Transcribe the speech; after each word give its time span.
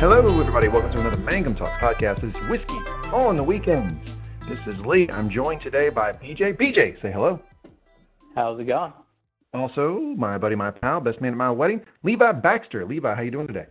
Hello, 0.00 0.18
everybody. 0.18 0.68
Welcome 0.68 0.94
to 0.94 1.00
another 1.02 1.18
Mangum 1.18 1.54
Talks 1.54 1.72
podcast. 1.72 2.22
This 2.22 2.34
is 2.34 2.48
Whiskey 2.48 2.78
on 3.12 3.36
the 3.36 3.42
Weekends. 3.42 4.10
This 4.48 4.66
is 4.66 4.78
Lee. 4.78 5.10
I'm 5.12 5.28
joined 5.28 5.60
today 5.60 5.90
by 5.90 6.10
BJ. 6.10 6.56
BJ, 6.58 7.02
say 7.02 7.12
hello. 7.12 7.38
How's 8.34 8.58
it 8.58 8.64
going? 8.64 8.94
Also, 9.52 10.00
my 10.16 10.38
buddy, 10.38 10.54
my 10.54 10.70
pal, 10.70 11.00
best 11.00 11.20
man 11.20 11.32
at 11.32 11.36
my 11.36 11.50
wedding, 11.50 11.82
Levi 12.02 12.32
Baxter. 12.32 12.86
Levi, 12.86 13.14
how 13.14 13.20
you 13.20 13.30
doing 13.30 13.46
today? 13.46 13.66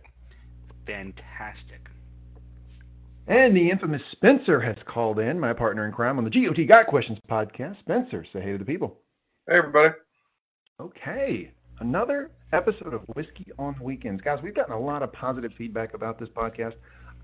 Fantastic. 0.86 1.88
And 3.26 3.56
the 3.56 3.68
infamous 3.68 4.02
Spencer 4.12 4.60
has 4.60 4.76
called 4.86 5.18
in, 5.18 5.36
my 5.36 5.52
partner 5.52 5.84
in 5.84 5.90
crime 5.90 6.16
on 6.16 6.22
the 6.22 6.30
GOT 6.30 6.64
Got 6.68 6.86
Questions 6.86 7.18
podcast. 7.28 7.80
Spencer, 7.80 8.24
say 8.32 8.40
hey 8.40 8.52
to 8.52 8.58
the 8.58 8.64
people. 8.64 8.98
Hey, 9.48 9.58
everybody. 9.58 9.94
Okay, 10.80 11.50
another 11.80 12.30
episode 12.52 12.94
of 12.94 13.02
Whiskey 13.14 13.46
on 13.58 13.76
Weekends. 13.80 14.20
Guys, 14.22 14.38
we've 14.42 14.54
gotten 14.54 14.74
a 14.74 14.80
lot 14.80 15.02
of 15.02 15.12
positive 15.12 15.52
feedback 15.56 15.94
about 15.94 16.18
this 16.18 16.28
podcast. 16.30 16.74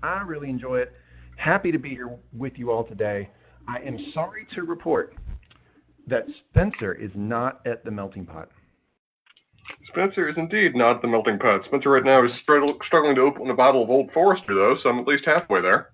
I 0.03 0.21
really 0.21 0.49
enjoy 0.49 0.77
it. 0.77 0.93
Happy 1.35 1.71
to 1.71 1.77
be 1.77 1.89
here 1.89 2.09
with 2.35 2.53
you 2.55 2.71
all 2.71 2.83
today. 2.83 3.29
I 3.67 3.77
am 3.79 3.97
sorry 4.13 4.47
to 4.55 4.63
report 4.63 5.15
that 6.07 6.25
Spencer 6.49 6.93
is 6.93 7.11
not 7.15 7.61
at 7.65 7.83
the 7.83 7.91
melting 7.91 8.25
pot. 8.25 8.49
Spencer 9.89 10.29
is 10.29 10.35
indeed 10.37 10.75
not 10.75 10.97
at 10.97 11.01
the 11.01 11.07
melting 11.07 11.37
pot. 11.37 11.61
Spencer 11.65 11.89
right 11.89 12.05
now 12.05 12.25
is 12.25 12.31
struggling 12.41 13.15
to 13.15 13.21
open 13.21 13.49
a 13.49 13.53
bottle 13.53 13.83
of 13.83 13.89
Old 13.89 14.09
Forester, 14.13 14.55
though, 14.55 14.75
so 14.81 14.89
I'm 14.89 14.99
at 14.99 15.07
least 15.07 15.25
halfway 15.25 15.61
there. 15.61 15.89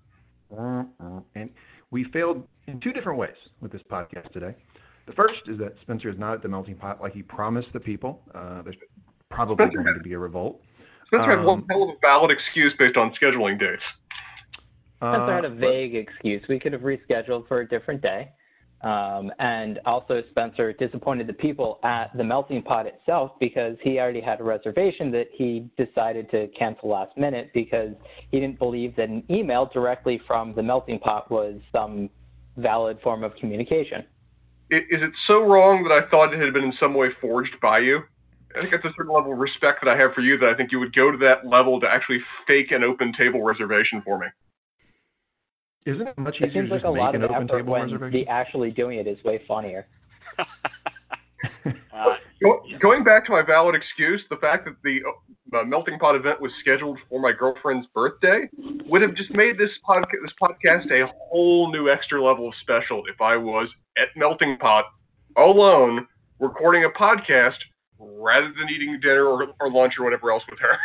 And 0.52 1.50
we 1.90 2.03
failed 2.06 2.47
in 2.68 2.80
two 2.80 2.94
different 2.94 3.18
ways 3.18 3.36
with 3.62 3.72
this 3.72 3.81
podcast 3.92 4.31
today. 4.31 4.56
The 5.08 5.14
first 5.14 5.42
is 5.47 5.58
that 5.58 5.73
Spencer 5.81 6.09
is 6.09 6.20
not 6.20 6.36
at 6.36 6.44
the 6.44 6.47
melting 6.47 6.75
pot 6.75 7.02
like 7.02 7.14
he 7.14 7.23
promised 7.23 7.70
the 7.73 7.80
people. 7.80 8.22
Uh, 8.34 8.62
there's 8.62 8.78
probably 9.34 9.56
Spencer 9.56 9.84
going 9.84 9.98
to 9.98 10.03
be 10.03 10.14
a 10.14 10.20
revolt. 10.20 10.62
Spencer 11.08 11.38
had 11.38 11.45
one 11.45 11.59
Um, 11.59 11.66
hell 11.70 11.84
of 11.84 11.89
a 11.89 12.00
valid 12.02 12.31
excuse 12.31 12.73
based 12.80 12.98
on 12.98 13.14
scheduling 13.14 13.59
dates. 13.59 13.84
Spencer 14.98 15.34
had 15.34 15.45
a 15.45 15.50
Uh, 15.50 15.52
vague 15.52 15.95
excuse. 15.95 16.48
We 16.48 16.59
could 16.59 16.73
have 16.73 16.81
rescheduled 16.81 17.48
for 17.48 17.59
a 17.62 17.67
different 17.67 18.02
day. 18.02 18.30
Um, 18.81 19.31
and 19.40 19.80
also, 19.86 20.22
Spencer 20.31 20.73
disappointed 20.73 21.25
the 21.25 21.34
people 21.34 21.80
at 21.84 22.16
the 22.17 22.23
melting 22.23 22.62
pot 22.62 22.86
itself 22.86 23.31
because 23.40 23.78
he 23.81 23.98
already 23.98 24.20
had 24.20 24.42
a 24.42 24.44
reservation 24.44 25.09
that 25.12 25.30
he 25.31 25.70
decided 25.78 26.30
to 26.31 26.50
cancel 26.50 26.90
last 26.90 27.16
minute 27.18 27.50
because 27.53 27.94
he 28.31 28.42
didn't 28.42 28.59
believe 28.59 28.94
that 28.97 29.08
an 29.08 29.23
email 29.30 29.66
directly 29.73 30.18
from 30.28 30.53
the 30.53 30.64
melting 30.64 31.00
pot 31.00 31.31
was 31.31 31.62
some 31.72 32.09
valid 32.58 33.00
form 33.02 33.23
of 33.23 33.34
communication. 33.38 34.03
Is 34.70 35.02
it 35.02 35.12
so 35.28 35.44
wrong 35.44 35.84
that 35.84 35.94
I 35.94 36.09
thought 36.09 36.34
it 36.34 36.42
had 36.42 36.52
been 36.53 36.66
in 36.66 36.73
some 36.73 36.94
way 36.94 37.09
forged 37.22 37.56
by 37.62 37.80
you? 37.80 38.02
I 38.56 38.62
think 38.62 38.72
that's 38.72 38.86
a 38.86 38.94
certain 38.96 39.12
level 39.14 39.34
of 39.34 39.40
respect 39.40 39.80
that 39.84 39.90
I 39.90 39.98
have 39.98 40.14
for 40.14 40.22
you 40.22 40.38
that 40.38 40.50
I 40.50 40.54
think 40.56 40.72
you 40.72 40.80
would 40.80 40.96
go 40.96 41.12
to 41.12 41.18
that 41.18 41.48
level 41.48 41.80
to 41.80 41.88
actually 41.88 42.20
fake 42.46 42.72
an 42.72 42.84
open 42.84 43.14
table 43.14 43.42
reservation 43.42 44.02
for 44.04 44.20
me. 44.20 44.28
Isn't 45.86 46.08
it 46.08 46.18
much 46.18 46.36
It 46.40 46.50
easier 46.50 46.68
seems 46.68 46.70
to 46.70 46.76
like 46.76 46.84
a 46.84 46.92
make 46.92 47.00
lot 47.00 47.16
an 47.16 47.24
of 47.24 47.31
open 47.31 47.44
effort 47.44 47.58
table 47.58 47.74
when 47.74 47.84
reservation? 47.84 48.12
the 48.12 48.28
actually 48.28 48.72
doing 48.72 49.00
it 49.00 49.08
is 49.08 49.22
way 49.24 49.42
funnier. 49.48 49.88
Uh, 51.94 52.16
going 52.81 53.04
back 53.04 53.26
to 53.26 53.31
my 53.31 53.42
valid 53.42 53.76
excuse, 53.76 54.22
the 54.30 54.36
fact 54.38 54.66
that 54.66 54.76
the 54.84 55.00
uh, 55.58 55.64
melting 55.64 55.98
pot 56.00 56.16
event 56.16 56.42
was 56.42 56.52
scheduled 56.59 56.97
for 57.08 57.19
my 57.22 57.31
girlfriend's 57.31 57.88
birthday 57.94 58.50
would 58.88 59.02
have 59.02 59.16
just 59.16 59.30
made 59.31 59.58
this 59.58 59.69
podcast 59.88 60.08
this 60.22 60.34
podcast 60.42 60.92
a 60.92 61.09
whole 61.30 61.72
new 61.72 61.90
extra 61.90 62.22
level 62.22 62.47
of 62.47 62.53
special 62.62 63.03
if 63.08 63.22
I 63.22 63.38
was 63.38 63.69
at 63.97 64.08
melting 64.16 64.58
pot 64.58 64.86
alone 65.38 66.08
recording 66.40 66.86
a 66.86 66.90
podcast 66.90 67.58
rather 68.00 68.52
than 68.59 68.70
eating 68.74 69.00
dinner 69.02 69.26
or, 69.26 69.48
or 69.59 69.72
lunch 69.72 69.94
or 70.00 70.04
whatever 70.04 70.31
else 70.31 70.44
with 70.50 70.59
her. 70.59 70.78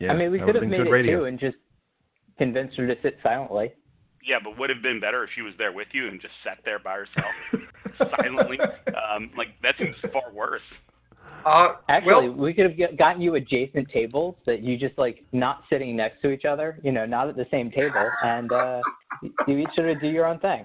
Yeah, 0.00 0.12
I 0.12 0.16
mean, 0.16 0.30
we 0.32 0.38
could 0.38 0.54
would've 0.54 0.68
made 0.68 0.80
it 0.80 0.90
radio. 0.90 1.20
too 1.20 1.24
and 1.26 1.38
just 1.38 1.56
convinced 2.38 2.76
her 2.76 2.86
to 2.86 2.94
sit 3.02 3.16
silently. 3.22 3.72
yeah, 4.26 4.38
but 4.42 4.58
would 4.58 4.70
have 4.70 4.82
been 4.82 5.00
better 5.00 5.22
if 5.22 5.30
she 5.34 5.42
was 5.42 5.54
there 5.58 5.72
with 5.72 5.88
you 5.92 6.08
and 6.08 6.20
just 6.20 6.34
sat 6.42 6.58
there 6.64 6.78
by 6.78 6.94
herself 6.94 8.10
silently. 8.20 8.58
Um, 8.88 9.30
like 9.36 9.48
that 9.62 9.74
seems 9.78 9.94
far 10.12 10.32
worse. 10.32 10.62
Uh, 11.46 11.74
Actually, 11.88 12.28
well, 12.30 12.38
we 12.38 12.54
could 12.54 12.64
have 12.64 12.76
get, 12.76 12.96
gotten 12.96 13.20
you 13.20 13.34
adjacent 13.34 13.88
tables 13.90 14.34
that 14.46 14.62
you 14.62 14.78
just 14.78 14.96
like 14.98 15.24
not 15.32 15.62
sitting 15.70 15.94
next 15.94 16.20
to 16.22 16.30
each 16.30 16.44
other, 16.44 16.78
you 16.82 16.90
know, 16.90 17.04
not 17.06 17.28
at 17.28 17.36
the 17.36 17.46
same 17.50 17.70
table, 17.70 18.10
and 18.22 18.50
uh, 18.50 18.80
you 19.46 19.58
each 19.58 19.68
sort 19.74 19.90
of 19.90 20.00
do 20.00 20.08
your 20.08 20.26
own 20.26 20.38
thing. 20.40 20.64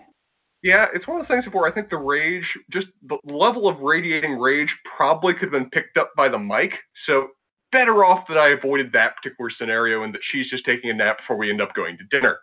Yeah, 0.62 0.86
it's 0.94 1.08
one 1.08 1.22
of 1.22 1.28
those 1.28 1.36
things 1.36 1.54
where 1.54 1.70
I 1.70 1.74
think 1.74 1.90
the 1.90 1.98
rage, 1.98 2.44
just 2.72 2.88
the 3.08 3.18
level 3.24 3.68
of 3.68 3.80
radiating 3.80 4.38
rage, 4.38 4.70
probably 4.98 5.34
could 5.34 5.44
have 5.44 5.52
been 5.52 5.70
picked 5.70 5.98
up 5.98 6.12
by 6.18 6.28
the 6.28 6.38
mic. 6.38 6.72
So 7.06 7.30
better 7.72 8.04
off 8.04 8.26
that 8.28 8.38
I 8.38 8.50
avoided 8.50 8.92
that 8.94 9.16
particular 9.16 9.50
scenario 9.58 10.04
and 10.04 10.14
that 10.14 10.22
she's 10.32 10.50
just 10.50 10.66
taking 10.66 10.90
a 10.90 10.94
nap 10.94 11.18
before 11.20 11.38
we 11.38 11.50
end 11.50 11.62
up 11.62 11.74
going 11.76 11.98
to 11.98 12.04
dinner. 12.12 12.40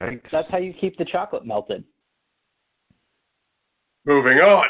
Thanks. 0.00 0.28
That's 0.32 0.50
how 0.50 0.58
you 0.58 0.72
keep 0.72 0.96
the 0.98 1.04
chocolate 1.04 1.46
melted. 1.46 1.84
Moving 4.04 4.38
on. 4.38 4.66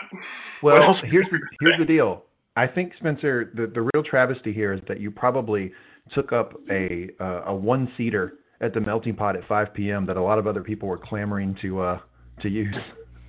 Well, 0.63 0.95
here's 1.05 1.27
the, 1.31 1.39
here's 1.61 1.79
the 1.79 1.87
deal. 1.87 2.25
I 2.57 2.67
think 2.67 2.93
Spencer, 2.99 3.51
the, 3.55 3.67
the 3.67 3.89
real 3.95 4.05
travesty 4.05 4.53
here 4.53 4.75
is 4.75 4.81
that 4.89 5.01
you 5.01 5.11
probably 5.11 5.73
took 6.13 6.33
up 6.33 6.53
a 6.71 7.09
uh, 7.19 7.45
a 7.47 7.55
one 7.55 7.91
seater 7.97 8.35
at 8.61 8.75
the 8.75 8.81
melting 8.81 9.17
pot 9.17 9.35
at 9.35 9.47
5 9.49 9.73
p.m. 9.73 10.05
that 10.07 10.19
a 10.19 10.23
lot 10.23 10.39
of 10.39 10.47
other 10.47 10.63
people 10.63 10.89
were 10.89 10.99
clamoring 10.99 11.57
to 11.63 11.81
uh 11.81 11.99
to 12.41 12.48
use. 12.48 12.75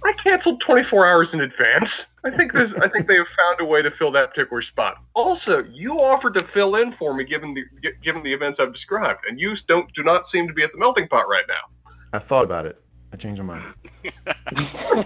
I 0.04 0.12
canceled 0.22 0.62
24 0.66 1.08
hours 1.08 1.28
in 1.32 1.40
advance. 1.42 1.90
I 2.26 2.36
think 2.36 2.54
this. 2.54 2.70
I 2.82 2.88
think 2.90 3.08
they 3.08 3.16
have 3.16 3.28
found 3.38 3.60
a 3.62 3.66
way 3.66 3.82
to 3.82 3.90
fill 3.98 4.12
that 4.14 4.30
particular 4.34 4.62
spot. 4.62 4.96
Also, 5.14 5.64
you 5.72 5.94
offered 5.94 6.34
to 6.36 6.42
fill 6.54 6.76
in 6.76 6.94
for 6.98 7.14
me 7.14 7.24
given 7.26 7.54
the 7.54 7.64
given 8.04 8.24
the 8.24 8.34
events 8.34 8.60
I've 8.62 8.74
described, 8.74 9.20
and 9.30 9.40
you 9.40 9.54
don't 9.68 9.90
do 9.94 10.04
not 10.04 10.24
seem 10.32 10.48
to 10.48 10.54
be 10.54 10.64
at 10.64 10.72
the 10.74 10.80
melting 10.80 11.08
pot 11.08 11.26
right 11.30 11.46
now. 11.48 11.92
I 12.14 12.20
thought 12.20 12.44
about 12.44 12.66
it. 12.66 12.82
I 13.12 13.18
changed 13.18 13.42
my 13.42 13.60
mind. 13.60 13.74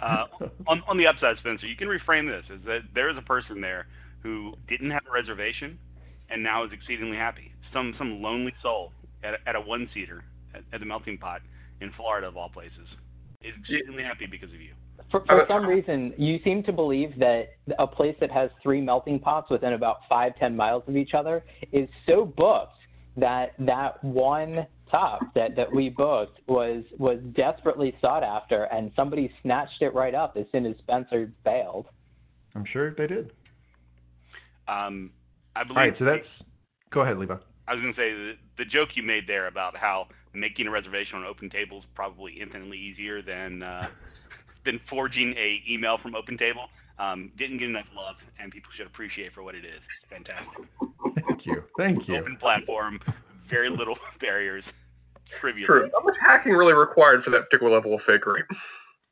uh, 0.00 0.24
on, 0.66 0.82
on 0.86 0.98
the 0.98 1.06
upside, 1.06 1.38
Spencer, 1.38 1.66
you 1.66 1.76
can 1.76 1.88
reframe 1.88 2.28
this 2.28 2.44
as 2.52 2.64
that 2.66 2.80
there 2.94 3.08
is 3.10 3.16
a 3.16 3.22
person 3.22 3.60
there 3.60 3.86
who 4.22 4.54
didn't 4.68 4.90
have 4.90 5.02
a 5.08 5.12
reservation 5.12 5.78
and 6.30 6.42
now 6.42 6.64
is 6.64 6.72
exceedingly 6.72 7.16
happy. 7.16 7.52
Some 7.72 7.94
some 7.98 8.20
lonely 8.20 8.54
soul 8.62 8.92
at, 9.22 9.34
a- 9.34 9.48
at 9.48 9.56
a 9.56 9.60
one 9.60 9.88
seater 9.94 10.24
at, 10.54 10.62
at 10.72 10.80
the 10.80 10.86
melting 10.86 11.18
pot 11.18 11.40
in 11.80 11.92
Florida 11.96 12.26
of 12.26 12.36
all 12.36 12.48
places 12.48 12.86
is 13.42 13.52
exceedingly 13.60 14.02
happy 14.02 14.26
because 14.26 14.50
of 14.50 14.60
you. 14.60 14.72
for, 15.10 15.24
for 15.26 15.44
some 15.48 15.66
reason, 15.66 16.14
you 16.16 16.38
seem 16.44 16.62
to 16.62 16.72
believe 16.72 17.18
that 17.18 17.48
a 17.78 17.86
place 17.86 18.16
that 18.20 18.30
has 18.30 18.50
three 18.62 18.80
melting 18.80 19.20
pots 19.20 19.50
within 19.50 19.74
about 19.74 19.98
five 20.08 20.32
ten 20.38 20.56
miles 20.56 20.82
of 20.86 20.96
each 20.96 21.14
other 21.14 21.44
is 21.72 21.88
so 22.06 22.24
booked 22.24 22.78
that 23.16 23.52
that 23.58 24.02
one 24.02 24.66
top 24.90 25.20
that, 25.34 25.56
that 25.56 25.72
we 25.72 25.88
booked 25.88 26.40
was 26.48 26.84
was 26.98 27.18
desperately 27.36 27.94
sought 28.00 28.22
after, 28.22 28.64
and 28.64 28.90
somebody 28.96 29.30
snatched 29.42 29.82
it 29.82 29.94
right 29.94 30.14
up 30.14 30.36
as 30.36 30.46
soon 30.52 30.66
as 30.66 30.74
Spencer 30.78 31.32
bailed. 31.44 31.86
I'm 32.54 32.64
sure 32.72 32.94
they 32.94 33.06
did. 33.06 33.32
Um, 34.68 35.10
I 35.54 35.64
believe. 35.64 35.76
All 35.76 35.84
right, 35.84 35.94
so 35.98 36.04
that's. 36.04 36.26
Go 36.90 37.00
ahead, 37.00 37.18
Levi. 37.18 37.34
I 37.66 37.74
was 37.74 37.80
going 37.82 37.94
to 37.94 38.00
say 38.00 38.12
the, 38.12 38.32
the 38.58 38.64
joke 38.64 38.90
you 38.94 39.02
made 39.02 39.24
there 39.26 39.48
about 39.48 39.76
how 39.76 40.06
making 40.34 40.66
a 40.66 40.70
reservation 40.70 41.18
on 41.18 41.24
Open 41.24 41.48
Table 41.48 41.78
is 41.78 41.84
probably 41.94 42.40
infinitely 42.40 42.78
easier 42.78 43.22
than 43.22 43.62
uh, 43.62 43.88
than 44.64 44.80
forging 44.88 45.34
a 45.38 45.62
email 45.70 45.98
from 46.02 46.14
Open 46.14 46.36
Table. 46.36 46.66
Um, 46.98 47.32
didn't 47.36 47.58
get 47.58 47.68
enough 47.68 47.86
love, 47.94 48.16
and 48.38 48.52
people 48.52 48.70
should 48.76 48.86
appreciate 48.86 49.32
for 49.34 49.42
what 49.42 49.54
it 49.54 49.64
is. 49.64 49.82
Fantastic. 50.08 50.64
Thank 51.26 51.46
you. 51.46 51.62
Thank 51.76 52.08
you. 52.08 52.18
Open 52.18 52.36
platform, 52.36 53.00
very 53.50 53.68
little 53.68 53.96
barriers, 54.20 54.64
trivial. 55.40 55.66
True. 55.66 55.90
How 55.92 56.04
much 56.04 56.14
hacking 56.24 56.52
really 56.52 56.72
required 56.72 57.24
for 57.24 57.30
that 57.30 57.50
particular 57.50 57.72
level 57.72 57.94
of 57.94 58.00
fakery? 58.08 58.42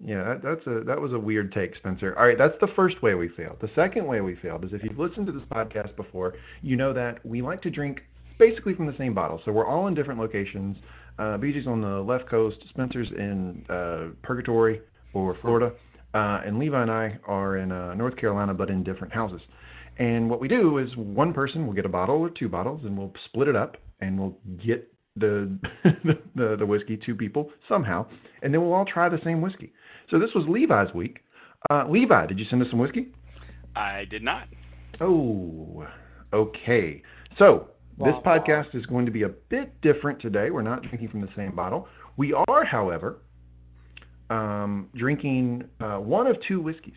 Yeah, 0.05 0.25
that, 0.25 0.43
that's 0.43 0.67
a 0.67 0.85
that 0.85 1.01
was 1.01 1.13
a 1.13 1.19
weird 1.19 1.53
take, 1.53 1.77
Spencer. 1.77 2.19
All 2.19 2.27
right, 2.27 2.39
that's 2.39 2.57
the 2.61 2.69
first 2.75 3.01
way 3.03 3.15
we 3.15 3.29
failed. 3.29 3.59
The 3.61 3.71
second 3.75 4.07
way 4.07 4.21
we 4.21 4.37
failed 4.37 4.65
is 4.65 4.73
if 4.73 4.83
you've 4.83 4.99
listened 4.99 5.27
to 5.27 5.33
this 5.33 5.45
podcast 5.51 5.95
before, 5.95 6.35
you 6.61 6.77
know 6.77 6.93
that 6.93 7.25
we 7.25 7.41
like 7.41 7.63
to 7.63 7.71
drink 7.71 8.01
basically 8.39 8.75
from 8.75 8.87
the 8.87 8.97
same 8.99 9.15
bottle. 9.15 9.41
So 9.45 9.53
we're 9.53 9.67
all 9.67 9.87
in 9.87 9.95
different 9.95 10.19
locations. 10.19 10.77
Uh, 11.19 11.37
BJ's 11.39 11.67
on 11.67 11.81
the 11.81 12.01
left 12.01 12.29
coast, 12.29 12.57
Spencer's 12.71 13.09
in 13.17 13.65
uh, 13.69 14.15
Purgatory 14.23 14.81
or 15.13 15.37
Florida, 15.41 15.73
uh, 16.15 16.41
and 16.45 16.59
Levi 16.59 16.81
and 16.81 16.91
I 16.91 17.19
are 17.27 17.59
in 17.59 17.71
uh, 17.71 17.95
North 17.95 18.17
Carolina, 18.17 18.55
but 18.55 18.71
in 18.71 18.83
different 18.83 19.13
houses. 19.13 19.41
And 19.99 20.29
what 20.31 20.41
we 20.41 20.49
do 20.49 20.79
is 20.79 20.89
one 20.97 21.33
person 21.33 21.67
will 21.67 21.75
get 21.75 21.85
a 21.85 21.89
bottle 21.89 22.17
or 22.17 22.31
two 22.31 22.49
bottles, 22.49 22.83
and 22.85 22.97
we'll 22.97 23.13
split 23.27 23.49
it 23.49 23.57
up, 23.57 23.77
and 24.01 24.19
we'll 24.19 24.37
get 24.65 24.89
the 25.17 25.59
the, 26.35 26.57
the 26.59 26.67
whiskey 26.67 26.97
to 26.97 27.15
people 27.15 27.51
somehow, 27.69 28.07
and 28.43 28.53
then 28.53 28.63
we'll 28.63 28.73
all 28.73 28.87
try 28.87 29.09
the 29.09 29.21
same 29.25 29.41
whiskey. 29.41 29.73
So 30.11 30.19
this 30.19 30.31
was 30.35 30.45
Levi's 30.49 30.93
week. 30.95 31.19
Uh, 31.71 31.85
Levi, 31.89 32.27
did 32.27 32.39
you 32.39 32.47
send 32.49 32.63
us 32.63 32.69
some 32.71 32.79
whiskey? 32.79 33.09
I 33.77 34.05
did 34.11 34.23
not. 34.23 34.49
Oh, 35.01 35.87
okay. 36.33 37.03
So 37.39 37.69
this 37.99 38.15
podcast 38.25 38.75
is 38.75 38.87
going 38.87 39.07
to 39.07 39.13
be 39.13 39.23
a 39.23 39.29
bit 39.29 39.81
different 39.81 40.21
today. 40.21 40.51
We're 40.51 40.63
not 40.63 40.83
drinking 40.83 41.09
from 41.09 41.21
the 41.21 41.29
same 41.37 41.55
bottle. 41.55 41.89
We 42.17 42.33
are, 42.33 42.65
however, 42.65 43.19
um, 44.31 44.89
drinking 44.95 45.65
uh, 45.81 45.97
one 45.97 46.27
of 46.27 46.37
two 46.49 46.61
whiskeys. 46.61 46.95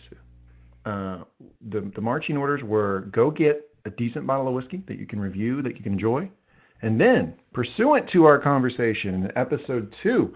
Uh, 0.86 1.24
the 1.70 1.92
the 1.96 2.02
marching 2.02 2.38
orders 2.38 2.62
were 2.64 3.02
go 3.12 3.32
get 3.32 3.70
a 3.86 3.90
decent 3.92 4.26
bottle 4.28 4.48
of 4.48 4.54
whiskey 4.54 4.84
that 4.88 5.00
you 5.00 5.06
can 5.06 5.20
review, 5.20 5.62
that 5.62 5.76
you 5.78 5.84
can 5.84 5.94
enjoy. 5.94 6.30
And 6.82 7.00
then, 7.00 7.34
pursuant 7.54 8.10
to 8.12 8.26
our 8.26 8.40
conversation 8.40 9.16
in 9.16 9.32
episode 9.36 9.94
two 10.04 10.36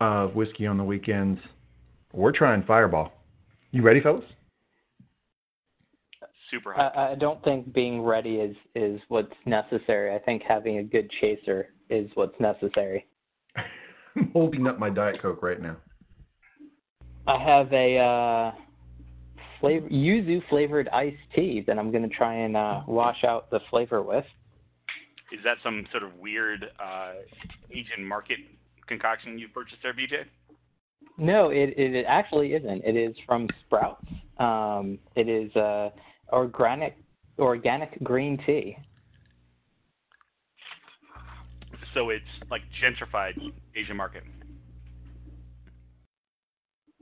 of 0.00 0.34
Whiskey 0.34 0.66
on 0.66 0.76
the 0.76 0.84
Weekends, 0.84 1.40
we're 2.12 2.32
trying 2.32 2.62
Fireball. 2.64 3.12
You 3.70 3.82
ready, 3.82 4.00
fellas? 4.00 4.24
Super 6.50 6.72
hot. 6.72 6.96
I, 6.96 7.12
I 7.12 7.14
don't 7.14 7.42
think 7.44 7.72
being 7.72 8.02
ready 8.02 8.36
is 8.36 8.56
is 8.74 9.00
what's 9.08 9.32
necessary. 9.46 10.14
I 10.14 10.18
think 10.18 10.42
having 10.46 10.78
a 10.78 10.82
good 10.82 11.10
chaser 11.20 11.68
is 11.90 12.10
what's 12.14 12.38
necessary. 12.38 13.06
I'm 14.16 14.30
holding 14.32 14.66
up 14.66 14.78
my 14.78 14.90
Diet 14.90 15.20
Coke 15.20 15.42
right 15.42 15.60
now. 15.60 15.76
I 17.26 17.42
have 17.42 17.72
a 17.72 17.98
uh, 17.98 18.52
flavor 19.60 19.88
yuzu 19.88 20.42
flavored 20.48 20.88
iced 20.88 21.16
tea 21.34 21.64
that 21.66 21.78
I'm 21.78 21.90
going 21.90 22.08
to 22.08 22.14
try 22.14 22.34
and 22.34 22.56
uh, 22.56 22.82
wash 22.86 23.24
out 23.24 23.50
the 23.50 23.60
flavor 23.70 24.02
with. 24.02 24.24
Is 25.32 25.40
that 25.44 25.56
some 25.62 25.86
sort 25.90 26.02
of 26.02 26.14
weird 26.18 26.66
uh, 26.78 27.12
Asian 27.70 28.04
market 28.04 28.38
concoction 28.86 29.38
you 29.38 29.48
purchased 29.48 29.80
there, 29.82 29.94
BJ? 29.94 30.26
No, 31.16 31.50
it, 31.50 31.74
it 31.76 31.94
it 31.94 32.04
actually 32.08 32.54
isn't. 32.54 32.84
It 32.84 32.96
is 32.96 33.16
from 33.26 33.48
Sprouts. 33.64 34.04
Um, 34.38 34.98
it 35.16 35.28
is 35.28 35.54
uh, 35.56 35.90
organic 36.32 36.96
organic 37.38 38.02
green 38.02 38.38
tea. 38.46 38.76
So 41.92 42.10
it's 42.10 42.24
like 42.50 42.62
gentrified 42.82 43.34
Asian 43.76 43.96
market. 43.96 44.24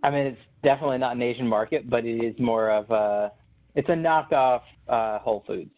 I 0.03 0.11
mean, 0.11 0.27
it's 0.27 0.41
definitely 0.63 0.99
not 0.99 1.17
an 1.17 1.23
Asian 1.23 1.47
market, 1.47 1.89
but 1.89 2.05
it 2.05 2.19
is 2.19 2.35
more 2.39 2.71
of 2.71 2.91
a 2.91 3.33
it's 3.75 3.89
a 3.89 3.93
knockoff 3.93 4.61
uh, 4.89 5.19
Whole 5.21 5.45
Foods. 5.47 5.71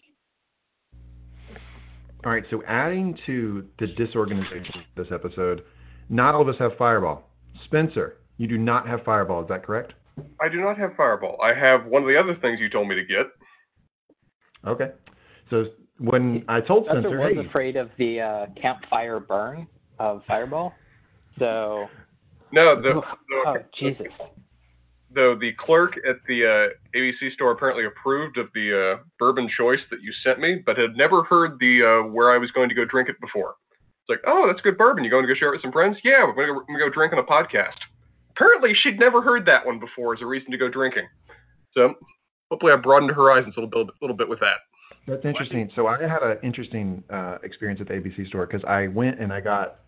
All 2.24 2.32
right, 2.32 2.44
so 2.50 2.62
adding 2.66 3.16
to 3.26 3.66
the 3.78 3.86
disorganization 3.86 4.76
of 4.76 5.04
this 5.04 5.12
episode, 5.12 5.62
not 6.08 6.34
all 6.34 6.40
of 6.40 6.48
us 6.48 6.54
have 6.58 6.72
Fireball. 6.78 7.28
Spencer, 7.66 8.16
you 8.38 8.48
do 8.48 8.56
not 8.56 8.88
have 8.88 9.04
Fireball, 9.04 9.42
is 9.42 9.48
that 9.48 9.62
correct? 9.62 9.92
I 10.40 10.48
do 10.48 10.60
not 10.60 10.78
have 10.78 10.92
Fireball. 10.96 11.38
I 11.42 11.54
have 11.54 11.86
one 11.86 12.02
of 12.02 12.08
the 12.08 12.18
other 12.18 12.36
things 12.40 12.60
you 12.60 12.68
told 12.68 12.88
me 12.88 12.94
to 12.94 13.04
get. 13.04 13.26
Okay. 14.66 14.90
So 15.50 15.66
when 15.98 16.44
I 16.48 16.60
told 16.60 16.84
Spencer 16.84 17.02
Spencer, 17.02 17.18
was 17.18 17.32
hey, 17.34 17.46
afraid 17.46 17.76
of 17.76 17.90
the 17.98 18.20
uh, 18.20 18.46
campfire 18.60 19.20
burn 19.20 19.66
of 19.98 20.22
Fireball, 20.26 20.72
so 21.38 21.86
No, 22.52 22.80
the, 22.80 22.94
oh 22.94 23.02
the 23.28 23.64
Jesus. 23.78 24.06
though 25.14 25.36
the 25.38 25.52
clerk 25.58 25.94
at 26.08 26.16
the 26.26 26.44
uh, 26.44 26.98
ABC 26.98 27.32
store 27.32 27.52
apparently 27.52 27.84
approved 27.84 28.38
of 28.38 28.48
the 28.54 28.96
uh, 28.96 29.02
bourbon 29.18 29.48
choice 29.56 29.80
that 29.90 30.02
you 30.02 30.12
sent 30.24 30.40
me, 30.40 30.62
but 30.64 30.76
had 30.76 30.96
never 30.96 31.22
heard 31.24 31.58
the 31.60 31.82
uh, 31.82 32.08
where 32.10 32.32
I 32.32 32.38
was 32.38 32.50
going 32.50 32.68
to 32.68 32.74
go 32.74 32.84
drink 32.84 33.08
it 33.08 33.20
before. 33.20 33.54
It's 33.72 34.08
like, 34.08 34.20
oh, 34.26 34.46
that's 34.46 34.60
good 34.60 34.76
bourbon. 34.76 35.04
You 35.04 35.10
going 35.10 35.26
to 35.26 35.32
go 35.32 35.38
share 35.38 35.48
it 35.48 35.52
with 35.52 35.62
some 35.62 35.72
friends? 35.72 35.96
Yeah, 36.04 36.24
we're 36.24 36.34
going 36.34 36.48
to 36.48 36.52
go, 36.52 36.58
we're 36.58 36.78
gonna 36.78 36.90
go 36.90 36.94
drink 36.94 37.12
on 37.12 37.18
a 37.18 37.22
podcast. 37.22 37.78
Apparently, 38.36 38.72
she'd 38.82 38.98
never 38.98 39.22
heard 39.22 39.46
that 39.46 39.64
one 39.64 39.78
before 39.78 40.14
as 40.14 40.22
a 40.22 40.26
reason 40.26 40.50
to 40.50 40.58
go 40.58 40.68
drinking. 40.68 41.06
So 41.72 41.94
hopefully, 42.50 42.72
I 42.72 42.76
broadened 42.76 43.10
her 43.10 43.16
horizons 43.16 43.54
a 43.56 43.60
little 43.60 43.84
bit, 43.84 43.94
little 44.00 44.16
bit 44.16 44.28
with 44.28 44.40
that. 44.40 44.56
That's 45.06 45.24
interesting. 45.24 45.70
So 45.76 45.86
I 45.86 46.00
had 46.00 46.22
an 46.22 46.38
interesting 46.42 47.04
uh, 47.10 47.38
experience 47.42 47.80
at 47.80 47.88
the 47.88 47.94
ABC 47.94 48.26
store 48.28 48.46
because 48.46 48.64
I 48.66 48.88
went 48.88 49.20
and 49.20 49.32
I 49.32 49.40
got 49.40 49.80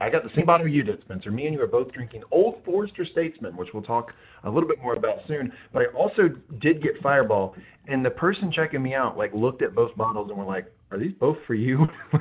I 0.00 0.10
got 0.10 0.24
the 0.24 0.30
same 0.34 0.46
bottle 0.46 0.66
you 0.66 0.82
did, 0.82 1.00
Spencer. 1.02 1.30
Me 1.30 1.46
and 1.46 1.54
you 1.54 1.62
are 1.62 1.66
both 1.66 1.92
drinking 1.92 2.22
Old 2.32 2.56
Forester 2.64 3.06
Statesman, 3.12 3.56
which 3.56 3.68
we'll 3.72 3.84
talk 3.84 4.12
a 4.42 4.50
little 4.50 4.68
bit 4.68 4.82
more 4.82 4.94
about 4.94 5.18
soon. 5.28 5.52
But 5.72 5.82
I 5.82 5.84
also 5.96 6.28
did 6.60 6.82
get 6.82 6.92
Fireball, 7.02 7.54
and 7.86 8.04
the 8.04 8.10
person 8.10 8.50
checking 8.50 8.82
me 8.82 8.94
out 8.94 9.16
like 9.16 9.32
looked 9.32 9.62
at 9.62 9.74
both 9.74 9.94
bottles 9.96 10.30
and 10.30 10.38
were 10.38 10.44
like, 10.44 10.72
"Are 10.90 10.98
these 10.98 11.12
both 11.20 11.36
for 11.46 11.54
you?" 11.54 11.86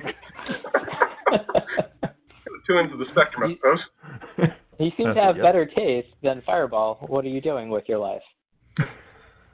Two 2.68 2.78
ends 2.78 2.94
of 2.94 3.00
the 3.00 3.06
spectrum, 3.12 3.50
I 3.50 3.56
suppose. 3.56 4.52
You 4.80 4.92
seem 4.98 5.14
to 5.14 5.22
have 5.22 5.36
yep. 5.36 5.44
better 5.44 5.66
taste 5.66 6.10
than 6.24 6.42
Fireball. 6.46 7.06
What 7.08 7.26
are 7.26 7.30
you 7.30 7.42
doing 7.42 7.70
with 7.70 7.84
your 7.88 8.00
life? 8.00 8.22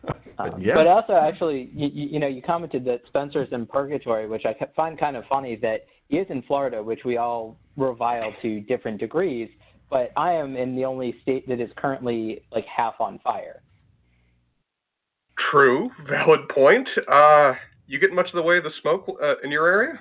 But 0.03 0.53
Um, 0.53 0.61
yeah. 0.61 0.75
But 0.75 0.87
also, 0.87 1.13
actually, 1.13 1.69
you, 1.73 1.89
you 1.91 2.09
you 2.11 2.19
know, 2.19 2.27
you 2.27 2.41
commented 2.41 2.85
that 2.85 3.01
Spencer's 3.07 3.49
in 3.51 3.65
purgatory, 3.65 4.27
which 4.27 4.43
I 4.45 4.55
find 4.75 4.97
kind 4.97 5.17
of 5.17 5.23
funny 5.27 5.55
that 5.57 5.85
he 6.07 6.17
is 6.17 6.27
in 6.29 6.43
Florida, 6.43 6.81
which 6.81 7.01
we 7.03 7.17
all 7.17 7.57
revile 7.75 8.31
to 8.41 8.61
different 8.61 8.99
degrees. 8.99 9.49
But 9.89 10.11
I 10.15 10.33
am 10.33 10.55
in 10.55 10.75
the 10.75 10.85
only 10.85 11.15
state 11.23 11.47
that 11.47 11.59
is 11.59 11.69
currently 11.75 12.43
like 12.51 12.65
half 12.65 12.93
on 12.99 13.19
fire. 13.23 13.61
True, 15.51 15.89
valid 16.07 16.47
point. 16.49 16.87
Uh, 17.11 17.53
you 17.87 17.99
get 17.99 18.11
much 18.11 18.27
of 18.27 18.33
the 18.33 18.41
way 18.41 18.57
of 18.57 18.63
the 18.63 18.71
smoke 18.81 19.05
uh, 19.21 19.35
in 19.43 19.51
your 19.51 19.67
area? 19.67 19.99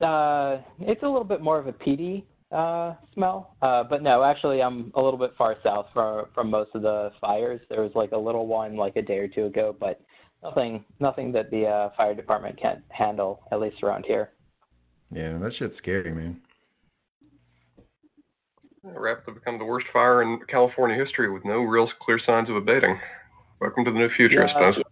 Uh, 0.00 0.62
it's 0.80 1.02
a 1.02 1.06
little 1.06 1.24
bit 1.24 1.40
more 1.40 1.58
of 1.58 1.66
a 1.66 1.72
peaty 1.72 2.26
uh, 2.52 2.94
smell. 3.14 3.56
Uh, 3.60 3.84
but 3.84 4.02
no, 4.02 4.22
actually, 4.22 4.62
I'm 4.62 4.90
a 4.94 5.02
little 5.02 5.18
bit 5.18 5.32
far 5.36 5.56
south 5.62 5.86
from 5.92 6.26
from 6.34 6.50
most 6.50 6.70
of 6.74 6.82
the 6.82 7.10
fires. 7.20 7.60
There 7.68 7.82
was 7.82 7.92
like 7.94 8.12
a 8.12 8.18
little 8.18 8.46
one 8.46 8.76
like 8.76 8.96
a 8.96 9.02
day 9.02 9.18
or 9.18 9.28
two 9.28 9.46
ago, 9.46 9.76
but 9.78 10.00
nothing 10.42 10.84
nothing 11.00 11.32
that 11.32 11.50
the 11.50 11.66
uh, 11.66 11.90
fire 11.96 12.14
department 12.14 12.60
can't 12.60 12.82
handle, 12.90 13.40
at 13.52 13.60
least 13.60 13.82
around 13.82 14.04
here. 14.06 14.30
yeah, 15.12 15.38
that 15.38 15.52
shit's 15.58 15.76
scary, 15.78 16.12
man. 16.12 16.40
rapidly 18.82 19.34
become 19.34 19.58
the 19.58 19.64
worst 19.64 19.86
fire 19.92 20.22
in 20.22 20.38
California 20.48 20.96
history 20.96 21.30
with 21.30 21.44
no 21.44 21.58
real 21.60 21.90
clear 22.00 22.20
signs 22.24 22.48
of 22.48 22.56
abating. 22.56 22.98
Welcome 23.60 23.84
to 23.84 23.90
the 23.90 23.98
new 23.98 24.08
future, 24.16 24.46
I 24.46 24.52
suppose. 24.52 24.84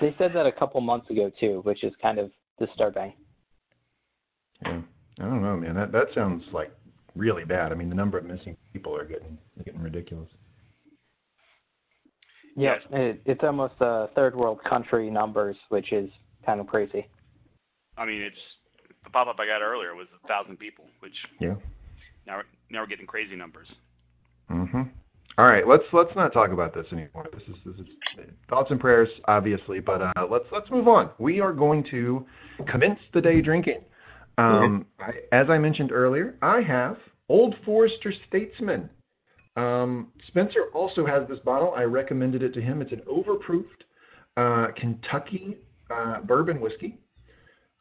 They 0.00 0.14
said 0.18 0.32
that 0.34 0.46
a 0.46 0.52
couple 0.52 0.80
months 0.80 1.08
ago 1.10 1.30
too, 1.38 1.60
which 1.64 1.84
is 1.84 1.92
kind 2.02 2.18
of 2.18 2.32
disturbing. 2.58 3.12
Yeah, 4.62 4.80
I 5.20 5.24
don't 5.24 5.42
know, 5.42 5.56
man. 5.56 5.74
That 5.74 5.92
that 5.92 6.06
sounds 6.14 6.42
like 6.52 6.72
really 7.14 7.44
bad. 7.44 7.70
I 7.72 7.74
mean, 7.76 7.88
the 7.88 7.94
number 7.94 8.18
of 8.18 8.24
missing 8.24 8.56
people 8.72 8.96
are 8.96 9.04
getting 9.04 9.38
getting 9.64 9.80
ridiculous. 9.80 10.28
Yeah, 12.56 12.74
Yes. 12.74 12.82
it, 12.92 13.22
it's 13.24 13.40
almost 13.42 13.74
a 13.80 14.08
third 14.14 14.34
world 14.36 14.60
country 14.68 15.10
numbers, 15.10 15.56
which 15.70 15.92
is 15.92 16.08
kind 16.46 16.60
of 16.60 16.66
crazy. 16.66 17.06
I 17.96 18.04
mean, 18.04 18.22
it's 18.22 18.36
the 19.04 19.10
pop-up 19.10 19.36
I 19.38 19.46
got 19.46 19.60
earlier 19.62 19.94
was 19.94 20.06
a 20.22 20.28
thousand 20.28 20.58
people, 20.58 20.84
which 21.00 21.14
Yeah. 21.40 21.54
now 22.26 22.36
we're, 22.38 22.44
now 22.70 22.80
we're 22.80 22.86
getting 22.86 23.06
crazy 23.06 23.36
numbers. 23.36 23.68
Mhm. 24.50 24.90
All 25.36 25.46
right, 25.46 25.66
let's 25.66 25.82
let's 25.92 26.14
not 26.14 26.32
talk 26.32 26.50
about 26.52 26.74
this 26.74 26.86
anymore. 26.92 27.26
This 27.32 27.42
is 27.48 27.56
this 27.64 27.74
is 27.86 27.92
thoughts 28.48 28.70
and 28.70 28.78
prayers, 28.78 29.08
obviously, 29.24 29.80
but 29.80 30.00
uh, 30.00 30.26
let's 30.30 30.44
let's 30.52 30.70
move 30.70 30.86
on. 30.86 31.10
We 31.18 31.40
are 31.40 31.52
going 31.52 31.82
to 31.90 32.24
commence 32.68 33.00
the 33.12 33.20
day 33.20 33.40
drinking. 33.40 33.80
Um, 34.38 34.86
I, 34.98 35.12
as 35.32 35.48
I 35.48 35.58
mentioned 35.58 35.92
earlier, 35.92 36.36
I 36.42 36.60
have 36.62 36.96
Old 37.28 37.54
Forester 37.64 38.12
Statesman. 38.28 38.90
Um, 39.56 40.08
Spencer 40.26 40.64
also 40.74 41.06
has 41.06 41.28
this 41.28 41.38
bottle. 41.44 41.74
I 41.76 41.82
recommended 41.82 42.42
it 42.42 42.52
to 42.54 42.60
him. 42.60 42.82
It's 42.82 42.92
an 42.92 43.02
overproofed 43.08 43.84
uh, 44.36 44.72
Kentucky 44.72 45.56
uh, 45.90 46.20
bourbon 46.22 46.60
whiskey. 46.60 46.98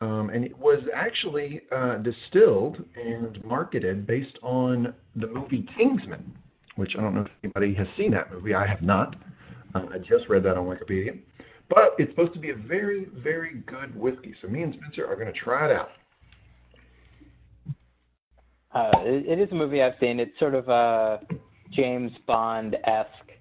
Um, 0.01 0.29
and 0.31 0.43
it 0.43 0.57
was 0.57 0.83
actually 0.93 1.61
uh, 1.71 1.97
distilled 1.97 2.83
and 2.95 3.43
marketed 3.45 4.05
based 4.05 4.37
on 4.43 4.93
the 5.15 5.27
movie 5.27 5.65
Kingsman, 5.77 6.31
which 6.75 6.91
I 6.97 7.01
don't 7.01 7.15
know 7.15 7.21
if 7.21 7.31
anybody 7.43 7.73
has 7.75 7.87
seen 7.97 8.11
that 8.11 8.31
movie. 8.31 8.53
I 8.53 8.67
have 8.67 8.81
not. 8.81 9.15
Uh, 9.73 9.85
I 9.93 9.97
just 9.99 10.27
read 10.29 10.43
that 10.43 10.57
on 10.57 10.65
Wikipedia. 10.65 11.19
But 11.69 11.95
it's 11.97 12.11
supposed 12.11 12.33
to 12.33 12.39
be 12.39 12.49
a 12.49 12.55
very, 12.55 13.07
very 13.23 13.63
good 13.65 13.95
whiskey. 13.95 14.35
So 14.41 14.47
me 14.49 14.63
and 14.63 14.75
Spencer 14.75 15.07
are 15.07 15.15
going 15.15 15.31
to 15.31 15.39
try 15.39 15.69
it 15.69 15.75
out. 15.75 15.89
Uh, 18.73 18.91
it, 18.99 19.39
it 19.39 19.41
is 19.41 19.51
a 19.51 19.55
movie 19.55 19.81
I've 19.81 19.93
seen. 19.99 20.19
It's 20.19 20.37
sort 20.39 20.55
of 20.55 20.67
a 20.69 21.19
James 21.71 22.11
Bond 22.27 22.75
esque 22.85 23.31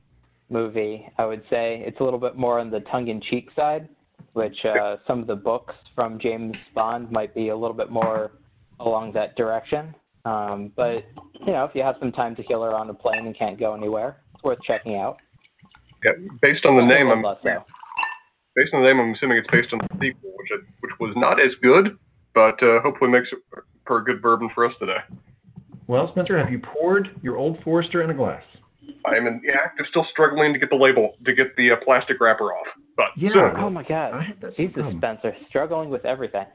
movie, 0.51 1.09
I 1.19 1.25
would 1.25 1.43
say. 1.49 1.83
It's 1.87 2.01
a 2.01 2.05
little 2.05 2.19
bit 2.19 2.37
more 2.37 2.59
on 2.59 2.71
the 2.71 2.81
tongue 2.81 3.09
in 3.09 3.21
cheek 3.21 3.49
side, 3.57 3.89
which 4.35 4.57
uh, 4.65 4.97
some 5.07 5.21
of 5.21 5.27
the 5.27 5.37
books 5.37 5.75
from 5.95 6.19
James 6.21 6.55
Bond 6.75 7.11
might 7.11 7.35
be 7.35 7.49
a 7.49 7.57
little 7.57 7.77
bit 7.77 7.91
more 7.91 8.33
along 8.81 9.13
that 9.13 9.37
direction. 9.37 9.95
Um, 10.25 10.71
but 10.77 11.05
you 11.41 11.53
know, 11.53 11.65
if 11.65 11.75
you 11.75 11.83
have 11.83 11.97
some 11.99 12.13
time 12.13 12.37
to 12.37 12.45
kill 12.45 12.63
her 12.63 12.75
on 12.75 12.91
a 12.91 12.95
plane 12.95 13.27
and 13.27 13.37
can't 13.37 13.59
go 13.59 13.75
anywhere, 13.75 14.19
it's 14.35 14.45
worth 14.45 14.61
checking 14.63 14.97
out. 14.97 15.17
Yeah, 16.05 16.13
based 16.41 16.65
on 16.65 16.77
the 16.77 16.85
name, 16.85 17.09
I'm 17.09 17.23
so. 17.43 17.65
based 18.55 18.75
on 18.75 18.83
the 18.83 18.89
name, 18.89 19.01
I'm 19.01 19.15
assuming 19.15 19.39
it's 19.39 19.49
based 19.51 19.73
on 19.73 19.79
the 19.79 19.89
sequel, 19.95 20.33
which 20.37 20.51
which 20.81 20.93
was 21.01 21.13
not 21.17 21.41
as 21.41 21.53
good, 21.63 21.97
but 22.35 22.63
uh, 22.63 22.81
hopefully 22.83 23.11
makes 23.11 23.29
it 23.33 23.39
for 23.87 23.99
a 23.99 24.05
good 24.05 24.23
bourbon 24.23 24.49
for 24.55 24.65
us 24.67 24.73
today. 24.79 24.99
Well, 25.87 26.09
Spencer, 26.13 26.39
have 26.39 26.51
you 26.51 26.61
poured 26.61 27.11
your 27.23 27.37
Old 27.37 27.59
Forester 27.65 28.03
in 28.03 28.11
a 28.11 28.15
glass? 28.15 28.43
I 29.05 29.17
am 29.17 29.27
in 29.27 29.41
the 29.45 29.53
act 29.53 29.81
of 29.81 29.87
still 29.89 30.07
struggling 30.11 30.53
to 30.53 30.59
get 30.59 30.71
the 30.71 30.77
label, 30.77 31.15
to 31.25 31.35
get 31.35 31.55
the 31.57 31.73
uh, 31.73 31.77
plastic 31.85 32.21
wrapper 32.21 32.53
off, 32.53 32.67
but 32.97 33.07
Yeah. 33.17 33.31
soon. 33.33 33.57
Oh 33.57 33.71
my 33.71 33.83
God, 33.83 34.15
I- 34.15 34.35
that's 34.41 34.57
the 34.57 34.67
Jesus, 34.67 34.83
problem. 34.83 34.99
Spencer, 34.99 35.37
struggling 35.49 35.91
with 35.91 36.05
everything. 36.05 36.47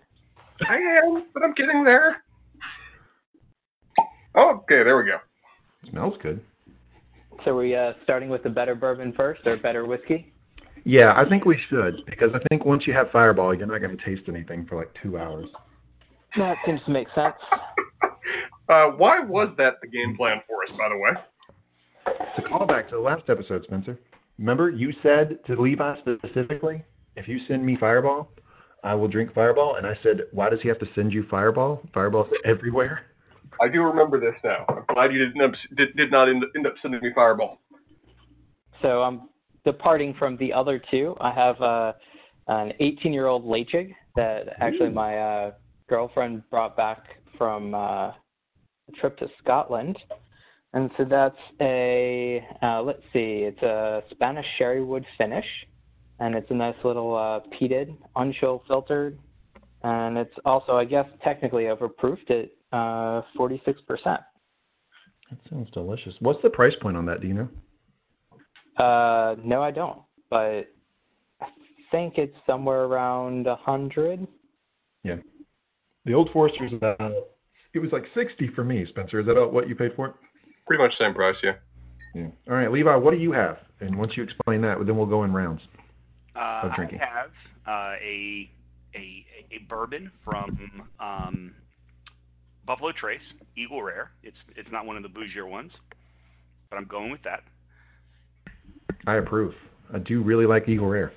I 0.67 0.75
am, 0.75 1.25
but 1.33 1.43
I'm 1.43 1.53
getting 1.53 1.83
there. 1.83 2.23
Okay, 4.35 4.83
there 4.83 4.97
we 4.97 5.05
go. 5.05 5.17
smells 5.89 6.15
good. 6.21 6.41
So, 7.45 7.51
are 7.51 7.57
we 7.57 7.75
uh, 7.75 7.93
starting 8.03 8.29
with 8.29 8.43
the 8.43 8.49
better 8.49 8.75
bourbon 8.75 9.13
first, 9.13 9.45
or 9.45 9.57
better 9.57 9.85
whiskey? 9.85 10.33
Yeah, 10.83 11.13
I 11.15 11.27
think 11.27 11.45
we 11.45 11.57
should 11.69 11.97
because 12.05 12.31
I 12.33 12.39
think 12.49 12.65
once 12.65 12.87
you 12.87 12.93
have 12.93 13.11
Fireball, 13.11 13.53
you're 13.53 13.67
not 13.67 13.79
going 13.79 13.95
to 13.95 14.03
taste 14.03 14.23
anything 14.27 14.65
for 14.65 14.75
like 14.77 14.89
two 15.03 15.17
hours. 15.17 15.45
That 16.37 16.57
seems 16.65 16.81
to 16.85 16.91
make 16.91 17.07
sense. 17.15 17.35
Uh, 18.69 18.87
why 18.97 19.17
was 19.21 19.47
that 19.57 19.75
the 19.81 19.87
game 19.87 20.13
plan 20.17 20.41
for 20.45 20.61
us, 20.61 20.77
by 20.77 20.89
the 20.89 20.97
way? 20.97 21.11
It's 22.05 22.45
a 22.45 22.49
callback 22.49 22.89
to 22.89 22.95
the 22.95 23.01
last 23.01 23.23
episode, 23.29 23.63
Spencer. 23.63 23.97
Remember, 24.37 24.69
you 24.69 24.91
said 25.01 25.39
to 25.47 25.59
Levi 25.59 25.95
specifically, 26.01 26.83
if 27.15 27.29
you 27.29 27.39
send 27.47 27.65
me 27.65 27.77
Fireball, 27.79 28.29
I 28.83 28.93
will 28.93 29.07
drink 29.07 29.33
Fireball. 29.33 29.75
And 29.75 29.87
I 29.87 29.97
said, 30.03 30.23
why 30.33 30.49
does 30.49 30.59
he 30.61 30.67
have 30.67 30.79
to 30.79 30.85
send 30.95 31.13
you 31.13 31.25
Fireball? 31.31 31.81
Fireball's 31.93 32.27
everywhere. 32.43 33.05
I 33.61 33.69
do 33.69 33.81
remember 33.83 34.19
this 34.19 34.35
now. 34.43 34.65
I'm 34.67 34.93
glad 34.93 35.13
you 35.13 35.25
didn't 35.25 35.41
up, 35.41 35.51
did, 35.77 35.95
did 35.95 36.11
not 36.11 36.27
end, 36.27 36.43
end 36.55 36.67
up 36.67 36.73
sending 36.81 36.99
me 37.01 37.11
Fireball. 37.15 37.59
So 38.81 39.01
I'm 39.01 39.29
departing 39.63 40.13
from 40.19 40.35
the 40.37 40.51
other 40.51 40.81
two. 40.91 41.15
I 41.21 41.31
have 41.31 41.61
uh, 41.61 41.93
an 42.47 42.73
18-year-old 42.81 43.45
Ledaig 43.45 43.93
that 44.17 44.49
actually 44.59 44.89
my 44.89 45.17
uh, 45.17 45.51
girlfriend 45.87 46.43
brought 46.49 46.75
back 46.75 47.03
from 47.37 47.73
uh, 47.73 48.07
a 48.07 48.13
trip 48.99 49.17
to 49.19 49.27
Scotland. 49.41 49.97
And 50.73 50.91
so 50.97 51.05
that's 51.05 51.35
a, 51.61 52.45
uh, 52.61 52.81
let's 52.81 53.01
see, 53.13 53.45
it's 53.47 53.61
a 53.61 54.03
Spanish 54.11 54.45
sherry 54.57 54.83
wood 54.83 55.05
finish. 55.17 55.45
And 56.19 56.35
it's 56.35 56.49
a 56.49 56.53
nice 56.53 56.75
little 56.83 57.15
uh, 57.15 57.39
peated, 57.55 57.95
unchill 58.15 58.61
filtered. 58.67 59.19
And 59.83 60.17
it's 60.17 60.33
also, 60.45 60.73
I 60.75 60.85
guess, 60.85 61.05
technically 61.23 61.65
overproofed 61.65 62.31
at 62.31 62.49
uh, 62.73 63.21
46%. 63.37 63.75
That 65.29 65.39
sounds 65.49 65.69
delicious. 65.71 66.13
What's 66.19 66.41
the 66.41 66.49
price 66.49 66.73
point 66.81 66.97
on 66.97 67.05
that? 67.05 67.21
Do 67.21 67.27
you 67.27 67.33
know? 67.33 68.83
Uh, 68.83 69.35
no, 69.43 69.61
I 69.61 69.71
don't. 69.71 69.99
But 70.29 70.67
I 71.41 71.47
think 71.91 72.17
it's 72.17 72.35
somewhere 72.45 72.83
around 72.83 73.47
a 73.47 73.55
hundred. 73.55 74.25
Yeah. 75.03 75.17
The 76.07 76.13
old 76.13 76.29
Forester's 76.31 76.73
about. 76.73 76.99
It 77.73 77.79
was 77.79 77.91
like 77.91 78.05
sixty 78.15 78.49
for 78.55 78.63
me, 78.63 78.85
Spencer. 78.89 79.19
Is 79.19 79.27
that 79.27 79.35
what 79.51 79.67
you 79.67 79.75
paid 79.75 79.91
for 79.95 80.07
it? 80.07 80.13
Pretty 80.65 80.81
much 80.81 80.93
the 80.97 81.05
same 81.05 81.13
price, 81.13 81.35
yeah. 81.43 81.53
Yeah. 82.15 82.27
All 82.49 82.55
right, 82.55 82.71
Levi. 82.71 82.95
What 82.95 83.11
do 83.11 83.17
you 83.17 83.33
have? 83.33 83.57
And 83.81 83.95
once 83.97 84.13
you 84.15 84.23
explain 84.23 84.61
that, 84.61 84.77
then 84.85 84.97
we'll 84.97 85.05
go 85.05 85.25
in 85.25 85.33
rounds. 85.33 85.61
Uh, 86.35 86.61
Of 86.63 86.75
drinking. 86.75 86.99
I 87.01 87.05
have 87.05 87.31
uh, 87.67 87.95
a, 88.01 88.49
a 88.95 89.25
a 89.51 89.57
bourbon 89.69 90.09
from 90.23 90.87
um, 90.99 91.53
Buffalo 92.65 92.91
Trace, 92.93 93.19
Eagle 93.57 93.83
Rare. 93.83 94.11
It's 94.23 94.37
it's 94.55 94.69
not 94.71 94.85
one 94.85 94.97
of 94.97 95.03
the 95.03 95.09
bougier 95.09 95.47
ones, 95.47 95.71
but 96.69 96.77
I'm 96.77 96.85
going 96.85 97.11
with 97.11 97.21
that. 97.23 97.43
I 99.05 99.15
approve. 99.15 99.53
I 99.93 99.99
do 99.99 100.23
really 100.23 100.45
like 100.45 100.67
Eagle 100.69 100.87
Rare. 100.87 101.11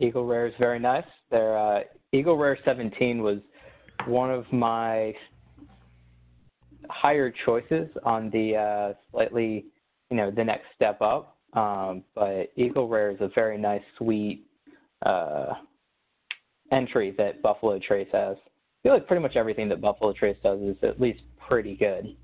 Eagle 0.00 0.26
Rare 0.26 0.46
is 0.46 0.54
very 0.58 0.78
nice. 0.78 1.04
Their 1.30 1.58
uh, 1.58 1.80
Eagle 2.12 2.36
Rare 2.36 2.58
17 2.64 3.22
was 3.22 3.38
one 4.06 4.30
of 4.30 4.44
my 4.52 5.14
higher 6.88 7.32
choices 7.44 7.88
on 8.04 8.30
the 8.30 8.56
uh, 8.56 8.94
slightly, 9.10 9.66
you 10.10 10.16
know, 10.16 10.30
the 10.30 10.44
next 10.44 10.66
step 10.74 11.00
up. 11.00 11.36
Um, 11.54 12.04
but 12.14 12.52
Eagle 12.56 12.88
Rare 12.88 13.10
is 13.10 13.18
a 13.20 13.30
very 13.34 13.58
nice, 13.58 13.82
sweet 13.98 14.46
uh, 15.04 15.54
entry 16.70 17.14
that 17.18 17.42
Buffalo 17.42 17.78
Trace 17.78 18.08
has. 18.12 18.36
I 18.36 18.82
feel 18.82 18.92
like 18.92 19.06
pretty 19.06 19.22
much 19.22 19.36
everything 19.36 19.68
that 19.70 19.80
Buffalo 19.80 20.12
Trace 20.12 20.36
does 20.42 20.60
is 20.60 20.76
at 20.82 21.00
least 21.00 21.20
pretty 21.48 21.76
good. 21.76 22.16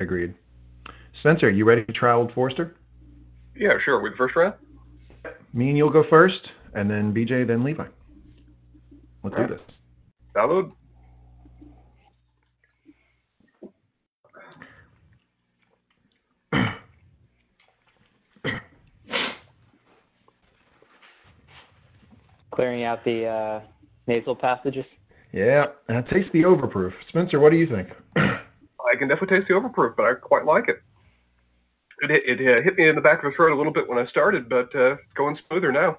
Agreed. 0.00 0.34
Spencer, 1.20 1.50
you 1.50 1.64
ready 1.64 1.84
to 1.84 1.92
try 1.92 2.12
Old 2.12 2.32
Forester? 2.32 2.76
Yeah, 3.56 3.72
sure. 3.84 4.00
With 4.00 4.12
the 4.12 4.16
first 4.16 4.36
round? 4.36 4.54
Me 5.52 5.68
and 5.68 5.76
you'll 5.76 5.90
go 5.90 6.04
first, 6.08 6.48
and 6.74 6.88
then 6.90 7.12
BJ, 7.12 7.46
then 7.46 7.64
Levi. 7.64 7.86
Let's 9.26 9.34
Alright. 9.34 9.50
do 9.50 9.56
this. 9.56 9.64
Download. 10.36 10.70
Clearing 22.52 22.84
out 22.84 23.04
the 23.04 23.26
uh, 23.26 23.60
nasal 24.06 24.36
passages. 24.36 24.84
Yeah, 25.32 25.64
and 25.88 25.98
I 25.98 26.02
taste 26.02 26.30
the 26.32 26.42
overproof. 26.42 26.92
Spencer, 27.08 27.40
what 27.40 27.50
do 27.50 27.56
you 27.56 27.66
think? 27.66 27.88
I 28.16 28.94
can 28.96 29.08
definitely 29.08 29.38
taste 29.38 29.48
the 29.48 29.54
overproof, 29.54 29.96
but 29.96 30.04
I 30.04 30.14
quite 30.14 30.44
like 30.44 30.68
it. 30.68 30.76
It, 32.02 32.12
it, 32.12 32.40
it 32.40 32.58
uh, 32.58 32.62
hit 32.62 32.76
me 32.76 32.88
in 32.88 32.94
the 32.94 33.00
back 33.00 33.24
of 33.24 33.32
the 33.32 33.34
throat 33.34 33.50
a 33.52 33.56
little 33.56 33.72
bit 33.72 33.88
when 33.88 33.98
I 33.98 34.06
started, 34.06 34.48
but 34.48 34.72
uh, 34.76 34.92
it's 34.92 35.02
going 35.16 35.36
smoother 35.48 35.72
now. 35.72 35.98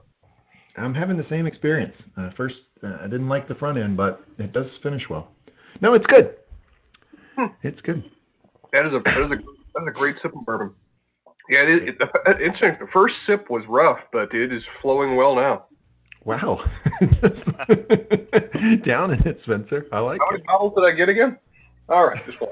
I'm 0.77 0.93
having 0.93 1.17
the 1.17 1.25
same 1.29 1.47
experience. 1.47 1.93
Uh, 2.17 2.29
first, 2.37 2.55
uh, 2.83 2.97
I 3.01 3.07
didn't 3.07 3.29
like 3.29 3.47
the 3.47 3.55
front 3.55 3.77
end, 3.77 3.97
but 3.97 4.23
it 4.37 4.53
does 4.53 4.67
finish 4.83 5.03
well. 5.09 5.29
No, 5.81 5.93
it's 5.93 6.05
good. 6.07 6.35
Hmm. 7.35 7.47
It's 7.63 7.81
good. 7.81 8.03
That 8.73 8.85
is 8.85 8.93
a 8.93 8.99
that 9.03 9.25
is 9.25 9.31
a 9.31 9.35
that 9.35 9.81
is 9.81 9.87
a 9.87 9.91
great 9.91 10.15
sip 10.21 10.35
of 10.35 10.45
bourbon. 10.45 10.73
Yeah, 11.49 11.59
it, 11.59 11.89
it, 11.89 12.41
interesting. 12.41 12.77
The 12.79 12.87
first 12.91 13.15
sip 13.25 13.49
was 13.49 13.63
rough, 13.69 13.99
but 14.11 14.33
it 14.33 14.51
is 14.51 14.61
flowing 14.81 15.15
well 15.15 15.35
now. 15.35 15.65
Wow. 16.25 16.59
Down 18.85 19.11
in 19.13 19.25
it, 19.25 19.39
Spencer. 19.43 19.85
I 19.93 19.99
like 19.99 20.19
How 20.19 20.27
it. 20.29 20.31
many 20.33 20.43
bottles 20.43 20.73
did 20.75 20.83
I 20.83 20.91
get 20.91 21.07
again? 21.07 21.37
All 21.87 22.05
right, 22.05 22.25
just 22.25 22.41
one. 22.41 22.51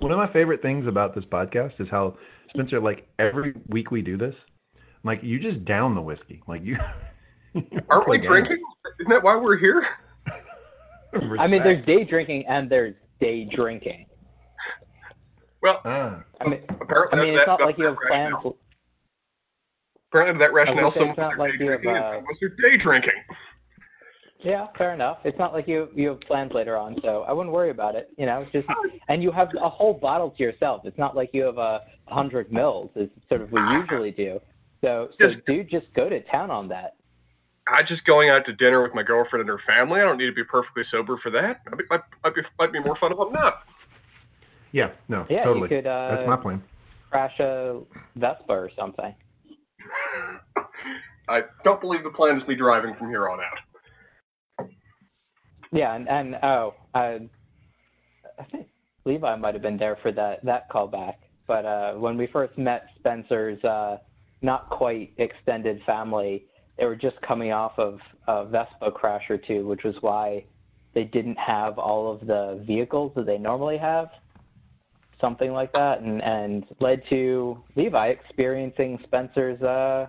One 0.00 0.12
of 0.12 0.18
my 0.18 0.32
favorite 0.32 0.62
things 0.62 0.86
about 0.86 1.14
this 1.14 1.24
podcast 1.24 1.78
is 1.78 1.88
how 1.90 2.16
Spencer, 2.50 2.80
like 2.80 3.06
every 3.18 3.54
week 3.68 3.90
we 3.90 4.00
do 4.00 4.16
this, 4.16 4.34
like 5.04 5.20
you 5.22 5.38
just 5.38 5.64
down 5.64 5.94
the 5.94 6.00
whiskey. 6.00 6.42
Like 6.46 6.62
you. 6.64 6.76
Aren't 7.90 8.08
we 8.08 8.18
drinking? 8.18 8.58
Isn't 9.00 9.10
that 9.10 9.22
why 9.22 9.36
we're 9.36 9.56
here? 9.58 9.86
I 11.38 11.46
mean, 11.46 11.62
there's 11.62 11.84
day 11.86 12.04
drinking 12.04 12.44
and 12.48 12.68
there's 12.68 12.94
day 13.20 13.44
drinking. 13.54 14.06
Well, 15.62 15.80
Ah, 15.84 16.22
I 16.40 16.48
mean, 16.48 16.60
apparently 16.80 17.18
I 17.20 17.22
mean, 17.24 17.34
it's 17.34 17.46
not 17.46 17.60
like 17.60 17.78
you 17.78 17.84
have 17.86 17.96
plans. 18.08 18.34
rationale. 18.34 18.56
Apparently, 20.10 20.38
that 20.44 20.52
rationale. 20.52 20.92
say 20.92 21.00
Some 21.00 21.08
it's 21.10 21.18
not 21.18 21.38
like 21.38 21.52
day 21.58 21.64
you 21.64 21.70
have, 21.70 21.82
drinking, 21.82 22.02
uh, 22.02 22.12
and 22.18 22.26
some 22.40 22.56
day 22.70 22.76
drinking. 22.76 23.12
Yeah, 24.44 24.66
fair 24.76 24.92
enough. 24.92 25.18
It's 25.24 25.38
not 25.38 25.54
like 25.54 25.66
you 25.66 25.88
you 25.94 26.08
have 26.08 26.20
plans 26.22 26.52
later 26.52 26.76
on, 26.76 26.96
so 27.02 27.22
I 27.26 27.32
wouldn't 27.32 27.54
worry 27.54 27.70
about 27.70 27.94
it. 27.94 28.10
You 28.18 28.26
know, 28.26 28.42
it's 28.42 28.52
just 28.52 28.66
and 29.08 29.22
you 29.22 29.30
have 29.32 29.48
a 29.60 29.68
whole 29.70 29.94
bottle 29.94 30.30
to 30.32 30.42
yourself. 30.42 30.82
It's 30.84 30.98
not 30.98 31.16
like 31.16 31.30
you 31.32 31.44
have 31.44 31.56
a 31.58 31.80
hundred 32.08 32.52
mils. 32.52 32.90
It's 32.94 33.12
sort 33.30 33.40
of 33.40 33.50
we 33.50 33.60
usually 33.60 34.10
do. 34.10 34.40
So, 34.84 35.08
so 35.18 35.28
Just- 35.30 35.46
dude, 35.46 35.70
just 35.70 35.86
go 35.94 36.08
to 36.10 36.20
town 36.24 36.50
on 36.50 36.68
that. 36.68 36.96
I 37.66 37.82
just 37.82 38.04
going 38.04 38.28
out 38.28 38.44
to 38.44 38.52
dinner 38.52 38.82
with 38.82 38.94
my 38.94 39.02
girlfriend 39.02 39.40
and 39.40 39.48
her 39.48 39.58
family. 39.66 39.98
I 39.98 40.04
don't 40.04 40.18
need 40.18 40.26
to 40.26 40.32
be 40.34 40.44
perfectly 40.44 40.82
sober 40.90 41.16
for 41.22 41.30
that. 41.30 41.62
Might 41.70 41.78
be, 41.78 41.84
might, 41.88 42.00
might 42.22 42.34
be, 42.34 42.42
might 42.58 42.72
be 42.74 42.80
more 42.80 42.94
fun 43.00 43.10
if 43.12 43.18
I'm 43.18 43.32
not. 43.32 43.62
yeah, 44.72 44.90
no, 45.08 45.24
Yeah, 45.30 45.44
totally. 45.44 45.62
you 45.74 45.76
could 45.82 45.86
uh, 45.86 46.16
That's 46.16 46.28
my 46.28 46.36
plan. 46.36 46.62
crash 47.10 47.40
a 47.40 47.80
Vespa 48.16 48.52
or 48.52 48.70
something. 48.78 49.14
I 51.28 51.40
don't 51.64 51.80
believe 51.80 52.02
the 52.04 52.10
plan 52.10 52.38
is 52.38 52.46
me 52.46 52.54
driving 52.54 52.94
from 52.98 53.08
here 53.08 53.30
on 53.30 53.38
out. 53.40 54.68
Yeah, 55.72 55.94
and 55.94 56.06
and 56.06 56.34
oh, 56.42 56.74
I, 56.94 57.20
I 58.38 58.44
think 58.52 58.66
Levi 59.06 59.36
might 59.36 59.54
have 59.54 59.62
been 59.62 59.78
there 59.78 59.96
for 60.02 60.12
that 60.12 60.44
that 60.44 60.70
callback. 60.70 61.14
But 61.46 61.64
uh, 61.64 61.94
when 61.94 62.18
we 62.18 62.26
first 62.26 62.58
met 62.58 62.88
Spencer's 62.98 63.62
uh, 63.64 63.96
not 64.42 64.68
quite 64.70 65.12
extended 65.18 65.80
family, 65.86 66.44
they 66.78 66.86
were 66.86 66.96
just 66.96 67.20
coming 67.22 67.52
off 67.52 67.72
of 67.78 67.98
a 68.26 68.44
Vespa 68.44 68.90
crash 68.90 69.24
or 69.30 69.38
two, 69.38 69.66
which 69.66 69.84
was 69.84 69.94
why 70.00 70.44
they 70.94 71.04
didn't 71.04 71.38
have 71.38 71.78
all 71.78 72.12
of 72.12 72.26
the 72.26 72.62
vehicles 72.66 73.12
that 73.16 73.26
they 73.26 73.38
normally 73.38 73.78
have, 73.78 74.08
something 75.20 75.52
like 75.52 75.72
that, 75.72 76.00
and 76.00 76.22
and 76.22 76.64
led 76.80 77.02
to 77.10 77.58
Levi 77.76 78.08
experiencing 78.08 78.98
Spencer's 79.04 79.60
uh, 79.62 80.08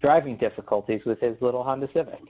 driving 0.00 0.36
difficulties 0.36 1.00
with 1.04 1.20
his 1.20 1.36
little 1.40 1.62
Honda 1.62 1.88
Civic. 1.94 2.20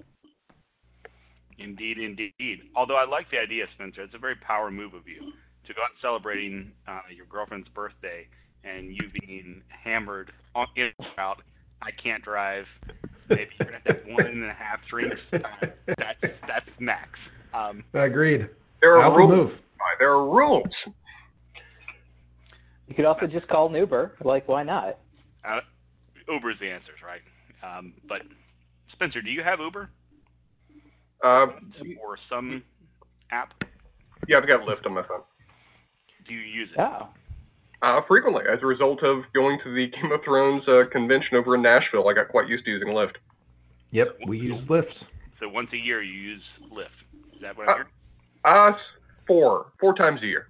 Indeed, 1.58 1.98
indeed. 1.98 2.60
Although 2.76 2.96
I 2.96 3.04
like 3.04 3.30
the 3.30 3.38
idea, 3.38 3.64
Spencer. 3.75 4.02
It's 4.02 4.14
a 4.14 4.18
very 4.18 4.37
power 4.37 4.70
move 4.70 4.94
of 4.94 5.08
you 5.08 5.32
to 5.66 5.75
go 5.75 5.82
out 5.82 5.90
celebrating 6.00 6.70
uh, 6.87 7.00
your 7.14 7.26
girlfriend's 7.26 7.68
birthday 7.68 8.26
and 8.64 8.92
you 8.92 9.00
being 9.26 9.62
hammered 9.84 10.30
on 10.54 10.66
in 10.76 10.90
and 10.98 11.08
out. 11.18 11.42
I 11.82 11.90
can't 12.02 12.22
drive. 12.24 12.64
Maybe 13.28 13.50
you're 13.58 13.70
gonna 13.70 13.80
have 13.86 13.96
one 14.08 14.26
and 14.26 14.44
a 14.44 14.52
half 14.52 14.80
drinks. 14.90 15.20
Uh, 15.32 15.66
that's 15.98 16.20
that's 16.46 16.66
max. 16.80 17.10
Um, 17.54 17.84
Agreed. 17.94 18.48
There 18.80 18.96
are 18.96 19.02
Alpha 19.02 19.16
rules. 19.18 19.30
move. 19.50 19.58
There 19.98 20.10
are 20.12 20.28
rules. 20.28 20.66
You 22.86 22.94
could 22.94 23.04
also 23.04 23.26
just 23.26 23.46
call 23.48 23.68
an 23.68 23.74
Uber. 23.74 24.12
Like, 24.24 24.48
why 24.48 24.62
not? 24.62 24.98
uh, 25.44 25.60
Uber's 26.28 26.56
the 26.60 26.70
answer, 26.70 26.92
right? 27.04 27.20
Um, 27.78 27.92
but 28.08 28.22
Spencer, 28.92 29.20
do 29.22 29.30
you 29.30 29.42
have 29.42 29.58
Uber 29.60 29.90
Uh, 31.24 31.46
or 32.02 32.16
some 32.30 32.62
app? 33.30 33.52
yeah, 34.26 34.38
I've 34.38 34.46
got 34.48 34.60
Lyft 34.60 34.86
on 34.86 34.94
my 34.94 35.02
phone. 35.02 35.20
Do 36.26 36.34
you 36.34 36.40
use 36.40 36.68
it? 36.72 36.80
Oh, 36.80 37.08
Uh, 37.80 38.00
frequently, 38.08 38.42
as 38.52 38.58
a 38.62 38.66
result 38.66 39.02
of 39.04 39.23
going 39.35 39.58
to 39.62 39.73
the 39.75 39.87
Game 39.90 40.11
of 40.12 40.20
Thrones 40.25 40.62
uh, 40.68 40.82
convention 40.90 41.37
over 41.37 41.54
in 41.54 41.62
Nashville, 41.62 42.08
I 42.08 42.12
got 42.14 42.28
quite 42.28 42.49
used 42.49 42.64
to 42.64 42.70
using 42.73 42.88
Lyft. 42.88 43.14
Yep, 43.92 44.18
we 44.26 44.38
use 44.38 44.61
lifts. 44.68 44.94
So 45.40 45.49
once 45.49 45.68
a 45.73 45.76
year 45.76 46.02
you 46.02 46.12
use 46.12 46.42
Lyft. 46.73 47.35
Is 47.35 47.40
that 47.42 47.56
what 47.56 47.68
I 47.68 47.78
heard? 47.78 47.87
Uh, 48.44 48.76
four, 49.26 49.66
four 49.80 49.94
times 49.94 50.20
a 50.23 50.26
year. 50.26 50.49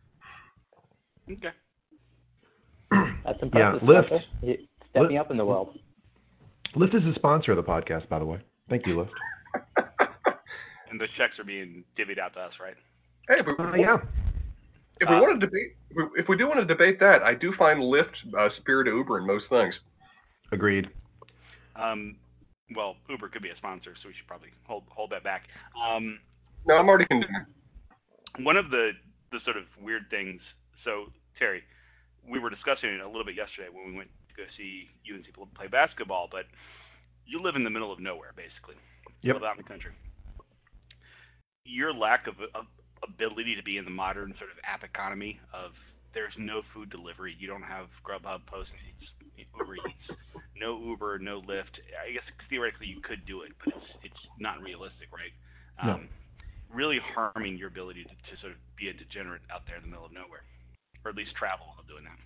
Okay. 1.31 1.49
That's 3.25 3.39
impressive. 3.43 3.83
Yeah, 3.83 3.89
Lyft. 3.89 4.07
Spencer. 4.07 4.25
You 4.43 4.57
stepping 4.91 5.11
Lyft- 5.17 5.21
up 5.21 5.31
in 5.31 5.37
the 5.37 5.45
world. 5.45 5.79
Lyft 6.75 6.95
is 6.95 7.05
a 7.05 7.15
sponsor 7.15 7.53
of 7.53 7.57
the 7.59 7.63
podcast, 7.63 8.09
by 8.09 8.19
the 8.19 8.25
way. 8.25 8.41
Thank 8.71 8.87
you, 8.87 8.97
Lyft. 8.97 9.11
And 10.91 10.99
the 10.99 11.07
checks 11.19 11.39
are 11.39 11.45
being 11.45 11.85
divvied 11.99 12.19
out 12.19 12.33
to 12.33 12.41
us, 12.41 12.53
right? 12.59 12.73
Hey, 13.29 13.41
if 13.41 13.47
we, 13.47 13.53
Uh, 13.63 13.75
yeah. 13.75 13.99
If 15.01 15.09
we 15.09 15.17
Uh, 15.17 15.21
want 15.21 15.41
to 15.41 15.47
debate, 15.47 15.77
if 15.91 15.97
we, 15.97 16.21
if 16.21 16.29
we 16.29 16.37
do 16.37 16.47
want 16.49 16.61
to 16.61 16.65
debate 16.67 16.99
that, 17.01 17.23
I 17.23 17.35
do 17.35 17.53
find 17.59 17.81
Lyft 17.81 18.15
uh, 18.39 18.49
superior 18.57 18.85
to 18.85 18.91
Uber 18.91 19.19
in 19.19 19.27
most 19.27 19.47
things. 19.49 19.75
Agreed. 20.53 20.89
Um, 21.77 22.17
well, 22.75 22.97
Uber 23.09 23.29
could 23.29 23.43
be 23.43 23.51
a 23.51 23.57
sponsor, 23.57 23.95
so 24.03 24.09
we 24.09 24.15
should 24.15 24.27
probably 24.27 24.51
hold 24.67 24.85
hold 24.89 25.11
that 25.11 25.23
back. 25.25 25.45
Um, 25.77 26.19
No, 26.67 26.77
I'm 26.77 26.89
already 26.89 27.07
condemned. 27.07 27.47
one 28.41 28.57
of 28.57 28.71
the 28.71 28.93
the 29.33 29.39
sort 29.45 29.57
of 29.57 29.65
weird 29.81 30.09
things. 30.11 30.41
So 30.85 31.13
Terry, 31.39 31.63
we 32.29 32.39
were 32.39 32.51
discussing 32.51 32.91
it 32.91 33.01
a 33.01 33.07
little 33.07 33.25
bit 33.25 33.37
yesterday 33.37 33.69
when 33.71 33.87
we 33.93 33.97
went 33.97 34.11
to 34.31 34.35
go 34.35 34.43
see 34.57 34.89
UNC 35.13 35.27
play 35.55 35.67
basketball. 35.69 36.29
But 36.31 36.47
you 37.27 37.41
live 37.43 37.57
in 37.57 37.65
the 37.65 37.71
middle 37.71 37.93
of 37.93 38.01
nowhere, 38.01 38.33
basically. 38.37 38.77
Yep. 39.23 39.35
Live 39.37 39.45
out 39.45 39.57
in 39.59 39.63
the 39.63 39.69
country. 39.69 39.93
Your 41.65 41.93
lack 41.93 42.27
of, 42.27 42.35
of 42.55 42.65
ability 43.03 43.55
to 43.57 43.63
be 43.63 43.77
in 43.77 43.85
the 43.85 43.91
modern 43.91 44.35
sort 44.39 44.51
of 44.51 44.57
app 44.65 44.85
economy 44.85 45.41
of 45.53 45.73
there's 46.15 46.33
no 46.39 46.63
food 46.75 46.91
delivery. 46.91 47.37
You 47.39 47.49
don't 47.49 47.63
have 47.63 47.87
Grubhub, 48.03 48.41
Postmates, 48.51 49.07
Uber 49.37 49.77
Eats, 49.77 50.19
no 50.57 50.79
Uber, 50.79 51.19
no 51.19 51.41
Lyft. 51.43 51.79
I 51.95 52.13
guess 52.13 52.25
theoretically 52.49 52.87
you 52.87 53.01
could 53.01 53.25
do 53.27 53.43
it, 53.43 53.53
but 53.65 53.75
it's 53.75 53.87
it's 54.05 54.23
not 54.41 54.61
realistic, 54.61 55.09
right? 55.13 55.33
No. 55.85 55.95
Um, 55.95 56.09
really 56.73 56.99
harming 57.15 57.57
your 57.57 57.69
ability 57.69 58.05
to, 58.05 58.11
to 58.11 58.41
sort 58.41 58.53
of 58.53 58.59
be 58.77 58.89
a 58.89 58.93
degenerate 58.93 59.43
out 59.53 59.63
there 59.67 59.77
in 59.77 59.83
the 59.83 59.89
middle 59.89 60.07
of 60.07 60.13
nowhere, 60.13 60.45
or 61.05 61.11
at 61.11 61.17
least 61.17 61.31
travel 61.39 61.67
while 61.67 61.85
doing 61.89 62.05
that. 62.05 62.19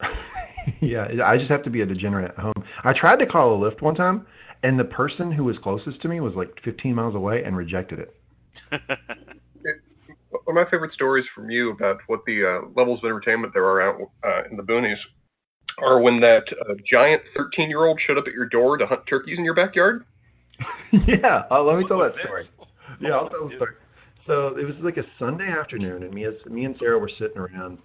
yeah, 0.80 1.24
I 1.24 1.36
just 1.38 1.50
have 1.50 1.62
to 1.64 1.70
be 1.70 1.80
a 1.80 1.86
degenerate 1.86 2.30
at 2.30 2.38
home. 2.38 2.64
I 2.84 2.92
tried 2.92 3.18
to 3.20 3.26
call 3.26 3.54
a 3.54 3.70
Lyft 3.70 3.82
one 3.82 3.94
time, 3.94 4.26
and 4.62 4.78
the 4.78 4.84
person 4.84 5.32
who 5.32 5.44
was 5.44 5.56
closest 5.62 6.02
to 6.02 6.08
me 6.08 6.20
was 6.20 6.34
like 6.34 6.50
15 6.64 6.94
miles 6.94 7.14
away 7.14 7.42
and 7.44 7.56
rejected 7.56 8.00
it. 8.00 8.14
One 10.48 10.56
of 10.56 10.64
my 10.64 10.70
favorite 10.70 10.94
stories 10.94 11.26
from 11.34 11.50
you 11.50 11.72
about 11.72 11.98
what 12.06 12.20
the 12.26 12.42
uh, 12.42 12.68
levels 12.74 13.00
of 13.00 13.04
entertainment 13.04 13.52
there 13.52 13.66
are 13.66 13.82
out 13.82 14.00
uh, 14.24 14.48
in 14.50 14.56
the 14.56 14.62
boonies 14.62 14.96
are 15.76 16.00
when 16.00 16.20
that 16.20 16.44
uh, 16.62 16.72
giant 16.90 17.20
13 17.36 17.68
year 17.68 17.84
old 17.84 18.00
showed 18.06 18.16
up 18.16 18.24
at 18.26 18.32
your 18.32 18.46
door 18.46 18.78
to 18.78 18.86
hunt 18.86 19.02
turkeys 19.06 19.36
in 19.36 19.44
your 19.44 19.52
backyard. 19.52 20.06
yeah, 21.06 21.42
uh, 21.50 21.62
let 21.62 21.76
me 21.76 21.84
tell 21.86 21.98
that 21.98 22.14
was 22.14 22.20
story. 22.24 22.48
Yeah, 22.98 23.10
I'll 23.10 23.28
tell 23.28 23.46
the 23.46 23.56
story. 23.56 23.72
So 24.26 24.56
it 24.56 24.64
was 24.64 24.74
like 24.82 24.96
a 24.96 25.04
Sunday 25.18 25.48
afternoon, 25.48 26.02
and 26.04 26.14
me, 26.14 26.24
as, 26.24 26.32
me 26.48 26.64
and 26.64 26.74
Sarah 26.78 26.98
were 26.98 27.10
sitting 27.18 27.36
around. 27.36 27.76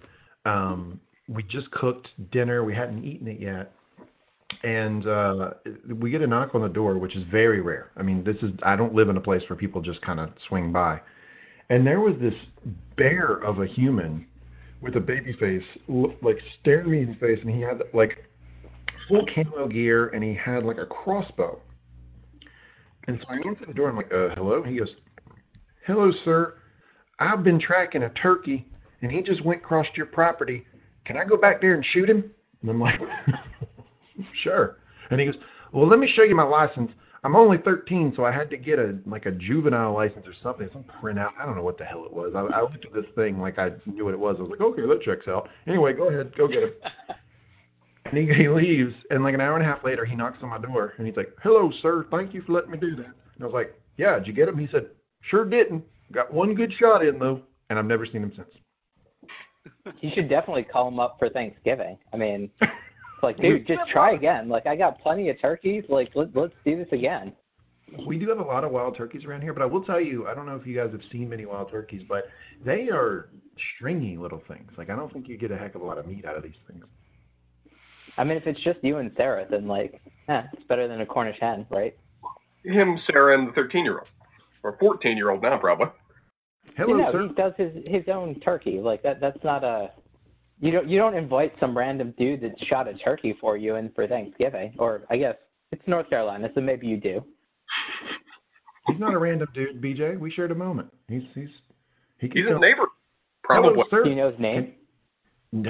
Um, 0.46 0.98
we 1.28 1.42
just 1.42 1.70
cooked 1.70 2.08
dinner. 2.32 2.64
We 2.64 2.74
hadn't 2.74 3.04
eaten 3.04 3.28
it 3.28 3.42
yet, 3.42 3.72
and 4.62 5.06
uh, 5.06 5.50
we 6.00 6.10
get 6.10 6.22
a 6.22 6.26
knock 6.26 6.54
on 6.54 6.62
the 6.62 6.68
door, 6.70 6.96
which 6.96 7.14
is 7.14 7.24
very 7.30 7.60
rare. 7.60 7.90
I 7.98 8.02
mean, 8.02 8.24
this 8.24 8.36
is 8.36 8.52
I 8.62 8.74
don't 8.74 8.94
live 8.94 9.10
in 9.10 9.18
a 9.18 9.20
place 9.20 9.42
where 9.50 9.58
people 9.58 9.82
just 9.82 10.00
kind 10.00 10.18
of 10.18 10.30
swing 10.48 10.72
by. 10.72 11.02
And 11.70 11.86
there 11.86 12.00
was 12.00 12.14
this 12.20 12.34
bear 12.96 13.36
of 13.36 13.60
a 13.60 13.66
human 13.66 14.26
with 14.80 14.96
a 14.96 15.00
baby 15.00 15.34
face, 15.40 15.62
like 16.22 16.36
staring 16.60 16.90
me 16.90 17.00
in 17.02 17.08
the 17.08 17.14
face, 17.14 17.38
and 17.40 17.50
he 17.50 17.60
had 17.60 17.82
like 17.94 18.28
full 19.08 19.24
camo 19.34 19.68
gear, 19.68 20.08
and 20.08 20.22
he 20.22 20.34
had 20.34 20.64
like 20.64 20.78
a 20.78 20.86
crossbow. 20.86 21.60
And 23.06 23.18
so 23.20 23.26
I 23.28 23.48
answer 23.48 23.66
the 23.66 23.74
door. 23.74 23.88
and 23.88 23.98
I'm 23.98 24.04
like, 24.04 24.12
uh, 24.12 24.34
hello? 24.34 24.62
He 24.62 24.78
goes, 24.78 24.88
hello, 25.86 26.10
sir. 26.24 26.54
I've 27.18 27.44
been 27.44 27.60
tracking 27.60 28.02
a 28.02 28.10
turkey, 28.10 28.66
and 29.02 29.10
he 29.10 29.22
just 29.22 29.44
went 29.44 29.60
across 29.60 29.86
your 29.96 30.06
property. 30.06 30.64
Can 31.04 31.16
I 31.16 31.24
go 31.24 31.36
back 31.36 31.60
there 31.60 31.74
and 31.74 31.84
shoot 31.92 32.08
him? 32.08 32.30
And 32.62 32.70
I'm 32.70 32.80
like, 32.80 33.00
sure. 34.42 34.78
And 35.10 35.20
he 35.20 35.26
goes, 35.26 35.36
well, 35.72 35.88
let 35.88 35.98
me 35.98 36.10
show 36.14 36.22
you 36.22 36.34
my 36.34 36.44
license. 36.44 36.90
I'm 37.24 37.34
only 37.34 37.56
13, 37.56 38.12
so 38.14 38.24
I 38.26 38.32
had 38.32 38.50
to 38.50 38.58
get 38.58 38.78
a 38.78 38.98
like 39.06 39.24
a 39.24 39.30
juvenile 39.30 39.94
license 39.94 40.26
or 40.26 40.34
something, 40.42 40.68
some 40.72 40.84
printout. 41.02 41.30
I 41.40 41.46
don't 41.46 41.56
know 41.56 41.62
what 41.62 41.78
the 41.78 41.84
hell 41.84 42.04
it 42.04 42.12
was. 42.12 42.34
I, 42.36 42.40
I 42.40 42.60
looked 42.60 42.84
at 42.84 42.92
this 42.92 43.06
thing 43.14 43.40
like 43.40 43.58
I 43.58 43.70
knew 43.86 44.04
what 44.04 44.12
it 44.12 44.20
was. 44.20 44.36
I 44.38 44.42
was 44.42 44.50
like, 44.50 44.60
okay, 44.60 44.82
that 44.82 45.00
checks 45.02 45.26
out. 45.26 45.48
Anyway, 45.66 45.94
go 45.94 46.10
ahead, 46.10 46.36
go 46.36 46.46
get 46.46 46.62
him. 46.62 46.72
And 48.06 48.18
he, 48.18 48.34
he 48.34 48.48
leaves, 48.48 48.92
and 49.08 49.24
like 49.24 49.32
an 49.32 49.40
hour 49.40 49.54
and 49.56 49.62
a 49.62 49.66
half 49.66 49.82
later, 49.82 50.04
he 50.04 50.14
knocks 50.14 50.36
on 50.42 50.50
my 50.50 50.58
door, 50.58 50.92
and 50.98 51.06
he's 51.06 51.16
like, 51.16 51.34
"Hello, 51.42 51.72
sir. 51.80 52.06
Thank 52.10 52.34
you 52.34 52.42
for 52.42 52.52
letting 52.52 52.70
me 52.70 52.76
do 52.76 52.94
that." 52.96 53.06
And 53.06 53.42
I 53.42 53.46
was 53.46 53.54
like, 53.54 53.74
"Yeah, 53.96 54.18
did 54.18 54.26
you 54.26 54.34
get 54.34 54.46
him?" 54.46 54.58
He 54.58 54.68
said, 54.70 54.88
"Sure 55.22 55.44
didn't. 55.44 55.82
Got 56.12 56.32
one 56.32 56.54
good 56.54 56.70
shot 56.78 57.04
in 57.04 57.18
though, 57.18 57.40
and 57.70 57.78
I've 57.78 57.86
never 57.86 58.04
seen 58.04 58.22
him 58.22 58.32
since." 58.36 59.94
You 60.00 60.10
should 60.14 60.28
definitely 60.28 60.64
call 60.64 60.86
him 60.88 61.00
up 61.00 61.16
for 61.18 61.30
Thanksgiving. 61.30 61.96
I 62.12 62.18
mean, 62.18 62.50
it's 62.60 62.70
like, 63.22 63.38
dude, 63.38 63.66
just 63.66 63.80
try 63.90 64.12
again. 64.12 64.48
Like, 64.48 64.66
I 64.66 64.76
got 64.76 65.00
plenty 65.00 65.28
of 65.30 65.40
turkeys. 65.40 65.84
Like, 65.88 66.10
let, 66.14 66.34
let's 66.36 66.54
do 66.64 66.76
this 66.76 66.88
again. 66.92 67.32
We 68.06 68.18
do 68.18 68.28
have 68.28 68.38
a 68.38 68.44
lot 68.44 68.64
of 68.64 68.72
wild 68.72 68.96
turkeys 68.96 69.24
around 69.24 69.42
here, 69.42 69.52
but 69.52 69.62
I 69.62 69.66
will 69.66 69.84
tell 69.84 70.00
you, 70.00 70.26
I 70.26 70.34
don't 70.34 70.46
know 70.46 70.56
if 70.56 70.66
you 70.66 70.74
guys 70.74 70.90
have 70.92 71.02
seen 71.12 71.28
many 71.28 71.46
wild 71.46 71.70
turkeys, 71.70 72.02
but 72.08 72.24
they 72.64 72.88
are 72.90 73.28
stringy 73.76 74.16
little 74.16 74.42
things. 74.48 74.70
Like 74.76 74.90
I 74.90 74.96
don't 74.96 75.12
think 75.12 75.28
you 75.28 75.36
get 75.36 75.50
a 75.50 75.56
heck 75.56 75.74
of 75.74 75.82
a 75.82 75.84
lot 75.84 75.98
of 75.98 76.06
meat 76.06 76.24
out 76.24 76.36
of 76.36 76.42
these 76.42 76.52
things. 76.66 76.84
I 78.16 78.24
mean, 78.24 78.36
if 78.36 78.46
it's 78.46 78.60
just 78.62 78.78
you 78.82 78.98
and 78.98 79.10
Sarah, 79.16 79.46
then 79.48 79.66
like, 79.66 80.00
eh, 80.28 80.42
it's 80.52 80.62
better 80.68 80.88
than 80.88 81.00
a 81.00 81.06
Cornish 81.06 81.36
hen, 81.40 81.66
right? 81.70 81.96
Him, 82.64 82.98
Sarah, 83.06 83.38
and 83.38 83.48
the 83.48 83.52
13 83.52 83.84
year 83.84 83.98
old. 83.98 84.08
Or 84.62 84.76
14 84.78 85.16
year 85.16 85.30
old 85.30 85.42
now, 85.42 85.58
probably. 85.58 85.86
Hello, 86.76 86.88
you 86.88 87.02
know, 87.02 87.12
sir. 87.12 87.28
he 87.28 87.34
does 87.34 87.52
his 87.56 87.72
his 87.86 88.04
own 88.08 88.40
turkey. 88.40 88.80
Like 88.80 89.02
that. 89.02 89.20
That's 89.20 89.42
not 89.44 89.62
a. 89.62 89.90
You 90.60 90.70
don't 90.70 90.88
you 90.88 90.98
don't 90.98 91.14
invite 91.14 91.52
some 91.58 91.76
random 91.76 92.14
dude 92.16 92.40
that 92.42 92.52
shot 92.66 92.88
a 92.88 92.94
turkey 92.94 93.36
for 93.40 93.56
you 93.56 93.74
and 93.76 93.94
for 93.94 94.06
Thanksgiving, 94.06 94.74
or 94.78 95.02
I 95.10 95.16
guess 95.16 95.34
it's 95.72 95.82
North 95.86 96.08
Carolina, 96.08 96.48
so 96.54 96.60
maybe 96.60 96.86
you 96.86 96.96
do. 96.96 97.24
He's 98.86 99.00
not 99.00 99.14
a 99.14 99.18
random 99.18 99.48
dude, 99.54 99.82
BJ. 99.82 100.18
We 100.18 100.30
shared 100.30 100.50
a 100.52 100.54
moment. 100.54 100.88
He's 101.08 101.22
he's 101.34 101.48
he 102.18 102.28
can 102.28 102.36
He's 102.42 102.46
a 102.54 102.58
neighbor. 102.58 102.86
Probably. 103.42 103.70
Hello, 103.72 103.84
sir. 103.90 104.04
Do 104.04 104.10
you 104.10 104.16
know 104.16 104.30
his 104.30 104.38
name? 104.40 104.72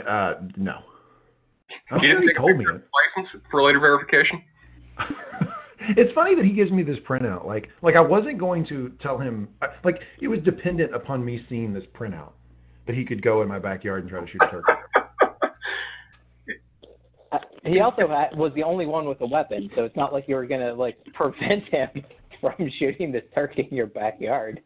Uh, 0.09 0.35
no. 0.57 0.79
I'm 1.91 2.01
He 2.01 2.07
sure 2.07 2.21
didn't 2.21 2.23
he 2.23 2.29
take 2.29 2.37
a 2.37 2.41
told 2.41 2.57
me 2.57 2.65
it. 2.65 2.83
license 3.17 3.43
for 3.51 3.63
later 3.63 3.81
verification. 3.81 4.43
it's 5.97 6.13
funny 6.15 6.35
that 6.37 6.45
he 6.45 6.53
gives 6.53 6.71
me 6.71 6.83
this 6.83 6.99
printout. 7.09 7.47
Like, 7.47 7.69
like 7.83 7.97
I 7.97 8.01
wasn't 8.01 8.39
going 8.39 8.65
to 8.67 8.93
tell 9.03 9.19
him. 9.19 9.49
Like, 9.83 10.01
it 10.21 10.29
was 10.29 10.39
dependent 10.45 10.95
upon 10.95 11.25
me 11.25 11.45
seeing 11.49 11.73
this 11.73 11.85
printout 11.95 12.33
that 12.87 12.95
he 12.95 13.05
could 13.05 13.23
go 13.23 13.43
in 13.43 13.49
my 13.49 13.59
backyard 13.59 14.03
and 14.03 14.11
try 14.11 14.21
to 14.21 14.27
shoot 14.31 14.43
a 14.43 14.51
turkey. 14.51 14.73
Uh, 17.33 17.39
he 17.65 17.81
also 17.81 18.07
had, 18.07 18.37
was 18.39 18.53
the 18.55 18.63
only 18.63 18.87
one 18.87 19.09
with 19.09 19.21
a 19.21 19.27
weapon, 19.27 19.69
so 19.75 19.83
it's 19.83 19.97
not 19.97 20.13
like 20.13 20.29
you 20.29 20.37
were 20.37 20.47
gonna 20.47 20.73
like 20.73 20.97
prevent 21.15 21.65
him 21.65 21.89
from 22.41 22.71
shooting 22.79 23.11
this 23.11 23.25
turkey 23.35 23.67
in 23.69 23.77
your 23.77 23.89
backyard. 23.89 24.61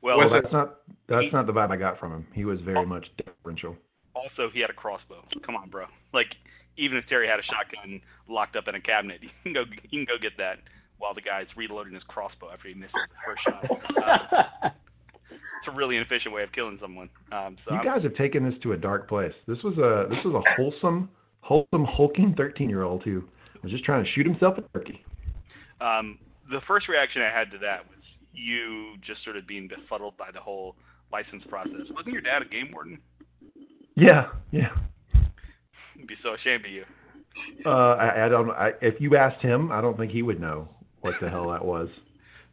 Well, 0.00 0.18
Well, 0.18 0.30
that's 0.30 0.52
not 0.52 0.76
that's 1.08 1.32
not 1.32 1.46
the 1.46 1.52
vibe 1.52 1.72
I 1.72 1.76
got 1.76 1.98
from 1.98 2.12
him. 2.12 2.26
He 2.32 2.44
was 2.44 2.60
very 2.60 2.86
much 2.86 3.06
deferential. 3.16 3.74
also 4.14 4.50
he 4.52 4.60
had 4.60 4.70
a 4.70 4.74
crossbow. 4.74 5.24
Come 5.44 5.56
on, 5.56 5.68
bro. 5.68 5.86
Like 6.12 6.28
even 6.76 6.96
if 6.96 7.08
Terry 7.08 7.26
had 7.26 7.40
a 7.40 7.42
shotgun 7.42 8.00
locked 8.28 8.54
up 8.54 8.68
in 8.68 8.76
a 8.76 8.80
cabinet, 8.80 9.20
you 9.20 9.30
can 9.42 9.52
go 9.52 9.64
you 9.90 9.98
can 9.98 10.04
go 10.04 10.16
get 10.22 10.36
that 10.38 10.58
while 10.98 11.14
the 11.14 11.22
guy's 11.22 11.46
reloading 11.56 11.94
his 11.94 12.04
crossbow 12.04 12.50
after 12.52 12.68
he 12.68 12.74
missed 12.74 12.94
his 12.94 13.16
first 13.26 13.42
shot. 13.42 13.64
Uh, 14.64 14.68
it's 14.68 14.87
a 15.68 15.76
really 15.76 15.96
inefficient 15.96 16.34
way 16.34 16.42
of 16.42 16.52
killing 16.52 16.78
someone. 16.80 17.08
Um, 17.32 17.56
so 17.64 17.72
You 17.72 17.76
I'm- 17.78 17.84
guys 17.86 18.02
have 18.02 18.14
taken 18.14 18.48
this 18.48 18.58
to 18.62 18.72
a 18.72 18.76
dark 18.76 19.08
place. 19.08 19.34
This 19.46 19.62
was 19.62 19.76
a 19.78 20.06
this 20.08 20.24
was 20.24 20.34
a 20.34 20.42
wholesome, 20.56 21.08
wholesome, 21.40 21.84
hulking 21.84 22.34
thirteen 22.34 22.68
year 22.68 22.82
old 22.82 23.02
who 23.04 23.22
was 23.62 23.70
just 23.72 23.84
trying 23.84 24.04
to 24.04 24.10
shoot 24.12 24.26
himself 24.26 24.58
a 24.58 24.62
turkey. 24.76 25.04
Um, 25.80 26.18
the 26.50 26.60
first 26.66 26.88
reaction 26.88 27.22
I 27.22 27.30
had 27.36 27.50
to 27.52 27.58
that 27.58 27.86
was 27.88 27.98
you 28.32 28.94
just 29.06 29.22
sort 29.24 29.36
of 29.36 29.46
being 29.46 29.68
befuddled 29.68 30.16
by 30.16 30.30
the 30.30 30.40
whole 30.40 30.76
license 31.12 31.42
process. 31.48 31.88
Wasn't 31.90 32.12
your 32.12 32.20
dad 32.22 32.42
a 32.42 32.44
game 32.44 32.70
warden? 32.72 32.98
Yeah, 33.94 34.28
yeah. 34.50 34.70
I'd 35.14 36.06
be 36.06 36.14
so 36.22 36.34
ashamed 36.34 36.64
of 36.64 36.70
you. 36.70 36.84
Uh, 37.66 37.94
I, 37.94 38.26
I 38.26 38.28
don't. 38.28 38.50
I, 38.50 38.72
if 38.80 39.00
you 39.00 39.16
asked 39.16 39.42
him, 39.42 39.70
I 39.72 39.80
don't 39.80 39.96
think 39.96 40.12
he 40.12 40.22
would 40.22 40.40
know 40.40 40.68
what 41.00 41.14
the 41.20 41.28
hell 41.28 41.48
that 41.50 41.64
was. 41.64 41.88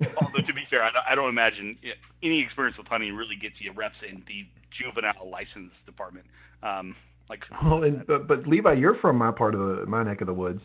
Although 0.02 0.46
to 0.46 0.54
be 0.54 0.64
fair, 0.70 0.84
I 0.84 0.92
don't, 0.92 1.06
I 1.10 1.16
don't 1.16 1.30
imagine 1.30 1.78
any 2.22 2.42
experience 2.42 2.78
with 2.78 2.88
hunting 2.88 3.14
really 3.16 3.36
gets 3.36 3.56
you 3.60 3.72
reps 3.74 3.96
in 4.08 4.24
the 4.28 4.46
juvenile 4.78 5.30
license 5.30 5.72
department. 5.86 6.26
Um, 6.64 6.96
like, 7.30 7.44
Well, 7.64 7.84
and, 7.84 8.06
but, 8.06 8.28
but 8.28 8.48
Levi, 8.48 8.74
you're 8.74 8.98
from 9.00 9.18
my 9.18 9.32
part 9.32 9.56
of 9.56 9.62
the 9.62 9.86
my 9.86 10.04
neck 10.04 10.22
of 10.22 10.28
the 10.28 10.34
woods. 10.34 10.62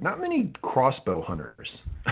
Not 0.00 0.20
many 0.20 0.52
crossbow 0.62 1.22
hunters. 1.22 1.68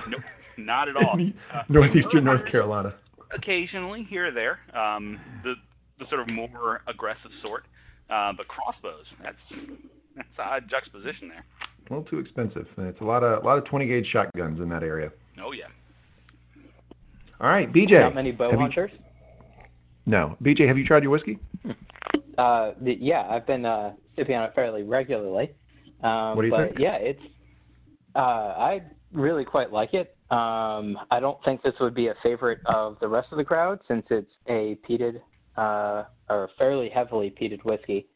nope, 0.08 0.20
not 0.56 0.88
at 0.88 0.96
all. 1.02 1.18
Uh, 1.52 1.62
Northeastern 1.68 2.24
North 2.24 2.48
Carolina. 2.50 2.94
Occasionally, 3.34 4.06
here 4.08 4.28
or 4.28 4.30
there, 4.30 4.60
um, 4.78 5.18
the 5.42 5.54
the 5.98 6.06
sort 6.08 6.20
of 6.20 6.28
more 6.28 6.82
aggressive 6.86 7.30
sort. 7.42 7.64
Uh, 8.08 8.32
but 8.36 8.46
crossbows, 8.46 9.04
that's 9.20 9.36
that's 10.14 10.28
a 10.38 10.42
odd 10.42 10.64
juxtaposition 10.70 11.28
there. 11.28 11.44
A 11.90 11.92
little 11.92 12.04
too 12.08 12.18
expensive. 12.18 12.66
It's 12.78 13.00
a 13.00 13.04
lot 13.04 13.24
of 13.24 13.42
a 13.42 13.46
lot 13.46 13.58
of 13.58 13.64
20 13.64 13.86
gauge 13.86 14.06
shotguns 14.12 14.60
in 14.60 14.68
that 14.68 14.84
area. 14.84 15.10
Oh 15.42 15.50
yeah. 15.52 15.66
All 17.40 17.48
right, 17.48 17.70
BJ. 17.72 18.00
Not 18.00 18.14
many 18.14 18.32
bow 18.32 18.50
have 18.50 18.60
you- 18.60 18.88
no, 20.06 20.36
BJ, 20.42 20.66
have 20.68 20.78
you 20.78 20.86
tried 20.86 21.02
your 21.02 21.10
whiskey? 21.10 21.38
Uh, 22.38 22.72
the, 22.80 22.96
yeah, 23.00 23.26
I've 23.28 23.46
been 23.46 23.64
uh, 23.64 23.92
sipping 24.14 24.36
on 24.36 24.44
it 24.44 24.54
fairly 24.54 24.82
regularly. 24.82 25.52
Um, 26.02 26.36
What 26.36 26.42
do 26.42 26.48
you 26.48 26.50
but 26.52 26.66
think? 26.68 26.78
yeah, 26.78 26.94
it's 26.96 27.20
uh, 28.14 28.18
I 28.18 28.82
really 29.12 29.44
quite 29.44 29.72
like 29.72 29.94
it. 29.94 30.16
Um, 30.30 30.98
I 31.10 31.20
don't 31.20 31.42
think 31.44 31.62
this 31.62 31.74
would 31.80 31.94
be 31.94 32.08
a 32.08 32.14
favorite 32.22 32.58
of 32.66 32.98
the 33.00 33.08
rest 33.08 33.28
of 33.32 33.38
the 33.38 33.44
crowd 33.44 33.80
since 33.88 34.04
it's 34.10 34.30
a 34.48 34.78
peated 34.88 35.20
uh, 35.56 36.04
or 36.28 36.50
fairly 36.58 36.88
heavily 36.88 37.34
peated 37.40 37.64
whiskey. 37.64 38.06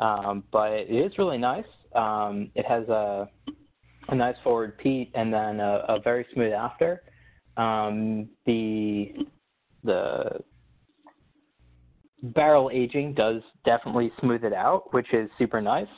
Um, 0.00 0.44
but 0.52 0.72
it 0.72 0.90
is 0.90 1.16
really 1.18 1.38
nice. 1.38 1.64
Um, 1.94 2.50
it 2.54 2.66
has 2.66 2.88
a 2.88 3.28
a 4.08 4.14
nice 4.14 4.34
forward 4.42 4.76
peat 4.78 5.12
and 5.14 5.32
then 5.32 5.60
a, 5.60 5.84
a 5.88 6.00
very 6.00 6.26
smooth 6.34 6.52
after. 6.52 7.02
Um, 7.56 8.28
the 8.46 9.12
the 9.84 10.40
barrel 12.22 12.70
aging 12.72 13.14
does 13.14 13.42
definitely 13.64 14.12
smooth 14.20 14.44
it 14.44 14.52
out, 14.52 14.92
which 14.94 15.12
is 15.12 15.28
super 15.38 15.60
nice. 15.60 15.88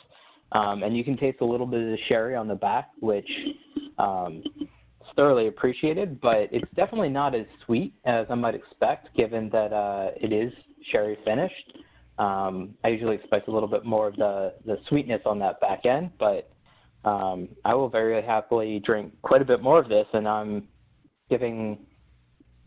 Um, 0.51 0.83
and 0.83 0.95
you 0.95 1.03
can 1.03 1.17
taste 1.17 1.39
a 1.41 1.45
little 1.45 1.65
bit 1.65 1.81
of 1.81 1.87
the 1.87 1.97
sherry 2.07 2.35
on 2.35 2.47
the 2.47 2.55
back, 2.55 2.89
which 2.99 3.29
um, 3.97 4.41
is 4.61 4.67
thoroughly 5.15 5.47
appreciated, 5.47 6.19
but 6.21 6.49
it's 6.51 6.69
definitely 6.75 7.09
not 7.09 7.35
as 7.35 7.45
sweet 7.65 7.93
as 8.05 8.25
I 8.29 8.35
might 8.35 8.55
expect, 8.55 9.15
given 9.15 9.49
that 9.49 9.73
uh, 9.73 10.11
it 10.15 10.31
is 10.31 10.53
sherry 10.91 11.17
finished. 11.25 11.77
Um, 12.17 12.75
I 12.83 12.89
usually 12.89 13.15
expect 13.15 13.47
a 13.49 13.51
little 13.51 13.67
bit 13.67 13.85
more 13.85 14.07
of 14.07 14.15
the, 14.15 14.53
the 14.65 14.77
sweetness 14.87 15.21
on 15.25 15.39
that 15.39 15.59
back 15.59 15.85
end, 15.85 16.11
but 16.17 16.49
um, 17.03 17.49
I 17.65 17.73
will 17.73 17.89
very 17.89 18.21
happily 18.23 18.79
drink 18.79 19.13
quite 19.21 19.41
a 19.41 19.45
bit 19.45 19.61
more 19.61 19.79
of 19.79 19.89
this, 19.89 20.07
and 20.13 20.27
I'm 20.27 20.67
giving 21.29 21.79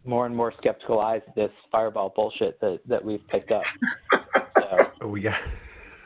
more 0.04 0.26
and 0.26 0.34
more 0.34 0.52
skeptical 0.58 1.00
eyes 1.00 1.20
at 1.28 1.34
this 1.34 1.50
fireball 1.70 2.12
bullshit 2.14 2.60
that, 2.60 2.80
that 2.86 3.04
we've 3.04 3.26
picked 3.28 3.50
up. 3.50 3.62
So, 5.00 5.06
we 5.08 5.20
got 5.20 5.34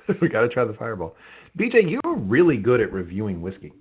we 0.20 0.28
got 0.28 0.40
to 0.42 0.48
try 0.48 0.64
the 0.64 0.74
Fireball. 0.74 1.14
BJ, 1.58 1.88
you're 1.90 2.16
really 2.16 2.56
good 2.56 2.80
at 2.80 2.92
reviewing 2.92 3.40
whiskey. 3.40 3.72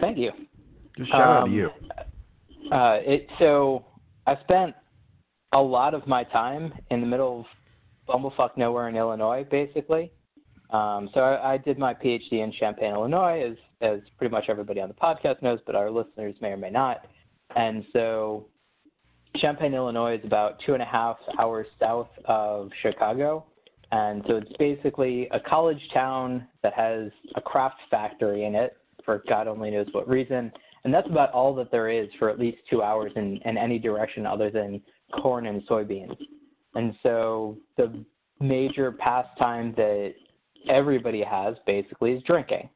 thank 0.00 0.18
you. 0.18 0.30
Just 0.96 1.10
shout 1.10 1.20
out 1.20 1.44
to 1.44 1.50
Um, 1.50 1.52
you. 1.52 1.70
Uh, 2.70 2.98
it 3.00 3.26
so 3.38 3.84
I 4.26 4.36
spent 4.42 4.74
a 5.52 5.60
lot 5.60 5.94
of 5.94 6.06
my 6.06 6.24
time 6.24 6.72
in 6.90 7.00
the 7.00 7.06
middle 7.06 7.40
of 8.08 8.20
bumblefuck 8.22 8.56
nowhere 8.56 8.88
in 8.88 8.96
Illinois, 8.96 9.44
basically. 9.50 10.12
Um, 10.70 11.08
so 11.14 11.20
I, 11.20 11.54
I 11.54 11.56
did 11.56 11.78
my 11.78 11.94
PhD 11.94 12.32
in 12.44 12.52
Champaign, 12.52 12.92
Illinois, 12.92 13.50
as 13.50 13.56
as 13.80 14.00
pretty 14.16 14.32
much 14.32 14.44
everybody 14.48 14.80
on 14.80 14.88
the 14.88 14.94
podcast 14.94 15.42
knows, 15.42 15.60
but 15.66 15.74
our 15.74 15.90
listeners 15.90 16.34
may 16.40 16.48
or 16.48 16.56
may 16.56 16.70
not. 16.70 17.06
And 17.56 17.84
so 17.92 18.46
Champaign, 19.36 19.74
Illinois, 19.74 20.18
is 20.18 20.24
about 20.24 20.60
two 20.64 20.74
and 20.74 20.82
a 20.82 20.86
half 20.86 21.16
hours 21.38 21.66
south 21.78 22.08
of 22.24 22.70
Chicago. 22.82 23.44
And 23.90 24.22
so 24.26 24.36
it's 24.36 24.52
basically 24.58 25.28
a 25.30 25.40
college 25.40 25.80
town 25.94 26.46
that 26.62 26.74
has 26.74 27.10
a 27.36 27.40
craft 27.40 27.80
factory 27.90 28.44
in 28.44 28.54
it 28.54 28.76
for 29.04 29.22
God 29.28 29.48
only 29.48 29.70
knows 29.70 29.86
what 29.92 30.06
reason. 30.08 30.52
And 30.84 30.92
that's 30.92 31.08
about 31.08 31.32
all 31.32 31.54
that 31.54 31.70
there 31.70 31.88
is 31.88 32.08
for 32.18 32.28
at 32.28 32.38
least 32.38 32.58
two 32.68 32.82
hours 32.82 33.12
in, 33.16 33.38
in 33.44 33.56
any 33.56 33.78
direction 33.78 34.26
other 34.26 34.50
than 34.50 34.82
corn 35.20 35.46
and 35.46 35.66
soybeans. 35.66 36.16
And 36.74 36.94
so 37.02 37.56
the 37.76 38.04
major 38.40 38.92
pastime 38.92 39.72
that 39.76 40.12
everybody 40.68 41.22
has 41.22 41.56
basically 41.66 42.12
is 42.12 42.22
drinking. 42.24 42.68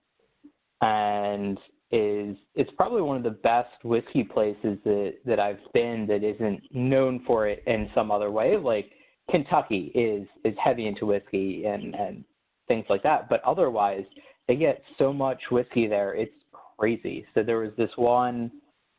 And 0.82 1.58
is 1.92 2.36
it's 2.54 2.70
probably 2.76 3.02
one 3.02 3.18
of 3.18 3.22
the 3.22 3.30
best 3.30 3.84
whiskey 3.84 4.24
places 4.24 4.78
that, 4.84 5.14
that 5.26 5.38
I've 5.38 5.60
been 5.74 6.06
that 6.08 6.24
isn't 6.24 6.62
known 6.72 7.22
for 7.26 7.46
it 7.46 7.62
in 7.66 7.90
some 7.94 8.10
other 8.10 8.30
way. 8.30 8.56
Like 8.56 8.90
Kentucky 9.30 9.92
is 9.94 10.26
is 10.44 10.56
heavy 10.62 10.86
into 10.86 11.06
whiskey 11.06 11.64
and, 11.66 11.94
and 11.94 12.24
things 12.66 12.86
like 12.88 13.02
that. 13.02 13.28
But 13.28 13.42
otherwise 13.44 14.04
they 14.48 14.56
get 14.56 14.82
so 14.98 15.12
much 15.12 15.38
whiskey 15.50 15.86
there, 15.86 16.14
it's 16.14 16.32
crazy. 16.78 17.26
So 17.34 17.42
there 17.42 17.58
was 17.58 17.72
this 17.76 17.90
one 17.96 18.50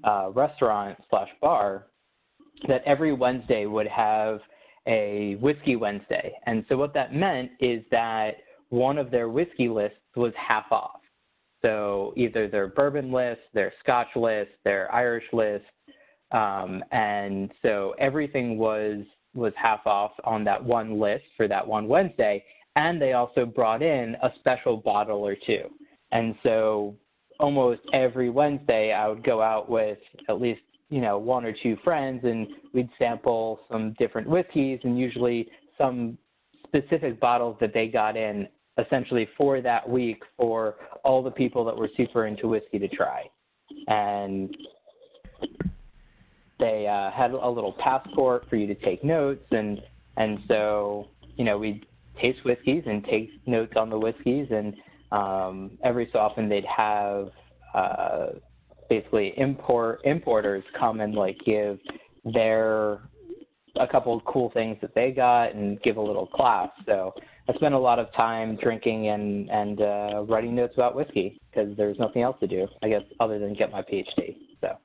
uh, 0.04 0.30
restaurant 0.34 0.98
slash 1.10 1.30
bar 1.42 1.88
that 2.68 2.84
every 2.86 3.14
Wednesday 3.14 3.66
would 3.66 3.88
have 3.88 4.40
a 4.88 5.36
whiskey 5.42 5.76
Wednesday, 5.76 6.34
and 6.46 6.66
so 6.70 6.78
what 6.78 6.94
that 6.94 7.14
meant 7.14 7.52
is 7.60 7.84
that 7.90 8.32
one 8.70 8.98
of 8.98 9.12
their 9.12 9.30
whiskey 9.30 9.70
lists 9.70 9.98
was 10.16 10.34
half 10.36 10.72
off. 10.72 11.00
So 11.64 12.14
either 12.18 12.48
their 12.48 12.68
bourbon 12.68 13.12
list, 13.12 13.42
their 13.54 13.74
Scotch 13.82 14.16
list, 14.16 14.52
their 14.64 14.94
Irish 14.94 15.24
list, 15.32 15.66
um, 16.32 16.84
and 16.92 17.52
so 17.62 17.96
everything 18.00 18.58
was 18.58 19.04
was 19.36 19.54
half 19.56 19.86
off 19.88 20.12
on 20.26 20.44
that 20.44 20.64
one 20.64 21.00
list 21.00 21.24
for 21.36 21.48
that 21.48 21.66
one 21.66 21.88
Wednesday. 21.88 22.44
And 22.76 23.02
they 23.02 23.14
also 23.14 23.46
brought 23.46 23.82
in 23.82 24.16
a 24.22 24.30
special 24.40 24.78
bottle 24.78 25.26
or 25.26 25.36
two. 25.36 25.70
And 26.12 26.36
so 26.44 26.96
almost 27.40 27.82
every 27.94 28.30
Wednesday, 28.30 28.94
I 28.94 29.08
would 29.08 29.24
go 29.24 29.42
out 29.42 29.70
with 29.70 29.98
at 30.30 30.40
least 30.40 30.62
you 30.90 31.02
know 31.02 31.18
one 31.18 31.46
or 31.46 31.54
two 31.64 31.78
friends, 31.84 32.24
and 32.24 32.48
we'd 32.74 32.90
sample 33.00 33.60
some 33.72 33.96
different 33.98 34.28
whiskeys, 34.28 34.80
and 34.84 35.00
usually 35.00 35.50
some 35.78 36.18
specific 36.68 37.20
bottles 37.20 37.58
that 37.62 37.74
they 37.74 37.88
got 37.88 38.18
in 38.18 38.48
essentially 38.78 39.28
for 39.38 39.62
that 39.62 39.88
week 39.88 40.24
for 40.38 40.76
all 41.04 41.22
the 41.22 41.32
people 41.32 41.64
that 41.66 41.76
were 41.76 41.90
super 41.96 42.26
into 42.26 42.48
whiskey 42.48 42.80
to 42.80 42.88
try. 42.88 43.24
And 43.88 44.56
they 46.60 46.88
uh, 46.88 47.12
had 47.12 47.32
a 47.32 47.50
little 47.50 47.74
passport 47.74 48.46
for 48.50 48.56
you 48.56 48.68
to 48.68 48.76
take 48.76 49.04
notes, 49.04 49.46
and 49.52 49.82
and 50.18 50.40
so 50.48 51.08
you 51.36 51.44
know 51.44 51.58
we'd 51.58 51.86
taste 52.22 52.40
whiskeys 52.46 52.84
and 52.86 53.04
take 53.06 53.30
notes 53.48 53.74
on 53.76 53.90
the 53.90 53.98
whiskeys, 53.98 54.48
and 54.52 54.74
um, 55.12 55.72
every 55.84 56.10
so 56.14 56.20
often 56.20 56.48
they'd 56.48 56.66
have 56.66 57.32
uh, 57.74 58.28
basically 58.90 59.34
import 59.38 60.00
importers 60.04 60.64
come 60.80 61.02
and 61.02 61.16
like 61.16 61.38
give 61.46 61.80
their 62.34 63.00
a 63.80 63.88
couple 63.88 64.16
of 64.16 64.24
cool 64.26 64.52
things 64.52 64.78
that 64.82 64.94
they 64.94 65.12
got 65.12 65.56
and 65.56 65.82
give 65.82 65.98
a 65.98 66.02
little 66.02 66.28
class. 66.28 66.70
So 66.86 67.14
I 67.50 67.54
spent 67.56 67.74
a 67.74 67.80
lot 67.80 68.00
of 68.00 68.12
time 68.14 68.58
drinking 68.62 69.10
and 69.10 69.50
and 69.50 69.82
uh, 69.82 70.24
writing 70.28 70.56
notes 70.56 70.74
about 70.76 70.96
whiskey 70.96 71.40
because 71.50 71.76
there's 71.76 72.00
nothing 72.00 72.22
else 72.22 72.38
to 72.40 72.48
do, 72.48 72.68
I 72.82 72.90
guess, 72.90 73.02
other 73.20 73.40
than 73.40 73.54
get 73.54 73.72
my 73.72 73.82
PhD. 73.82 74.38
So 74.62 74.78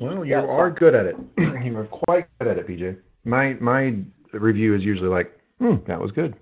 Well, 0.00 0.24
you 0.24 0.32
yeah, 0.32 0.40
are 0.40 0.70
fun. 0.70 0.78
good 0.78 0.94
at 0.94 1.06
it. 1.06 1.16
you 1.64 1.76
are 1.76 1.84
quite 1.84 2.26
good 2.38 2.48
at 2.48 2.58
it, 2.58 2.66
BJ. 2.66 2.98
My 3.24 3.54
my 3.60 3.96
review 4.32 4.74
is 4.74 4.82
usually 4.82 5.08
like, 5.08 5.38
hmm, 5.58 5.76
that 5.86 6.00
was 6.00 6.10
good, 6.12 6.34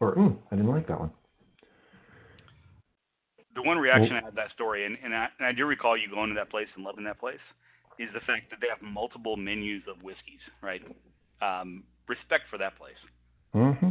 or 0.00 0.12
hmm, 0.12 0.34
I 0.50 0.56
didn't 0.56 0.70
like 0.70 0.88
that 0.88 0.98
one. 0.98 1.10
The 3.54 3.62
one 3.62 3.78
reaction 3.78 4.12
I 4.12 4.24
had 4.24 4.30
to 4.30 4.36
that 4.36 4.52
story, 4.54 4.86
and, 4.86 4.96
and, 5.04 5.12
I, 5.12 5.26
and 5.38 5.46
I 5.46 5.52
do 5.52 5.66
recall 5.66 5.96
you 5.96 6.08
going 6.08 6.30
to 6.30 6.34
that 6.36 6.50
place 6.50 6.68
and 6.76 6.84
loving 6.84 7.04
that 7.04 7.18
place, 7.18 7.42
is 7.98 8.08
the 8.14 8.20
fact 8.20 8.48
that 8.50 8.60
they 8.60 8.68
have 8.68 8.80
multiple 8.80 9.36
menus 9.36 9.82
of 9.90 10.02
whiskeys, 10.02 10.40
right? 10.62 10.80
Um, 11.42 11.82
respect 12.08 12.44
for 12.48 12.58
that 12.58 12.78
place. 12.78 12.94
Mm-hmm. 13.54 13.88
Uh, 13.88 13.90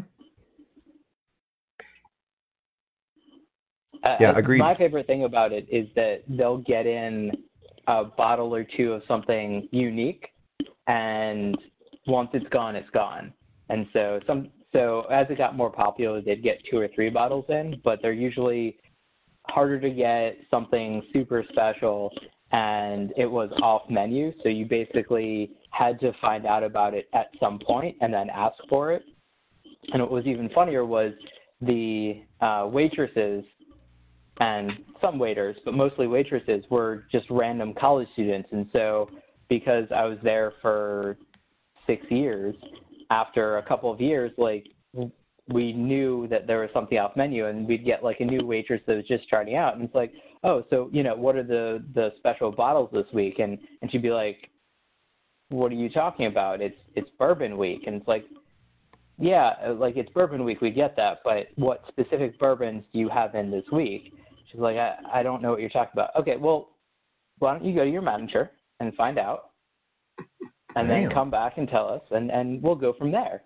Yeah, 4.03 4.31
uh, 4.31 4.35
agreed. 4.37 4.59
My 4.59 4.75
favorite 4.75 5.07
thing 5.07 5.23
about 5.25 5.51
it 5.51 5.67
is 5.69 5.87
that 5.95 6.23
they'll 6.27 6.59
get 6.59 6.85
in 6.85 7.31
a 7.87 8.05
bottle 8.05 8.53
or 8.53 8.63
two 8.63 8.93
of 8.93 9.01
something 9.07 9.67
unique, 9.71 10.27
and 10.87 11.57
once 12.07 12.29
it's 12.33 12.47
gone, 12.49 12.75
it's 12.75 12.89
gone. 12.91 13.33
And 13.69 13.87
so 13.93 14.19
some 14.25 14.49
so 14.71 15.01
as 15.11 15.27
it 15.29 15.37
got 15.37 15.57
more 15.57 15.71
popular, 15.71 16.21
they'd 16.21 16.43
get 16.43 16.59
two 16.69 16.77
or 16.77 16.87
three 16.93 17.09
bottles 17.09 17.45
in, 17.49 17.81
but 17.83 17.99
they're 18.01 18.13
usually 18.13 18.77
harder 19.47 19.79
to 19.79 19.89
get 19.89 20.37
something 20.51 21.01
super 21.11 21.43
special 21.49 22.11
and 22.51 23.13
it 23.17 23.25
was 23.25 23.49
off 23.61 23.83
menu 23.89 24.31
so 24.41 24.49
you 24.49 24.65
basically 24.65 25.51
had 25.71 25.99
to 25.99 26.11
find 26.19 26.45
out 26.45 26.63
about 26.63 26.93
it 26.93 27.07
at 27.13 27.27
some 27.39 27.59
point 27.59 27.95
and 28.01 28.13
then 28.13 28.29
ask 28.29 28.55
for 28.67 28.91
it 28.91 29.03
and 29.93 30.01
what 30.01 30.11
was 30.11 30.25
even 30.25 30.49
funnier 30.49 30.85
was 30.85 31.13
the 31.61 32.21
uh, 32.41 32.67
waitresses 32.71 33.43
and 34.39 34.71
some 35.01 35.19
waiters, 35.19 35.57
but 35.65 35.73
mostly 35.73 36.07
waitresses, 36.07 36.63
were 36.69 37.05
just 37.11 37.25
random 37.29 37.73
college 37.79 38.07
students. 38.13 38.49
And 38.51 38.67
so, 38.71 39.09
because 39.49 39.85
I 39.95 40.05
was 40.05 40.17
there 40.23 40.53
for 40.61 41.17
six 41.87 42.05
years, 42.09 42.55
after 43.09 43.57
a 43.57 43.63
couple 43.63 43.91
of 43.91 43.99
years, 43.99 44.31
like 44.37 44.67
we 45.47 45.73
knew 45.73 46.27
that 46.27 46.45
there 46.45 46.59
was 46.59 46.69
something 46.73 46.97
off 46.97 47.15
menu, 47.15 47.47
and 47.47 47.67
we'd 47.67 47.85
get 47.85 48.03
like 48.03 48.19
a 48.19 48.25
new 48.25 48.45
waitress 48.45 48.81
that 48.87 48.95
was 48.95 49.07
just 49.07 49.23
starting 49.25 49.55
out, 49.55 49.75
and 49.75 49.83
it's 49.83 49.95
like, 49.95 50.13
oh, 50.43 50.63
so 50.69 50.89
you 50.93 51.03
know, 51.03 51.15
what 51.15 51.35
are 51.35 51.43
the 51.43 51.83
the 51.95 52.11
special 52.17 52.51
bottles 52.51 52.89
this 52.93 53.07
week? 53.13 53.39
And 53.39 53.57
and 53.81 53.91
she'd 53.91 54.01
be 54.01 54.11
like, 54.11 54.49
what 55.49 55.71
are 55.71 55.75
you 55.75 55.89
talking 55.89 56.27
about? 56.27 56.61
It's 56.61 56.77
it's 56.95 57.09
bourbon 57.17 57.57
week, 57.57 57.83
and 57.87 57.95
it's 57.95 58.07
like, 58.07 58.25
yeah, 59.17 59.73
like 59.75 59.97
it's 59.97 60.09
bourbon 60.11 60.43
week, 60.45 60.61
we 60.61 60.69
get 60.69 60.95
that, 60.95 61.19
but 61.25 61.47
what 61.55 61.83
specific 61.87 62.39
bourbons 62.39 62.83
do 62.93 62.99
you 62.99 63.09
have 63.09 63.35
in 63.35 63.51
this 63.51 63.65
week? 63.71 64.13
She's 64.51 64.59
like, 64.59 64.77
I, 64.77 64.95
I 65.13 65.23
don't 65.23 65.41
know 65.41 65.51
what 65.51 65.61
you're 65.61 65.69
talking 65.69 65.91
about. 65.93 66.15
Okay, 66.19 66.37
well, 66.37 66.69
why 67.39 67.53
don't 67.53 67.63
you 67.63 67.75
go 67.75 67.83
to 67.83 67.89
your 67.89 68.01
manager 68.01 68.51
and 68.79 68.93
find 68.95 69.17
out, 69.17 69.51
and 70.75 70.89
then 70.89 71.03
Damn. 71.03 71.11
come 71.11 71.31
back 71.31 71.57
and 71.57 71.67
tell 71.67 71.87
us, 71.87 72.01
and 72.11 72.31
and 72.31 72.61
we'll 72.61 72.75
go 72.75 72.93
from 72.93 73.11
there. 73.11 73.41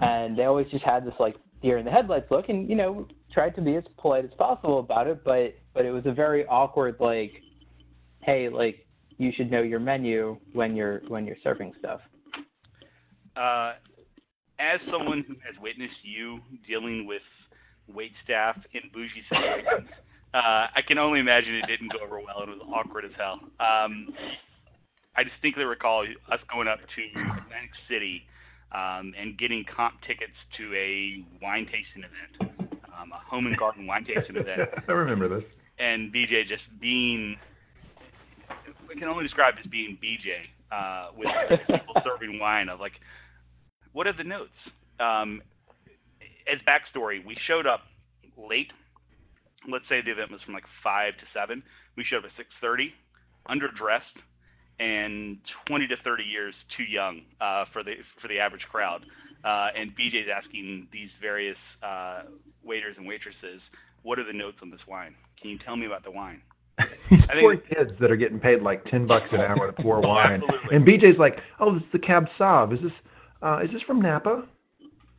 And 0.00 0.38
they 0.38 0.44
always 0.44 0.68
just 0.70 0.84
had 0.84 1.04
this 1.04 1.14
like 1.18 1.36
deer 1.62 1.78
in 1.78 1.84
the 1.84 1.90
headlights 1.90 2.30
look, 2.30 2.48
and 2.48 2.68
you 2.68 2.76
know 2.76 3.08
tried 3.32 3.54
to 3.56 3.60
be 3.60 3.76
as 3.76 3.84
polite 3.98 4.24
as 4.24 4.30
possible 4.38 4.78
about 4.78 5.06
it, 5.06 5.24
but 5.24 5.54
but 5.74 5.84
it 5.84 5.90
was 5.90 6.04
a 6.06 6.12
very 6.12 6.46
awkward 6.46 6.96
like, 7.00 7.32
hey, 8.20 8.48
like 8.48 8.86
you 9.18 9.32
should 9.36 9.50
know 9.50 9.62
your 9.62 9.80
menu 9.80 10.38
when 10.52 10.76
you're 10.76 11.02
when 11.08 11.26
you're 11.26 11.36
serving 11.42 11.72
stuff. 11.78 12.00
Uh, 13.36 13.74
as 14.58 14.80
someone 14.90 15.24
who 15.26 15.34
has 15.44 15.54
witnessed 15.60 16.02
you 16.02 16.40
dealing 16.66 17.06
with 17.06 17.22
wait 17.92 18.12
staff 18.24 18.56
in 18.72 18.82
bougie 18.92 19.22
situations, 19.28 19.88
uh, 20.34 20.66
I 20.74 20.82
can 20.86 20.98
only 20.98 21.20
imagine 21.20 21.54
it 21.54 21.66
didn't 21.66 21.92
go 21.92 22.00
over 22.04 22.20
well 22.20 22.42
and 22.42 22.50
it 22.50 22.58
was 22.58 22.68
awkward 22.74 23.04
as 23.04 23.12
hell. 23.16 23.40
Um, 23.60 24.08
I 25.16 25.24
distinctly 25.24 25.64
recall 25.64 26.04
us 26.30 26.40
going 26.52 26.68
up 26.68 26.78
to 26.78 27.20
Atlantic 27.20 27.70
City 27.88 28.22
um, 28.72 29.14
and 29.18 29.38
getting 29.38 29.64
comp 29.64 29.94
tickets 30.06 30.36
to 30.58 30.74
a 30.74 31.24
wine 31.42 31.64
tasting 31.66 32.04
event, 32.04 32.52
um, 32.94 33.12
a 33.12 33.18
home 33.28 33.46
and 33.46 33.56
garden 33.56 33.86
wine 33.86 34.04
tasting 34.04 34.36
event, 34.42 34.68
I 34.86 34.92
remember 34.92 35.28
this. 35.28 35.44
and 35.78 36.12
BJ 36.12 36.46
just 36.46 36.62
being, 36.80 37.36
we 38.86 38.94
can 38.94 39.08
only 39.08 39.24
describe 39.24 39.54
as 39.58 39.68
being 39.70 39.98
BJ 40.02 40.44
uh, 40.70 41.10
with 41.16 41.28
people 41.66 41.94
serving 42.04 42.38
wine. 42.38 42.68
Of 42.68 42.78
like, 42.78 42.92
what 43.92 44.06
are 44.06 44.12
the 44.16 44.24
notes? 44.24 44.52
Um, 45.00 45.42
as 46.52 46.58
backstory, 46.68 47.24
we 47.24 47.36
showed 47.46 47.66
up 47.66 47.80
late. 48.36 48.70
Let's 49.66 49.84
say 49.88 50.00
the 50.02 50.12
event 50.12 50.30
was 50.30 50.40
from 50.44 50.54
like 50.54 50.64
five 50.84 51.14
to 51.14 51.24
seven. 51.34 51.62
We 51.96 52.04
showed 52.04 52.18
up 52.18 52.24
at 52.26 52.36
six 52.36 52.48
thirty, 52.60 52.92
underdressed, 53.48 54.16
and 54.78 55.38
twenty 55.66 55.86
to 55.88 55.96
thirty 56.04 56.22
years 56.24 56.54
too 56.76 56.84
young 56.84 57.22
uh, 57.40 57.64
for 57.72 57.82
the 57.82 57.94
for 58.22 58.28
the 58.28 58.38
average 58.38 58.62
crowd. 58.70 59.04
Uh, 59.44 59.68
and 59.76 59.90
BJ's 59.96 60.28
asking 60.34 60.88
these 60.92 61.10
various 61.20 61.56
uh, 61.82 62.22
waiters 62.64 62.94
and 62.98 63.06
waitresses, 63.06 63.60
"What 64.02 64.18
are 64.18 64.24
the 64.24 64.32
notes 64.32 64.58
on 64.62 64.70
this 64.70 64.80
wine? 64.86 65.14
Can 65.40 65.50
you 65.50 65.58
tell 65.58 65.76
me 65.76 65.86
about 65.86 66.04
the 66.04 66.10
wine?" 66.10 66.42
These 67.10 67.20
I 67.28 67.34
think- 67.34 67.40
poor 67.40 67.56
kids 67.56 67.90
that 68.00 68.10
are 68.10 68.16
getting 68.16 68.38
paid 68.38 68.62
like 68.62 68.84
ten 68.84 69.06
bucks 69.06 69.26
an 69.32 69.40
hour 69.40 69.70
to 69.72 69.82
pour 69.82 70.00
wine, 70.06 70.42
absolutely. 70.42 70.76
and 70.76 70.86
BJ's 70.86 71.18
like, 71.18 71.38
"Oh, 71.58 71.74
this 71.74 71.82
is 71.82 71.88
the 71.92 71.98
Cab 71.98 72.26
Sauv. 72.38 72.72
Is 72.72 72.80
this 72.80 72.92
uh, 73.42 73.60
is 73.64 73.70
this 73.72 73.82
from 73.82 74.00
Napa? 74.00 74.44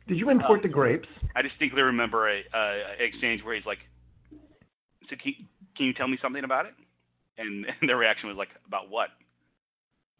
Did 0.08 0.18
you 0.18 0.30
import 0.30 0.60
Uh, 0.60 0.62
the 0.62 0.68
grapes?" 0.68 1.08
I 1.36 1.42
distinctly 1.42 1.82
remember 1.82 2.28
a, 2.28 2.40
a 2.54 2.58
a 2.98 3.04
exchange 3.04 3.42
where 3.44 3.54
he's 3.54 3.66
like, 3.66 3.78
"So 5.10 5.16
can, 5.22 5.34
can 5.76 5.86
you 5.86 5.92
tell 5.92 6.08
me 6.08 6.18
something 6.22 6.44
about 6.44 6.66
it?" 6.66 6.74
And, 7.38 7.66
and 7.80 7.88
their 7.88 7.96
reaction 7.96 8.28
was 8.28 8.38
like, 8.38 8.48
"About 8.66 8.88
what?" 8.88 9.08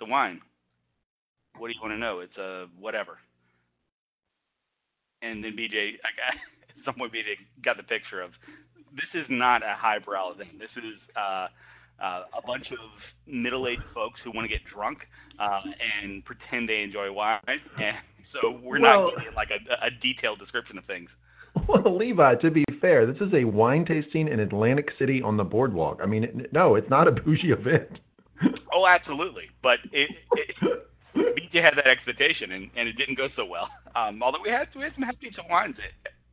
The 0.00 0.06
wine. 0.06 0.40
What 1.58 1.68
do 1.68 1.74
you 1.74 1.80
want 1.80 1.94
to 1.94 1.98
know? 1.98 2.20
It's 2.20 2.36
a 2.36 2.66
whatever. 2.78 3.18
And 5.22 5.44
then 5.44 5.52
BJ, 5.52 6.00
I 6.00 6.10
got, 6.16 6.32
at 6.78 6.84
some 6.84 6.94
point 6.94 7.12
BJ 7.12 7.36
got 7.64 7.76
the 7.76 7.82
picture 7.82 8.22
of 8.22 8.30
this 8.92 9.08
is 9.14 9.26
not 9.28 9.62
a 9.62 9.74
highbrow 9.76 10.34
thing. 10.36 10.58
This 10.58 10.70
is 10.76 10.98
uh, 11.16 11.48
uh, 12.02 12.22
a 12.36 12.46
bunch 12.46 12.66
of 12.72 12.78
middle-aged 13.26 13.82
folks 13.94 14.18
who 14.24 14.30
want 14.34 14.44
to 14.44 14.48
get 14.48 14.60
drunk 14.72 15.00
uh, 15.38 15.60
and 16.02 16.24
pretend 16.24 16.68
they 16.68 16.82
enjoy 16.82 17.12
wine. 17.12 17.38
And 17.46 17.96
so 18.32 18.58
we're 18.62 18.80
Well- 18.80 19.12
not 19.12 19.16
getting 19.18 19.34
like 19.34 19.50
a, 19.50 19.86
a 19.86 19.90
detailed 20.02 20.38
description 20.38 20.78
of 20.78 20.84
things. 20.84 21.10
Well, 21.68 21.96
Levi, 21.98 22.36
to 22.36 22.50
be 22.50 22.64
fair, 22.80 23.06
this 23.06 23.20
is 23.20 23.32
a 23.34 23.44
wine 23.44 23.84
tasting 23.84 24.28
in 24.28 24.40
Atlantic 24.40 24.90
City 24.98 25.22
on 25.22 25.36
the 25.36 25.44
boardwalk. 25.44 26.00
I 26.02 26.06
mean, 26.06 26.24
it, 26.24 26.52
no, 26.52 26.74
it's 26.74 26.90
not 26.90 27.08
a 27.08 27.12
bougie 27.12 27.52
event. 27.52 28.00
Oh, 28.72 28.86
absolutely. 28.86 29.50
But 29.62 29.80
it, 29.92 30.08
it 30.32 30.86
BJ 31.52 31.62
had 31.62 31.76
that 31.76 31.86
expectation, 31.86 32.52
and, 32.52 32.70
and 32.76 32.88
it 32.88 32.96
didn't 32.96 33.16
go 33.16 33.28
so 33.36 33.44
well. 33.44 33.68
Um, 33.94 34.22
although 34.22 34.38
we 34.42 34.48
had 34.50 34.68
we 34.74 34.82
had 34.82 34.94
some 34.94 35.02
half 35.02 35.18
decent 35.20 35.48
wines, 35.50 35.74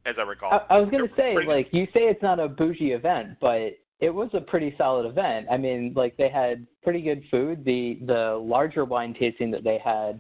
as 0.06 0.16
I 0.18 0.22
recall. 0.22 0.54
I, 0.70 0.76
I 0.76 0.78
was 0.80 0.90
gonna 0.90 1.08
say, 1.18 1.34
pretty- 1.34 1.50
like, 1.50 1.68
you 1.72 1.86
say 1.88 2.02
it's 2.02 2.22
not 2.22 2.40
a 2.40 2.48
bougie 2.48 2.92
event, 2.92 3.38
but 3.42 3.78
it 4.00 4.10
was 4.14 4.30
a 4.34 4.42
pretty 4.42 4.74
solid 4.78 5.06
event. 5.06 5.48
I 5.52 5.58
mean, 5.58 5.94
like, 5.96 6.16
they 6.18 6.30
had 6.30 6.66
pretty 6.84 7.02
good 7.02 7.24
food. 7.30 7.66
The 7.66 8.00
the 8.06 8.40
larger 8.42 8.86
wine 8.86 9.14
tasting 9.20 9.52
that 9.52 9.64
they 9.64 9.80
had, 9.84 10.20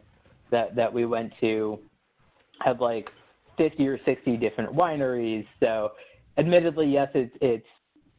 that 0.52 0.76
that 0.76 0.92
we 0.92 1.06
went 1.06 1.32
to, 1.42 1.80
had 2.60 2.80
like 2.80 3.10
fifty 3.58 3.88
or 3.88 4.00
sixty 4.06 4.36
different 4.36 4.76
wineries. 4.76 5.46
So, 5.60 5.92
admittedly, 6.38 6.88
yes, 6.88 7.10
it's 7.13 7.36
it's 7.41 7.67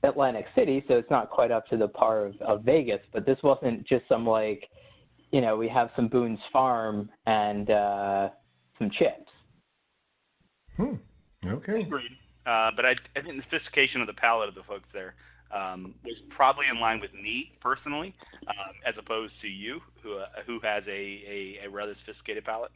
Atlantic 0.03 0.47
City, 0.55 0.85
so 0.89 0.95
it's 0.95 1.11
not 1.11 1.31
quite 1.31 1.51
up 1.51 1.67
to 1.69 1.77
the 1.77 1.89
par 1.89 2.27
of, 2.27 2.41
of 2.41 2.65
Vegas. 2.65 3.01
But 3.13 3.27
this 3.27 3.39
wasn't 3.43 3.87
just 3.87 4.05
some 4.09 4.27
like, 4.27 4.69
you 5.33 5.41
know, 5.41 5.57
we 5.57 5.69
have 5.69 5.91
some 5.97 6.09
Boone's 6.09 6.39
Farm 6.53 7.11
and 7.27 7.71
uh, 7.71 8.29
some 8.79 8.91
chips. 8.91 9.31
Hmm. 10.77 10.95
Okay. 11.47 11.83
Agreed. 11.83 12.13
Uh, 12.47 12.71
but 12.75 12.85
I, 12.85 12.93
I 13.17 13.23
think 13.23 13.37
the 13.37 13.43
sophistication 13.51 14.01
of 14.01 14.07
the 14.07 14.15
palate 14.15 14.49
of 14.49 14.55
the 14.55 14.63
folks 14.63 14.89
there 14.93 15.15
um, 15.55 15.95
was 16.05 16.17
probably 16.31 16.67
in 16.73 16.81
line 16.81 17.01
with 17.01 17.13
me 17.13 17.53
personally, 17.61 18.15
um, 18.49 18.75
as 18.87 18.95
opposed 18.99 19.33
to 19.43 19.49
you, 19.49 19.81
who 20.03 20.17
uh, 20.17 20.27
who 20.47 20.61
has 20.63 20.83
a, 20.87 20.91
a, 20.91 21.67
a 21.67 21.71
rather 21.71 21.95
sophisticated 22.07 22.45
palate. 22.45 22.71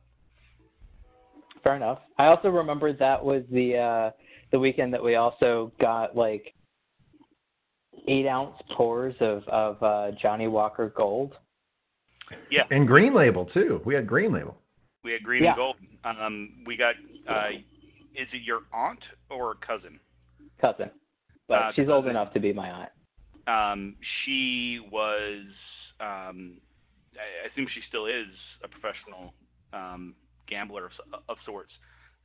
Fair 1.63 1.77
enough. 1.77 2.01
I 2.19 2.27
also 2.27 2.49
remember 2.49 2.93
that 2.93 3.25
was 3.25 3.45
the 3.51 3.77
uh 3.77 4.11
the 4.53 4.59
weekend 4.59 4.93
that 4.95 5.03
we 5.03 5.17
also 5.17 5.73
got 5.81 6.17
like 6.17 6.55
eight 8.09 8.27
ounce 8.27 8.55
pours 8.77 9.15
of 9.21 9.43
of 9.49 9.83
uh 9.83 10.11
Johnnie 10.21 10.49
Walker 10.49 10.93
Gold. 10.97 11.35
Yeah, 12.51 12.63
And 12.71 12.87
Green 12.87 13.15
Label 13.15 13.47
too. 13.47 13.81
We 13.85 13.95
had 13.95 14.07
Green 14.07 14.33
Label. 14.33 14.57
we 15.05 15.13
had 15.13 15.23
green 15.23 15.43
Yeah. 15.43 15.51
and 15.51 15.57
gold. 15.57 15.77
Um, 16.05 16.63
we 16.67 16.77
got. 16.77 16.95
Uh, 17.29 17.49
is 18.15 18.29
it 18.33 18.43
your 18.43 18.61
aunt 18.73 19.01
or 19.31 19.55
cousin? 19.57 19.99
cousin. 20.61 20.91
But 21.49 21.55
Uh, 21.59 21.73
she's 21.75 21.89
old 21.89 22.07
enough 22.07 22.33
to 22.35 22.41
be 22.41 22.53
my 22.53 22.71
aunt. 22.71 22.91
um, 23.49 23.97
she 24.25 24.79
was, 24.91 25.43
um, 26.01 26.61
I 27.17 27.45
I 27.45 27.49
assume 27.51 27.67
she 27.75 27.81
still 27.89 28.07
is 28.07 28.29
a 28.63 28.69
professional 28.69 29.35
um, 29.73 30.15
gambler 30.47 30.87
of, 30.87 30.93
of 31.29 31.37
sorts. 31.45 31.73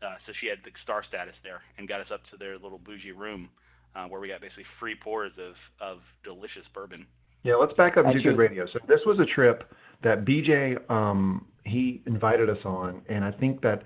Uh, 0.02 0.16
so 0.26 0.34
she 0.40 0.48
had 0.48 0.60
the 0.64 0.72
star 0.84 1.04
status 1.08 1.34
there 1.44 1.62
and 1.78 1.88
got 1.88 2.00
us 2.02 2.08
up 2.14 2.22
to 2.32 2.38
their 2.38 2.58
little 2.60 2.78
bougie 2.78 3.12
room 3.12 3.50
uh, 3.96 4.06
where 4.06 4.22
we 4.22 4.28
got 4.28 4.42
basically 4.42 4.66
free 4.80 4.96
pours 4.96 5.32
of, 5.40 5.56
of 5.82 6.00
delicious 6.24 6.66
bourbon. 6.74 7.06
Yeah, 7.44 7.56
let's 7.56 7.74
back 7.74 7.98
up 7.98 8.06
to 8.06 8.14
do 8.14 8.22
good 8.22 8.38
radio. 8.38 8.66
So 8.72 8.80
this 8.88 9.00
was 9.06 9.20
a 9.20 9.26
trip 9.26 9.72
that 10.04 10.26
BJ 10.26 10.78
um 10.92 11.46
he 11.66 12.02
invited 12.06 12.50
us 12.50 12.58
on, 12.64 13.02
and 13.10 13.26
I 13.26 13.32
think 13.32 13.62
that 13.62 13.84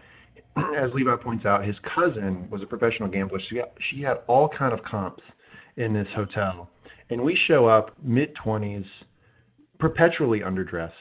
as 0.77 0.91
Levi 0.93 1.15
points 1.15 1.45
out, 1.45 1.65
his 1.65 1.75
cousin 1.95 2.47
was 2.49 2.61
a 2.61 2.65
professional 2.65 3.09
gambler. 3.09 3.39
She 3.49 3.55
got, 3.55 3.71
she 3.89 4.01
had 4.01 4.17
all 4.27 4.49
kind 4.49 4.73
of 4.73 4.83
comps 4.83 5.23
in 5.77 5.93
this 5.93 6.07
hotel, 6.15 6.69
and 7.09 7.21
we 7.21 7.37
show 7.47 7.67
up 7.67 7.95
mid 8.03 8.35
twenties, 8.35 8.85
perpetually 9.79 10.41
underdressed, 10.41 10.91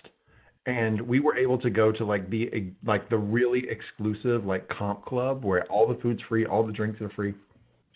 and 0.66 1.00
we 1.00 1.20
were 1.20 1.36
able 1.36 1.58
to 1.58 1.70
go 1.70 1.90
to 1.92 2.04
like 2.04 2.28
the 2.30 2.72
like 2.84 3.08
the 3.08 3.16
really 3.16 3.64
exclusive 3.68 4.44
like 4.44 4.68
comp 4.68 5.04
club 5.04 5.44
where 5.44 5.64
all 5.66 5.86
the 5.88 5.98
food's 6.00 6.20
free, 6.28 6.46
all 6.46 6.64
the 6.66 6.72
drinks 6.72 7.00
are 7.00 7.10
free. 7.10 7.34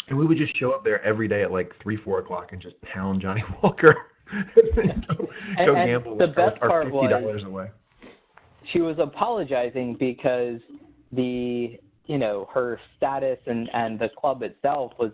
And 0.09 0.19
we 0.19 0.27
would 0.27 0.37
just 0.39 0.57
show 0.59 0.73
up 0.73 0.85
there 0.85 1.03
every 1.05 1.29
day 1.29 1.43
at 1.43 1.51
like 1.51 1.73
three, 1.83 1.97
four 1.97 2.19
o'clock 2.19 2.53
and 2.53 2.61
just 2.61 2.81
pound 2.83 3.23
Johnnie 3.23 3.45
Walker. 3.63 3.95
and 4.33 5.07
go, 5.07 5.29
And- 5.59 5.67
go 5.67 5.75
gamble 5.75 6.17
the 6.19 6.29
our, 6.29 6.33
best 6.33 6.63
our 6.63 6.69
part 6.69 6.85
fifty 6.87 7.09
dollars 7.09 7.43
away. 7.45 7.71
She 8.73 8.81
was 8.81 8.97
apologizing 8.99 9.97
because 9.99 10.61
the 11.13 11.79
you 12.07 12.19
know, 12.19 12.49
her 12.53 12.79
status 12.97 13.39
and, 13.47 13.69
and 13.73 13.99
the 13.99 14.09
club 14.19 14.43
itself 14.43 14.93
was 14.99 15.11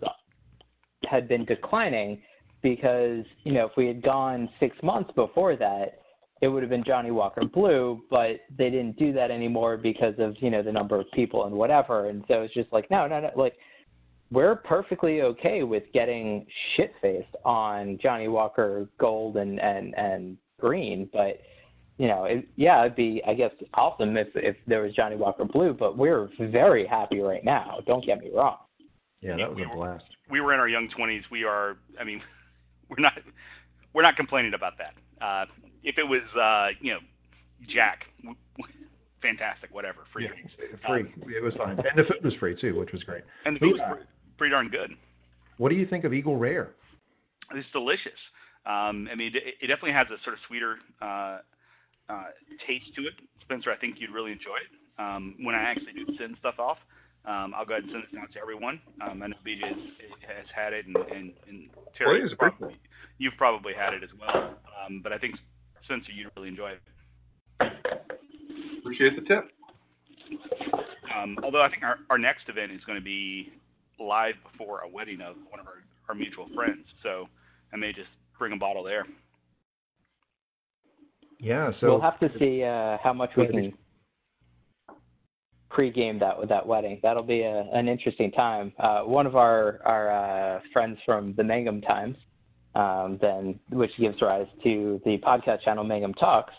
had 1.09 1.27
been 1.27 1.45
declining 1.45 2.21
because, 2.61 3.25
you 3.43 3.53
know, 3.53 3.65
if 3.65 3.71
we 3.75 3.87
had 3.87 4.01
gone 4.03 4.49
six 4.59 4.75
months 4.83 5.09
before 5.15 5.55
that, 5.55 6.00
it 6.41 6.47
would 6.47 6.63
have 6.63 6.69
been 6.69 6.83
Johnnie 6.83 7.11
Walker 7.11 7.43
Blue, 7.45 8.01
but 8.09 8.41
they 8.57 8.69
didn't 8.69 8.97
do 8.97 9.13
that 9.13 9.29
anymore 9.31 9.77
because 9.77 10.15
of, 10.17 10.35
you 10.39 10.49
know, 10.49 10.63
the 10.63 10.71
number 10.71 10.99
of 10.99 11.05
people 11.13 11.45
and 11.45 11.55
whatever. 11.55 12.09
And 12.09 12.23
so 12.27 12.41
it's 12.41 12.53
just 12.53 12.71
like, 12.73 12.89
no, 12.89 13.07
no, 13.07 13.19
no, 13.19 13.29
like 13.35 13.53
we're 14.31 14.55
perfectly 14.55 15.21
okay 15.21 15.63
with 15.63 15.83
getting 15.93 16.45
shit 16.75 16.93
faced 17.01 17.35
on 17.45 17.99
Johnnie 18.01 18.27
Walker 18.27 18.89
Gold 18.99 19.37
and, 19.37 19.59
and, 19.59 19.93
and 19.95 20.37
Green, 20.59 21.09
but 21.13 21.39
you 21.97 22.07
know, 22.07 22.23
it, 22.23 22.47
yeah, 22.55 22.81
it'd 22.81 22.95
be, 22.95 23.21
I 23.27 23.35
guess, 23.35 23.51
awesome 23.75 24.17
if 24.17 24.29
if 24.33 24.55
there 24.65 24.81
was 24.81 24.91
Johnnie 24.93 25.17
Walker 25.17 25.45
Blue, 25.45 25.71
but 25.71 25.99
we're 25.99 26.29
very 26.39 26.87
happy 26.87 27.19
right 27.19 27.45
now. 27.45 27.77
Don't 27.85 28.03
get 28.03 28.19
me 28.19 28.31
wrong. 28.33 28.57
Yeah, 29.21 29.37
that 29.37 29.53
was 29.53 29.59
a 29.71 29.75
blast. 29.75 30.05
We 30.27 30.41
were 30.41 30.51
in 30.51 30.59
our 30.59 30.67
young 30.67 30.89
20s. 30.97 31.21
We 31.29 31.43
are, 31.43 31.77
I 31.99 32.03
mean, 32.03 32.19
we're 32.89 33.01
not, 33.01 33.13
we're 33.93 34.01
not 34.01 34.15
complaining 34.15 34.55
about 34.55 34.79
that. 34.79 34.95
Uh, 35.21 35.45
if 35.83 35.97
it 35.97 36.03
was, 36.03 36.21
uh, 36.35 36.69
you 36.81 36.93
know, 36.93 36.99
Jack, 37.67 38.05
fantastic. 39.21 39.69
Whatever, 39.73 40.01
free 40.11 40.23
Yeah, 40.25 40.29
drinks, 40.31 40.53
free. 40.55 41.35
it 41.35 41.43
was 41.43 41.53
fine, 41.55 41.77
and 41.77 41.97
the 41.97 42.03
food 42.03 42.23
was 42.23 42.33
free 42.35 42.55
too, 42.59 42.77
which 42.77 42.91
was 42.91 43.03
great. 43.03 43.23
and 43.45 43.55
the 43.55 43.59
food 43.59 43.73
was 43.73 43.81
Yeah. 43.81 44.05
pretty 44.37 44.51
darn 44.51 44.69
good. 44.69 44.97
What 45.57 45.69
do 45.69 45.75
you 45.75 45.85
think 45.85 46.03
of 46.05 46.13
Eagle 46.13 46.37
Rare? 46.37 46.73
It's 47.53 47.69
delicious. 47.71 48.17
Um, 48.65 49.07
I 49.11 49.15
mean, 49.15 49.35
it, 49.35 49.55
it 49.61 49.67
definitely 49.67 49.93
has 49.93 50.07
a 50.09 50.17
sort 50.23 50.35
of 50.35 50.39
sweeter 50.47 50.79
uh, 51.01 51.39
uh, 52.09 52.25
taste 52.67 52.93
to 52.95 53.01
it. 53.07 53.13
Spencer, 53.41 53.71
I 53.71 53.75
think 53.77 53.99
you'd 53.99 54.11
really 54.11 54.31
enjoy 54.31 54.57
it. 54.57 54.71
Um, 55.01 55.35
when 55.43 55.55
I 55.55 55.61
actually 55.61 55.93
do 55.93 56.05
send 56.17 56.35
stuff 56.39 56.55
off, 56.59 56.77
um, 57.25 57.53
I'll 57.55 57.65
go 57.65 57.73
ahead 57.75 57.83
and 57.83 57.91
send 57.91 58.03
this 58.03 58.19
out 58.21 58.31
to 58.33 58.39
everyone. 58.39 58.81
Um, 59.01 59.21
I 59.21 59.27
know 59.27 59.35
BJ 59.45 59.61
has, 59.67 59.77
has 60.25 60.47
had 60.55 60.73
it, 60.73 60.85
and, 60.85 60.95
and, 60.95 61.33
and 61.47 61.69
Terry, 61.97 62.21
Please, 62.21 62.29
you've 62.31 62.39
probably, 62.39 62.75
you've 63.21 63.37
probably 63.37 63.73
had 63.77 63.93
it 63.93 64.03
as 64.03 64.09
well. 64.19 64.55
Um, 64.83 64.99
but 65.03 65.13
I 65.13 65.19
think 65.19 65.35
Spencer, 65.85 66.11
you'd 66.11 66.31
really 66.35 66.49
enjoy 66.49 66.71
it. 66.71 67.71
Appreciate 68.79 69.15
the 69.15 69.21
tip. 69.27 69.45
Um, 71.15 71.37
although 71.43 71.61
I 71.61 71.69
think 71.69 71.83
our, 71.83 71.97
our 72.09 72.17
next 72.17 72.49
event 72.49 72.71
is 72.71 72.83
going 72.85 72.97
to 72.97 73.03
be 73.03 73.53
live 73.99 74.33
before 74.51 74.79
a 74.79 74.89
wedding 74.89 75.21
of 75.21 75.35
one 75.49 75.59
of 75.59 75.67
our, 75.67 75.83
our 76.09 76.15
mutual 76.15 76.47
friends. 76.55 76.83
So 77.03 77.27
I 77.71 77.77
may 77.77 77.93
just 77.93 78.09
bring 78.39 78.53
a 78.53 78.57
bottle 78.57 78.83
there. 78.83 79.05
Yeah, 81.39 81.71
so 81.79 81.87
we'll 81.87 82.01
have 82.01 82.19
to 82.21 82.29
see 82.39 82.63
uh, 82.63 82.97
how 83.03 83.13
much 83.13 83.31
we 83.37 83.45
Gotta 83.45 83.57
be- 83.57 83.69
can 83.69 83.77
pregame 85.71 86.19
that 86.19 86.39
with 86.39 86.49
that 86.49 86.65
wedding. 86.65 86.99
That'll 87.03 87.23
be 87.23 87.41
a, 87.41 87.67
an 87.73 87.87
interesting 87.87 88.31
time. 88.31 88.73
Uh, 88.79 89.01
one 89.01 89.25
of 89.27 89.35
our 89.35 89.79
our 89.85 90.11
uh, 90.11 90.59
friends 90.73 90.97
from 91.05 91.33
the 91.37 91.43
Mangum 91.43 91.81
Times, 91.81 92.15
um, 92.75 93.17
then 93.21 93.59
which 93.69 93.91
gives 93.97 94.21
rise 94.21 94.47
to 94.63 95.01
the 95.05 95.17
podcast 95.19 95.61
channel 95.61 95.83
Mangum 95.83 96.13
Talks, 96.13 96.53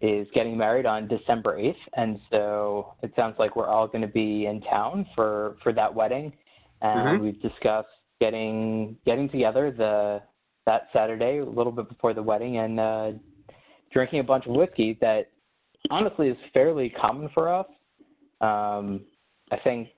is 0.00 0.28
getting 0.34 0.56
married 0.56 0.86
on 0.86 1.08
December 1.08 1.58
eighth, 1.58 1.76
and 1.96 2.20
so 2.30 2.94
it 3.02 3.12
sounds 3.16 3.36
like 3.38 3.56
we're 3.56 3.68
all 3.68 3.86
going 3.86 4.02
to 4.02 4.08
be 4.08 4.46
in 4.46 4.60
town 4.62 5.06
for 5.14 5.56
for 5.62 5.72
that 5.72 5.94
wedding. 5.94 6.32
And 6.82 7.00
Mhm. 7.00 7.20
we've 7.20 7.40
discussed 7.40 7.88
getting 8.20 8.96
getting 9.06 9.28
together 9.28 9.70
the 9.70 10.22
that 10.66 10.88
Saturday, 10.92 11.38
a 11.38 11.44
little 11.44 11.72
bit 11.72 11.88
before 11.88 12.12
the 12.12 12.22
wedding, 12.22 12.58
and 12.58 12.78
uh, 12.78 13.12
drinking 13.92 14.18
a 14.20 14.24
bunch 14.24 14.46
of 14.46 14.54
whiskey 14.54 14.98
that 15.00 15.30
honestly 15.90 16.28
is 16.28 16.36
fairly 16.52 16.90
common 16.90 17.28
for 17.30 17.48
us. 17.48 17.66
Um, 18.40 19.06
I 19.50 19.56
think 19.62 19.88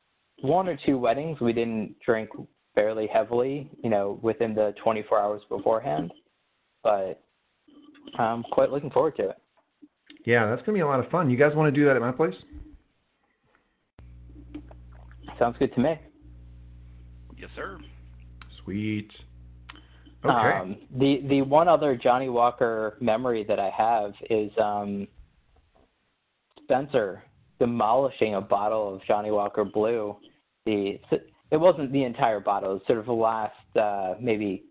one 0.43 0.69
or 0.69 0.77
two 0.87 0.99
weddings 0.99 1.41
we 1.41 1.53
didn't 1.53 1.97
drink 2.05 2.29
fairly 2.79 3.09
heavily, 3.13 3.69
you 3.83 3.91
know, 3.91 4.21
within 4.23 4.55
the 4.55 4.73
24 4.85 5.19
hours 5.19 5.43
beforehand. 5.49 6.13
But 6.85 7.21
I'm 8.17 8.45
quite 8.45 8.71
looking 8.71 8.91
forward 8.91 9.17
to 9.17 9.31
it. 9.31 9.37
yeah, 10.25 10.47
that's 10.49 10.63
gonna 10.65 10.75
be 10.77 10.83
a 10.83 10.87
lot 10.87 11.01
of 11.01 11.11
fun. 11.11 11.29
You 11.29 11.37
guys 11.37 11.57
want 11.57 11.75
to 11.75 11.81
do 11.81 11.85
that 11.87 11.97
at 11.97 12.01
my 12.01 12.13
place? 12.13 12.37
Sounds 15.41 15.57
good 15.59 15.75
to 15.75 15.81
me. 15.81 15.95
Yes, 17.37 17.51
sir. 17.57 17.79
Sweet. 18.63 19.11
Okay. 20.25 20.33
Um, 20.33 20.77
the 20.99 21.23
the 21.29 21.43
one 21.43 21.67
other 21.67 21.97
Johnnie 21.97 22.29
Walker 22.29 22.97
memory 23.01 23.45
that 23.49 23.59
I 23.59 23.71
have 23.77 24.13
is 24.31 24.53
um, 24.63 25.09
Spencer 26.63 27.25
demolishing 27.59 28.37
a 28.37 28.41
bottle 28.41 28.95
of 28.95 29.05
Johnnie 29.05 29.33
Walker 29.33 29.65
Blue. 29.65 30.17
The 30.65 31.01
it 31.51 31.57
wasn't 31.57 31.93
the 31.93 32.05
entire 32.05 32.41
bottle; 32.41 32.71
it 32.71 32.75
was 32.75 32.83
sort 32.87 32.99
of 32.99 33.07
the 33.07 33.13
last 33.13 33.77
uh, 33.77 34.15
maybe 34.21 34.65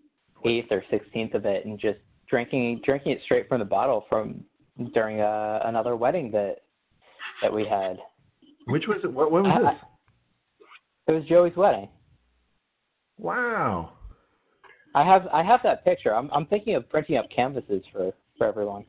eighth 0.46 0.72
or 0.72 0.84
sixteenth 0.90 1.34
of 1.34 1.46
it, 1.46 1.66
and 1.66 1.80
just 1.80 2.00
drinking 2.30 2.82
drinking 2.86 3.14
it 3.14 3.20
straight 3.26 3.48
from 3.48 3.60
the 3.60 3.66
bottle 3.66 4.06
from 4.10 4.44
during 4.94 5.22
uh, 5.22 5.62
another 5.66 5.96
wedding 5.96 6.32
that 6.32 6.58
that 7.42 7.52
we 7.52 7.66
had. 7.68 7.98
Which 8.68 8.88
was 8.88 8.98
it? 9.04 9.12
What, 9.12 9.32
what 9.32 9.44
was 9.44 9.52
I- 9.56 9.72
this? 9.72 9.82
It 11.08 11.12
was 11.14 11.24
Joey's 11.26 11.56
wedding. 11.56 11.88
Wow. 13.18 13.94
I 14.94 15.04
have 15.06 15.28
I 15.34 15.44
have 15.44 15.62
that 15.64 15.84
picture. 15.86 16.16
I'm 16.16 16.30
I'm 16.32 16.46
thinking 16.48 16.76
of 16.76 16.90
printing 16.90 17.18
up 17.18 17.30
canvases 17.34 17.84
for 17.92 18.12
for 18.38 18.48
everyone. 18.48 18.86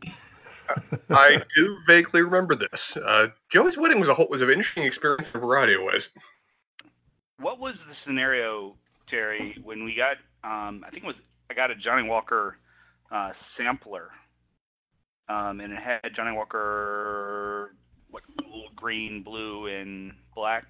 I 1.11 1.37
do 1.57 1.77
vaguely 1.87 2.21
remember 2.21 2.55
this. 2.55 2.81
Uh, 2.97 3.27
Joey's 3.53 3.75
wedding 3.79 4.01
was 4.01 4.09
a 4.09 4.15
whole, 4.15 4.29
was 4.29 4.43
an 4.43 4.51
interesting 4.51 4.85
experience 4.85 5.27
in 5.33 5.41
a 5.41 5.45
variety 5.45 5.75
of 5.75 5.81
ways. 5.83 6.03
What 7.41 7.59
was 7.61 7.75
the 7.89 7.95
scenario, 8.05 8.75
Terry, 9.09 9.57
when 9.63 9.85
we 9.85 9.95
got? 9.95 10.17
Um, 10.45 10.85
I 10.87 10.91
think 10.91 11.05
it 11.05 11.07
was 11.07 11.17
I 11.51 11.55
got 11.55 11.71
a 11.71 11.75
Johnnie 11.77 12.09
Walker 12.09 12.57
uh, 13.13 13.31
sampler, 13.57 14.11
um, 15.29 15.61
and 15.61 15.73
it 15.73 15.79
had 15.79 16.11
Johnnie 16.15 16.37
Walker 16.37 17.75
what 18.11 18.23
green, 18.77 19.23
blue, 19.23 19.67
and 19.67 20.13
black. 20.35 20.65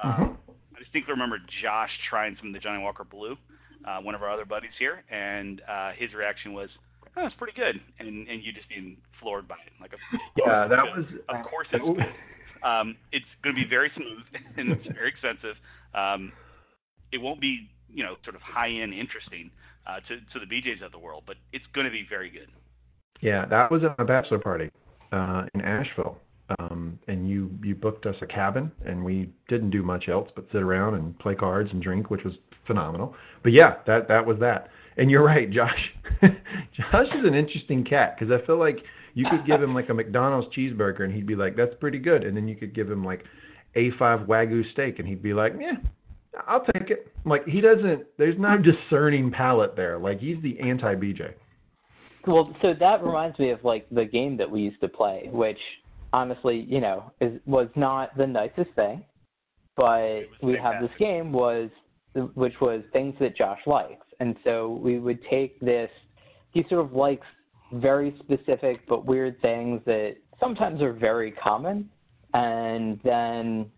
Um, 0.00 0.10
Mhm. 0.12 0.36
I 0.76 0.78
distinctly 0.78 1.12
remember 1.12 1.38
Josh 1.62 1.90
trying 2.08 2.36
some 2.38 2.48
of 2.48 2.52
the 2.54 2.58
Johnnie 2.58 2.82
Walker 2.82 3.04
Blue, 3.04 3.36
uh, 3.84 4.00
one 4.00 4.14
of 4.14 4.22
our 4.22 4.30
other 4.30 4.46
buddies 4.46 4.70
here, 4.78 5.02
and 5.10 5.60
uh, 5.68 5.92
his 5.92 6.14
reaction 6.14 6.54
was, 6.54 6.70
"Oh, 7.16 7.26
it's 7.26 7.36
pretty 7.36 7.52
good," 7.54 7.80
and 7.98 8.26
and 8.28 8.42
you 8.42 8.52
just 8.52 8.68
being 8.68 8.96
floored 9.20 9.46
by 9.46 9.56
it, 9.66 9.72
like, 9.80 9.92
of 9.92 10.00
Yeah, 10.36 10.66
that 10.66 10.80
good. 10.82 10.96
was. 10.96 11.06
Of 11.28 11.44
course 11.46 11.68
it's 11.72 11.84
good. 11.84 12.14
Um, 12.62 12.96
it's 13.12 13.24
going 13.42 13.54
to 13.54 13.62
be 13.62 13.68
very 13.68 13.90
smooth 13.94 14.24
and 14.56 14.72
it's 14.72 14.86
very 14.94 15.08
expensive. 15.08 15.56
Um, 15.94 16.32
it 17.12 17.18
won't 17.18 17.40
be, 17.40 17.68
you 17.92 18.04
know, 18.04 18.14
sort 18.24 18.36
of 18.36 18.42
high 18.42 18.70
end 18.70 18.94
interesting 18.94 19.50
uh, 19.86 20.00
to 20.08 20.16
to 20.32 20.44
the 20.44 20.46
BJ's 20.46 20.82
of 20.82 20.92
the 20.92 20.98
world, 20.98 21.24
but 21.26 21.36
it's 21.52 21.64
going 21.74 21.86
to 21.86 21.90
be 21.90 22.06
very 22.08 22.30
good. 22.30 22.48
Yeah, 23.20 23.44
that 23.46 23.70
was 23.70 23.82
at 23.84 24.06
bachelor 24.06 24.38
party 24.38 24.70
uh, 25.12 25.44
in 25.54 25.60
Asheville, 25.60 26.18
um, 26.58 26.98
and 27.08 27.28
you 27.28 27.50
you 27.62 27.74
booked 27.74 28.06
us 28.06 28.16
a 28.22 28.26
cabin, 28.26 28.70
and 28.84 29.04
we 29.04 29.30
didn't 29.48 29.70
do 29.70 29.82
much 29.82 30.08
else 30.08 30.30
but 30.34 30.46
sit 30.52 30.62
around 30.62 30.94
and 30.94 31.18
play 31.18 31.34
cards 31.34 31.70
and 31.72 31.82
drink, 31.82 32.10
which 32.10 32.24
was 32.24 32.34
phenomenal. 32.66 33.14
But 33.42 33.52
yeah, 33.52 33.76
that 33.86 34.08
that 34.08 34.24
was 34.24 34.38
that. 34.40 34.68
And 34.96 35.10
you're 35.10 35.24
right, 35.24 35.50
Josh. 35.50 35.92
Josh 36.22 37.06
is 37.06 37.24
an 37.24 37.34
interesting 37.34 37.84
cat 37.84 38.16
because 38.18 38.32
I 38.32 38.44
feel 38.46 38.58
like 38.58 38.78
you 39.14 39.26
could 39.30 39.46
give 39.46 39.62
him 39.62 39.74
like 39.74 39.88
a 39.88 39.94
McDonald's 39.94 40.54
cheeseburger, 40.56 41.02
and 41.02 41.12
he'd 41.12 41.26
be 41.26 41.36
like, 41.36 41.56
"That's 41.56 41.74
pretty 41.80 41.98
good," 41.98 42.24
and 42.24 42.36
then 42.36 42.48
you 42.48 42.56
could 42.56 42.74
give 42.74 42.90
him 42.90 43.04
like 43.04 43.24
A5 43.76 44.26
wagyu 44.26 44.70
steak, 44.72 44.98
and 44.98 45.08
he'd 45.08 45.22
be 45.22 45.34
like, 45.34 45.54
"Yeah." 45.60 45.76
I'll 46.46 46.64
take 46.64 46.90
it. 46.90 47.12
Like 47.24 47.44
he 47.46 47.60
doesn't. 47.60 48.04
There's 48.16 48.38
no 48.38 48.56
hmm. 48.56 48.62
discerning 48.62 49.30
palate 49.30 49.76
there. 49.76 49.98
Like 49.98 50.20
he's 50.20 50.40
the 50.42 50.58
anti 50.60 50.94
BJ. 50.94 51.32
Well, 52.26 52.54
so 52.60 52.74
that 52.78 53.02
reminds 53.02 53.38
me 53.38 53.50
of 53.50 53.64
like 53.64 53.88
the 53.90 54.04
game 54.04 54.36
that 54.36 54.50
we 54.50 54.60
used 54.60 54.80
to 54.82 54.88
play, 54.88 55.28
which 55.32 55.58
honestly, 56.12 56.66
you 56.68 56.80
know, 56.80 57.12
is 57.20 57.40
was 57.46 57.68
not 57.76 58.16
the 58.16 58.26
nicest 58.26 58.70
thing, 58.76 59.04
but 59.76 59.88
was 59.88 60.26
we 60.42 60.58
have 60.58 60.82
this 60.82 60.90
game 60.98 61.32
was 61.32 61.70
which 62.34 62.54
was 62.60 62.82
things 62.92 63.14
that 63.20 63.36
Josh 63.36 63.60
likes, 63.66 64.06
and 64.20 64.36
so 64.44 64.78
we 64.82 64.98
would 64.98 65.20
take 65.28 65.58
this. 65.60 65.90
He 66.52 66.64
sort 66.68 66.84
of 66.84 66.92
likes 66.92 67.26
very 67.72 68.14
specific 68.20 68.80
but 68.88 69.04
weird 69.04 69.40
things 69.40 69.80
that 69.86 70.16
sometimes 70.38 70.82
are 70.82 70.92
very 70.92 71.30
common, 71.32 71.88
and 72.34 73.00
then 73.04 73.70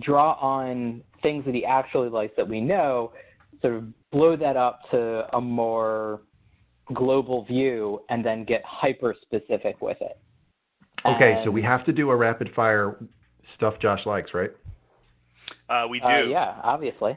draw 0.00 0.32
on 0.34 1.02
things 1.22 1.44
that 1.44 1.54
he 1.54 1.64
actually 1.64 2.08
likes 2.08 2.32
that 2.36 2.48
we 2.48 2.60
know, 2.60 3.12
sort 3.62 3.74
of 3.74 4.10
blow 4.10 4.36
that 4.36 4.56
up 4.56 4.80
to 4.90 5.24
a 5.34 5.40
more 5.40 6.22
global 6.94 7.44
view 7.44 8.00
and 8.08 8.24
then 8.24 8.44
get 8.44 8.62
hyper 8.64 9.14
specific 9.22 9.80
with 9.80 9.98
it. 10.00 10.18
Okay, 11.06 11.40
so 11.44 11.50
we 11.50 11.62
have 11.62 11.84
to 11.86 11.92
do 11.92 12.10
a 12.10 12.16
rapid 12.16 12.50
fire 12.54 12.96
stuff 13.56 13.74
Josh 13.80 14.04
likes, 14.04 14.32
right? 14.34 14.50
Uh, 15.68 15.86
we 15.88 16.00
do. 16.00 16.06
uh, 16.06 16.22
yeah, 16.24 16.56
obviously. 16.62 17.16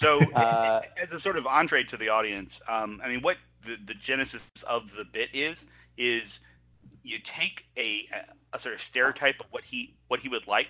So, 0.00 0.20
Uh, 0.36 0.80
as 1.02 1.08
a 1.16 1.20
sort 1.22 1.38
of 1.38 1.46
entree 1.46 1.82
to 1.90 1.96
the 1.96 2.08
audience, 2.08 2.50
um, 2.70 3.00
I 3.04 3.08
mean, 3.08 3.20
what 3.22 3.36
the, 3.66 3.76
the 3.86 3.98
genesis 4.06 4.40
of 4.68 4.82
the 4.96 5.04
bit 5.04 5.28
is 5.34 5.56
is 5.98 6.22
you 7.02 7.18
take 7.38 7.62
a, 7.78 8.06
a 8.56 8.60
sort 8.62 8.74
of 8.74 8.80
stereotype 8.90 9.36
of 9.40 9.46
what 9.50 9.62
he 9.68 9.94
what 10.08 10.20
he 10.20 10.28
would 10.28 10.46
like, 10.46 10.66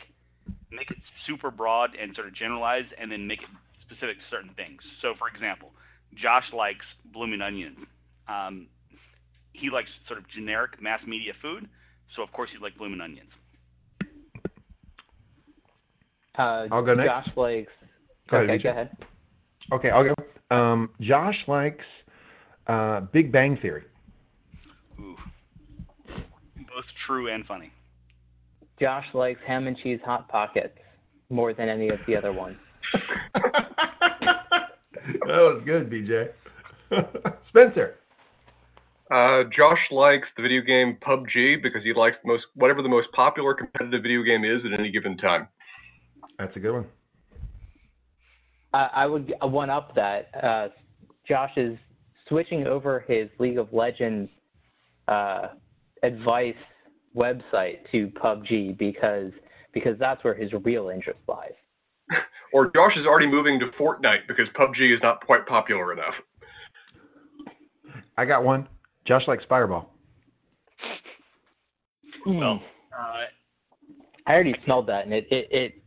make 0.71 0.91
it 0.91 0.99
super 1.27 1.51
broad 1.51 1.91
and 2.01 2.15
sort 2.15 2.27
of 2.27 2.35
generalized, 2.35 2.89
and 2.99 3.11
then 3.11 3.27
make 3.27 3.41
it 3.41 3.49
specific 3.81 4.17
to 4.19 4.25
certain 4.31 4.51
things. 4.55 4.81
So, 5.01 5.15
for 5.19 5.29
example, 5.29 5.73
Josh 6.15 6.45
likes 6.53 6.85
blooming 7.13 7.41
onions. 7.41 7.79
Um, 8.29 8.67
he 9.53 9.71
likes 9.71 9.89
sort 10.07 10.19
of 10.19 10.29
generic 10.29 10.81
mass 10.83 11.01
media 11.07 11.33
food, 11.41 11.69
so 12.15 12.23
of 12.23 12.33
course 12.33 12.51
he'd 12.53 12.63
like 12.63 12.77
blooming 12.77 13.01
onions. 13.01 13.31
Uh, 16.39 16.67
I'll 16.71 16.85
go 16.85 16.95
next. 16.95 17.09
Josh 17.09 17.37
likes. 17.37 17.73
Go 18.29 18.39
ahead, 18.39 18.51
okay, 18.51 18.59
BJ. 18.59 18.63
go 18.63 18.71
ahead. 18.71 18.97
Okay, 19.73 19.91
I'll 19.91 20.05
go. 20.05 20.55
Um, 20.55 20.91
Josh 21.01 21.37
likes 21.49 21.85
uh, 22.67 23.01
Big 23.13 23.33
Bang 23.33 23.59
Theory. 23.61 23.85
Ooh, 25.01 25.17
both 26.57 26.85
true 27.07 27.33
and 27.33 27.45
funny. 27.47 27.71
Josh 28.81 29.07
likes 29.15 29.41
ham 29.47 29.67
and 29.67 29.77
cheese 29.79 30.01
hot 30.05 30.29
pockets 30.29 30.79
more 31.31 31.55
than 31.55 31.69
any 31.69 31.89
of 31.89 31.99
the 32.07 32.17
other 32.17 32.33
ones. 32.33 32.57
that 33.35 34.71
was 35.27 35.63
good, 35.65 35.91
BJ. 35.91 36.29
Spencer. 37.49 37.97
Uh, 39.11 39.45
Josh 39.57 39.79
likes 39.91 40.27
the 40.37 40.43
video 40.43 40.63
game 40.63 40.99
PUBG 41.07 41.63
because 41.63 41.83
he 41.85 41.95
likes 41.95 42.17
most 42.25 42.45
whatever 42.55 42.83
the 42.83 42.89
most 42.89 43.09
popular 43.13 43.55
competitive 43.55 44.03
video 44.03 44.23
game 44.23 44.45
is 44.45 44.63
at 44.65 44.79
any 44.79 44.91
given 44.91 45.17
time. 45.17 45.49
That's 46.39 46.55
a 46.57 46.59
good 46.59 46.73
one. 46.73 46.87
I, 48.73 48.91
I 48.95 49.07
would 49.07 49.33
one 49.43 49.71
up 49.71 49.95
that. 49.95 50.29
Uh, 50.43 50.69
Josh 51.27 51.53
is 51.57 51.79
switching 52.29 52.67
over 52.67 53.05
his 53.07 53.29
League 53.39 53.59
of 53.59 53.73
Legends 53.73 54.31
uh, 55.09 55.49
advice 56.03 56.55
website 57.17 57.79
to 57.91 58.09
PUBG 58.23 58.77
because 58.79 59.33
because 59.73 59.99
that's 59.99 60.23
where 60.25 60.35
his 60.35 60.51
real 60.65 60.89
interest 60.89 61.19
lies. 61.29 61.53
or 62.53 62.71
Josh 62.75 62.97
is 62.97 63.07
already 63.07 63.27
moving 63.27 63.59
to 63.61 63.67
Fortnite 63.79 64.27
because 64.27 64.47
PUBG 64.59 64.95
is 64.95 65.01
not 65.03 65.25
quite 65.25 65.47
popular 65.47 65.93
enough. 65.93 66.15
I 68.17 68.25
got 68.25 68.45
one. 68.45 68.69
Josh 69.07 69.23
likes 69.29 69.45
Fireball. 69.49 69.91
Well, 72.27 72.61
uh, 72.99 73.27
I 74.27 74.33
already 74.35 74.55
smelled 74.65 74.89
that, 74.89 75.05
and 75.05 75.15
it 75.15 75.27
it, 75.31 75.49
it 75.51 75.83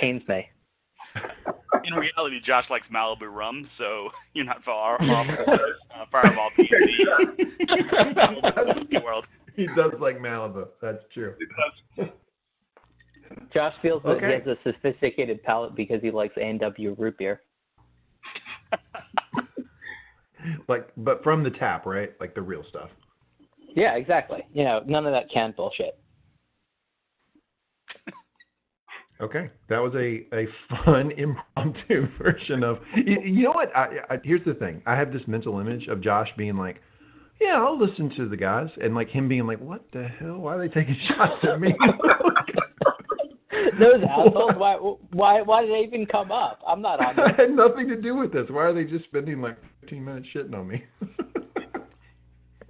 pains 0.00 0.22
me. 0.28 0.46
In 1.86 1.94
reality, 1.94 2.40
Josh 2.44 2.64
likes 2.70 2.86
Malibu 2.92 3.32
rum, 3.32 3.68
so 3.78 4.10
you're 4.34 4.44
not 4.44 4.62
far 4.64 5.00
off. 5.02 5.26
Uh, 5.94 6.04
Fireball 6.10 6.50
PNC. 6.58 7.04
world. 9.04 9.24
He 9.54 9.68
does 9.76 9.92
like 10.00 10.18
Malibu. 10.18 10.66
That's 10.82 11.04
true. 11.12 11.34
Josh 13.52 13.74
feels 13.80 14.02
that 14.02 14.08
Okay. 14.16 14.26
he 14.26 14.32
has 14.32 14.46
a 14.46 14.56
sophisticated 14.64 15.40
palate 15.44 15.76
because 15.76 16.02
he 16.02 16.10
likes 16.10 16.34
A&W 16.36 16.96
root 16.98 17.16
beer. 17.16 17.42
Like, 20.68 20.88
but 20.96 21.22
from 21.22 21.42
the 21.44 21.50
tap, 21.50 21.86
right? 21.86 22.12
Like 22.20 22.34
the 22.34 22.42
real 22.42 22.64
stuff. 22.68 22.90
Yeah, 23.74 23.94
exactly. 23.96 24.44
You 24.52 24.64
know, 24.64 24.82
none 24.86 25.06
of 25.06 25.12
that 25.12 25.30
canned 25.32 25.56
bullshit. 25.56 25.98
Okay, 29.20 29.50
that 29.68 29.78
was 29.78 29.94
a, 29.94 30.26
a 30.34 30.46
fun 30.84 31.10
impromptu 31.16 32.08
version 32.18 32.64
of. 32.64 32.78
You, 32.96 33.20
you 33.22 33.42
know 33.44 33.52
what? 33.52 33.74
I, 33.74 33.88
I, 34.10 34.18
here's 34.24 34.44
the 34.44 34.54
thing. 34.54 34.82
I 34.86 34.96
have 34.96 35.12
this 35.12 35.22
mental 35.26 35.60
image 35.60 35.86
of 35.86 36.00
Josh 36.02 36.28
being 36.36 36.56
like, 36.56 36.80
"Yeah, 37.40 37.62
I'll 37.62 37.78
listen 37.78 38.10
to 38.16 38.28
the 38.28 38.36
guys," 38.36 38.68
and 38.82 38.94
like 38.94 39.08
him 39.08 39.28
being 39.28 39.46
like, 39.46 39.60
"What 39.60 39.84
the 39.92 40.08
hell? 40.08 40.38
Why 40.38 40.56
are 40.56 40.58
they 40.58 40.72
taking 40.72 40.96
shots 41.08 41.44
at 41.44 41.60
me?" 41.60 41.74
Those 43.78 44.02
assholes. 44.08 44.52
Why? 44.56 44.76
Why? 45.12 45.42
Why 45.42 45.62
did 45.62 45.70
they 45.70 45.86
even 45.86 46.06
come 46.06 46.32
up? 46.32 46.60
I'm 46.66 46.82
not 46.82 47.04
on. 47.04 47.18
I 47.18 47.32
had 47.36 47.50
nothing 47.50 47.88
to 47.88 47.96
do 48.00 48.16
with 48.16 48.32
this. 48.32 48.46
Why 48.50 48.62
are 48.62 48.72
they 48.72 48.84
just 48.84 49.04
spending 49.04 49.40
like 49.40 49.56
15 49.82 50.04
minutes 50.04 50.28
shitting 50.34 50.54
on 50.54 50.68
me? 50.68 50.84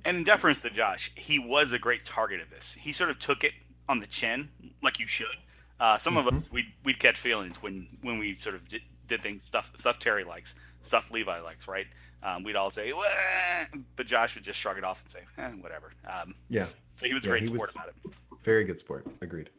And 0.04 0.18
in 0.18 0.24
deference 0.24 0.58
to 0.62 0.70
Josh, 0.70 1.00
he 1.26 1.38
was 1.38 1.68
a 1.74 1.78
great 1.78 2.00
target 2.14 2.40
of 2.40 2.50
this. 2.50 2.64
He 2.82 2.92
sort 2.96 3.10
of 3.10 3.16
took 3.26 3.42
it 3.42 3.52
on 3.88 4.00
the 4.00 4.06
chin, 4.20 4.48
like 4.82 4.98
you 4.98 5.06
should. 5.16 5.38
Uh, 5.80 5.98
some 6.04 6.16
of 6.16 6.26
us 6.26 6.32
Mhm. 6.34 6.50
we'd 6.52 6.72
we'd 6.84 6.98
catch 7.00 7.16
feelings 7.22 7.54
when 7.60 7.86
when 8.02 8.18
we 8.18 8.38
sort 8.42 8.54
of 8.54 8.66
did, 8.68 8.82
did 9.08 9.22
things 9.22 9.42
stuff 9.48 9.64
stuff 9.80 9.96
Terry 10.00 10.24
likes, 10.24 10.46
stuff 10.88 11.04
Levi 11.10 11.40
likes, 11.40 11.66
right? 11.68 11.86
Um, 12.22 12.42
we'd 12.42 12.56
all 12.56 12.70
say, 12.72 12.92
Wah! 12.92 13.02
but 13.96 14.06
Josh 14.06 14.30
would 14.34 14.44
just 14.44 14.58
shrug 14.62 14.78
it 14.78 14.84
off 14.84 14.96
and 15.04 15.12
say, 15.12 15.42
eh, 15.42 15.48
whatever. 15.62 15.92
Um, 16.10 16.34
yeah, 16.48 16.66
so 17.00 17.06
he 17.06 17.12
was 17.12 17.22
a 17.22 17.26
Yeah, 17.26 17.30
great 17.32 17.42
he 17.42 17.48
was- 17.48 17.56
sport 17.58 17.70
about 17.74 17.88
it. 17.88 17.94
very 18.44 18.64
good 18.64 18.78
sport. 18.80 19.06
Agreed. 19.20 19.50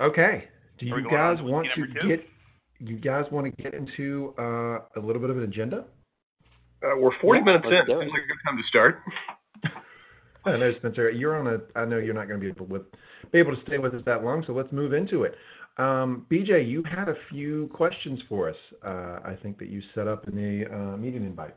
Okay. 0.00 0.48
Do 0.78 0.92
Are 0.94 1.00
you 1.00 1.10
guys 1.10 1.40
want 1.42 1.68
to 1.74 1.86
two? 1.86 2.08
get? 2.08 2.26
You 2.80 2.96
guys 2.96 3.30
want 3.30 3.46
to 3.54 3.62
get 3.62 3.74
into 3.74 4.34
uh, 4.38 4.80
a 4.96 5.00
little 5.00 5.20
bit 5.20 5.28
of 5.30 5.36
an 5.36 5.44
agenda? 5.44 5.84
Uh, 6.82 6.96
we're 6.96 7.12
40 7.20 7.40
Yeah, 7.40 7.44
minutes 7.44 7.66
in. 7.66 7.72
let's. 7.72 7.86
Seems 7.88 8.12
like 8.12 8.22
a 8.22 8.26
good 8.26 8.38
time 8.46 8.56
to 8.56 8.62
start. 8.64 9.02
I 10.44 10.56
know, 10.56 10.72
Spencer. 10.78 11.10
You're 11.10 11.38
on 11.38 11.46
a. 11.46 11.78
I 11.78 11.84
know 11.84 11.98
you're 11.98 12.14
not 12.14 12.28
going 12.28 12.40
to 12.40 12.44
be 12.44 12.50
able 12.50 12.66
with 12.66 12.82
be 13.32 13.38
able 13.38 13.54
to 13.54 13.62
stay 13.62 13.78
with 13.78 13.94
us 13.94 14.02
that 14.06 14.24
long, 14.24 14.42
so 14.46 14.52
let's 14.52 14.72
move 14.72 14.92
into 14.92 15.24
it. 15.24 15.34
Um, 15.76 16.26
BJ, 16.30 16.68
you 16.68 16.82
had 16.82 17.08
a 17.08 17.14
few 17.30 17.68
questions 17.72 18.20
for 18.28 18.48
us. 18.48 18.56
Uh, 18.84 19.20
I 19.24 19.36
think 19.42 19.58
that 19.58 19.68
you 19.68 19.82
set 19.94 20.08
up 20.08 20.26
in 20.28 20.34
the 20.34 20.74
uh, 20.74 20.96
meeting 20.96 21.24
invite. 21.24 21.54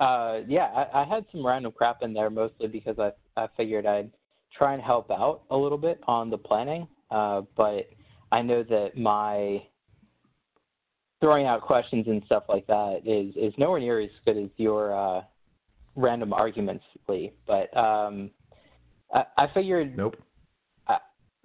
Uh, 0.00 0.40
yeah, 0.48 0.64
I, 0.74 1.02
I 1.02 1.04
had 1.04 1.24
some 1.30 1.46
random 1.46 1.72
crap 1.72 2.02
in 2.02 2.12
there 2.12 2.30
mostly 2.30 2.68
because 2.68 2.98
I 2.98 3.12
I 3.36 3.48
figured 3.56 3.86
I'd 3.86 4.10
try 4.56 4.74
and 4.74 4.82
help 4.82 5.10
out 5.10 5.42
a 5.50 5.56
little 5.56 5.78
bit 5.78 6.00
on 6.06 6.30
the 6.30 6.38
planning. 6.38 6.86
Uh, 7.10 7.42
but 7.56 7.88
I 8.32 8.42
know 8.42 8.62
that 8.62 8.96
my 8.96 9.62
throwing 11.20 11.46
out 11.46 11.62
questions 11.62 12.06
and 12.06 12.22
stuff 12.26 12.44
like 12.48 12.66
that 12.66 13.02
is 13.06 13.34
is 13.36 13.54
nowhere 13.58 13.80
near 13.80 14.00
as 14.00 14.10
good 14.26 14.36
as 14.36 14.50
your 14.56 14.94
uh, 14.94 15.22
random 15.96 16.32
arguments, 16.32 16.84
Lee. 17.08 17.32
But 17.46 17.74
um, 17.76 18.30
I, 19.12 19.24
I 19.36 19.46
figured 19.52 19.96
Nope. 19.96 20.16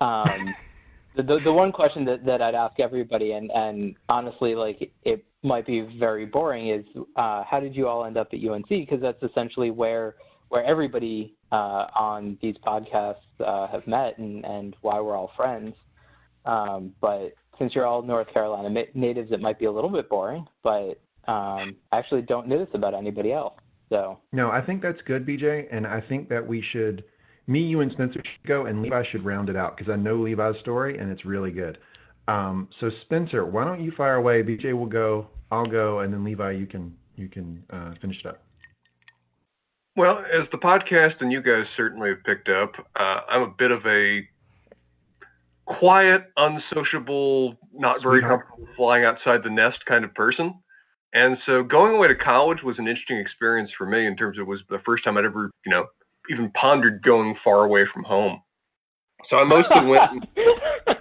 um, 0.00 0.54
the, 1.16 1.22
the 1.22 1.38
the 1.44 1.52
one 1.52 1.72
question 1.72 2.04
that, 2.04 2.24
that 2.24 2.42
I'd 2.42 2.54
ask 2.54 2.78
everybody, 2.78 3.32
and, 3.32 3.50
and 3.50 3.94
honestly, 4.08 4.54
like 4.54 4.92
it 5.04 5.24
might 5.42 5.66
be 5.66 5.80
very 5.98 6.26
boring, 6.26 6.68
is 6.68 6.84
uh, 7.16 7.42
how 7.44 7.58
did 7.60 7.74
you 7.74 7.88
all 7.88 8.04
end 8.04 8.16
up 8.16 8.28
at 8.32 8.38
UNC? 8.38 8.68
Because 8.68 9.00
that's 9.00 9.22
essentially 9.22 9.70
where 9.70 10.16
where 10.48 10.64
everybody 10.64 11.34
uh, 11.50 11.86
on 11.96 12.38
these 12.42 12.56
podcasts 12.66 13.16
uh, 13.44 13.66
have 13.68 13.86
met, 13.86 14.18
and, 14.18 14.44
and 14.44 14.76
why 14.82 15.00
we're 15.00 15.16
all 15.16 15.30
friends. 15.36 15.74
Um, 16.44 16.92
but 17.00 17.32
since 17.58 17.74
you're 17.74 17.86
all 17.86 18.02
North 18.02 18.32
Carolina 18.32 18.84
natives, 18.94 19.32
it 19.32 19.40
might 19.40 19.58
be 19.58 19.66
a 19.66 19.72
little 19.72 19.90
bit 19.90 20.08
boring. 20.08 20.46
But 20.62 21.00
um, 21.28 21.76
I 21.92 21.98
actually 21.98 22.22
don't 22.22 22.48
know 22.48 22.58
this 22.58 22.74
about 22.74 22.94
anybody 22.94 23.32
else. 23.32 23.54
So 23.88 24.18
No, 24.32 24.50
I 24.50 24.64
think 24.64 24.82
that's 24.82 25.00
good, 25.06 25.26
BJ, 25.26 25.66
and 25.70 25.86
I 25.86 26.00
think 26.00 26.28
that 26.30 26.46
we 26.46 26.64
should, 26.72 27.04
me, 27.46 27.60
you, 27.60 27.80
and 27.80 27.92
Spencer 27.92 28.22
should 28.24 28.48
go, 28.48 28.66
and 28.66 28.82
Levi 28.82 29.02
should 29.10 29.24
round 29.24 29.48
it 29.48 29.56
out 29.56 29.76
because 29.76 29.92
I 29.92 29.96
know 29.96 30.16
Levi's 30.16 30.58
story 30.60 30.98
and 30.98 31.10
it's 31.10 31.24
really 31.24 31.50
good. 31.50 31.78
Um, 32.28 32.68
so 32.80 32.90
Spencer, 33.02 33.44
why 33.44 33.64
don't 33.64 33.82
you 33.82 33.92
fire 33.96 34.14
away? 34.14 34.42
BJ 34.42 34.72
will 34.72 34.86
go, 34.86 35.26
I'll 35.50 35.66
go, 35.66 36.00
and 36.00 36.12
then 36.12 36.24
Levi, 36.24 36.52
you 36.52 36.66
can 36.66 36.94
you 37.16 37.28
can 37.28 37.62
uh, 37.70 37.92
finish 38.00 38.18
it 38.20 38.26
up. 38.26 38.42
Well, 39.96 40.18
as 40.18 40.48
the 40.50 40.58
podcast 40.58 41.20
and 41.20 41.30
you 41.30 41.42
guys 41.42 41.66
certainly 41.76 42.08
have 42.10 42.24
picked 42.24 42.48
up, 42.48 42.72
uh, 42.98 43.20
I'm 43.28 43.42
a 43.42 43.54
bit 43.58 43.70
of 43.70 43.84
a 43.84 44.20
quiet, 45.66 46.22
unsociable, 46.36 47.56
not 47.74 48.02
very 48.02 48.22
comfortable 48.22 48.66
flying 48.76 49.04
outside 49.04 49.40
the 49.44 49.50
nest 49.50 49.78
kind 49.86 50.04
of 50.04 50.14
person. 50.14 50.54
And 51.14 51.36
so 51.44 51.62
going 51.62 51.94
away 51.94 52.08
to 52.08 52.14
college 52.14 52.58
was 52.64 52.78
an 52.78 52.88
interesting 52.88 53.18
experience 53.18 53.70
for 53.76 53.86
me 53.86 54.06
in 54.06 54.16
terms 54.16 54.38
of 54.38 54.42
it 54.42 54.48
was 54.48 54.60
the 54.70 54.78
first 54.84 55.04
time 55.04 55.18
I'd 55.18 55.24
ever, 55.24 55.50
you 55.66 55.70
know, 55.70 55.86
even 56.30 56.50
pondered 56.52 57.02
going 57.02 57.36
far 57.44 57.64
away 57.64 57.84
from 57.92 58.02
home. 58.04 58.40
So 59.28 59.36
I 59.36 59.44
mostly 59.44 59.84
went. 59.86 60.26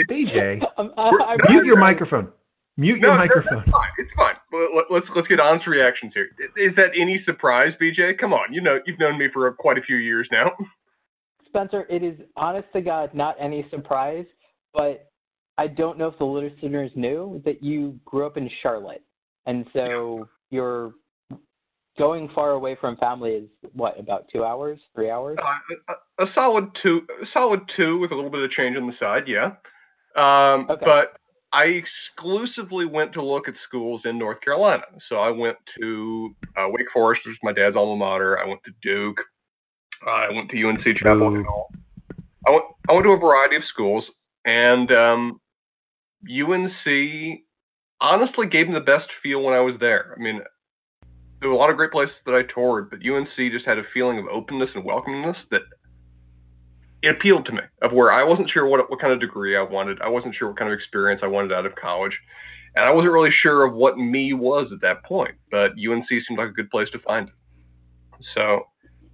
BJ, 0.10 0.62
Um, 0.76 0.92
I- 0.98 1.36
I- 1.38 1.50
mute 1.50 1.64
your 1.64 1.78
microphone. 1.78 2.28
Mute 2.76 2.98
your 2.98 3.08
no, 3.08 3.14
no, 3.14 3.18
microphone. 3.20 3.60
it's 3.62 3.70
fine. 3.70 3.88
It's 3.98 4.10
fine. 4.14 4.34
Let- 4.52 4.74
let- 4.74 4.90
Let's 4.90 5.06
let's 5.16 5.28
get 5.28 5.40
honest 5.40 5.66
reactions 5.66 6.12
here. 6.14 6.28
Is 6.58 6.74
that 6.76 6.90
any 6.94 7.22
surprise, 7.24 7.72
BJ? 7.80 8.18
Come 8.18 8.34
on, 8.34 8.52
you 8.52 8.60
know 8.60 8.80
you've 8.86 8.98
known 8.98 9.16
me 9.18 9.28
for 9.32 9.50
quite 9.54 9.78
a 9.78 9.82
few 9.82 9.96
years 9.96 10.28
now. 10.30 10.52
Spencer, 11.46 11.86
it 11.88 12.02
is 12.02 12.18
honest 12.36 12.68
to 12.74 12.82
God 12.82 13.14
not 13.14 13.34
any 13.40 13.66
surprise, 13.70 14.26
but 14.74 15.08
I 15.58 15.66
don't 15.66 15.98
know 15.98 16.08
if 16.08 16.18
the 16.18 16.24
listeners 16.24 16.90
knew 16.94 17.40
that 17.44 17.62
you 17.62 17.98
grew 18.04 18.26
up 18.26 18.36
in 18.36 18.50
Charlotte, 18.62 19.02
and 19.46 19.66
so 19.72 20.28
you're 20.50 20.94
going 21.98 22.28
far 22.34 22.50
away 22.50 22.76
from 22.78 22.96
family 22.96 23.30
is 23.32 23.48
what 23.72 23.98
about 23.98 24.26
two 24.32 24.44
hours, 24.44 24.78
three 24.94 25.10
hours? 25.10 25.38
Uh, 25.42 25.94
a, 26.18 26.24
a 26.24 26.26
solid 26.34 26.68
two, 26.82 27.00
a 27.22 27.26
solid 27.32 27.60
two 27.76 27.98
with 27.98 28.12
a 28.12 28.14
little 28.14 28.30
bit 28.30 28.42
of 28.42 28.50
change 28.50 28.76
on 28.76 28.86
the 28.86 28.92
side, 29.00 29.24
yeah. 29.26 29.52
Um, 30.16 30.66
Okay. 30.70 30.84
But 30.84 31.16
I 31.52 31.64
exclusively 31.64 32.84
went 32.84 33.12
to 33.14 33.22
look 33.22 33.48
at 33.48 33.54
schools 33.66 34.02
in 34.04 34.18
North 34.18 34.40
Carolina. 34.42 34.82
So 35.08 35.16
I 35.16 35.30
went 35.30 35.56
to 35.80 36.34
uh, 36.56 36.66
Wake 36.68 36.86
Forest, 36.92 37.22
which 37.24 37.32
is 37.32 37.38
my 37.42 37.52
dad's 37.52 37.76
alma 37.76 37.96
mater. 37.96 38.38
I 38.38 38.46
went 38.46 38.60
to 38.64 38.72
Duke. 38.82 39.18
Uh, 40.06 40.10
I 40.10 40.32
went 40.32 40.50
to 40.50 40.68
UNC 40.68 40.84
Chapel 40.98 41.32
Hill. 41.32 41.66
I 42.46 42.50
went, 42.50 42.64
I 42.88 42.92
went 42.92 43.04
to 43.04 43.12
a 43.12 43.18
variety 43.18 43.56
of 43.56 43.62
schools, 43.72 44.04
and 44.44 44.92
um, 44.92 45.40
UNC 46.28 47.40
honestly 48.00 48.46
gave 48.46 48.68
me 48.68 48.74
the 48.74 48.80
best 48.80 49.08
feel 49.22 49.42
when 49.42 49.54
I 49.54 49.60
was 49.60 49.74
there. 49.80 50.14
I 50.18 50.22
mean, 50.22 50.40
there 51.40 51.48
were 51.48 51.54
a 51.54 51.58
lot 51.58 51.70
of 51.70 51.76
great 51.76 51.92
places 51.92 52.14
that 52.24 52.34
I 52.34 52.42
toured, 52.42 52.90
but 52.90 53.00
UNC 53.06 53.36
just 53.52 53.66
had 53.66 53.78
a 53.78 53.82
feeling 53.92 54.18
of 54.18 54.26
openness 54.26 54.70
and 54.74 54.84
welcomingness 54.84 55.36
that 55.50 55.62
it 57.02 57.10
appealed 57.10 57.46
to 57.46 57.52
me. 57.52 57.60
Of 57.82 57.92
where 57.92 58.12
I 58.12 58.24
wasn't 58.24 58.50
sure 58.50 58.66
what 58.66 58.90
what 58.90 59.00
kind 59.00 59.12
of 59.12 59.20
degree 59.20 59.56
I 59.56 59.62
wanted, 59.62 60.00
I 60.00 60.08
wasn't 60.08 60.34
sure 60.34 60.48
what 60.48 60.58
kind 60.58 60.72
of 60.72 60.78
experience 60.78 61.20
I 61.22 61.28
wanted 61.28 61.52
out 61.52 61.66
of 61.66 61.74
college, 61.76 62.18
and 62.74 62.84
I 62.84 62.90
wasn't 62.90 63.12
really 63.12 63.30
sure 63.42 63.64
of 63.64 63.74
what 63.74 63.98
me 63.98 64.32
was 64.32 64.72
at 64.72 64.80
that 64.80 65.04
point. 65.04 65.34
But 65.50 65.72
UNC 65.72 66.08
seemed 66.08 66.38
like 66.38 66.48
a 66.48 66.52
good 66.52 66.70
place 66.70 66.88
to 66.90 66.98
find 67.00 67.28
it. 67.28 67.34
So 68.34 68.66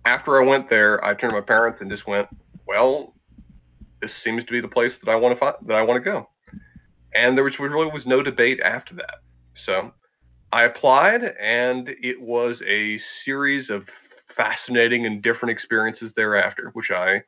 after 0.06 0.40
I 0.40 0.46
went 0.46 0.70
there, 0.70 1.04
I 1.04 1.14
turned 1.14 1.32
to 1.32 1.40
my 1.40 1.40
parents 1.40 1.80
and 1.80 1.90
just 1.90 2.06
went, 2.06 2.28
"Well, 2.66 3.14
this 4.00 4.10
seems 4.24 4.44
to 4.44 4.52
be 4.52 4.60
the 4.60 4.68
place 4.68 4.92
that 5.04 5.10
I 5.10 5.16
want 5.16 5.34
to 5.34 5.40
find, 5.40 5.56
that 5.66 5.74
I 5.74 5.82
want 5.82 6.02
to 6.02 6.10
go." 6.10 6.28
And 7.14 7.36
there 7.36 7.44
was 7.44 7.54
really 7.58 7.86
was 7.86 8.02
no 8.06 8.22
debate 8.22 8.60
after 8.64 8.94
that. 8.96 9.22
So 9.66 9.92
I 10.52 10.64
applied, 10.64 11.22
and 11.22 11.88
it 11.88 12.20
was 12.20 12.56
a 12.68 13.00
series 13.24 13.68
of 13.70 13.82
fascinating 14.36 15.06
and 15.06 15.22
different 15.22 15.50
experiences 15.50 16.10
thereafter, 16.16 16.70
which 16.72 16.90
I 16.90 17.22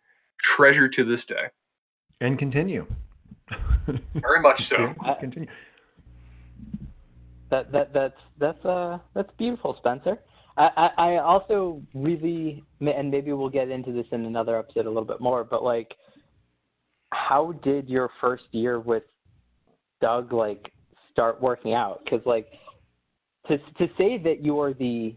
treasure 0.56 0.88
to 0.88 1.04
this 1.04 1.20
day. 1.26 1.48
And 2.20 2.38
continue. 2.38 2.86
Very 3.86 4.40
much 4.40 4.60
so. 4.70 4.94
continue. 5.20 5.48
That 7.50 7.70
that 7.72 7.92
that's 7.92 8.20
that's 8.38 8.64
uh 8.64 8.98
that's 9.14 9.30
beautiful, 9.38 9.76
Spencer. 9.78 10.18
I, 10.56 10.70
I 10.76 10.88
I 10.96 11.16
also 11.18 11.82
really 11.94 12.64
and 12.80 13.10
maybe 13.10 13.32
we'll 13.32 13.50
get 13.50 13.70
into 13.70 13.92
this 13.92 14.06
in 14.12 14.24
another 14.24 14.58
episode 14.58 14.86
a 14.86 14.88
little 14.88 15.04
bit 15.04 15.20
more, 15.20 15.44
but 15.44 15.62
like, 15.62 15.94
how 17.10 17.52
did 17.62 17.88
your 17.88 18.10
first 18.20 18.44
year 18.52 18.80
with 18.80 19.04
Doug 20.04 20.34
like 20.34 20.70
start 21.10 21.40
working 21.40 21.72
out? 21.72 22.02
Because 22.04 22.20
like, 22.26 22.46
to 23.48 23.56
to 23.56 23.88
say 23.96 24.18
that 24.18 24.44
you 24.44 24.60
are 24.60 24.74
the 24.74 25.14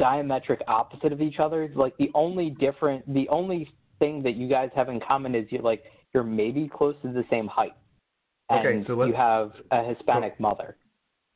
diametric 0.00 0.60
opposite 0.68 1.12
of 1.12 1.20
each 1.20 1.38
other, 1.38 1.70
like 1.74 1.94
the 1.98 2.10
only 2.14 2.48
different, 2.48 3.12
the 3.12 3.28
only 3.28 3.68
thing 3.98 4.22
that 4.22 4.34
you 4.36 4.48
guys 4.48 4.70
have 4.74 4.88
in 4.88 5.00
common 5.06 5.34
is 5.34 5.44
you 5.50 5.58
like 5.58 5.84
you're 6.14 6.24
maybe 6.24 6.70
close 6.74 6.94
to 7.02 7.12
the 7.12 7.24
same 7.30 7.46
height, 7.46 7.74
and 8.48 8.66
Okay, 8.66 8.84
so 8.86 9.04
you 9.04 9.12
have 9.12 9.52
a 9.70 9.84
Hispanic 9.84 10.40
mother. 10.40 10.76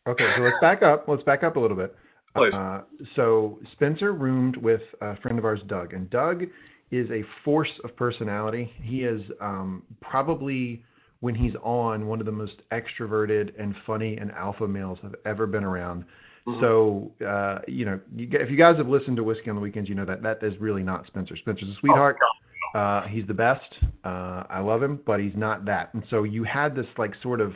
Okay, 0.09 0.33
so 0.37 0.43
let's 0.43 0.57
back 0.63 0.83
up. 0.83 1.05
Let's 1.07 1.23
back 1.25 1.43
up 1.43 1.57
a 1.57 1.61
little 1.61 1.77
bit. 1.77 1.95
Uh, 2.35 2.83
so 3.15 3.59
Spencer 3.73 4.13
roomed 4.13 4.57
with 4.57 4.83
a 5.01 5.17
friend 5.19 5.39
of 5.39 5.45
ours, 5.45 5.61
Doug, 5.69 5.93
and 5.95 6.09
Doug 6.11 6.45
is 6.91 7.11
a 7.11 7.23
force 7.45 7.71
of 7.85 7.95
personality. 7.97 8.71
He 8.83 9.05
is 9.05 9.23
um, 9.41 9.83
probably 10.01 10.83
when 11.21 11.35
he's 11.35 11.55
on 11.63 12.07
one 12.07 12.21
of 12.21 12.27
the 12.27 12.33
most 12.33 12.57
extroverted 12.73 13.53
and 13.59 13.75
funny 13.87 14.17
and 14.17 14.31
alpha 14.33 14.67
males 14.69 14.99
I've 15.03 15.15
ever 15.25 15.47
been 15.47 15.65
around. 15.65 16.05
Mhm. 16.47 16.61
So 16.61 17.13
uh, 17.27 17.61
you 17.67 17.85
know, 17.85 18.01
you, 18.15 18.29
if 18.33 18.51
you 18.51 18.57
guys 18.57 18.77
have 18.77 18.89
listened 18.89 19.17
to 19.17 19.25
Whiskey 19.25 19.51
on 19.51 19.57
the 19.57 19.63
Weekends, 19.63 19.89
you 19.89 19.95
know 19.95 20.05
that 20.05 20.23
that 20.23 20.43
is 20.43 20.59
really 20.61 20.83
not 20.83 21.07
Spencer. 21.07 21.37
Spencer's 21.37 21.71
a 21.71 21.75
sweetheart. 21.81 22.19
Uh, 22.75 23.07
he's 23.09 23.27
the 23.27 23.35
best. 23.35 23.75
Uh, 24.05 24.45
I 24.51 24.61
love 24.61 24.83
him, 24.83 25.01
but 25.07 25.19
he's 25.21 25.35
not 25.35 25.65
that. 25.65 25.95
And 25.95 26.05
so 26.11 26.25
you 26.25 26.45
had 26.45 26.75
this 26.77 26.87
like 26.99 27.15
sort 27.23 27.41
of 27.41 27.55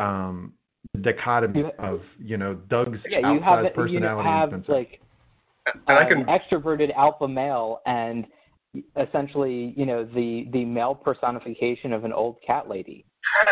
um, 0.00 0.52
dichotomy 1.00 1.64
of 1.78 2.00
you 2.18 2.36
know 2.36 2.54
Doug's 2.54 2.98
Yeah, 3.08 3.18
you 3.32 3.40
have 3.40 3.64
outsized 3.64 3.64
you 3.64 3.70
personality 3.74 4.28
have 4.28 4.52
and 4.52 4.64
Spencer. 4.64 4.72
like 4.72 5.00
And 5.66 5.98
I 5.98 6.02
an 6.02 6.24
can 6.24 6.26
extroverted 6.26 6.94
alpha 6.94 7.26
male 7.26 7.80
and 7.86 8.26
essentially, 8.96 9.74
you 9.76 9.86
know, 9.86 10.04
the 10.04 10.48
the 10.52 10.64
male 10.64 10.94
personification 10.94 11.92
of 11.92 12.04
an 12.04 12.12
old 12.12 12.36
cat 12.46 12.68
lady. 12.68 13.04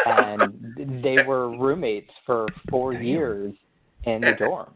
And 0.07 1.03
they 1.03 1.23
were 1.27 1.57
roommates 1.57 2.11
for 2.27 2.47
four 2.71 2.93
years 2.93 3.55
in 4.05 4.21
the 4.21 4.33
dorm. 4.39 4.75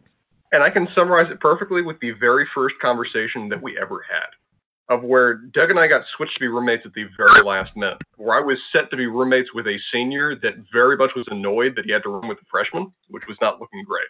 and 0.52 0.62
I 0.62 0.70
can 0.70 0.88
summarize 0.94 1.30
it 1.30 1.40
perfectly 1.40 1.82
with 1.82 1.98
the 2.00 2.12
very 2.12 2.46
first 2.54 2.76
conversation 2.80 3.48
that 3.48 3.60
we 3.62 3.78
ever 3.80 4.04
had, 4.08 4.94
of 4.94 5.02
where 5.02 5.34
Doug 5.34 5.70
and 5.70 5.78
I 5.78 5.86
got 5.86 6.02
switched 6.16 6.34
to 6.34 6.40
be 6.40 6.48
roommates 6.48 6.84
at 6.86 6.92
the 6.94 7.04
very 7.16 7.42
last 7.44 7.76
minute, 7.76 7.98
where 8.16 8.36
I 8.36 8.40
was 8.40 8.58
set 8.72 8.90
to 8.90 8.96
be 8.96 9.06
roommates 9.06 9.52
with 9.54 9.66
a 9.66 9.78
senior 9.92 10.36
that 10.36 10.54
very 10.72 10.96
much 10.96 11.10
was 11.16 11.26
annoyed 11.30 11.74
that 11.76 11.84
he 11.84 11.92
had 11.92 12.02
to 12.04 12.10
room 12.10 12.28
with 12.28 12.38
a 12.38 12.46
freshman, 12.50 12.92
which 13.08 13.24
was 13.28 13.36
not 13.40 13.60
looking 13.60 13.84
great. 13.84 14.08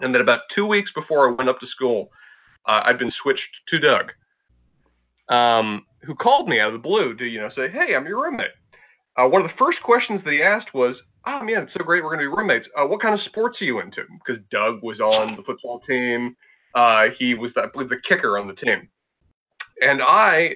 And 0.00 0.14
then 0.14 0.20
about 0.20 0.40
two 0.54 0.66
weeks 0.66 0.90
before 0.94 1.28
I 1.28 1.32
went 1.32 1.48
up 1.48 1.60
to 1.60 1.66
school, 1.66 2.10
uh, 2.66 2.82
I'd 2.84 2.98
been 2.98 3.12
switched 3.22 3.42
to 3.68 3.78
Doug, 3.78 4.12
um, 5.28 5.84
who 6.02 6.14
called 6.14 6.48
me 6.48 6.60
out 6.60 6.68
of 6.68 6.74
the 6.74 6.78
blue 6.78 7.14
to 7.16 7.24
you 7.24 7.40
know 7.40 7.50
say, 7.56 7.68
"Hey, 7.70 7.94
I'm 7.94 8.06
your 8.06 8.22
roommate." 8.22 8.52
Uh, 9.16 9.28
one 9.28 9.42
of 9.42 9.48
the 9.48 9.56
first 9.58 9.78
questions 9.82 10.20
that 10.24 10.32
he 10.32 10.42
asked 10.42 10.74
was, 10.74 10.96
"Oh 11.26 11.42
man, 11.42 11.62
it's 11.62 11.72
so 11.72 11.84
great 11.84 12.02
we're 12.02 12.10
going 12.14 12.24
to 12.24 12.30
be 12.30 12.36
roommates. 12.36 12.66
Uh, 12.76 12.86
what 12.86 13.00
kind 13.00 13.14
of 13.14 13.20
sports 13.26 13.60
are 13.60 13.64
you 13.64 13.80
into?" 13.80 14.02
Because 14.24 14.42
Doug 14.50 14.82
was 14.82 15.00
on 15.00 15.36
the 15.36 15.42
football 15.42 15.80
team. 15.88 16.36
Uh, 16.74 17.06
he 17.18 17.34
was, 17.34 17.52
I 17.56 17.66
believe, 17.72 17.88
the 17.88 18.00
kicker 18.08 18.38
on 18.38 18.48
the 18.48 18.54
team, 18.54 18.88
and 19.80 20.02
I, 20.02 20.54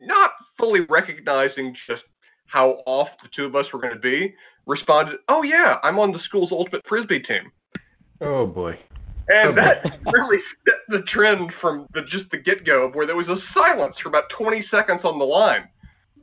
not 0.00 0.30
fully 0.58 0.80
recognizing 0.88 1.76
just 1.88 2.02
how 2.46 2.82
off 2.86 3.08
the 3.22 3.28
two 3.34 3.44
of 3.44 3.54
us 3.54 3.66
were 3.72 3.80
going 3.80 3.94
to 3.94 4.00
be, 4.00 4.34
responded, 4.66 5.18
"Oh 5.28 5.42
yeah, 5.42 5.76
I'm 5.82 5.98
on 5.98 6.12
the 6.12 6.20
school's 6.24 6.52
ultimate 6.52 6.82
frisbee 6.88 7.20
team." 7.20 7.50
oh 8.20 8.46
boy. 8.46 8.78
And 9.28 9.56
that 9.56 9.84
really 10.12 10.38
set 10.64 10.74
the 10.88 11.02
trend 11.12 11.52
from 11.60 11.86
the, 11.94 12.02
just 12.10 12.30
the 12.30 12.38
get 12.38 12.66
go, 12.66 12.86
of 12.86 12.94
where 12.94 13.06
there 13.06 13.16
was 13.16 13.28
a 13.28 13.36
silence 13.54 13.94
for 14.02 14.08
about 14.08 14.24
20 14.36 14.64
seconds 14.70 15.00
on 15.04 15.18
the 15.18 15.24
line, 15.24 15.68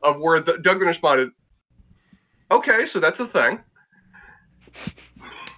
of 0.04 0.20
where 0.20 0.42
the, 0.42 0.54
Doug 0.64 0.82
responded, 0.82 1.30
"Okay, 2.52 2.86
so 2.94 3.00
that's 3.00 3.20
a 3.20 3.28
thing." 3.32 3.60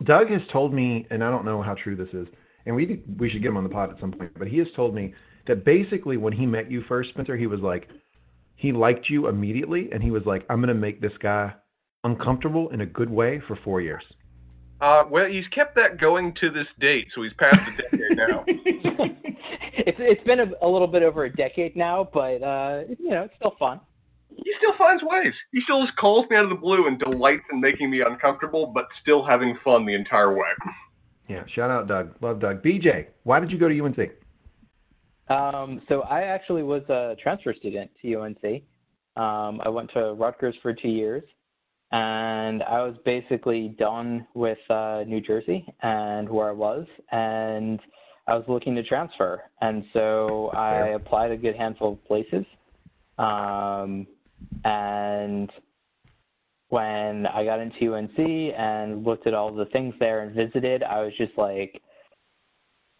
Doug 0.04 0.30
has 0.30 0.42
told 0.52 0.74
me, 0.74 1.06
and 1.12 1.24
I 1.24 1.30
don't 1.30 1.46
know 1.46 1.62
how 1.62 1.76
true 1.76 1.96
this 1.96 2.10
is, 2.14 2.28
and 2.66 2.76
we 2.76 3.04
we 3.18 3.30
should 3.30 3.42
get 3.42 3.50
him 3.50 3.58
on 3.58 3.64
the 3.64 3.70
pod 3.70 3.92
at 3.92 4.00
some 4.00 4.12
point. 4.12 4.32
But 4.38 4.48
he 4.48 4.58
has 4.60 4.68
told 4.76 4.94
me 4.94 5.14
that 5.48 5.66
basically 5.66 6.18
when 6.18 6.34
he 6.34 6.46
met 6.46 6.72
you 6.72 6.84
first, 6.88 7.10
Spencer, 7.10 7.36
he 7.36 7.48
was 7.48 7.60
like, 7.60 7.88
he 8.56 8.72
liked 8.72 9.10
you 9.10 9.28
immediately, 9.28 9.90
and 9.92 10.02
he 10.04 10.12
was 10.12 10.24
like, 10.26 10.46
I'm 10.50 10.60
gonna 10.60 10.74
make 10.74 11.02
this 11.02 11.14
guy 11.22 11.54
uncomfortable 12.04 12.70
in 12.70 12.82
a 12.82 12.86
good 12.86 13.10
way 13.10 13.42
for 13.48 13.56
four 13.64 13.82
years. 13.82 14.04
Uh, 14.82 15.04
well, 15.10 15.28
he's 15.28 15.48
kept 15.50 15.76
that 15.76 16.00
going 16.00 16.34
to 16.42 16.50
this 16.50 16.66
date, 16.80 17.08
so 17.14 17.22
he's 17.22 17.34
past 17.34 17.58
the 17.68 17.84
decade 17.84 18.18
now. 18.18 18.44
it's 18.48 19.98
it's 20.00 20.24
been 20.24 20.40
a, 20.40 20.52
a 20.64 20.68
little 20.68 20.88
bit 20.88 21.04
over 21.04 21.26
a 21.26 21.32
decade 21.32 21.76
now, 21.76 22.10
but 22.12 22.42
uh, 22.42 22.82
you 23.00 23.10
know, 23.10 23.24
it's 23.24 23.34
still 23.36 23.56
fun. 23.60 23.80
He 24.36 24.52
still 24.58 24.76
finds 24.78 25.04
ways. 25.04 25.34
He 25.52 25.62
still 25.62 25.86
just 25.86 25.96
calls 25.98 26.26
me 26.30 26.38
out 26.38 26.46
of 26.46 26.50
the 26.50 26.56
blue 26.56 26.88
and 26.88 26.98
delights 26.98 27.44
in 27.52 27.62
making 27.62 27.92
me 27.92 28.02
uncomfortable, 28.02 28.68
but 28.74 28.86
still 29.02 29.24
having 29.24 29.56
fun 29.64 29.86
the 29.86 29.94
entire 29.94 30.34
way. 30.34 30.48
Yeah, 31.28 31.44
shout 31.54 31.70
out 31.70 31.88
Doug. 31.88 32.16
Love 32.22 32.40
Doug. 32.40 32.64
BJ, 32.64 33.08
why 33.24 33.40
did 33.40 33.52
you 33.52 33.60
go 33.60 33.70
to 33.70 33.80
UNC? 33.80 34.00
Um, 35.30 35.82
so 35.88 36.02
I 36.02 36.22
actually 36.24 36.64
was 36.64 36.82
a 36.90 37.16
transfer 37.22 37.54
student 37.54 37.92
to 38.02 38.16
UNC. 38.16 38.64
Um, 39.16 39.62
I 39.64 39.70
went 39.70 39.92
to 39.94 40.14
Rutgers 40.14 40.56
for 40.62 40.74
two 40.74 40.90
years, 40.90 41.24
and 41.92 42.64
I 42.64 42.82
was 42.84 42.96
basically 43.04 43.76
done 43.78 44.26
with 44.34 44.58
uh, 44.70 45.04
New 45.06 45.22
Jersey 45.22 45.66
and 45.82 46.30
where 46.30 46.50
I 46.50 46.54
was, 46.54 46.86
and 47.12 47.80
I 48.28 48.36
was 48.36 48.46
looking 48.48 48.76
to 48.76 48.84
transfer. 48.84 49.44
And 49.62 49.84
so 49.94 50.50
I 50.54 50.90
applied 50.90 51.32
a 51.32 51.38
good 51.38 51.56
handful 51.56 51.94
of 51.94 52.06
places. 52.06 52.46
Um, 53.18 54.08
and 54.64 55.52
when 56.70 57.28
I 57.28 57.44
got 57.44 57.60
into 57.60 57.94
UNC 57.94 58.18
and 58.18 59.04
looked 59.04 59.28
at 59.28 59.34
all 59.34 59.54
the 59.54 59.66
things 59.66 59.94
there 60.00 60.22
and 60.22 60.34
visited, 60.34 60.84
I 60.84 61.02
was 61.02 61.12
just 61.18 61.38
like, 61.38 61.82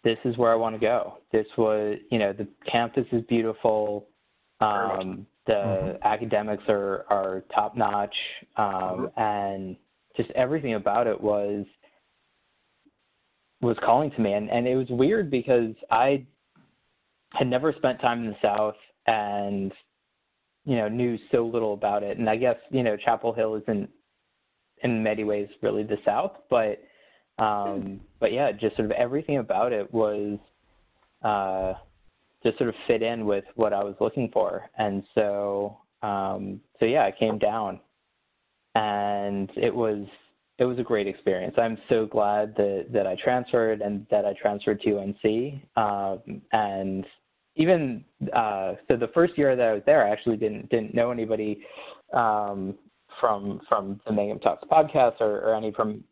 this 0.04 0.18
is 0.24 0.36
where 0.36 0.52
I 0.52 0.56
want 0.56 0.74
to 0.74 0.80
go. 0.80 1.18
This 1.32 1.46
was, 1.56 1.96
you 2.10 2.18
know, 2.18 2.32
the 2.32 2.46
campus 2.70 3.06
is 3.12 3.22
beautiful. 3.28 4.06
Um, 4.60 5.26
the 5.46 5.52
Mhm. 5.52 6.02
academics 6.02 6.62
are, 6.68 7.04
are 7.10 7.44
top 7.54 7.76
notch. 7.76 8.14
Um, 8.56 9.10
and 9.16 9.76
just 10.16 10.30
everything 10.32 10.74
about 10.74 11.06
it 11.06 11.20
was, 11.20 11.66
was 13.60 13.76
calling 13.78 14.10
to 14.12 14.20
me. 14.20 14.32
And, 14.32 14.50
and 14.50 14.66
it 14.66 14.76
was 14.76 14.88
weird 14.90 15.30
because 15.30 15.74
I 15.90 16.26
had 17.32 17.48
never 17.48 17.72
spent 17.72 18.00
time 18.00 18.24
in 18.24 18.30
the 18.30 18.36
South 18.42 18.76
and, 19.06 19.72
you 20.64 20.76
know, 20.76 20.88
knew 20.88 21.18
so 21.30 21.46
little 21.46 21.72
about 21.74 22.02
it. 22.02 22.18
And 22.18 22.28
I 22.28 22.36
guess, 22.36 22.56
you 22.70 22.82
know, 22.82 22.96
Chapel 22.96 23.32
Hill 23.32 23.56
isn't 23.56 23.88
in 24.82 25.02
many 25.02 25.24
ways 25.24 25.48
really 25.60 25.82
the 25.82 25.98
South, 26.04 26.32
but, 26.50 26.82
um, 27.38 28.00
but 28.20 28.32
yeah, 28.32 28.52
just 28.52 28.76
sort 28.76 28.86
of 28.86 28.92
everything 28.92 29.38
about 29.38 29.72
it 29.72 29.92
was, 29.92 30.38
uh, 31.22 31.74
just 32.42 32.58
sort 32.58 32.68
of 32.68 32.74
fit 32.86 33.02
in 33.02 33.24
with 33.26 33.44
what 33.54 33.72
I 33.72 33.82
was 33.82 33.94
looking 34.00 34.30
for. 34.32 34.68
And 34.78 35.02
so, 35.14 35.78
um, 36.02 36.60
so 36.80 36.86
yeah, 36.86 37.04
I 37.04 37.12
came 37.12 37.38
down 37.38 37.80
and 38.74 39.50
it 39.56 39.74
was, 39.74 40.06
it 40.58 40.64
was 40.64 40.78
a 40.78 40.82
great 40.82 41.06
experience. 41.06 41.54
I'm 41.58 41.78
so 41.88 42.06
glad 42.06 42.54
that, 42.56 42.86
that 42.92 43.06
I 43.06 43.16
transferred 43.22 43.80
and 43.80 44.06
that 44.10 44.24
I 44.24 44.34
transferred 44.40 44.80
to 44.82 44.98
UNC. 44.98 45.62
Um, 45.76 46.42
and 46.52 47.06
even, 47.56 48.04
uh, 48.34 48.74
so 48.88 48.96
the 48.96 49.10
first 49.14 49.36
year 49.36 49.56
that 49.56 49.66
I 49.66 49.72
was 49.72 49.82
there, 49.86 50.06
I 50.06 50.10
actually 50.10 50.36
didn't, 50.36 50.68
didn't 50.70 50.94
know 50.94 51.10
anybody, 51.10 51.64
um, 52.12 52.74
from, 53.20 53.60
from 53.68 54.00
the 54.06 54.12
Mangum 54.12 54.38
Talks 54.38 54.64
podcast 54.70 55.20
or, 55.20 55.40
or 55.40 55.54
any 55.54 55.70
from 55.72 56.02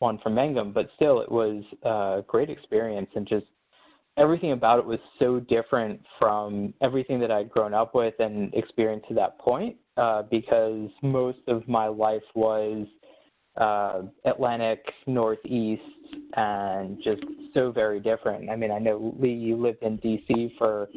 one 0.00 0.18
from 0.18 0.34
Mangum, 0.34 0.72
but 0.72 0.88
still 0.96 1.20
it 1.20 1.30
was 1.30 1.64
a 1.82 2.22
great 2.26 2.50
experience 2.50 3.10
and 3.14 3.26
just 3.26 3.46
everything 4.18 4.52
about 4.52 4.78
it 4.78 4.84
was 4.84 4.98
so 5.18 5.40
different 5.40 6.00
from 6.18 6.74
everything 6.82 7.20
that 7.20 7.30
I'd 7.30 7.50
grown 7.50 7.72
up 7.72 7.94
with 7.94 8.14
and 8.18 8.52
experienced 8.54 9.08
to 9.08 9.14
that 9.14 9.38
point 9.38 9.76
uh, 9.96 10.22
because 10.22 10.88
most 11.02 11.38
of 11.46 11.66
my 11.68 11.86
life 11.86 12.22
was 12.34 12.86
uh, 13.56 14.02
Atlantic, 14.24 14.84
Northeast, 15.06 15.82
and 16.34 16.98
just 17.02 17.22
so 17.54 17.72
very 17.72 18.00
different. 18.00 18.50
I 18.50 18.56
mean, 18.56 18.70
I 18.70 18.78
know 18.78 19.14
Lee, 19.18 19.32
you 19.32 19.56
lived 19.56 19.82
in 19.82 19.96
D.C. 19.96 20.54
for 20.58 20.88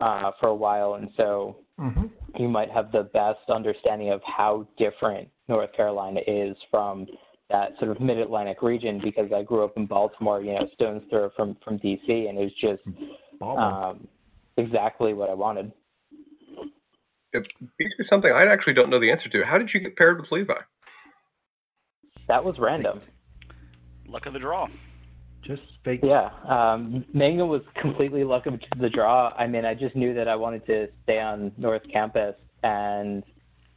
uh, 0.00 0.32
for 0.40 0.48
a 0.48 0.54
while, 0.54 0.94
and 0.94 1.10
so 1.16 1.56
Mm-hmm. 1.82 2.06
you 2.38 2.48
might 2.48 2.70
have 2.70 2.92
the 2.92 3.04
best 3.14 3.48
understanding 3.48 4.10
of 4.10 4.20
how 4.24 4.66
different 4.78 5.28
North 5.48 5.72
Carolina 5.72 6.20
is 6.26 6.56
from 6.70 7.06
that 7.52 7.72
sort 7.78 7.90
of 7.90 8.00
mid 8.00 8.18
Atlantic 8.18 8.62
region 8.62 9.00
because 9.02 9.30
I 9.32 9.42
grew 9.42 9.62
up 9.62 9.76
in 9.76 9.86
Baltimore, 9.86 10.40
you 10.42 10.54
know, 10.54 10.66
stone's 10.74 11.02
throw 11.10 11.30
from 11.36 11.56
from 11.62 11.78
DC, 11.78 12.08
and 12.08 12.38
it 12.38 12.50
was 12.50 12.52
just 12.60 12.82
um, 13.40 14.08
exactly 14.56 15.12
what 15.12 15.30
I 15.30 15.34
wanted. 15.34 15.70
It 17.34 17.46
beats 17.78 17.94
me 17.98 18.06
something 18.10 18.32
I 18.32 18.46
actually 18.46 18.74
don't 18.74 18.90
know 18.90 19.00
the 19.00 19.10
answer 19.10 19.28
to. 19.28 19.44
How 19.44 19.58
did 19.58 19.70
you 19.72 19.80
get 19.80 19.96
paired 19.96 20.20
with 20.20 20.32
Levi? 20.32 20.52
That 22.28 22.44
was 22.44 22.56
random. 22.58 23.00
Luck 24.06 24.26
of 24.26 24.32
the 24.32 24.38
draw. 24.38 24.66
Just 25.44 25.62
fake. 25.84 26.00
Yeah, 26.02 26.30
um, 26.48 27.04
Mangum 27.12 27.48
was 27.48 27.62
completely 27.80 28.24
luck 28.24 28.46
of 28.46 28.54
the 28.80 28.88
draw. 28.88 29.32
I 29.36 29.46
mean, 29.46 29.64
I 29.64 29.74
just 29.74 29.94
knew 29.96 30.14
that 30.14 30.28
I 30.28 30.36
wanted 30.36 30.64
to 30.66 30.88
stay 31.02 31.20
on 31.20 31.52
North 31.58 31.82
Campus, 31.92 32.34
and 32.62 33.22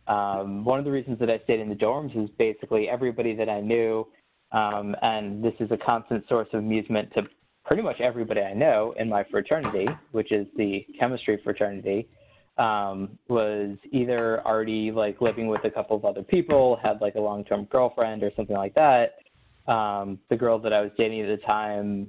um, 0.07 0.63
one 0.63 0.79
of 0.79 0.85
the 0.85 0.91
reasons 0.91 1.19
that 1.19 1.29
I 1.29 1.39
stayed 1.43 1.59
in 1.59 1.69
the 1.69 1.75
dorms 1.75 2.15
is 2.21 2.29
basically 2.37 2.87
everybody 2.89 3.35
that 3.35 3.49
I 3.49 3.61
knew, 3.61 4.07
um, 4.51 4.95
and 5.01 5.43
this 5.43 5.53
is 5.59 5.71
a 5.71 5.77
constant 5.77 6.27
source 6.27 6.47
of 6.53 6.59
amusement 6.59 7.11
to 7.13 7.23
pretty 7.65 7.81
much 7.81 7.99
everybody 7.99 8.41
I 8.41 8.53
know 8.53 8.93
in 8.97 9.09
my 9.09 9.23
fraternity, 9.31 9.87
which 10.11 10.31
is 10.31 10.45
the 10.55 10.85
chemistry 10.99 11.39
fraternity, 11.43 12.07
um, 12.57 13.17
was 13.27 13.77
either 13.91 14.45
already 14.45 14.91
like 14.91 15.19
living 15.19 15.47
with 15.47 15.65
a 15.65 15.71
couple 15.71 15.97
of 15.97 16.05
other 16.05 16.23
people, 16.23 16.79
had 16.81 17.01
like 17.01 17.15
a 17.15 17.19
long-term 17.19 17.65
girlfriend 17.65 18.23
or 18.23 18.31
something 18.35 18.55
like 18.55 18.75
that. 18.75 19.15
Um, 19.67 20.19
the 20.29 20.35
girl 20.35 20.59
that 20.59 20.71
I 20.71 20.81
was 20.81 20.91
dating 20.97 21.21
at 21.21 21.27
the 21.27 21.45
time, 21.45 22.07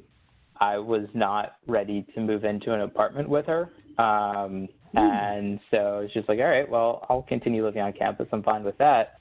I 0.61 0.79
was 0.79 1.07
not 1.15 1.57
ready 1.67 2.07
to 2.15 2.21
move 2.21 2.45
into 2.45 2.75
an 2.75 2.83
apartment 2.83 3.29
with 3.29 3.47
her. 3.47 3.73
Um, 3.99 4.69
and 4.95 5.61
so 5.71 6.01
it's 6.05 6.15
just 6.15 6.29
like, 6.29 6.39
all 6.39 6.47
right, 6.47 6.69
well, 6.69 7.07
I'll 7.09 7.23
continue 7.23 7.65
living 7.65 7.83
on 7.83 7.93
campus. 7.93 8.27
I'm 8.33 8.43
fine 8.43 8.65
with 8.65 8.79
that. 8.79 9.21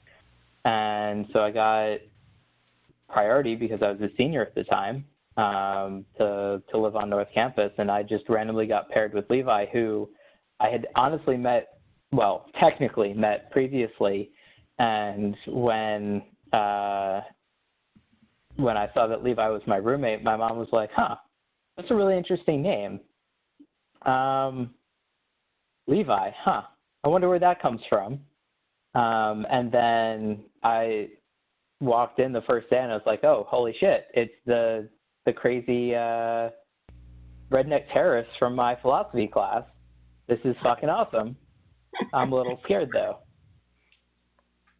And 0.64 1.26
so 1.32 1.40
I 1.40 1.50
got 1.50 1.98
priority 3.08 3.54
because 3.54 3.80
I 3.82 3.90
was 3.92 4.00
a 4.00 4.08
senior 4.16 4.42
at 4.42 4.54
the 4.54 4.64
time 4.64 5.04
um, 5.36 6.04
to 6.18 6.62
to 6.70 6.78
live 6.78 6.96
on 6.96 7.10
North 7.10 7.28
Campus, 7.32 7.70
and 7.78 7.90
I 7.90 8.02
just 8.02 8.28
randomly 8.28 8.66
got 8.66 8.88
paired 8.90 9.14
with 9.14 9.28
Levi, 9.30 9.66
who 9.72 10.08
I 10.60 10.68
had 10.68 10.86
honestly 10.96 11.36
met, 11.36 11.78
well, 12.12 12.46
technically 12.58 13.12
met 13.12 13.50
previously, 13.50 14.30
and 14.78 15.36
when 15.46 16.22
uh, 16.52 17.20
when 18.56 18.76
I 18.76 18.88
saw 18.94 19.06
that 19.06 19.22
Levi 19.22 19.48
was 19.48 19.62
my 19.66 19.76
roommate, 19.76 20.22
my 20.22 20.36
mom 20.36 20.58
was 20.58 20.68
like, 20.72 20.90
"Huh, 20.94 21.16
that's 21.76 21.90
a 21.90 21.94
really 21.94 22.16
interesting 22.16 22.62
name." 22.62 23.00
Um, 24.02 24.70
Levi, 25.86 26.30
huh? 26.44 26.62
I 27.04 27.08
wonder 27.08 27.28
where 27.28 27.38
that 27.38 27.62
comes 27.62 27.80
from. 27.88 28.20
Um, 28.94 29.46
and 29.50 29.70
then 29.70 30.44
I 30.62 31.08
walked 31.80 32.18
in 32.18 32.32
the 32.32 32.42
first 32.42 32.70
day 32.70 32.78
and 32.78 32.90
I 32.90 32.94
was 32.94 33.04
like, 33.06 33.22
oh, 33.24 33.46
holy 33.48 33.74
shit, 33.78 34.06
it's 34.14 34.32
the 34.46 34.88
the 35.26 35.32
crazy 35.32 35.94
uh, 35.94 36.50
redneck 37.50 37.92
terrorist 37.92 38.30
from 38.38 38.54
my 38.54 38.76
philosophy 38.80 39.26
class. 39.26 39.62
This 40.28 40.38
is 40.44 40.56
fucking 40.62 40.88
awesome. 40.88 41.36
I'm 42.12 42.32
a 42.32 42.36
little 42.36 42.60
scared 42.64 42.90
though. 42.92 43.18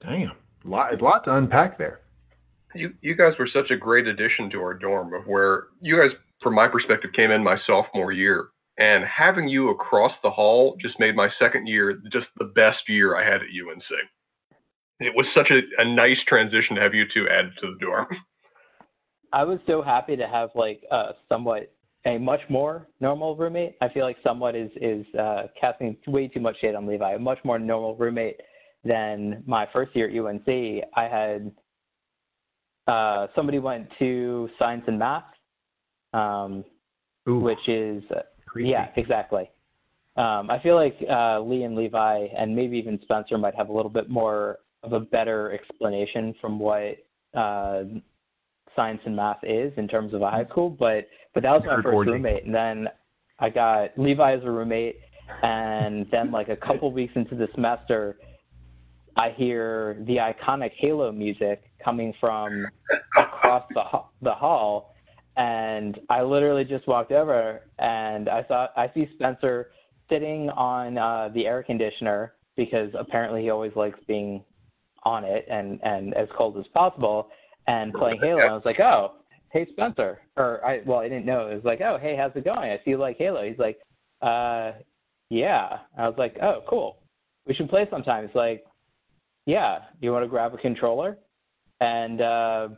Damn, 0.01 0.33
a 0.65 0.69
lot, 0.69 1.01
a 1.01 1.05
lot 1.05 1.25
to 1.25 1.37
unpack 1.37 1.79
there. 1.79 2.01
You 2.75 2.95
you 3.01 3.15
guys 3.15 3.33
were 3.39 3.49
such 3.53 3.71
a 3.71 3.77
great 3.77 4.07
addition 4.07 4.51
to 4.51 4.61
our 4.61 4.75
dorm 4.75 5.15
of 5.15 5.27
where 5.27 5.65
you 5.81 5.97
guys, 5.97 6.17
from 6.43 6.55
my 6.55 6.69
perspective, 6.69 7.11
came 7.15 7.31
in 7.31 7.43
my 7.43 7.57
sophomore 7.67 8.13
year 8.13 8.49
and 8.79 9.05
having 9.05 9.49
you 9.49 9.71
across 9.71 10.13
the 10.23 10.31
hall 10.31 10.77
just 10.81 10.99
made 11.01 11.17
my 11.17 11.29
second 11.39 11.67
year 11.67 12.01
just 12.13 12.27
the 12.39 12.53
best 12.55 12.89
year 12.89 13.17
I 13.17 13.25
had 13.25 13.37
at 13.37 13.49
UNC. 13.49 13.85
It 15.01 15.13
was 15.15 15.27
such 15.35 15.51
a, 15.51 15.61
a 15.81 15.95
nice 15.95 16.19
transition 16.27 16.77
to 16.77 16.83
have 16.83 16.95
you 16.95 17.05
two 17.13 17.27
added 17.29 17.53
to 17.61 17.73
the 17.73 17.85
dorm. 17.85 18.07
I 19.33 19.45
was 19.45 19.59
so 19.67 19.83
happy 19.83 20.17
to 20.17 20.27
have 20.27 20.51
like 20.55 20.83
a 20.91 21.11
somewhat 21.29 21.73
a 22.07 22.19
much 22.19 22.41
more 22.49 22.87
normal 23.01 23.37
roommate. 23.37 23.77
I 23.81 23.89
feel 23.89 24.05
like 24.05 24.17
somewhat 24.23 24.55
is 24.55 24.71
is 24.81 25.05
uh, 25.19 25.49
casting 25.61 25.97
way 26.07 26.29
too 26.29 26.41
much 26.41 26.59
shade 26.61 26.75
on 26.75 26.87
Levi. 26.87 27.15
A 27.15 27.19
much 27.19 27.39
more 27.45 27.59
normal 27.59 27.97
roommate 27.97 28.41
than 28.85 29.43
my 29.47 29.67
first 29.73 29.95
year 29.97 30.09
at 30.09 30.17
UNC. 30.17 30.49
I 30.95 31.05
had 31.05 31.51
uh, 32.87 33.27
somebody 33.35 33.59
went 33.59 33.89
to 33.99 34.49
science 34.59 34.85
and 34.87 34.99
math, 34.99 35.25
um, 36.15 36.65
which 37.27 37.69
is 37.69 38.05
creepy. 38.57 38.71
Yeah, 38.71 38.89
exactly. 38.97 39.51
Um, 40.17 40.51
I 40.51 40.59
feel 40.63 40.77
like 40.77 40.97
uh, 41.11 41.41
Lee 41.41 41.65
and 41.65 41.77
Levi 41.77 42.27
and 42.37 42.57
maybe 42.57 42.79
even 42.79 42.99
Spencer 43.03 43.37
might 43.37 43.55
have 43.55 43.69
a 43.69 43.73
little 43.73 43.91
bit 43.91 44.09
more 44.09 44.59
of 44.83 44.93
a 44.93 45.01
better 45.01 45.53
explanation 45.53 46.35
from 46.41 46.59
what 46.59 46.97
uh, 47.35 47.83
science 48.75 49.01
and 49.05 49.15
math 49.15 49.41
is 49.43 49.73
in 49.77 49.87
terms 49.89 50.15
of 50.15 50.23
a 50.23 50.31
high 50.31 50.47
school. 50.47 50.71
But 50.71 51.09
but 51.35 51.43
that 51.43 51.53
was 51.53 51.63
my 51.67 51.83
first 51.83 52.09
roommate, 52.09 52.47
and 52.47 52.55
then 52.55 52.89
I 53.39 53.51
got 53.51 53.91
Levi 53.99 54.37
as 54.37 54.43
a 54.43 54.51
roommate, 54.51 54.97
and 55.43 56.07
then 56.11 56.31
like 56.31 56.49
a 56.49 56.57
couple 56.57 56.91
weeks 56.93 57.13
into 57.15 57.35
the 57.35 57.49
semester, 57.55 58.17
I 59.17 59.31
hear 59.37 60.03
the 60.07 60.17
iconic 60.17 60.71
Halo 60.79 61.13
music 61.13 61.65
coming 61.85 62.15
from 62.19 62.67
across 63.19 63.65
the 63.75 63.83
the 64.23 64.33
hall 64.33 64.96
and 65.37 66.01
I 66.09 66.23
literally 66.23 66.65
just 66.65 66.87
walked 66.89 67.13
over 67.13 67.63
and 67.79 68.29
I 68.29 68.45
saw 68.49 68.69
I 68.77 68.91
see 68.95 69.09
Spencer 69.15 69.71
sitting 70.09 70.49
on 70.51 70.97
uh, 70.99 71.29
the 71.35 71.47
air 71.47 71.63
conditioner 71.63 72.35
because 72.57 72.91
apparently 72.99 73.43
he 73.43 73.51
always 73.51 73.73
likes 73.77 73.99
being 74.07 74.43
on 75.05 75.25
it 75.25 75.47
and 75.51 75.79
and 75.83 76.15
as 76.15 76.29
cold 76.37 76.57
as 76.59 76.67
possible 76.73 77.29
and 77.67 77.93
playing 77.93 78.19
Halo. 78.23 78.41
And 78.41 78.51
I 78.51 78.55
was 78.55 78.65
like, 78.65 78.81
oh, 78.81 79.17
hey 79.51 79.67
Spencer, 79.73 80.21
or 80.37 80.65
I 80.65 80.81
well 80.87 81.01
I 81.01 81.09
didn't 81.09 81.27
know. 81.27 81.49
It 81.49 81.55
was 81.55 81.65
like, 81.65 81.81
oh 81.81 81.99
hey, 82.01 82.17
how's 82.17 82.33
it 82.35 82.45
going? 82.45 82.71
I 82.71 82.77
see 82.85 82.91
you 82.91 82.99
like 82.99 83.19
Halo. 83.19 83.47
He's 83.47 83.59
like, 83.59 83.79
uh, 84.23 84.73
yeah. 85.29 85.79
I 85.99 86.09
was 86.09 86.15
like, 86.17 86.37
oh 86.43 86.63
cool, 86.69 86.99
we 87.47 87.55
should 87.55 87.69
play 87.69 87.87
sometime. 87.91 88.27
He's 88.27 88.35
like, 88.35 88.65
yeah. 89.45 89.81
You 90.01 90.13
want 90.13 90.25
to 90.25 90.29
grab 90.29 90.55
a 90.55 90.59
controller? 90.59 91.19
And 91.81 92.23
uh, 92.23 92.69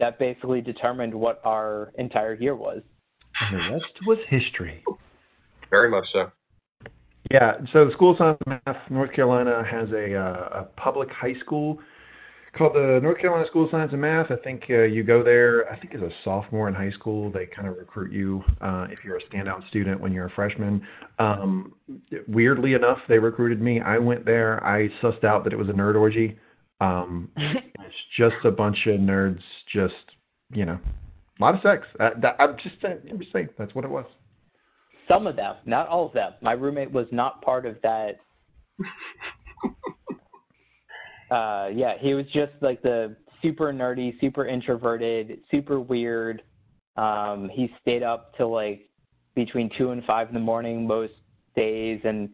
that 0.00 0.18
basically 0.18 0.60
determined 0.60 1.14
what 1.14 1.40
our 1.44 1.92
entire 1.98 2.34
year 2.34 2.54
was. 2.54 2.82
And 3.40 3.54
the 3.54 3.74
rest 3.74 3.92
was 4.06 4.18
history. 4.28 4.82
Very 5.70 5.90
much 5.90 6.06
so. 6.12 6.30
Yeah, 7.30 7.54
so 7.72 7.86
the 7.86 7.92
School 7.92 8.12
of 8.12 8.18
Science 8.18 8.38
and 8.46 8.60
Math, 8.66 8.90
North 8.90 9.12
Carolina 9.12 9.64
has 9.68 9.88
a, 9.90 10.14
uh, 10.14 10.60
a 10.60 10.64
public 10.76 11.08
high 11.10 11.34
school 11.40 11.78
called 12.56 12.74
the 12.74 13.00
North 13.02 13.18
Carolina 13.20 13.46
School 13.48 13.64
of 13.64 13.70
Science 13.70 13.90
and 13.92 14.00
Math. 14.00 14.30
I 14.30 14.36
think 14.36 14.62
uh, 14.70 14.82
you 14.82 15.02
go 15.02 15.22
there, 15.22 15.70
I 15.70 15.78
think 15.78 15.94
as 15.94 16.00
a 16.00 16.10
sophomore 16.24 16.68
in 16.68 16.74
high 16.74 16.92
school. 16.92 17.30
They 17.30 17.46
kind 17.46 17.68
of 17.68 17.76
recruit 17.76 18.12
you 18.12 18.42
uh, 18.60 18.86
if 18.90 19.00
you're 19.04 19.16
a 19.16 19.22
standout 19.24 19.66
student 19.68 20.00
when 20.00 20.12
you're 20.12 20.26
a 20.26 20.30
freshman. 20.30 20.80
Um, 21.18 21.74
weirdly 22.28 22.74
enough, 22.74 22.98
they 23.08 23.18
recruited 23.18 23.60
me. 23.60 23.80
I 23.80 23.98
went 23.98 24.24
there. 24.24 24.64
I 24.64 24.88
sussed 25.02 25.24
out 25.24 25.44
that 25.44 25.52
it 25.52 25.56
was 25.56 25.68
a 25.68 25.72
nerd 25.72 25.96
orgy. 25.96 26.38
Um, 26.80 27.30
it's 27.36 27.94
just 28.18 28.36
a 28.44 28.50
bunch 28.50 28.78
of 28.86 29.00
nerds, 29.00 29.40
just 29.72 29.94
you 30.52 30.64
know, 30.64 30.78
a 31.38 31.42
lot 31.42 31.54
of 31.54 31.60
sex. 31.62 31.86
Uh, 31.98 32.10
that, 32.22 32.36
I'm 32.38 32.56
just 32.62 32.76
saying, 32.80 32.98
I'm 33.10 33.18
just 33.18 33.32
saying 33.32 33.48
that's 33.58 33.74
what 33.74 33.84
it 33.84 33.90
was. 33.90 34.06
Some 35.08 35.26
of 35.26 35.36
them, 35.36 35.56
not 35.64 35.88
all 35.88 36.06
of 36.06 36.12
them. 36.12 36.32
My 36.42 36.52
roommate 36.52 36.90
was 36.90 37.06
not 37.12 37.42
part 37.42 37.64
of 37.66 37.76
that. 37.82 38.16
uh, 41.30 41.68
yeah, 41.72 41.94
he 42.00 42.14
was 42.14 42.26
just 42.32 42.52
like 42.60 42.82
the 42.82 43.16
super 43.42 43.72
nerdy, 43.72 44.18
super 44.20 44.46
introverted, 44.46 45.40
super 45.50 45.80
weird. 45.80 46.42
Um, 46.96 47.50
he 47.52 47.70
stayed 47.82 48.02
up 48.02 48.36
till 48.36 48.52
like 48.52 48.88
between 49.34 49.70
two 49.76 49.90
and 49.90 50.02
five 50.04 50.28
in 50.28 50.34
the 50.34 50.40
morning 50.40 50.86
most 50.86 51.12
days, 51.54 52.00
and 52.04 52.30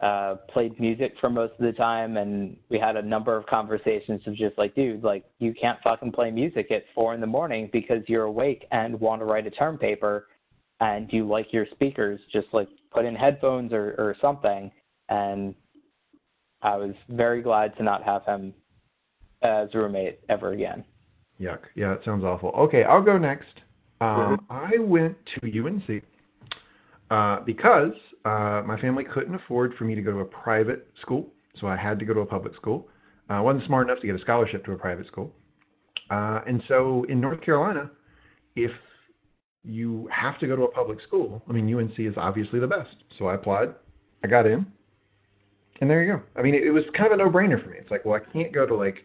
uh, 0.00 0.36
played 0.50 0.78
music 0.78 1.14
for 1.20 1.30
most 1.30 1.54
of 1.58 1.64
the 1.64 1.72
time, 1.72 2.16
and 2.18 2.56
we 2.68 2.78
had 2.78 2.96
a 2.96 3.02
number 3.02 3.36
of 3.36 3.46
conversations 3.46 4.20
of 4.26 4.34
just 4.36 4.56
like, 4.58 4.74
dude, 4.74 5.02
like 5.02 5.24
you 5.38 5.54
can't 5.58 5.78
fucking 5.82 6.12
play 6.12 6.30
music 6.30 6.70
at 6.70 6.84
four 6.94 7.14
in 7.14 7.20
the 7.20 7.26
morning 7.26 7.70
because 7.72 8.02
you're 8.06 8.24
awake 8.24 8.66
and 8.72 8.98
want 9.00 9.20
to 9.20 9.24
write 9.24 9.46
a 9.46 9.50
term 9.50 9.78
paper, 9.78 10.26
and 10.80 11.10
you 11.12 11.26
like 11.26 11.52
your 11.52 11.66
speakers. 11.72 12.20
Just 12.30 12.48
like 12.52 12.68
put 12.92 13.06
in 13.06 13.14
headphones 13.14 13.72
or 13.72 13.94
or 13.98 14.16
something. 14.20 14.70
And 15.08 15.54
I 16.62 16.76
was 16.76 16.94
very 17.08 17.40
glad 17.40 17.76
to 17.76 17.82
not 17.82 18.02
have 18.02 18.24
him 18.26 18.52
as 19.42 19.68
a 19.72 19.78
roommate 19.78 20.20
ever 20.28 20.52
again. 20.52 20.84
Yuck. 21.40 21.60
Yeah, 21.74 21.92
it 21.92 22.00
sounds 22.04 22.24
awful. 22.24 22.50
Okay, 22.50 22.84
I'll 22.84 23.02
go 23.02 23.18
next. 23.18 23.46
Um, 24.00 24.38
mm-hmm. 24.50 24.52
I 24.52 24.78
went 24.78 25.16
to 25.40 25.64
UNC 25.64 26.02
uh, 27.10 27.40
because 27.40 27.92
uh, 28.24 28.62
my 28.66 28.78
family 28.80 29.04
couldn't 29.04 29.34
afford 29.34 29.74
for 29.74 29.84
me 29.84 29.94
to 29.94 30.02
go 30.02 30.12
to 30.12 30.18
a 30.18 30.24
private 30.24 30.88
school, 31.00 31.28
so 31.60 31.66
I 31.66 31.76
had 31.76 31.98
to 31.98 32.04
go 32.04 32.14
to 32.14 32.20
a 32.20 32.26
public 32.26 32.54
school. 32.56 32.88
Uh, 33.30 33.34
I 33.34 33.40
wasn't 33.40 33.64
smart 33.66 33.88
enough 33.88 34.00
to 34.00 34.06
get 34.06 34.16
a 34.16 34.20
scholarship 34.20 34.64
to 34.66 34.72
a 34.72 34.76
private 34.76 35.06
school. 35.06 35.32
Uh, 36.10 36.40
and 36.46 36.62
so 36.68 37.04
in 37.08 37.20
North 37.20 37.40
Carolina, 37.40 37.90
if 38.54 38.70
you 39.64 40.08
have 40.12 40.38
to 40.38 40.46
go 40.46 40.54
to 40.56 40.62
a 40.62 40.70
public 40.70 41.00
school, 41.02 41.42
I 41.48 41.52
mean, 41.52 41.72
UNC 41.72 41.98
is 41.98 42.14
obviously 42.16 42.60
the 42.60 42.66
best. 42.66 42.94
So 43.18 43.26
I 43.26 43.34
applied, 43.34 43.74
I 44.22 44.28
got 44.28 44.46
in, 44.46 44.66
and 45.80 45.90
there 45.90 46.02
you 46.02 46.14
go. 46.14 46.22
I 46.36 46.42
mean, 46.42 46.54
it, 46.54 46.62
it 46.62 46.70
was 46.70 46.84
kind 46.96 47.12
of 47.12 47.18
a 47.18 47.22
no 47.22 47.30
brainer 47.30 47.62
for 47.62 47.70
me. 47.70 47.76
It's 47.78 47.90
like, 47.90 48.04
well, 48.04 48.20
I 48.20 48.32
can't 48.32 48.52
go 48.52 48.66
to 48.66 48.74
like 48.74 48.98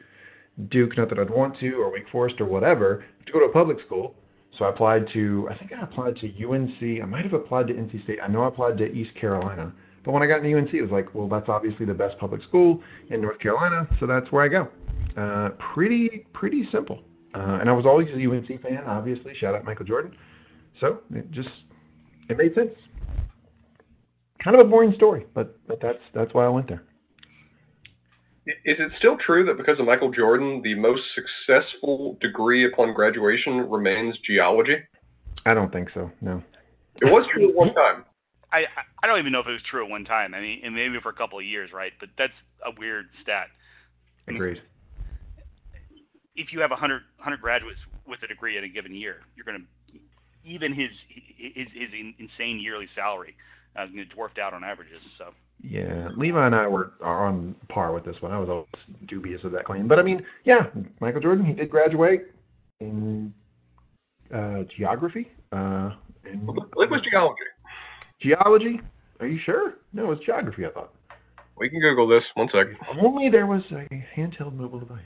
Duke, 0.69 0.97
not 0.97 1.09
that 1.09 1.19
I'd 1.19 1.29
want 1.29 1.57
to, 1.59 1.73
or 1.73 1.91
Wake 1.91 2.09
Forest, 2.11 2.39
or 2.39 2.45
whatever, 2.45 3.03
to 3.25 3.31
go 3.31 3.39
to 3.39 3.45
a 3.45 3.51
public 3.51 3.77
school. 3.85 4.15
So 4.57 4.65
I 4.65 4.69
applied 4.69 5.07
to, 5.13 5.47
I 5.49 5.57
think 5.57 5.71
I 5.73 5.81
applied 5.81 6.17
to 6.17 6.27
UNC. 6.27 7.01
I 7.01 7.05
might 7.05 7.23
have 7.23 7.33
applied 7.33 7.67
to 7.67 7.73
NC 7.73 8.03
State. 8.03 8.19
I 8.21 8.27
know 8.27 8.43
I 8.43 8.47
applied 8.47 8.77
to 8.79 8.91
East 8.91 9.11
Carolina. 9.19 9.73
But 10.03 10.11
when 10.11 10.23
I 10.23 10.27
got 10.27 10.43
into 10.43 10.57
UNC, 10.57 10.73
it 10.73 10.81
was 10.81 10.91
like, 10.91 11.13
well, 11.13 11.27
that's 11.27 11.47
obviously 11.47 11.85
the 11.85 11.93
best 11.93 12.17
public 12.17 12.41
school 12.43 12.81
in 13.09 13.21
North 13.21 13.39
Carolina, 13.39 13.87
so 13.99 14.07
that's 14.07 14.31
where 14.31 14.43
I 14.43 14.47
go. 14.47 14.67
Uh, 15.15 15.49
pretty, 15.73 16.25
pretty 16.33 16.67
simple. 16.71 16.99
Uh, 17.33 17.59
and 17.61 17.69
I 17.69 17.73
was 17.73 17.85
always 17.85 18.07
a 18.09 18.13
UNC 18.13 18.61
fan, 18.61 18.83
obviously. 18.85 19.33
Shout 19.39 19.55
out 19.55 19.63
Michael 19.63 19.85
Jordan. 19.85 20.15
So 20.79 20.99
it 21.13 21.31
just, 21.31 21.49
it 22.29 22.37
made 22.37 22.53
sense. 22.55 22.71
Kind 24.43 24.59
of 24.59 24.65
a 24.65 24.69
boring 24.69 24.93
story, 24.95 25.27
but 25.35 25.55
but 25.67 25.79
that's 25.81 25.99
that's 26.15 26.33
why 26.33 26.45
I 26.45 26.49
went 26.49 26.67
there. 26.67 26.83
Is 28.47 28.77
it 28.79 28.91
still 28.97 29.17
true 29.17 29.45
that 29.45 29.57
because 29.57 29.79
of 29.79 29.85
Michael 29.85 30.11
Jordan, 30.11 30.61
the 30.63 30.73
most 30.73 31.03
successful 31.13 32.17
degree 32.21 32.65
upon 32.65 32.93
graduation 32.93 33.69
remains 33.69 34.17
geology? 34.25 34.77
I 35.45 35.53
don't 35.53 35.71
think 35.71 35.89
so. 35.93 36.11
No. 36.21 36.41
It 37.01 37.05
was 37.05 37.25
true 37.31 37.49
at 37.49 37.55
one 37.55 37.73
time. 37.73 38.03
I 38.51 38.65
I 39.01 39.07
don't 39.07 39.19
even 39.19 39.31
know 39.31 39.39
if 39.39 39.47
it 39.47 39.51
was 39.51 39.61
true 39.69 39.85
at 39.85 39.89
one 39.89 40.05
time. 40.05 40.33
I 40.33 40.41
mean, 40.41 40.61
and 40.63 40.73
maybe 40.73 40.99
for 41.01 41.09
a 41.09 41.13
couple 41.13 41.39
of 41.39 41.45
years, 41.45 41.71
right? 41.71 41.93
But 41.99 42.09
that's 42.17 42.33
a 42.65 42.71
weird 42.79 43.05
stat. 43.21 43.47
Agreed. 44.27 44.61
If 46.35 46.51
you 46.51 46.61
have 46.61 46.71
100, 46.71 47.01
100 47.17 47.41
graduates 47.41 47.79
with 48.07 48.23
a 48.23 48.27
degree 48.27 48.57
in 48.57 48.63
a 48.63 48.69
given 48.69 48.95
year, 48.95 49.21
you're 49.35 49.45
going 49.45 49.59
to 49.59 49.99
even 50.43 50.73
his 50.73 50.89
his, 51.09 51.67
his 51.73 51.89
insane 52.17 52.59
yearly 52.59 52.87
salary 52.95 53.35
uh, 53.75 53.85
dwarfed 54.13 54.39
out 54.39 54.53
on 54.53 54.63
averages. 54.63 55.01
So. 55.17 55.25
Yeah, 55.63 56.09
Levi 56.17 56.45
and 56.45 56.55
I 56.55 56.67
were 56.67 56.93
are 57.01 57.27
on 57.27 57.55
par 57.69 57.93
with 57.93 58.03
this 58.03 58.15
one. 58.19 58.31
I 58.31 58.39
was 58.39 58.49
always 58.49 58.67
dubious 59.07 59.43
of 59.43 59.51
that 59.51 59.65
claim, 59.65 59.87
but 59.87 59.99
I 59.99 60.01
mean, 60.01 60.25
yeah, 60.43 60.67
Michael 60.99 61.21
Jordan 61.21 61.45
he 61.45 61.53
did 61.53 61.69
graduate 61.69 62.31
in 62.79 63.31
uh, 64.33 64.63
geography. 64.75 65.29
Uh, 65.51 65.91
and, 66.25 66.49
it 66.49 66.89
was 66.89 67.01
geology. 67.09 67.41
Geology? 68.21 68.81
Are 69.19 69.27
you 69.27 69.39
sure? 69.45 69.75
No, 69.93 70.05
it 70.05 70.07
was 70.07 70.19
geography. 70.25 70.65
I 70.65 70.71
thought. 70.71 70.93
We 71.57 71.69
can 71.69 71.79
Google 71.79 72.07
this. 72.07 72.23
One 72.33 72.47
second. 72.47 72.77
Only 72.99 73.29
there 73.29 73.45
was 73.45 73.61
a 73.71 73.87
handheld 74.17 74.55
mobile 74.55 74.79
device. 74.79 74.99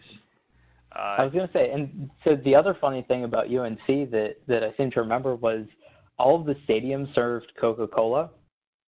Uh, 0.95 1.15
I 1.17 1.23
was 1.25 1.33
going 1.33 1.47
to 1.47 1.53
say, 1.53 1.71
and 1.71 2.09
so 2.23 2.37
the 2.45 2.55
other 2.55 2.77
funny 2.79 3.03
thing 3.09 3.25
about 3.25 3.53
UNC 3.53 3.85
that 3.87 4.35
that 4.47 4.63
I 4.63 4.73
seem 4.77 4.89
to 4.91 5.01
remember 5.01 5.35
was 5.35 5.65
all 6.17 6.39
of 6.39 6.45
the 6.45 6.55
stadiums 6.67 7.13
served 7.13 7.51
Coca-Cola, 7.59 8.29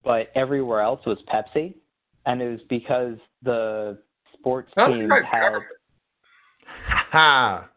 but 0.08 0.32
everywhere 0.36 0.80
else 0.80 1.06
was 1.06 1.18
Pepsi, 1.28 1.74
and 2.26 2.42
it 2.42 2.50
was 2.50 2.62
because 2.70 3.18
the 3.44 3.98
sports 4.32 4.72
That's 4.74 4.90
teams 4.94 5.10
right. 5.10 5.26
had 5.26 5.52
Ha! 7.12 7.70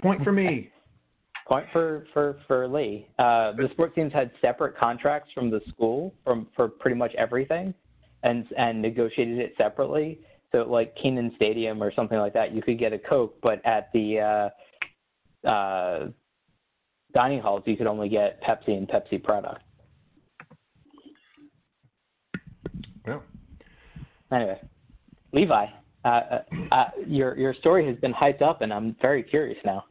Point 0.00 0.22
for 0.22 0.30
me. 0.30 0.70
point 1.48 1.66
for 1.72 2.06
for 2.12 2.38
for 2.46 2.68
Lee. 2.68 3.08
Uh, 3.18 3.50
the 3.56 3.68
sports 3.72 3.96
teams 3.96 4.12
had 4.12 4.30
separate 4.40 4.78
contracts 4.78 5.30
from 5.34 5.50
the 5.50 5.60
school 5.68 6.14
from 6.22 6.46
for 6.54 6.68
pretty 6.68 6.96
much 6.96 7.12
everything, 7.16 7.74
and 8.22 8.46
and 8.56 8.80
negotiated 8.80 9.38
it 9.38 9.54
separately. 9.58 10.20
So 10.52 10.58
like 10.62 10.94
Kenan 10.94 11.32
Stadium 11.34 11.82
or 11.82 11.92
something 11.92 12.18
like 12.18 12.34
that, 12.34 12.54
you 12.54 12.62
could 12.62 12.78
get 12.78 12.92
a 12.92 12.98
Coke, 12.98 13.34
but 13.42 13.60
at 13.66 13.90
the 13.92 14.50
uh, 15.44 15.48
uh, 15.48 16.06
dining 17.12 17.40
halls, 17.40 17.64
you 17.66 17.76
could 17.76 17.88
only 17.88 18.08
get 18.08 18.40
Pepsi 18.40 18.76
and 18.76 18.86
Pepsi 18.86 19.20
product. 19.20 19.62
Well, 23.06 23.22
Anyway, 24.32 24.60
Levi, 25.32 25.66
uh, 26.04 26.08
uh, 26.08 26.38
uh, 26.70 26.84
your 27.06 27.36
your 27.36 27.54
story 27.54 27.86
has 27.86 27.96
been 27.96 28.12
hyped 28.12 28.42
up, 28.42 28.62
and 28.62 28.72
I'm 28.72 28.96
very 29.00 29.22
curious 29.22 29.58
now. 29.64 29.84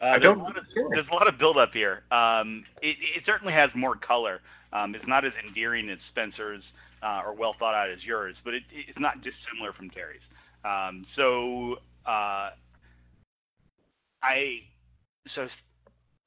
Uh, 0.00 0.04
I 0.04 0.10
there's, 0.10 0.22
don't 0.22 0.40
a 0.40 0.42
lot 0.42 0.58
of, 0.58 0.64
there's 0.90 1.06
a 1.10 1.14
lot 1.14 1.26
of 1.26 1.38
build 1.38 1.56
up 1.56 1.70
here. 1.72 2.02
Um, 2.12 2.64
it, 2.82 2.96
it 3.16 3.22
certainly 3.24 3.54
has 3.54 3.70
more 3.74 3.96
color. 3.96 4.40
Um, 4.72 4.94
it's 4.94 5.06
not 5.06 5.24
as 5.24 5.32
endearing 5.46 5.88
as 5.88 5.98
Spencer's 6.10 6.62
uh, 7.02 7.22
or 7.24 7.34
well 7.34 7.54
thought 7.58 7.74
out 7.74 7.90
as 7.90 8.04
yours, 8.04 8.36
but 8.44 8.52
it, 8.52 8.62
it's 8.70 8.98
not 8.98 9.14
dissimilar 9.22 9.72
from 9.72 9.88
Terry's. 9.90 10.20
Um, 10.64 11.06
so 11.16 11.76
uh, 12.04 12.50
I 14.22 14.58
so 15.34 15.48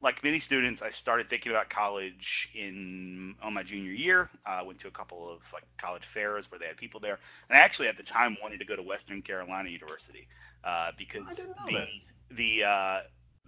like 0.02 0.24
many 0.24 0.42
students, 0.46 0.82
I 0.82 0.90
started 1.02 1.30
thinking 1.30 1.52
about 1.52 1.70
college 1.70 2.14
in 2.56 3.36
on 3.44 3.54
my 3.54 3.64
junior 3.64 3.92
year. 3.92 4.30
I 4.46 4.62
uh, 4.62 4.64
went 4.64 4.80
to 4.82 4.88
a 4.88 4.92
couple 4.92 5.32
of 5.32 5.40
like 5.52 5.64
college 5.80 6.04
fairs 6.14 6.46
where 6.50 6.60
they 6.60 6.68
had 6.68 6.78
people 6.78 7.00
there, 7.00 7.20
and 7.50 7.58
I 7.58 7.62
actually 7.62 7.88
at 7.88 7.98
the 7.98 8.04
time 8.04 8.38
wanted 8.42 8.60
to 8.60 8.66
go 8.66 8.76
to 8.76 8.84
Western 8.84 9.22
Carolina 9.22 9.70
University 9.70 10.28
uh, 10.64 10.92
because 10.98 11.22
I 11.30 11.34
didn't 11.34 11.50
know 11.50 11.68
the 11.68 12.36
the 12.36 12.64
uh, 12.64 13.00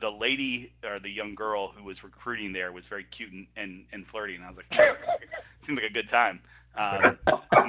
the 0.02 0.10
lady 0.10 0.74
or 0.84 1.00
the 1.00 1.10
young 1.10 1.36
girl 1.36 1.72
who 1.72 1.86
was 1.86 1.96
recruiting 2.04 2.52
there 2.52 2.72
was 2.72 2.84
very 2.90 3.06
cute 3.16 3.32
and 3.32 3.48
and, 3.56 3.86
and 3.94 4.06
flirty, 4.12 4.36
and 4.36 4.44
I 4.44 4.50
was 4.50 4.58
like, 4.60 4.80
seems 5.66 5.80
like 5.80 5.90
a 5.90 5.94
good 5.94 6.10
time. 6.12 6.42
Um, 6.76 7.18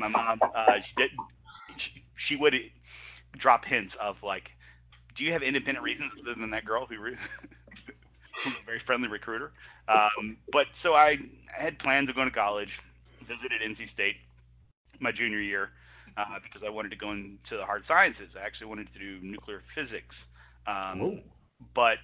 my 0.01 0.09
mom, 0.09 0.39
uh, 0.43 0.79
she 0.79 1.03
did, 1.03 1.11
she, 1.77 2.05
she 2.29 2.37
would 2.37 2.55
drop 3.39 3.65
hints 3.65 3.93
of 4.01 4.17
like, 4.23 4.45
do 5.17 5.25
you 5.25 5.33
have 5.33 5.43
independent 5.43 5.83
reasons 5.83 6.13
other 6.21 6.39
than 6.39 6.51
that 6.51 6.65
girl 6.65 6.87
who? 6.87 6.97
Who's 8.45 8.55
a 8.63 8.67
very 8.67 8.81
friendly 8.87 9.09
recruiter. 9.09 9.53
Um, 9.89 10.37
but 10.53 10.67
so 10.83 10.95
I, 10.95 11.17
I 11.59 11.63
had 11.63 11.79
plans 11.79 12.09
of 12.09 12.15
going 12.15 12.29
to 12.29 12.35
college, 12.35 12.71
visited 13.21 13.61
NC 13.63 13.93
State 13.93 14.17
my 15.01 15.13
junior 15.13 15.41
year 15.41 15.71
uh, 16.17 16.39
because 16.43 16.63
I 16.67 16.71
wanted 16.71 16.91
to 16.91 16.97
go 16.97 17.13
into 17.13 17.57
the 17.57 17.65
hard 17.65 17.83
sciences. 17.89 18.29
I 18.41 18.47
actually 18.47 18.69
wanted 18.69 18.89
to 18.93 18.99
do 18.99 19.25
nuclear 19.25 19.63
physics. 19.75 20.15
Um, 20.67 20.99
Whoa. 21.01 21.19
but 21.75 21.99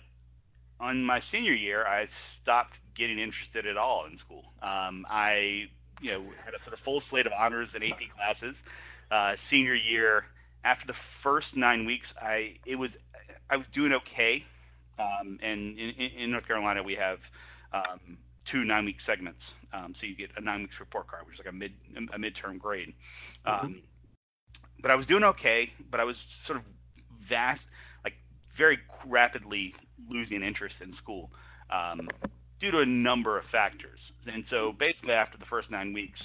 on 0.80 1.04
my 1.04 1.20
senior 1.30 1.54
year, 1.54 1.86
I 1.86 2.06
stopped 2.42 2.74
getting 2.96 3.18
interested 3.18 3.66
at 3.66 3.76
all 3.76 4.06
in 4.10 4.18
school. 4.18 4.44
Um, 4.62 5.06
I, 5.08 5.66
you 6.00 6.12
know, 6.12 6.24
had 6.44 6.54
a 6.54 6.62
sort 6.64 6.74
of 6.74 6.80
full 6.84 7.02
slate 7.10 7.26
of 7.26 7.32
honors 7.32 7.68
and 7.74 7.84
AP 7.84 7.98
classes. 8.14 8.56
Uh, 9.10 9.34
senior 9.50 9.74
year, 9.74 10.24
after 10.64 10.86
the 10.86 10.98
first 11.22 11.46
nine 11.54 11.86
weeks, 11.86 12.06
I 12.20 12.56
it 12.66 12.76
was 12.76 12.90
I 13.48 13.56
was 13.56 13.66
doing 13.74 13.92
okay. 13.92 14.44
Um, 14.98 15.38
and 15.42 15.78
in, 15.78 15.92
in, 16.18 16.30
North 16.30 16.46
Carolina, 16.46 16.82
we 16.82 16.94
have 16.94 17.18
um, 17.72 18.18
two 18.50 18.64
nine-week 18.64 18.96
segments. 19.06 19.40
Um, 19.72 19.94
so 20.00 20.06
you 20.06 20.16
get 20.16 20.30
a 20.36 20.40
nine-week 20.40 20.70
report 20.80 21.08
card, 21.08 21.26
which 21.26 21.34
is 21.34 21.38
like 21.44 21.52
a 21.52 21.56
mid 21.56 21.72
a 21.96 22.18
midterm 22.18 22.58
grade. 22.58 22.94
Um, 23.46 23.82
But 24.80 24.90
I 24.90 24.94
was 24.94 25.06
doing 25.06 25.24
okay, 25.24 25.70
but 25.90 26.00
I 26.00 26.04
was 26.04 26.16
sort 26.46 26.58
of 26.58 26.64
vast, 27.28 27.60
like 28.04 28.14
very 28.56 28.78
rapidly 29.06 29.74
losing 30.08 30.42
interest 30.42 30.76
in 30.80 30.94
school 31.02 31.30
um, 31.70 32.08
due 32.60 32.70
to 32.70 32.78
a 32.78 32.86
number 32.86 33.38
of 33.38 33.44
factors. 33.50 33.98
And 34.26 34.44
so 34.50 34.72
basically, 34.78 35.12
after 35.12 35.36
the 35.36 35.46
first 35.46 35.70
nine 35.70 35.92
weeks, 35.92 36.20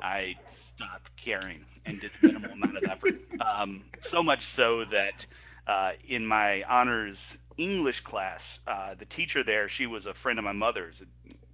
I 0.00 0.34
stopped 0.76 1.08
caring 1.24 1.64
and 1.84 2.00
did 2.00 2.10
minimal 2.22 2.52
amount 2.52 2.76
of 2.76 2.84
effort. 2.90 3.14
Um, 3.46 3.84
so 4.10 4.22
much 4.22 4.40
so 4.56 4.84
that 4.90 5.70
uh, 5.70 5.90
in 6.08 6.26
my 6.26 6.62
honors 6.68 7.16
English 7.58 7.96
class, 8.04 8.40
uh, 8.66 8.94
the 8.98 9.06
teacher 9.16 9.42
there, 9.44 9.70
she 9.78 9.86
was 9.86 10.04
a 10.06 10.14
friend 10.22 10.38
of 10.38 10.44
my 10.44 10.52
mother's. 10.52 10.94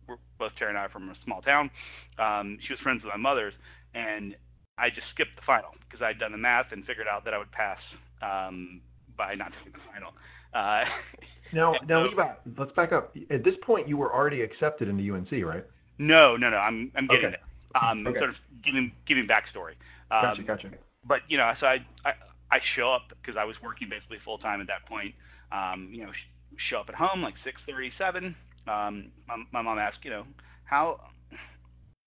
We're 0.09 0.17
both 0.39 0.53
Terry 0.59 0.71
and 0.71 0.79
I 0.79 0.83
are 0.83 0.89
from 0.89 1.09
a 1.09 1.15
small 1.25 1.41
town. 1.43 1.71
Um, 2.19 2.59
she 2.67 2.73
was 2.73 2.81
friends 2.81 3.03
with 3.05 3.13
my 3.13 3.19
mother's, 3.19 3.55
and 3.95 4.35
I 4.79 4.89
just 4.91 5.07
skipped 5.15 5.37
the 5.37 5.43
final 5.47 5.71
because 5.89 6.03
I'd 6.03 6.19
done 6.19 6.33
the 6.33 6.39
math 6.39 6.67
and 6.73 6.85
figured 6.85 7.07
out 7.07 7.25
that 7.25 7.35
I 7.35 7.39
would 7.39 7.53
pass 7.53 7.79
um, 8.21 8.81
by 9.17 9.35
not 9.35 9.53
taking 9.59 9.73
the 9.73 9.79
final. 9.93 10.13
Uh, 10.55 10.85
Now, 11.55 11.75
now, 11.87 12.03
so- 12.07 12.09
Levi, 12.09 12.29
let's 12.57 12.73
back 12.73 12.93
up. 12.93 13.15
At 13.31 13.45
this 13.45 13.55
point, 13.63 13.87
you 13.87 13.99
were 13.99 14.11
already 14.11 14.41
accepted 14.41 14.89
into 14.89 15.15
UNC, 15.15 15.31
right? 15.45 15.65
no, 15.99 16.35
no, 16.35 16.49
no. 16.49 16.57
I'm 16.57 16.91
I'm 16.97 17.07
getting 17.07 17.27
Okay. 17.27 17.35
it. 17.37 17.77
Um, 17.77 18.07
Okay. 18.07 18.19
Sort 18.19 18.31
of 18.31 18.37
giving 18.65 18.91
giving 19.07 19.27
backstory. 19.29 19.73
Um, 20.11 20.23
Gotcha, 20.23 20.43
gotcha. 20.45 20.71
but 21.07 21.21
you 21.29 21.37
know, 21.37 21.53
so 21.61 21.67
I 21.67 21.85
I, 22.07 22.13
I 22.51 22.59
show 22.75 22.91
up 22.91 23.03
because 23.21 23.37
I 23.39 23.45
was 23.45 23.57
working 23.63 23.91
basically 23.91 24.17
full 24.25 24.39
time 24.39 24.63
at 24.63 24.67
that 24.69 24.87
point. 24.89 25.15
Um, 25.53 25.89
you 25.93 26.05
know, 26.05 26.13
sh- 26.13 26.57
show 26.71 26.79
up 26.79 26.89
at 26.89 26.95
home 26.95 27.23
like 27.23 27.35
six 27.45 27.61
thirty 27.69 27.93
seven. 27.99 28.35
Um, 28.67 29.11
my, 29.27 29.37
my 29.53 29.63
mom 29.63 29.79
asked, 29.79 29.99
you 30.05 30.11
know, 30.11 30.25
how 30.65 31.01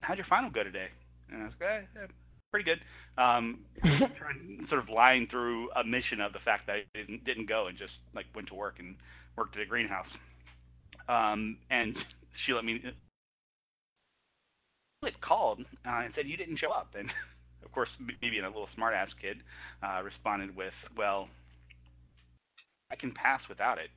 how'd 0.01 0.17
your 0.17 0.27
final 0.27 0.49
go 0.49 0.63
today? 0.63 0.87
And 1.31 1.41
I 1.41 1.45
was 1.45 1.53
like, 1.59 1.69
eh, 1.69 2.03
eh, 2.03 2.07
pretty 2.51 2.65
good. 2.65 2.79
Um, 3.21 3.59
trying, 3.81 4.65
sort 4.69 4.81
of 4.81 4.89
lying 4.89 5.27
through 5.29 5.69
a 5.71 5.83
mission 5.83 6.21
of 6.21 6.33
the 6.33 6.39
fact 6.45 6.67
that 6.67 6.73
I 6.73 6.83
didn't 6.93 7.25
didn't 7.25 7.47
go 7.47 7.67
and 7.67 7.77
just 7.77 7.93
like 8.13 8.25
went 8.35 8.47
to 8.49 8.55
work 8.55 8.75
and 8.79 8.95
worked 9.37 9.55
at 9.55 9.61
a 9.61 9.65
greenhouse. 9.65 10.07
Um, 11.07 11.57
and 11.69 11.95
she 12.45 12.53
let 12.53 12.65
me 12.65 12.81
it 15.03 15.21
called 15.21 15.59
uh, 15.85 16.01
and 16.03 16.13
said 16.15 16.25
you 16.27 16.37
didn't 16.37 16.57
show 16.57 16.71
up 16.71 16.89
and 16.97 17.09
of 17.63 17.71
course 17.71 17.89
being 18.21 18.43
a 18.43 18.47
little 18.47 18.67
smart 18.73 18.93
ass 18.93 19.09
kid 19.21 19.37
uh, 19.83 20.01
responded 20.01 20.55
with 20.55 20.73
well 20.97 21.27
i 22.91 22.95
can 22.95 23.11
pass 23.11 23.41
without 23.49 23.77
it 23.77 23.89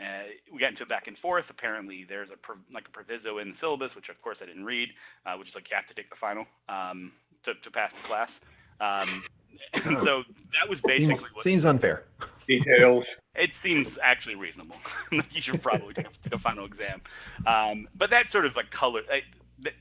uh, 0.00 0.32
we 0.50 0.58
got 0.58 0.72
into 0.72 0.82
a 0.82 0.86
back 0.86 1.06
and 1.06 1.18
forth 1.18 1.44
apparently 1.50 2.06
there's 2.08 2.28
a 2.32 2.38
pro- 2.38 2.62
like 2.72 2.86
a 2.88 2.90
proviso 2.90 3.38
in 3.38 3.50
the 3.50 3.56
syllabus 3.60 3.90
which 3.94 4.08
of 4.08 4.20
course 4.22 4.38
i 4.42 4.46
didn't 4.46 4.64
read 4.64 4.88
uh, 5.26 5.36
which 5.36 5.48
is 5.48 5.54
like 5.54 5.64
you 5.70 5.76
have 5.76 5.88
to 5.88 5.94
take 5.94 6.08
the 6.08 6.20
final 6.20 6.44
um, 6.68 7.12
to, 7.44 7.52
to 7.64 7.70
pass 7.70 7.90
the 8.02 8.08
class 8.08 8.30
um, 8.80 9.22
and 9.74 9.96
so 10.04 10.22
that 10.56 10.68
was 10.68 10.78
Seems, 10.86 11.08
basically 11.08 11.30
what 11.34 11.44
seems 11.44 11.64
unfair. 11.64 12.04
Details. 12.48 13.04
it 13.36 13.50
seems 13.62 13.86
actually 14.02 14.34
reasonable. 14.34 14.76
you 15.12 15.42
should 15.44 15.62
probably 15.62 15.94
take 15.94 16.06
a, 16.32 16.38
final 16.38 16.64
exam. 16.64 17.00
Um, 17.46 17.86
but 17.96 18.10
that 18.10 18.26
sort 18.32 18.46
of 18.46 18.52
like 18.56 18.70
color 18.70 19.02
I, 19.10 19.20
that, 19.62 19.72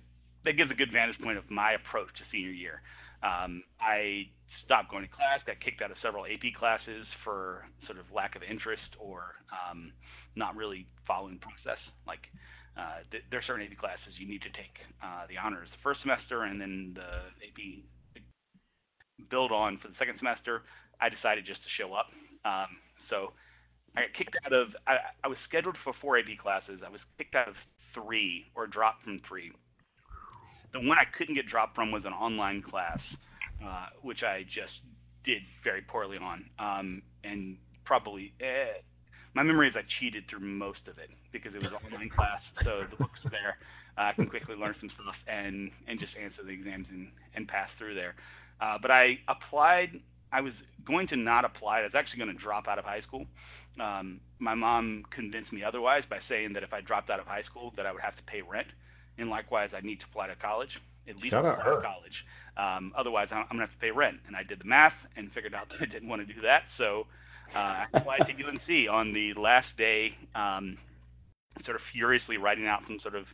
that 0.45 0.53
gives 0.53 0.69
a 0.69 0.75
good 0.75 0.91
vantage 0.91 1.19
point 1.19 1.37
of 1.37 1.49
my 1.49 1.73
approach 1.73 2.09
to 2.17 2.23
senior 2.31 2.51
year. 2.51 2.81
Um, 3.23 3.63
I 3.81 4.29
stopped 4.65 4.89
going 4.91 5.03
to 5.03 5.11
class, 5.11 5.39
got 5.45 5.59
kicked 5.59 5.81
out 5.81 5.91
of 5.91 5.97
several 6.01 6.25
AP 6.25 6.53
classes 6.57 7.05
for 7.23 7.65
sort 7.85 7.97
of 7.97 8.05
lack 8.13 8.35
of 8.35 8.43
interest 8.43 8.95
or 8.99 9.35
um, 9.53 9.91
not 10.35 10.55
really 10.55 10.85
following 11.05 11.39
process. 11.39 11.79
Like 12.07 12.25
uh, 12.77 13.03
th- 13.11 13.23
there 13.29 13.39
are 13.39 13.47
certain 13.47 13.65
AP 13.65 13.77
classes 13.77 14.17
you 14.17 14.27
need 14.27 14.41
to 14.41 14.53
take 14.53 14.73
uh, 15.03 15.25
the 15.27 15.37
honors 15.37 15.67
the 15.71 15.81
first 15.83 16.01
semester, 16.01 16.43
and 16.43 16.61
then 16.61 16.95
the 16.95 17.29
AP 17.45 17.83
build 19.29 19.51
on 19.51 19.77
for 19.81 19.87
the 19.87 19.97
second 19.99 20.17
semester. 20.17 20.63
I 21.01 21.09
decided 21.09 21.45
just 21.45 21.61
to 21.63 21.69
show 21.77 21.93
up. 21.93 22.07
Um, 22.45 22.77
so 23.09 23.31
I 23.95 24.01
got 24.07 24.13
kicked 24.17 24.35
out 24.45 24.53
of. 24.53 24.75
I, 24.87 24.97
I 25.23 25.27
was 25.27 25.37
scheduled 25.47 25.77
for 25.83 25.93
four 26.01 26.17
AP 26.17 26.37
classes. 26.41 26.81
I 26.85 26.89
was 26.89 27.01
kicked 27.17 27.35
out 27.35 27.47
of 27.47 27.55
three 27.93 28.45
or 28.55 28.67
dropped 28.67 29.03
from 29.03 29.21
three. 29.27 29.51
The 30.73 30.79
one 30.79 30.97
I 30.97 31.05
couldn't 31.17 31.35
get 31.35 31.47
dropped 31.49 31.75
from 31.75 31.91
was 31.91 32.03
an 32.05 32.13
online 32.13 32.61
class, 32.61 32.99
uh, 33.63 33.87
which 34.01 34.23
I 34.23 34.43
just 34.43 34.73
did 35.25 35.41
very 35.63 35.81
poorly 35.81 36.17
on, 36.17 36.45
um, 36.59 37.01
and 37.23 37.57
probably 37.85 38.33
eh, 38.39 38.79
my 39.35 39.43
memory 39.43 39.69
is 39.69 39.75
I 39.75 39.83
cheated 39.99 40.23
through 40.29 40.41
most 40.41 40.81
of 40.87 40.97
it 40.97 41.09
because 41.31 41.53
it 41.53 41.61
was 41.61 41.71
an 41.71 41.79
online 41.93 42.09
class, 42.09 42.41
so 42.63 42.83
the 42.89 42.97
books 42.97 43.19
are 43.25 43.31
there. 43.31 43.57
Uh, 43.97 44.09
I 44.09 44.13
can 44.13 44.27
quickly 44.27 44.55
learn 44.55 44.75
some 44.79 44.89
stuff 44.95 45.15
and 45.27 45.71
and 45.87 45.99
just 45.99 46.13
answer 46.21 46.43
the 46.43 46.51
exams 46.51 46.87
and 46.89 47.09
and 47.35 47.47
pass 47.47 47.69
through 47.77 47.95
there. 47.95 48.15
Uh, 48.61 48.77
but 48.81 48.91
I 48.91 49.19
applied. 49.27 49.99
I 50.31 50.41
was 50.41 50.53
going 50.85 51.07
to 51.07 51.15
not 51.15 51.43
apply. 51.43 51.79
I 51.79 51.83
was 51.83 51.95
actually 51.95 52.19
going 52.19 52.35
to 52.35 52.41
drop 52.41 52.67
out 52.67 52.77
of 52.77 52.85
high 52.85 53.01
school. 53.01 53.25
Um, 53.81 54.19
my 54.37 54.53
mom 54.53 55.03
convinced 55.09 55.51
me 55.51 55.63
otherwise 55.63 56.03
by 56.09 56.19
saying 56.27 56.53
that 56.53 56.63
if 56.63 56.73
I 56.73 56.81
dropped 56.81 57.09
out 57.09 57.19
of 57.19 57.25
high 57.25 57.43
school, 57.43 57.73
that 57.77 57.85
I 57.85 57.91
would 57.91 58.01
have 58.01 58.15
to 58.17 58.23
pay 58.23 58.41
rent, 58.41 58.67
and 59.17 59.29
likewise, 59.29 59.69
I'd 59.75 59.85
need 59.85 59.99
to 59.99 60.05
apply 60.09 60.27
to 60.27 60.35
college, 60.35 60.69
at 61.07 61.15
least 61.17 61.31
Shout 61.31 61.45
apply 61.45 61.63
to 61.63 61.81
college. 61.81 62.17
Um, 62.59 62.91
otherwise, 62.97 63.27
I'm, 63.31 63.45
I'm 63.49 63.57
going 63.57 63.67
to 63.67 63.71
have 63.71 63.79
to 63.79 63.79
pay 63.79 63.91
rent. 63.91 64.17
And 64.27 64.35
I 64.35 64.43
did 64.43 64.59
the 64.59 64.65
math 64.67 64.97
and 65.15 65.31
figured 65.31 65.53
out 65.53 65.69
that 65.71 65.79
I 65.81 65.91
didn't 65.91 66.09
want 66.09 66.27
to 66.27 66.33
do 66.33 66.41
that, 66.41 66.63
so 66.77 67.05
uh, 67.55 67.57
I 67.57 67.85
applied 67.93 68.21
to 68.27 68.33
UNC 68.33 68.89
on 68.91 69.13
the 69.13 69.33
last 69.39 69.67
day, 69.77 70.09
um, 70.35 70.77
sort 71.65 71.75
of 71.75 71.81
furiously 71.93 72.37
writing 72.37 72.67
out 72.67 72.81
some 72.87 72.99
sort 73.01 73.15
of 73.15 73.25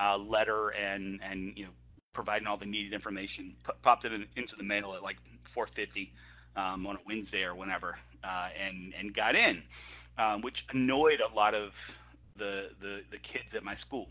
uh, 0.00 0.16
letter 0.16 0.70
and 0.70 1.20
and 1.22 1.56
you 1.56 1.64
know 1.64 1.70
providing 2.14 2.46
all 2.46 2.56
the 2.56 2.66
needed 2.66 2.92
information. 2.92 3.54
P- 3.64 3.72
popped 3.82 4.04
it 4.04 4.12
in, 4.12 4.26
into 4.36 4.54
the 4.56 4.64
mail 4.64 4.94
at 4.96 5.02
like 5.02 5.16
4:50 5.56 6.10
um, 6.56 6.86
on 6.86 6.96
a 6.96 6.98
Wednesday 7.06 7.42
or 7.42 7.54
whenever, 7.54 7.96
uh, 8.24 8.48
and 8.58 8.92
and 8.98 9.14
got 9.14 9.36
in, 9.36 9.62
um, 10.18 10.42
which 10.42 10.56
annoyed 10.72 11.20
a 11.20 11.34
lot 11.34 11.54
of 11.54 11.70
the 12.38 12.70
the, 12.80 13.00
the 13.10 13.18
kids 13.18 13.54
at 13.54 13.62
my 13.62 13.76
school. 13.86 14.08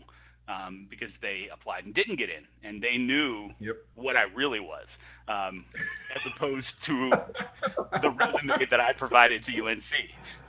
Um, 0.50 0.88
because 0.90 1.10
they 1.22 1.46
applied 1.52 1.84
and 1.84 1.94
didn't 1.94 2.16
get 2.16 2.28
in, 2.28 2.42
and 2.66 2.82
they 2.82 2.96
knew 2.96 3.50
yep. 3.60 3.76
what 3.94 4.16
I 4.16 4.22
really 4.34 4.58
was, 4.58 4.86
um, 5.28 5.64
as 6.10 6.32
opposed 6.34 6.66
to 6.86 7.10
the 8.02 8.10
resume 8.10 8.66
that 8.68 8.80
I 8.80 8.92
provided 8.98 9.42
to 9.46 9.52
UNC. 9.52 9.84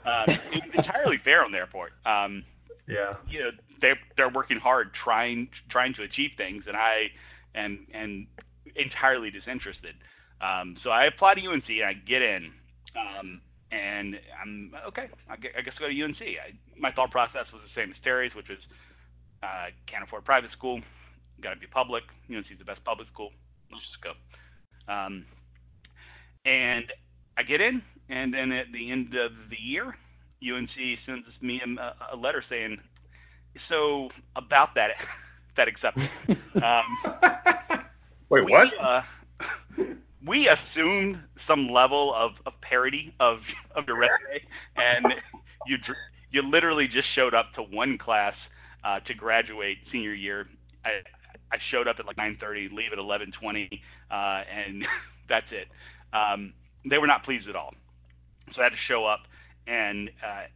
Um, 0.04 0.38
it's 0.50 0.74
entirely 0.76 1.18
fair 1.22 1.44
on 1.44 1.52
their 1.52 1.68
part. 1.68 1.92
Um, 2.04 2.42
yeah. 2.88 3.14
You 3.28 3.40
know, 3.40 3.50
they're 3.80 3.98
they're 4.16 4.30
working 4.30 4.58
hard 4.58 4.90
trying 5.04 5.48
trying 5.70 5.94
to 5.94 6.02
achieve 6.02 6.30
things, 6.36 6.64
and 6.66 6.76
I 6.76 7.10
am 7.54 7.86
and 7.92 8.26
entirely 8.74 9.30
disinterested. 9.30 9.94
Um, 10.40 10.76
so 10.82 10.90
I 10.90 11.04
apply 11.06 11.34
to 11.34 11.40
UNC 11.46 11.68
and 11.68 11.84
I 11.84 11.92
get 11.94 12.22
in, 12.22 12.50
um, 12.98 13.40
and 13.70 14.16
I'm 14.40 14.72
okay. 14.88 15.08
I 15.30 15.36
guess 15.36 15.74
I 15.76 15.80
go 15.80 15.88
to 15.88 16.02
UNC. 16.02 16.20
I, 16.20 16.54
my 16.78 16.90
thought 16.92 17.10
process 17.10 17.46
was 17.52 17.62
the 17.62 17.80
same 17.80 17.90
as 17.90 17.96
Terry's, 18.02 18.34
which 18.34 18.48
was 18.48 18.58
uh, 19.42 19.66
can't 19.86 20.04
afford 20.04 20.24
private 20.24 20.52
school, 20.52 20.80
got 21.42 21.54
to 21.54 21.60
be 21.60 21.66
public. 21.66 22.04
UNC 22.30 22.46
is 22.50 22.58
the 22.58 22.64
best 22.64 22.84
public 22.84 23.08
school. 23.08 23.30
Let's 23.70 23.84
just 23.84 24.02
go. 24.02 24.12
Um, 24.92 25.24
and 26.44 26.84
I 27.36 27.42
get 27.42 27.60
in, 27.60 27.82
and 28.08 28.32
then 28.32 28.52
at 28.52 28.66
the 28.72 28.90
end 28.90 29.14
of 29.14 29.32
the 29.50 29.56
year, 29.60 29.94
UNC 30.42 30.70
sends 31.06 31.26
me 31.40 31.60
a, 31.64 32.14
a 32.14 32.16
letter 32.16 32.44
saying, 32.48 32.78
"So 33.68 34.08
about 34.36 34.74
that 34.74 34.90
that 35.56 35.68
acceptance. 35.68 36.10
um, 36.56 36.84
Wait, 38.28 38.44
we, 38.44 38.50
what? 38.50 38.68
Uh, 38.80 39.02
we 40.26 40.48
assumed 40.48 41.18
some 41.46 41.68
level 41.68 42.14
of, 42.14 42.32
of 42.46 42.52
parity 42.60 43.14
of 43.20 43.38
of 43.76 43.84
your 43.86 43.98
resume, 43.98 44.44
and 44.76 45.06
you 45.66 45.76
you 46.30 46.42
literally 46.48 46.86
just 46.86 47.08
showed 47.14 47.34
up 47.34 47.52
to 47.54 47.62
one 47.62 47.98
class 47.98 48.34
uh, 48.84 49.00
to 49.00 49.14
graduate 49.14 49.78
senior 49.90 50.14
year. 50.14 50.46
I 50.84 51.02
I 51.52 51.58
showed 51.70 51.86
up 51.86 51.96
at 51.98 52.06
like 52.06 52.16
9:30, 52.16 52.72
leave 52.72 52.92
at 52.92 52.98
11:20, 52.98 53.68
uh, 54.10 54.14
and 54.14 54.84
that's 55.28 55.46
it. 55.50 55.68
Um, 56.16 56.52
they 56.88 56.98
were 56.98 57.06
not 57.06 57.24
pleased 57.24 57.48
at 57.48 57.56
all, 57.56 57.74
so 58.54 58.60
I 58.60 58.64
had 58.64 58.70
to 58.70 58.84
show 58.88 59.04
up 59.06 59.20
and. 59.66 60.10
Uh, 60.24 60.46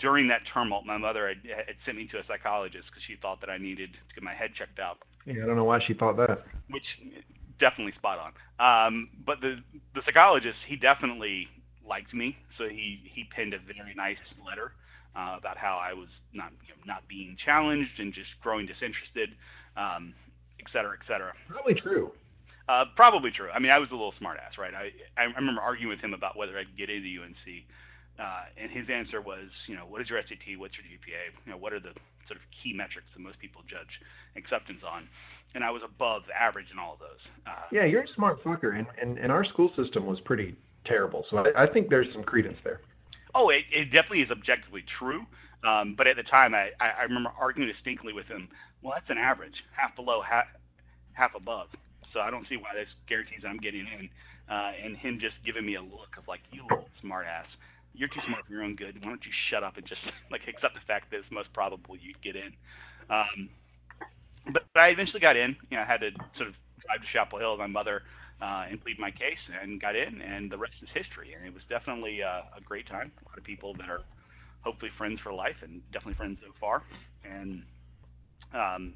during 0.00 0.28
that 0.28 0.40
turmoil, 0.52 0.82
my 0.82 0.96
mother 0.96 1.28
had, 1.28 1.44
had 1.44 1.76
sent 1.84 1.98
me 1.98 2.08
to 2.08 2.18
a 2.18 2.22
psychologist 2.26 2.84
because 2.88 3.02
she 3.06 3.16
thought 3.20 3.38
that 3.40 3.50
I 3.50 3.58
needed 3.58 3.92
to 3.92 4.14
get 4.14 4.24
my 4.24 4.32
head 4.32 4.50
checked 4.56 4.78
out. 4.78 4.96
Yeah, 5.26 5.44
I 5.44 5.46
don't 5.46 5.56
know 5.56 5.64
why 5.64 5.78
she 5.86 5.92
thought 5.92 6.16
that. 6.16 6.42
Which 6.70 6.84
definitely 7.60 7.92
spot 7.92 8.18
on. 8.18 8.32
Um, 8.58 9.10
but 9.26 9.40
the 9.40 9.56
the 9.94 10.00
psychologist, 10.04 10.56
he 10.66 10.76
definitely 10.76 11.48
liked 11.86 12.14
me, 12.14 12.36
so 12.56 12.64
he 12.68 13.00
he 13.12 13.24
penned 13.34 13.54
a 13.54 13.58
very 13.58 13.94
nice 13.94 14.20
letter 14.44 14.72
uh, 15.16 15.36
about 15.38 15.56
how 15.56 15.80
I 15.82 15.92
was 15.92 16.08
not 16.32 16.50
you 16.66 16.74
know, 16.74 16.82
not 16.86 17.06
being 17.08 17.36
challenged 17.44 17.98
and 17.98 18.12
just 18.12 18.28
growing 18.42 18.66
disinterested, 18.66 19.30
um, 19.76 20.14
et 20.60 20.66
cetera, 20.72 20.96
et 20.98 21.06
cetera. 21.06 21.32
Probably 21.48 21.74
true. 21.74 22.12
Uh, 22.68 22.84
probably 22.96 23.30
true. 23.30 23.50
I 23.50 23.58
mean, 23.58 23.70
I 23.70 23.78
was 23.78 23.90
a 23.90 23.94
little 23.94 24.14
smartass, 24.20 24.56
right? 24.58 24.72
I 24.74 24.90
I 25.20 25.24
remember 25.24 25.60
arguing 25.60 25.90
with 25.90 26.00
him 26.00 26.14
about 26.14 26.36
whether 26.36 26.58
I 26.58 26.64
could 26.64 26.76
get 26.76 26.90
into 26.90 27.08
UNC. 27.20 27.64
Uh, 28.18 28.44
and 28.56 28.70
his 28.70 28.86
answer 28.88 29.20
was, 29.20 29.50
you 29.66 29.74
know, 29.74 29.82
what 29.82 30.00
is 30.00 30.08
your 30.08 30.20
SAT? 30.22 30.56
What's 30.56 30.74
your 30.78 30.86
GPA? 30.86 31.34
You 31.46 31.52
know, 31.52 31.58
what 31.58 31.72
are 31.72 31.80
the 31.80 31.90
sort 32.28 32.38
of 32.38 32.46
key 32.62 32.72
metrics 32.72 33.08
that 33.12 33.20
most 33.20 33.40
people 33.40 33.62
judge 33.68 33.90
acceptance 34.36 34.80
on? 34.86 35.08
And 35.54 35.64
I 35.64 35.70
was 35.70 35.82
above 35.84 36.22
average 36.30 36.66
in 36.72 36.78
all 36.78 36.94
of 36.94 37.00
those. 37.00 37.18
Uh, 37.46 37.66
yeah, 37.72 37.84
you're 37.84 38.02
a 38.02 38.14
smart 38.14 38.42
fucker, 38.42 38.78
and, 38.78 38.86
and, 39.00 39.18
and 39.18 39.32
our 39.32 39.44
school 39.44 39.70
system 39.76 40.06
was 40.06 40.20
pretty 40.20 40.56
terrible. 40.86 41.26
So 41.28 41.38
I, 41.38 41.64
I 41.64 41.66
think 41.66 41.90
there's 41.90 42.12
some 42.12 42.22
credence 42.22 42.56
there. 42.62 42.80
Oh, 43.34 43.50
it, 43.50 43.64
it 43.72 43.86
definitely 43.86 44.22
is 44.22 44.30
objectively 44.30 44.84
true. 44.98 45.26
Um, 45.66 45.94
but 45.96 46.06
at 46.06 46.16
the 46.16 46.22
time, 46.22 46.54
I, 46.54 46.70
I 46.78 47.02
remember 47.04 47.30
arguing 47.40 47.72
distinctly 47.72 48.12
with 48.12 48.26
him. 48.26 48.48
Well, 48.82 48.92
that's 48.94 49.08
an 49.08 49.18
average, 49.18 49.64
half 49.74 49.96
below, 49.96 50.20
half 50.20 50.44
half 51.14 51.34
above. 51.34 51.68
So 52.12 52.20
I 52.20 52.30
don't 52.30 52.46
see 52.48 52.56
why 52.56 52.74
this 52.74 52.88
guarantees 53.08 53.42
I'm 53.48 53.56
getting 53.56 53.86
in. 53.86 54.10
Uh, 54.44 54.72
and 54.84 54.94
him 54.96 55.18
just 55.20 55.34
giving 55.46 55.64
me 55.64 55.76
a 55.76 55.80
look 55.80 56.18
of 56.18 56.28
like, 56.28 56.40
you 56.52 56.62
little 56.68 56.84
smartass 57.02 57.48
you're 57.94 58.08
too 58.08 58.20
smart 58.26 58.44
for 58.46 58.52
your 58.52 58.62
own 58.62 58.74
good. 58.74 58.98
Why 59.00 59.08
don't 59.08 59.24
you 59.24 59.30
shut 59.50 59.62
up 59.62 59.76
and 59.76 59.86
just 59.86 60.02
like 60.30 60.42
accept 60.46 60.74
the 60.74 60.84
fact 60.86 61.10
that 61.10 61.18
it's 61.18 61.30
most 61.30 61.52
probable 61.54 61.96
you'd 61.96 62.20
get 62.22 62.36
in. 62.36 62.52
Um, 63.08 63.48
but, 64.52 64.64
but 64.74 64.80
I 64.80 64.88
eventually 64.88 65.20
got 65.20 65.36
in. 65.36 65.56
You 65.70 65.78
know, 65.78 65.84
I 65.84 65.86
had 65.86 66.00
to 66.02 66.10
sort 66.36 66.48
of 66.50 66.54
drive 66.82 67.00
to 67.00 67.08
Chapel 67.12 67.38
Hill 67.38 67.52
with 67.52 67.60
my 67.60 67.70
mother 67.70 68.02
uh, 68.42 68.64
and 68.70 68.80
plead 68.82 68.98
my 68.98 69.10
case, 69.10 69.38
and 69.62 69.80
got 69.80 69.96
in, 69.96 70.20
and 70.20 70.50
the 70.50 70.58
rest 70.58 70.74
is 70.82 70.88
history. 70.94 71.34
And 71.34 71.46
it 71.46 71.54
was 71.54 71.62
definitely 71.68 72.22
uh, 72.22 72.56
a 72.56 72.60
great 72.64 72.88
time. 72.88 73.12
A 73.24 73.28
lot 73.28 73.38
of 73.38 73.44
people 73.44 73.74
that 73.74 73.88
are 73.88 74.00
hopefully 74.62 74.90
friends 74.96 75.20
for 75.22 75.32
life, 75.32 75.56
and 75.62 75.80
definitely 75.92 76.14
friends 76.14 76.38
so 76.42 76.52
far. 76.60 76.82
And 77.24 77.62
um, 78.52 78.94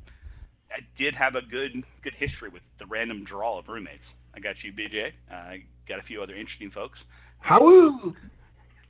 I 0.71 0.81
did 0.99 1.15
have 1.15 1.35
a 1.35 1.43
good 1.43 1.73
good 2.03 2.15
history 2.19 2.49
with 2.49 2.63
the 2.79 2.87
random 2.87 3.25
draw 3.25 3.59
of 3.59 3.69
roommates. 3.69 4.05
I 4.35 4.41
got 4.41 4.57
you, 4.63 4.73
BJ. 4.73 5.13
I 5.31 5.35
uh, 5.35 5.57
got 5.89 5.99
a 5.99 6.03
few 6.03 6.23
other 6.23 6.35
interesting 6.35 6.71
folks. 6.71 6.99
How? 7.41 7.61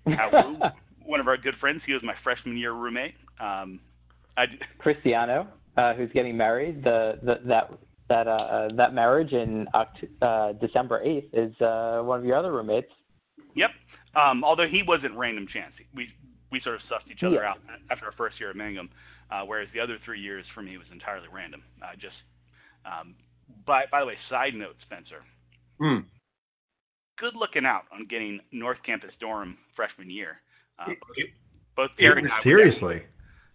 one 1.04 1.20
of 1.20 1.28
our 1.28 1.36
good 1.36 1.54
friends. 1.60 1.80
He 1.86 1.92
was 1.92 2.02
my 2.02 2.14
freshman 2.22 2.56
year 2.56 2.72
roommate. 2.72 3.14
Um, 3.40 3.80
I, 4.36 4.44
Cristiano, 4.78 5.48
uh, 5.76 5.94
who's 5.94 6.10
getting 6.12 6.36
married. 6.36 6.84
The, 6.84 7.18
the 7.22 7.40
that 7.46 7.70
that 8.08 8.26
uh, 8.26 8.30
uh 8.30 8.68
that 8.76 8.94
marriage 8.94 9.32
in 9.32 9.66
Oct- 9.74 10.08
uh, 10.22 10.52
December 10.54 11.02
eighth 11.02 11.32
is 11.32 11.58
uh, 11.60 12.00
one 12.02 12.18
of 12.18 12.24
your 12.24 12.36
other 12.36 12.52
roommates. 12.52 12.90
Yep. 13.54 13.70
Um, 14.16 14.42
although 14.44 14.66
he 14.66 14.82
wasn't 14.82 15.14
random 15.16 15.46
chance. 15.52 15.72
We 15.94 16.08
we 16.50 16.60
sort 16.60 16.76
of 16.76 16.82
sussed 16.82 17.10
each 17.10 17.22
other 17.22 17.36
yeah. 17.36 17.50
out 17.50 17.58
after 17.90 18.06
our 18.06 18.12
first 18.12 18.40
year 18.40 18.50
at 18.50 18.56
Mangum, 18.56 18.88
uh, 19.30 19.42
whereas 19.44 19.68
the 19.74 19.80
other 19.80 19.98
three 20.04 20.20
years 20.20 20.44
for 20.54 20.62
me 20.62 20.78
was 20.78 20.86
entirely 20.92 21.28
random. 21.32 21.62
Uh, 21.82 21.94
just 21.94 22.16
um, 22.84 23.14
by 23.66 23.84
by 23.90 24.00
the 24.00 24.06
way, 24.06 24.14
side 24.30 24.54
note, 24.54 24.76
Spencer. 24.84 25.22
Mm 25.80 26.04
good 27.18 27.34
looking 27.34 27.64
out 27.64 27.82
on 27.92 28.06
getting 28.08 28.40
North 28.52 28.78
Campus 28.84 29.10
dorm 29.20 29.56
freshman 29.76 30.10
year. 30.10 30.40
Uh, 30.78 30.92
it, 31.16 31.28
both 31.76 31.90
Derek 31.98 32.24
and 32.24 32.32
I 32.32 32.42
seriously. 32.42 33.02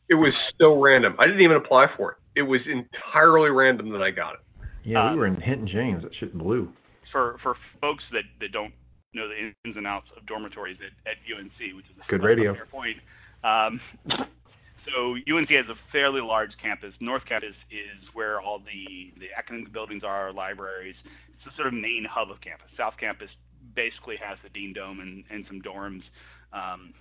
It 0.09 0.15
was 0.15 0.33
so 0.59 0.79
random. 0.79 1.15
I 1.17 1.25
didn't 1.25 1.41
even 1.41 1.57
apply 1.57 1.87
for 1.97 2.11
it. 2.11 2.17
It 2.35 2.43
was 2.43 2.61
entirely 2.67 3.49
random 3.49 3.89
that 3.91 4.01
I 4.01 4.11
got 4.11 4.35
it. 4.35 4.39
Yeah, 4.83 5.11
we 5.11 5.19
were 5.19 5.27
in 5.27 5.39
Hinton 5.39 5.67
James. 5.67 6.03
That 6.03 6.11
shit 6.19 6.37
blew. 6.37 6.71
For 7.11 7.37
for 7.43 7.55
folks 7.81 8.03
that, 8.11 8.23
that 8.39 8.51
don't 8.51 8.73
know 9.13 9.27
the 9.27 9.53
ins 9.65 9.77
and 9.77 9.85
outs 9.87 10.07
of 10.17 10.25
dormitories 10.25 10.77
at, 10.81 11.11
at 11.11 11.17
UNC, 11.29 11.75
which 11.75 11.85
is 11.85 11.95
a 12.03 12.09
Good 12.09 12.23
radio. 12.23 12.55
point. 12.71 12.97
Um, 13.43 13.79
so 14.89 15.15
UNC 15.29 15.49
has 15.49 15.69
a 15.69 15.77
fairly 15.91 16.21
large 16.21 16.51
campus. 16.61 16.93
North 16.99 17.23
Campus 17.27 17.55
is 17.71 18.03
where 18.13 18.41
all 18.41 18.59
the 18.59 19.13
the 19.19 19.27
academic 19.37 19.71
buildings 19.71 20.03
are, 20.03 20.33
libraries. 20.33 20.95
It's 21.05 21.43
the 21.45 21.51
sort 21.55 21.67
of 21.67 21.73
main 21.73 22.05
hub 22.09 22.31
of 22.31 22.41
campus. 22.41 22.67
South 22.77 22.95
Campus 22.99 23.29
basically 23.75 24.15
has 24.17 24.37
the 24.43 24.49
Dean 24.49 24.73
Dome 24.73 24.99
and, 24.99 25.23
and 25.29 25.45
some 25.47 25.61
dorms. 25.61 26.03
Um, 26.53 26.93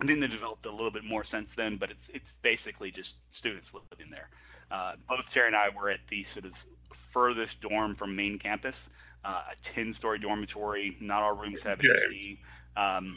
I 0.00 0.06
think 0.06 0.20
they 0.20 0.28
developed 0.28 0.64
a 0.66 0.70
little 0.70 0.92
bit 0.92 1.04
more 1.04 1.24
since 1.30 1.48
then, 1.56 1.76
but 1.78 1.90
it's 1.90 2.06
it's 2.12 2.30
basically 2.42 2.90
just 2.90 3.10
students 3.38 3.66
living 3.74 4.10
there. 4.10 4.28
Uh, 4.70 4.92
both 5.08 5.24
Terry 5.32 5.48
and 5.48 5.56
I 5.56 5.68
were 5.74 5.90
at 5.90 6.00
the 6.10 6.24
sort 6.34 6.44
of 6.44 6.52
furthest 7.12 7.60
dorm 7.60 7.96
from 7.96 8.14
main 8.14 8.38
campus, 8.38 8.74
uh, 9.24 9.42
a 9.52 9.78
10-story 9.78 10.18
dormitory. 10.18 10.96
Not 11.00 11.22
all 11.22 11.36
rooms 11.36 11.58
have 11.64 11.78
AC. 11.80 12.38
Um, 12.76 13.16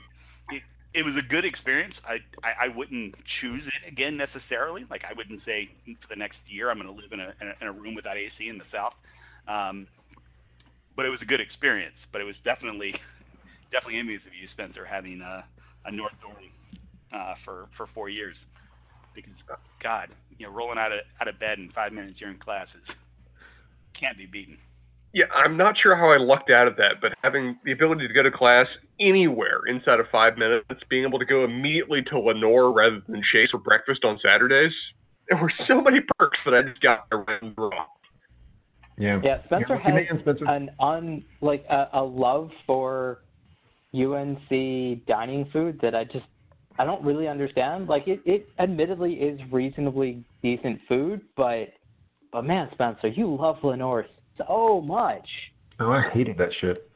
it, 0.50 0.64
it 0.94 1.04
was 1.04 1.16
a 1.18 1.28
good 1.28 1.46
experience. 1.46 1.94
I, 2.06 2.18
I 2.44 2.66
I 2.66 2.76
wouldn't 2.76 3.16
choose 3.40 3.64
it 3.66 3.92
again 3.92 4.18
necessarily. 4.18 4.86
Like 4.90 5.04
I 5.10 5.14
wouldn't 5.14 5.42
say 5.46 5.70
for 5.86 6.08
the 6.10 6.16
next 6.16 6.38
year 6.48 6.70
I'm 6.70 6.78
going 6.78 6.94
to 6.94 7.02
live 7.02 7.12
in 7.12 7.20
a, 7.20 7.34
in 7.42 7.48
a 7.48 7.54
in 7.62 7.68
a 7.68 7.72
room 7.72 7.96
without 7.96 8.18
AC 8.18 8.50
in 8.50 8.58
the 8.58 8.66
South. 8.72 8.94
Um, 9.48 9.88
but 10.96 11.06
it 11.06 11.10
was 11.10 11.22
a 11.22 11.26
good 11.26 11.40
experience. 11.40 11.96
But 12.12 12.22
it 12.22 12.26
was 12.26 12.36
definitely 12.44 12.94
definitely 13.72 14.00
envious 14.00 14.22
of 14.28 14.34
you, 14.34 14.48
Spencer, 14.52 14.86
having 14.86 15.22
a, 15.22 15.46
a 15.86 15.92
North 15.92 16.14
dorm 16.22 16.36
uh, 17.14 17.36
for 17.46 17.70
for 17.78 17.88
four 17.94 18.10
years. 18.10 18.36
Because 19.16 19.34
God, 19.84 20.10
you 20.38 20.48
know, 20.48 20.54
rolling 20.54 20.78
out 20.78 20.92
of 20.92 21.00
out 21.20 21.28
of 21.28 21.40
bed 21.40 21.60
in 21.60 21.70
five 21.72 21.94
minutes 21.94 22.20
during 22.20 22.38
classes 22.38 22.84
can't 24.02 24.18
be 24.18 24.26
beaten. 24.26 24.58
Yeah, 25.14 25.26
I'm 25.36 25.58
not 25.58 25.76
sure 25.78 25.96
how 25.96 26.12
I 26.12 26.18
lucked 26.18 26.50
out 26.50 26.68
of 26.68 26.78
that, 26.78 27.02
but 27.02 27.12
having 27.22 27.58
the 27.66 27.74
ability 27.74 28.08
to 28.08 28.14
go 28.14 28.24
to 28.24 28.32
class 28.32 28.66
anywhere 29.00 29.62
inside 29.68 30.00
of 30.00 30.06
five 30.10 30.38
minutes, 30.38 30.66
being 30.90 31.04
able 31.06 31.20
to 31.20 31.26
go 31.26 31.44
immediately 31.44 32.02
to 32.04 32.18
Lenoir 32.20 32.72
rather 32.72 33.02
than 33.08 33.22
Chase 33.32 33.50
for 33.52 33.58
breakfast 33.58 34.06
on 34.06 34.18
Saturdays, 34.24 34.72
there 35.28 35.38
were 35.38 35.52
so 35.68 35.82
many 35.82 36.00
perks 36.18 36.38
that 36.46 36.54
I 36.54 36.62
just 36.62 36.82
got 36.82 37.08
around 37.12 37.56
wrong. 37.58 37.88
Yeah. 38.98 39.20
Yeah, 39.24 39.44
Spencer 39.46 39.66
You're 39.70 39.78
a 39.78 39.84
lucky 39.84 40.06
has 40.06 40.16
man, 40.16 40.22
Spencer. 40.22 40.46
an 40.46 40.70
un 40.80 41.26
like 41.42 41.66
a, 41.70 41.90
a 41.94 42.04
love 42.04 42.52
for 42.66 43.20
UNC 43.94 45.06
dining 45.08 45.50
food 45.52 45.80
that 45.82 45.96
I 45.96 46.06
just 46.06 46.26
I 46.80 46.86
don't 46.86 47.04
really 47.04 47.28
understand. 47.28 47.88
Like 47.88 48.08
it, 48.08 48.22
it 48.26 48.48
admittedly 48.60 49.14
is 49.14 49.40
reasonably 49.52 50.24
decent 50.42 50.80
food, 50.88 51.22
but 51.36 51.70
but 52.32 52.44
man, 52.46 52.70
Spencer, 52.74 53.08
you 53.08 53.36
love 53.36 53.58
Lenoir 53.64 54.06
so 54.38 54.82
much. 54.82 55.28
Oh, 55.80 55.92
I 55.92 56.10
hated 56.14 56.38
that 56.38 56.50
shit. 56.60 56.88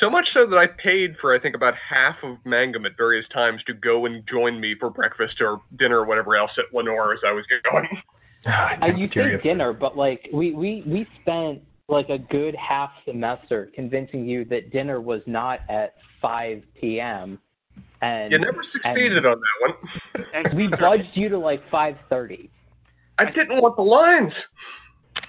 So 0.00 0.08
much 0.08 0.26
so 0.32 0.46
that 0.46 0.56
I 0.56 0.66
paid 0.66 1.16
for 1.20 1.34
I 1.34 1.38
think 1.38 1.54
about 1.54 1.74
half 1.74 2.16
of 2.22 2.38
Mangum 2.44 2.86
at 2.86 2.96
various 2.96 3.26
times 3.32 3.62
to 3.66 3.74
go 3.74 4.06
and 4.06 4.26
join 4.26 4.58
me 4.58 4.74
for 4.78 4.90
breakfast 4.90 5.40
or 5.40 5.60
dinner 5.78 6.00
or 6.00 6.06
whatever 6.06 6.34
else 6.34 6.50
at 6.56 6.74
Lenoir 6.74 7.12
as 7.12 7.20
I 7.26 7.32
was 7.32 7.44
going. 7.70 7.88
Ah, 8.44 8.76
Uh, 8.82 8.86
you 8.86 9.08
say 9.14 9.40
dinner, 9.40 9.72
but 9.72 9.96
like 9.96 10.28
we, 10.32 10.52
we 10.52 10.82
we 10.84 11.06
spent 11.20 11.62
like 11.86 12.08
a 12.08 12.18
good 12.18 12.56
half 12.56 12.90
semester 13.04 13.70
convincing 13.72 14.26
you 14.26 14.44
that 14.46 14.72
dinner 14.72 15.00
was 15.00 15.22
not 15.26 15.60
at 15.68 15.94
5 16.20 16.60
p.m. 16.80 17.38
and 18.00 18.32
You 18.32 18.40
never 18.40 18.64
succeeded 18.72 19.24
on 19.26 19.38
that 19.38 19.74
one. 20.14 20.26
And 20.34 20.56
we 20.56 20.66
budged 20.80 21.10
you 21.14 21.28
to 21.28 21.38
like 21.38 21.62
5:30. 21.70 22.48
I 23.18 23.26
didn't 23.30 23.60
want 23.60 23.76
the 23.76 23.82
lines. 23.82 24.32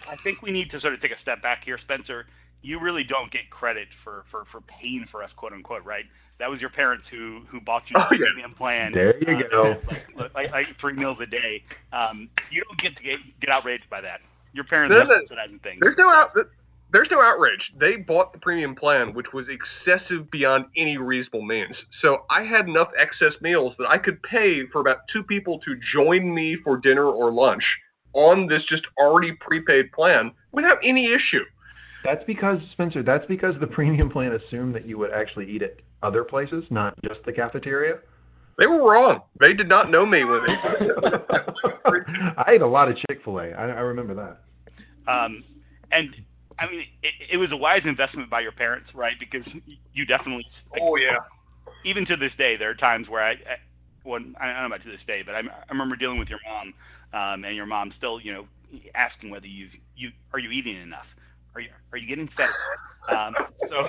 I 0.10 0.16
think 0.24 0.42
we 0.42 0.52
need 0.52 0.72
to 0.72 0.80
sort 0.80 0.94
of 0.94 1.02
take 1.02 1.12
a 1.12 1.22
step 1.22 1.42
back 1.42 1.64
here, 1.66 1.78
Spencer. 1.84 2.26
You 2.62 2.80
really 2.80 3.04
don't 3.04 3.32
get 3.32 3.50
credit 3.50 3.88
for, 4.04 4.24
for, 4.32 4.46
for 4.52 4.62
paying 4.62 5.06
for 5.12 5.24
us, 5.24 5.30
quote 5.36 5.52
unquote, 5.54 5.84
right? 5.86 6.06
That 6.40 6.50
was 6.50 6.62
your 6.62 6.70
parents 6.70 7.06
who, 7.12 7.42
who 7.50 7.60
bought 7.62 7.84
you 7.90 7.96
the 7.96 8.06
Oh, 8.06 8.08
yeah. 8.14 8.26
premium 8.32 8.54
plan. 8.56 8.92
There 8.94 9.18
you 9.22 9.46
uh, 9.46 9.50
go. 9.50 9.76
Like, 10.16 10.34
like, 10.34 10.52
like 10.52 10.66
three 10.80 10.94
meals 10.94 11.18
a 11.22 11.26
day. 11.26 11.64
Um, 11.92 12.30
you 12.52 12.64
don't 12.64 12.80
get 12.80 12.96
to 12.98 13.04
get, 13.04 13.20
get 13.42 13.50
outraged 13.50 13.90
by 13.90 14.02
that. 14.02 14.22
Your 14.54 14.64
parents 14.64 14.92
No, 14.94 15.00
have 15.00 15.08
subsidizing 15.22 15.60
things. 15.60 15.80
There's 15.82 15.98
no 15.98 16.10
out. 16.10 16.32
There's 16.94 17.08
no 17.10 17.22
outrage. 17.22 17.72
They 17.80 17.96
bought 17.96 18.34
the 18.34 18.40
premium 18.40 18.76
plan, 18.76 19.16
which 19.16 19.34
was 19.34 19.48
excessive 19.50 20.30
beyond 20.30 20.66
any 20.78 20.98
reasonable 20.98 21.42
means. 21.42 21.76
So 22.04 22.20
I 22.30 22.44
had 22.44 22.68
enough 22.68 22.90
excess 22.98 23.34
meals 23.42 23.74
that 23.80 23.88
I 23.90 23.98
could 23.98 24.22
pay 24.22 24.62
for 24.72 24.80
about 24.80 25.00
two 25.12 25.24
people 25.24 25.60
to 25.62 25.76
join 25.92 26.34
me 26.34 26.56
for 26.64 26.78
dinner 26.78 27.08
or 27.08 27.34
lunch 27.34 27.64
on 28.14 28.46
this 28.46 28.62
just 28.70 28.84
already 29.00 29.32
prepaid 29.42 29.92
plan 29.92 30.32
without 30.52 30.78
any 30.84 31.08
issue. 31.08 31.44
That's 32.04 32.24
because 32.28 32.60
Spencer. 32.74 33.02
That's 33.02 33.26
because 33.26 33.56
the 33.60 33.66
premium 33.68 34.12
plan 34.12 34.34
assumed 34.34 34.76
that 34.76 34.86
you 34.86 35.00
would 35.00 35.12
actually 35.12 35.50
eat 35.50 35.64
at 35.64 35.78
other 36.04 36.24
places, 36.24 36.64
not 36.70 36.96
just 37.02 37.22
the 37.26 37.34
cafeteria. 37.34 37.96
They 38.60 38.68
were 38.68 38.88
wrong. 38.88 39.22
They 39.40 39.54
did 39.54 39.68
not 39.68 39.90
know 39.90 40.06
me 40.06 40.24
when 40.26 40.42
they. 40.46 40.54
I 42.38 42.52
ate 42.52 42.62
a 42.62 42.68
lot 42.68 42.88
of 42.88 42.98
Chick 42.98 43.22
Fil 43.26 43.40
A. 43.40 43.52
I, 43.52 43.70
I 43.70 43.80
remember 43.80 44.14
that. 44.14 45.12
Um, 45.12 45.44
and 45.92 46.14
I 46.60 46.70
mean, 46.70 46.86
it, 47.02 47.14
it 47.34 47.38
was 47.38 47.52
a 47.52 47.58
wise 47.58 47.82
investment 47.86 48.30
by 48.30 48.42
your 48.42 48.52
parents, 48.52 48.90
right? 48.94 49.16
Because 49.20 49.46
you 49.94 50.06
definitely, 50.06 50.46
like, 50.72 50.82
oh 50.84 50.96
yeah. 50.96 51.18
even 51.86 52.06
to 52.08 52.16
this 52.16 52.32
day, 52.38 52.56
there 52.58 52.70
are 52.70 52.76
times 52.76 53.10
where 53.10 53.24
I, 53.24 53.32
I 53.32 53.58
when 54.04 54.36
I 54.40 54.48
don't 54.48 54.62
know 54.62 54.66
about 54.68 54.84
to 54.84 54.92
this 54.92 55.06
day, 55.08 55.22
but 55.26 55.36
I, 55.36 55.40
I 55.40 55.72
remember 55.72 55.96
dealing 55.96 56.20
with 56.20 56.30
your 56.30 56.40
mom, 56.46 56.74
um, 57.14 57.44
and 57.46 57.56
your 57.56 57.66
mom 57.66 57.94
still, 57.98 58.20
you 58.20 58.34
know, 58.34 58.46
asking 58.96 59.30
whether 59.30 59.48
you 59.48 59.68
you 59.96 60.10
are 60.34 60.40
you 60.40 60.52
eating 60.52 60.82
enough, 60.82 61.08
are 61.56 61.62
you 61.62 61.70
are 61.92 61.98
you 61.98 62.08
getting 62.08 62.30
fed? 62.36 62.50
Um, 63.10 63.34
so 63.70 63.88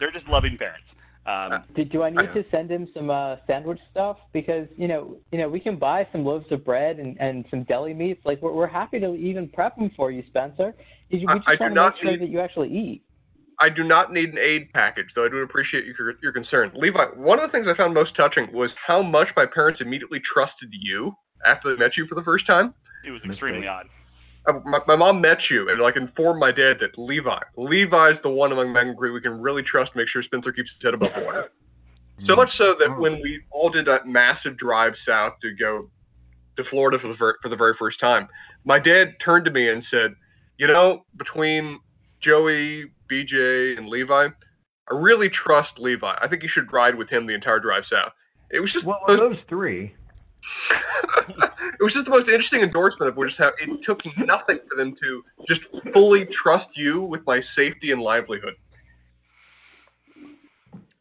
they're 0.00 0.12
just 0.12 0.26
loving 0.28 0.56
parents. 0.58 0.86
Um, 1.28 1.62
Do, 1.76 1.84
do 1.84 2.02
I 2.02 2.10
need 2.10 2.30
Yeah. 2.34 2.42
to 2.42 2.44
send 2.50 2.70
him 2.70 2.88
some 2.94 3.10
uh, 3.10 3.36
sandwich 3.46 3.78
stuff? 3.90 4.16
Because 4.32 4.66
you 4.76 4.88
know, 4.88 5.18
you 5.30 5.38
know, 5.38 5.48
we 5.48 5.60
can 5.60 5.76
buy 5.78 6.08
some 6.10 6.24
loaves 6.24 6.50
of 6.50 6.64
bread 6.64 6.98
and, 6.98 7.20
and 7.20 7.44
some 7.50 7.64
deli 7.64 7.92
meats. 7.92 8.22
Like 8.24 8.40
we're, 8.40 8.52
we're 8.52 8.66
happy 8.66 8.98
to 9.00 9.14
even 9.14 9.48
prep 9.50 9.76
them 9.76 9.90
for 9.94 10.10
you, 10.10 10.22
Spencer. 10.28 10.74
We 11.12 11.26
I- 11.28 11.36
just 11.36 11.48
I 11.48 11.56
do 11.56 11.58
want 11.64 11.70
to 11.72 11.74
not 11.74 11.94
make 11.94 12.02
sure 12.02 12.10
need- 12.12 12.20
that 12.22 12.28
you 12.30 12.40
actually 12.40 12.70
eat. 12.70 13.02
I 13.60 13.68
do 13.68 13.82
not 13.82 14.12
need 14.12 14.28
an 14.30 14.38
aid 14.38 14.68
package, 14.72 15.06
though 15.16 15.24
I 15.26 15.28
do 15.28 15.38
appreciate 15.38 15.84
your, 15.84 16.14
your 16.22 16.30
concern. 16.32 16.70
Levi, 16.76 17.06
one 17.16 17.40
of 17.40 17.48
the 17.50 17.52
things 17.52 17.66
I 17.68 17.76
found 17.76 17.92
most 17.92 18.14
touching 18.16 18.46
was 18.52 18.70
how 18.86 19.02
much 19.02 19.26
my 19.36 19.46
parents 19.46 19.80
immediately 19.80 20.20
trusted 20.32 20.68
you 20.72 21.12
after 21.44 21.74
they 21.74 21.76
met 21.78 21.96
you 21.96 22.06
for 22.06 22.14
the 22.14 22.22
first 22.22 22.46
time. 22.46 22.72
it 23.04 23.10
was 23.10 23.20
extremely 23.28 23.66
odd. 23.66 23.86
Uh, 24.48 24.60
My, 24.64 24.80
my 24.86 24.96
mom 24.96 25.20
met 25.20 25.38
you 25.50 25.68
and 25.68 25.80
like 25.80 25.96
informed 25.96 26.40
my 26.40 26.50
dad 26.50 26.78
that 26.80 26.98
Levi, 26.98 27.38
Levi's 27.56 28.16
the 28.22 28.30
one 28.30 28.52
among 28.52 28.72
men 28.72 28.96
we 28.98 29.20
can 29.20 29.40
really 29.40 29.62
trust 29.62 29.90
make 29.94 30.08
sure 30.08 30.22
Spencer 30.22 30.52
keeps 30.52 30.70
his 30.70 30.82
head 30.82 30.94
above 30.94 31.12
water. 31.24 31.50
So 32.26 32.34
much 32.34 32.50
so 32.58 32.74
that 32.80 32.98
when 32.98 33.20
we 33.22 33.40
all 33.52 33.70
did 33.70 33.86
that 33.86 34.08
massive 34.08 34.58
drive 34.58 34.94
south 35.06 35.34
to 35.42 35.54
go 35.54 35.88
to 36.56 36.64
Florida 36.68 36.98
for 37.00 37.08
the 37.08 37.14
ver- 37.14 37.36
for 37.40 37.48
the 37.48 37.56
very 37.56 37.74
first 37.78 38.00
time, 38.00 38.26
my 38.64 38.78
dad 38.78 39.14
turned 39.24 39.44
to 39.44 39.52
me 39.52 39.68
and 39.68 39.84
said, 39.88 40.14
"You 40.56 40.66
know, 40.66 41.04
between 41.16 41.78
Joey, 42.20 42.86
BJ, 43.08 43.78
and 43.78 43.88
Levi, 43.88 44.26
I 44.26 44.94
really 44.94 45.28
trust 45.28 45.78
Levi. 45.78 46.12
I 46.20 46.26
think 46.26 46.42
you 46.42 46.48
should 46.48 46.72
ride 46.72 46.96
with 46.96 47.08
him 47.08 47.26
the 47.26 47.34
entire 47.34 47.60
drive 47.60 47.84
south." 47.86 48.12
It 48.50 48.58
was 48.58 48.72
just 48.72 48.84
Well, 48.84 48.98
most, 49.06 49.18
those 49.20 49.38
three, 49.48 49.94
it 51.80 51.82
was 51.82 51.92
just 51.92 52.04
the 52.04 52.10
most 52.10 52.28
interesting 52.28 52.62
endorsement 52.62 53.08
of 53.08 53.16
which 53.16 53.32
how 53.38 53.48
it 53.60 53.80
took 53.84 54.00
nothing 54.18 54.58
for 54.68 54.76
them 54.76 54.94
to 55.00 55.22
just 55.48 55.60
fully 55.92 56.26
trust 56.42 56.68
you 56.74 57.02
with 57.02 57.20
my 57.26 57.40
safety 57.54 57.92
and 57.92 58.00
livelihood. 58.00 58.54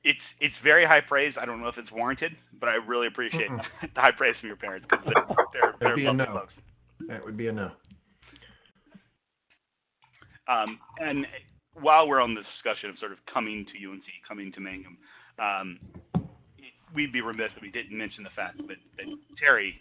It's 0.04 0.20
it's 0.40 0.56
very 0.64 0.86
high 0.86 1.02
praise. 1.02 1.34
I 1.40 1.46
don't 1.46 1.62
know 1.62 1.68
if 1.68 1.78
it's 1.78 1.92
warranted, 1.92 2.32
but 2.60 2.70
I 2.70 2.76
really 2.76 3.08
appreciate 3.08 3.50
Mm-mm. 3.50 3.62
the 3.96 4.02
high 4.02 4.12
praise 4.12 4.36
from 4.40 4.48
your 4.48 4.58
parents 4.58 4.88
because 4.90 5.06
they're 5.06 5.26
they're, 5.54 5.74
they're 5.80 5.96
be 5.96 6.04
lovely 6.04 6.26
no. 6.26 6.34
folks. 6.34 6.54
that 7.10 7.26
would 7.26 7.36
be 7.36 7.48
a 7.48 7.52
no. 7.52 7.72
Um, 10.48 10.80
and 11.00 11.26
while 11.74 12.08
we're 12.08 12.22
on 12.22 12.34
the 12.34 12.42
discussion 12.56 12.90
of 12.90 12.98
sort 13.00 13.12
of 13.12 13.18
coming 13.32 13.66
to 13.66 13.90
UNC, 13.90 14.04
coming 14.28 14.52
to 14.54 14.60
Mangum, 14.62 14.98
um, 15.40 15.80
we'd 16.94 17.12
be 17.12 17.22
remiss 17.22 17.52
if 17.56 17.62
we 17.62 17.72
didn't 17.72 17.98
mention 17.98 18.24
the 18.24 18.36
fact 18.36 18.58
that, 18.58 18.78
that 18.98 19.06
Terry 19.40 19.80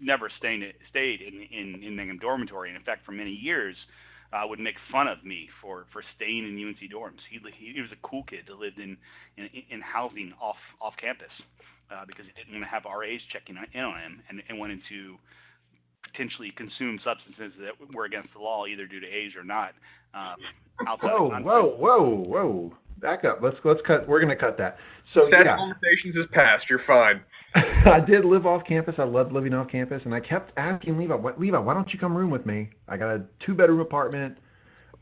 never 0.00 0.30
stayed 0.38 0.62
stayed 0.90 1.20
in, 1.20 1.42
in 1.50 1.82
in 1.82 1.96
Mangum 1.96 2.18
dormitory, 2.18 2.68
and 2.68 2.76
in 2.76 2.84
fact, 2.84 3.04
for 3.04 3.12
many 3.12 3.32
years, 3.32 3.76
uh, 4.32 4.46
would 4.46 4.60
make 4.60 4.76
fun 4.90 5.08
of 5.08 5.24
me 5.24 5.48
for 5.60 5.86
for 5.92 6.02
staying 6.16 6.44
in 6.44 6.56
UNC 6.56 6.90
dorms. 6.92 7.20
He 7.30 7.38
he, 7.58 7.72
he 7.74 7.80
was 7.80 7.90
a 7.92 8.06
cool 8.06 8.24
kid 8.24 8.44
that 8.48 8.58
lived 8.58 8.78
in 8.78 8.96
in, 9.36 9.48
in 9.70 9.80
housing 9.80 10.32
off 10.40 10.60
off 10.80 10.94
campus 11.00 11.32
uh, 11.90 12.04
because 12.06 12.24
he 12.26 12.32
didn't 12.32 12.52
want 12.52 12.64
to 12.64 12.70
have 12.70 12.84
RAs 12.84 13.20
checking 13.32 13.56
in 13.56 13.82
on 13.82 14.00
him, 14.00 14.22
and, 14.28 14.42
and 14.48 14.58
wanted 14.58 14.80
to 14.88 15.16
potentially 16.10 16.52
consume 16.56 16.98
substances 17.04 17.52
that 17.60 17.74
were 17.94 18.04
against 18.04 18.32
the 18.32 18.40
law, 18.40 18.66
either 18.66 18.86
due 18.86 19.00
to 19.00 19.06
age 19.06 19.36
or 19.36 19.44
not. 19.44 19.72
Um, 20.16 20.36
Whoa, 21.02 21.30
whoa, 21.40 21.76
whoa, 21.78 22.24
whoa! 22.26 22.74
Back 23.00 23.24
up. 23.24 23.38
Let's 23.42 23.56
let's 23.64 23.80
cut. 23.86 24.06
We're 24.06 24.20
gonna 24.20 24.36
cut 24.36 24.58
that. 24.58 24.76
So 25.14 25.28
That 25.30 25.46
yeah, 25.46 25.56
conversations 25.56 26.16
is 26.16 26.26
past. 26.32 26.66
You're 26.68 26.82
fine. 26.86 27.22
I 27.54 28.00
did 28.00 28.26
live 28.26 28.44
off 28.44 28.62
campus. 28.66 28.94
I 28.98 29.04
loved 29.04 29.32
living 29.32 29.54
off 29.54 29.70
campus, 29.70 30.02
and 30.04 30.14
I 30.14 30.20
kept 30.20 30.52
asking 30.58 30.98
Levi, 30.98 31.14
"What, 31.14 31.40
Levi, 31.40 31.58
why 31.58 31.72
don't 31.72 31.90
you 31.94 31.98
come 31.98 32.14
room 32.14 32.30
with 32.30 32.44
me? 32.44 32.68
I 32.88 32.98
got 32.98 33.14
a 33.14 33.22
two 33.44 33.54
bedroom 33.54 33.80
apartment." 33.80 34.36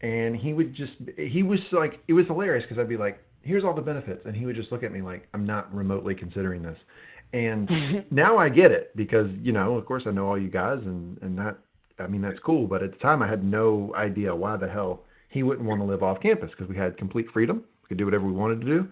And 0.01 0.37
he 0.37 0.53
would 0.53 0.75
just, 0.75 0.93
he 1.17 1.43
was 1.43 1.61
like, 1.73 2.01
it 2.09 2.13
was 2.13 2.27
hilarious 2.27 2.65
because 2.69 2.79
I'd 2.79 2.91
be 2.91 2.99
like, 2.99 3.23
here's 3.41 3.65
all 3.65 3.75
the 3.75 3.81
benefits, 3.81 4.21
and 4.27 4.37
he 4.37 4.45
would 4.45 4.55
just 4.55 4.71
look 4.71 4.83
at 4.83 4.93
me 4.93 5.01
like 5.01 5.27
I'm 5.33 5.47
not 5.47 5.75
remotely 5.75 6.15
considering 6.15 6.63
this. 6.63 6.77
And 7.33 7.69
now 8.11 8.37
I 8.39 8.49
get 8.49 8.71
it 8.71 8.95
because 8.97 9.29
you 9.43 9.53
know, 9.53 9.77
of 9.77 9.87
course, 9.87 10.05
I 10.07 10.11
know 10.11 10.29
all 10.29 10.39
you 10.39 10.51
guys, 10.51 10.79
and 10.85 11.19
and 11.23 11.39
that 11.39 11.59
I 11.99 12.07
mean 12.07 12.23
that's 12.23 12.39
cool. 12.45 12.67
But 12.67 12.83
at 12.83 12.93
the 12.93 12.99
time, 12.99 13.23
I 13.23 13.29
had 13.29 13.45
no 13.45 13.95
idea 13.97 14.35
why 14.35 14.57
the 14.57 14.69
hell 14.69 15.05
he 15.29 15.43
wouldn't 15.43 15.67
want 15.67 15.81
to 15.81 15.85
live 15.85 16.03
off 16.03 16.21
campus 16.21 16.51
because 16.51 16.69
we 16.69 16.77
had 16.77 16.97
complete 16.97 17.27
freedom. 17.33 17.65
We 17.83 17.89
could 17.89 17.99
do 17.99 18.05
whatever 18.05 18.27
we 18.27 18.33
wanted 18.33 18.61
to 18.61 18.67
do. 18.67 18.89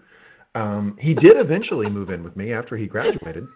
Um, 0.55 0.97
he 0.99 1.13
did 1.13 1.37
eventually 1.37 1.89
move 1.89 2.09
in 2.09 2.23
with 2.23 2.35
me 2.35 2.53
after 2.53 2.77
he 2.77 2.85
graduated. 2.85 3.47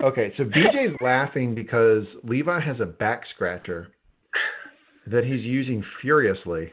Okay, 0.00 0.32
so 0.36 0.44
BJ's 0.44 0.96
laughing 1.00 1.56
because 1.56 2.04
Levi 2.22 2.60
has 2.60 2.78
a 2.78 2.86
back 2.86 3.22
scratcher 3.34 3.88
that 5.08 5.24
he's 5.24 5.40
using 5.40 5.84
furiously. 6.00 6.70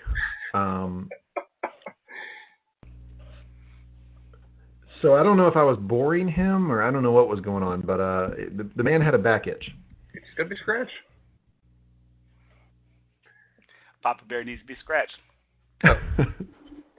Um, 0.53 1.09
so 5.01 5.15
I 5.15 5.23
don't 5.23 5.37
know 5.37 5.47
if 5.47 5.55
I 5.55 5.63
was 5.63 5.77
boring 5.81 6.27
him 6.27 6.71
or 6.71 6.83
I 6.83 6.91
don't 6.91 7.01
know 7.01 7.13
what 7.13 7.27
was 7.27 7.39
going 7.39 7.63
on, 7.63 7.81
but 7.81 7.99
uh, 7.99 8.29
the, 8.57 8.69
the 8.75 8.83
man 8.83 9.01
had 9.01 9.15
a 9.15 9.19
back 9.19 9.47
itch. 9.47 9.71
It's 10.27 10.37
gonna 10.37 10.49
be 10.49 10.55
scratched. 10.57 10.91
Papa 14.01 14.23
Bear 14.29 14.43
needs 14.43 14.61
to 14.61 14.67
be 14.67 14.75
scratched. 14.81 15.15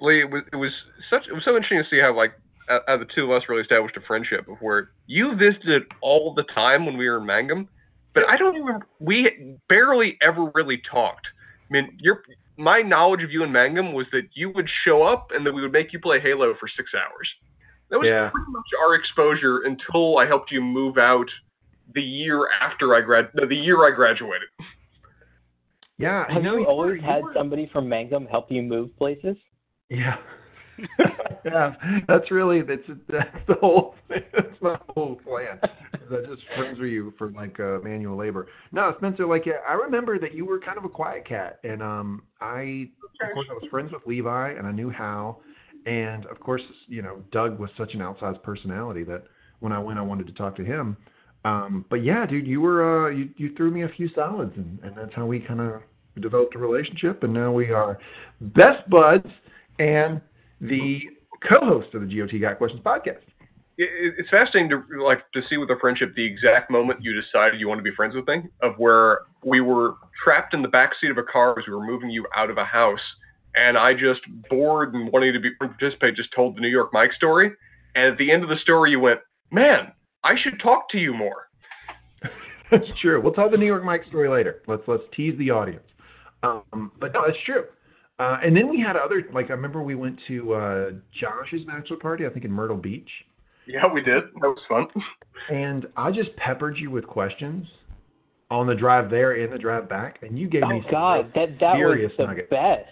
Lee, 0.01 0.21
it 0.21 0.31
was, 0.31 0.43
it 0.53 0.57
was 0.57 0.73
such 1.09 1.27
it 1.29 1.33
was 1.33 1.45
so 1.45 1.57
interesting 1.57 1.83
to 1.83 1.89
see 1.89 2.01
how 2.01 2.15
like 2.15 2.33
out 2.69 2.83
out 2.89 3.01
of 3.01 3.07
the 3.07 3.13
two 3.15 3.25
of 3.25 3.31
us 3.31 3.49
really 3.49 3.63
established 3.63 3.97
a 3.97 4.01
friendship 4.01 4.49
of 4.49 4.57
where 4.61 4.91
you 5.07 5.37
visited 5.37 5.85
all 6.03 6.35
the 6.35 6.43
time 6.55 6.85
when 6.85 6.97
we 6.97 7.09
were 7.09 7.19
in 7.19 7.27
Mangum, 7.27 7.69
but 8.15 8.25
I 8.29 8.37
don't 8.37 8.57
even 8.57 8.81
we 8.99 9.57
barely 9.69 10.19
ever 10.21 10.51
really 10.55 10.83
talked. 10.91 11.27
I 11.71 11.73
mean, 11.73 11.97
your 12.01 12.23
my 12.59 12.83
knowledge 12.83 13.23
of 13.23 13.31
you 13.31 13.45
in 13.45 13.53
Mangum 13.53 13.93
was 13.93 14.07
that 14.13 14.29
you 14.35 14.51
would 14.51 14.69
show 14.85 15.03
up 15.03 15.29
and 15.35 15.47
that 15.47 15.53
we 15.53 15.63
would 15.63 15.73
make 15.73 15.93
you 15.93 16.01
play 16.01 16.21
Halo 16.21 16.55
for 16.59 16.69
six 16.69 16.91
hours. 16.95 17.29
That 17.91 17.99
was 18.01 18.09
Yeah. 18.09 18.31
pretty 18.31 18.51
much 18.51 18.67
our 18.83 18.95
exposure 18.95 19.63
until 19.63 20.19
I 20.19 20.27
helped 20.27 20.51
you 20.51 20.61
move 20.61 20.99
out 20.99 21.31
the 21.95 22.03
year 22.03 22.49
after 22.61 22.95
I 22.95 23.01
grad 23.01 23.29
no, 23.35 23.47
the 23.47 23.57
year 23.57 23.85
I 23.87 23.95
graduated. 23.95 24.49
yeah, 25.99 26.31
Have 26.33 26.43
know, 26.43 26.57
you 26.59 26.67
always 26.67 27.01
were- 27.01 27.07
had 27.07 27.23
were- 27.23 27.33
somebody 27.35 27.69
from 27.73 27.89
Mangum 27.89 28.27
help 28.27 28.51
you 28.51 28.63
move 28.63 28.97
places? 28.97 29.37
Yeah. 29.89 30.17
yeah, 31.47 31.75
that's 32.07 32.31
really 32.31 32.61
that's 32.61 32.83
that's 33.09 33.35
the 33.49 33.55
whole 33.55 33.95
that's 34.11 34.61
my 34.61 34.79
whole 34.91 35.15
plan. 35.25 35.59
That 36.11 36.27
just 36.29 36.43
friends 36.55 36.79
with 36.79 36.91
you 36.91 37.15
for 37.17 37.31
like 37.31 37.59
uh, 37.59 37.79
manual 37.83 38.15
labor. 38.19 38.49
No, 38.73 38.93
Spencer, 38.99 39.27
like 39.27 39.47
I 39.67 39.73
remember 39.73 40.19
that 40.19 40.35
you 40.35 40.45
were 40.45 40.61
kind 40.61 40.77
of 40.77 40.85
a 40.85 40.89
quiet 40.91 41.27
cat, 41.27 41.61
and 41.65 41.83
um, 41.83 42.25
I 42.43 42.91
of 43.23 43.33
course 43.33 43.47
I 43.51 43.55
was 43.55 43.65
friends 43.71 43.91
with 43.93 44.03
Levi, 44.07 44.51
and 44.51 44.67
I 44.67 44.71
knew 44.73 44.91
Hal, 44.91 45.41
and 45.87 46.27
of 46.27 46.41
course 46.41 46.61
you 46.89 47.01
know 47.01 47.23
Doug 47.33 47.59
was 47.59 47.71
such 47.79 47.95
an 47.95 48.01
outsized 48.01 48.43
personality 48.43 49.03
that 49.05 49.25
when 49.61 49.73
I 49.73 49.79
went, 49.79 49.99
I 49.99 50.03
wanted 50.03 50.27
to 50.27 50.35
talk 50.35 50.57
to 50.57 50.65
him. 50.65 50.99
Um, 51.47 51.85
but 51.91 52.03
yeah, 52.03 52.27
dude, 52.27 52.47
you 52.47 52.61
were 52.61 53.07
uh, 53.07 53.11
you 53.11 53.29
you 53.37 53.55
threw 53.57 53.71
me 53.71 53.83
a 53.85 53.89
few 53.89 54.09
solids, 54.15 54.53
and, 54.57 54.79
and 54.83 54.97
that's 54.97 55.15
how 55.15 55.27
we 55.27 55.39
kind 55.39 55.61
of 55.61 55.81
developed 56.21 56.55
a 56.57 56.59
relationship, 56.59 57.23
and 57.23 57.33
now 57.33 57.53
we 57.53 57.71
are 57.71 57.99
best 58.41 58.89
buds 58.91 59.27
and 59.79 60.21
the 60.61 61.01
co-host 61.49 61.95
of 61.95 62.01
the 62.03 62.09
GOT 62.09 62.41
Got 62.41 62.59
Questions 62.59 62.83
podcast. 62.83 63.21
It- 63.79 64.15
it's 64.19 64.31
fascinating 64.31 64.71
to 64.71 65.05
like 65.05 65.21
to 65.33 65.43
see 65.49 65.59
with 65.59 65.71
a 65.71 65.77
friendship 65.81 66.15
the 66.17 66.25
exact 66.25 66.71
moment 66.71 67.03
you 67.03 67.13
decided 67.21 67.61
you 67.61 67.69
want 67.69 67.79
to 67.79 67.89
be 67.91 67.95
friends 67.95 68.15
with 68.15 68.27
me, 68.27 68.43
of 68.63 68.73
where 68.79 69.21
we 69.45 69.61
were 69.61 69.97
trapped 70.25 70.53
in 70.55 70.63
the 70.63 70.69
back 70.69 70.93
seat 71.01 71.11
of 71.11 71.19
a 71.19 71.23
car 71.23 71.57
as 71.59 71.67
we 71.69 71.75
were 71.75 71.85
moving 71.87 72.11
you 72.11 72.27
out 72.35 72.51
of 72.51 72.57
a 72.59 72.65
house, 72.65 73.07
and 73.55 73.77
I 73.79 73.93
just 73.95 74.23
bored 74.51 74.95
and 74.95 75.13
wanting 75.13 75.33
to 75.35 75.41
be 75.41 75.51
participate 75.55 76.17
just 76.17 76.33
told 76.33 76.57
the 76.57 76.61
New 76.61 76.69
York 76.79 76.91
Mike 76.93 77.13
story, 77.13 77.53
and 77.95 78.07
at 78.13 78.19
the 78.19 78.33
end 78.33 78.43
of 78.43 78.49
the 78.49 78.57
story 78.63 78.91
you 78.91 78.99
went, 79.01 79.21
man, 79.53 79.93
I 80.27 80.35
should 80.43 80.59
talk 80.61 80.89
to 80.91 80.99
you 80.99 81.15
more. 81.15 81.49
That's 82.71 82.85
true. 83.01 83.21
We'll 83.23 83.33
tell 83.33 83.49
the 83.51 83.57
New 83.57 83.67
York 83.67 83.85
Mike 83.85 84.05
story 84.09 84.29
later. 84.29 84.63
Let's 84.67 84.83
let's 84.87 85.05
tease 85.17 85.39
the 85.39 85.51
audience. 85.51 85.85
Um, 86.43 86.91
but 87.01 87.13
no, 87.13 87.23
that's 87.27 87.39
true. 87.45 87.65
Uh, 88.19 88.39
and 88.43 88.57
then 88.57 88.69
we 88.69 88.81
had 88.81 88.97
other 88.97 89.23
like 89.33 89.51
I 89.51 89.53
remember 89.55 89.83
we 89.83 89.95
went 89.95 90.19
to 90.29 90.55
uh, 90.55 90.91
Josh's 91.21 91.65
bachelor 91.65 91.97
party, 91.97 92.27
I 92.27 92.31
think 92.31 92.45
in 92.45 92.51
Myrtle 92.53 92.77
Beach, 92.77 93.09
Yeah, 93.67 93.87
we 93.93 94.01
did. 94.03 94.25
That 94.41 94.49
was 94.49 94.59
fun. 94.69 94.87
and 95.51 95.87
I 95.97 96.11
just 96.11 96.35
peppered 96.37 96.77
you 96.79 96.91
with 96.91 97.07
questions 97.07 97.67
on 98.51 98.67
the 98.67 98.75
drive 98.75 99.11
there 99.11 99.33
and 99.43 99.53
the 99.53 99.59
drive 99.59 99.89
back, 99.89 100.19
and 100.23 100.39
you 100.39 100.49
gave 100.49 100.63
Oh 100.65 100.69
me 100.69 100.81
some 100.85 100.91
God, 100.91 101.15
real 101.17 101.47
that 101.47 101.61
that 101.61 101.75
was 101.77 102.11
the 102.19 102.25
nuggets. 102.27 102.51
best. 102.51 102.89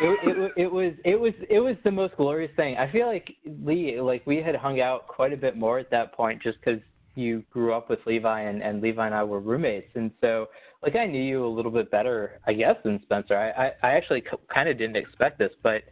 It, 0.00 0.52
it, 0.56 0.72
was 0.72 0.92
it 1.04 1.20
was 1.20 1.32
it 1.48 1.58
was 1.58 1.76
the 1.84 1.90
most 1.90 2.16
glorious 2.16 2.50
thing. 2.56 2.76
I 2.76 2.90
feel 2.90 3.06
like 3.06 3.34
Lee, 3.64 4.00
like 4.00 4.26
we 4.26 4.42
had 4.42 4.54
hung 4.54 4.80
out 4.80 5.06
quite 5.06 5.32
a 5.32 5.36
bit 5.36 5.56
more 5.56 5.78
at 5.78 5.90
that 5.90 6.12
point, 6.12 6.42
just 6.42 6.58
because 6.64 6.80
you 7.14 7.42
grew 7.50 7.74
up 7.74 7.90
with 7.90 7.98
Levi 8.06 8.42
and, 8.42 8.62
and 8.62 8.80
Levi 8.80 9.04
and 9.04 9.14
I 9.14 9.24
were 9.24 9.40
roommates, 9.40 9.90
and 9.94 10.10
so 10.20 10.46
like 10.82 10.96
I 10.96 11.06
knew 11.06 11.22
you 11.22 11.44
a 11.44 11.48
little 11.48 11.72
bit 11.72 11.90
better, 11.90 12.40
I 12.46 12.52
guess, 12.52 12.76
than 12.84 13.00
Spencer. 13.02 13.36
I 13.36 13.50
I, 13.50 13.72
I 13.82 13.90
actually 13.96 14.20
c- 14.20 14.36
kind 14.52 14.68
of 14.68 14.78
didn't 14.78 14.96
expect 14.96 15.38
this, 15.38 15.52
but 15.62 15.82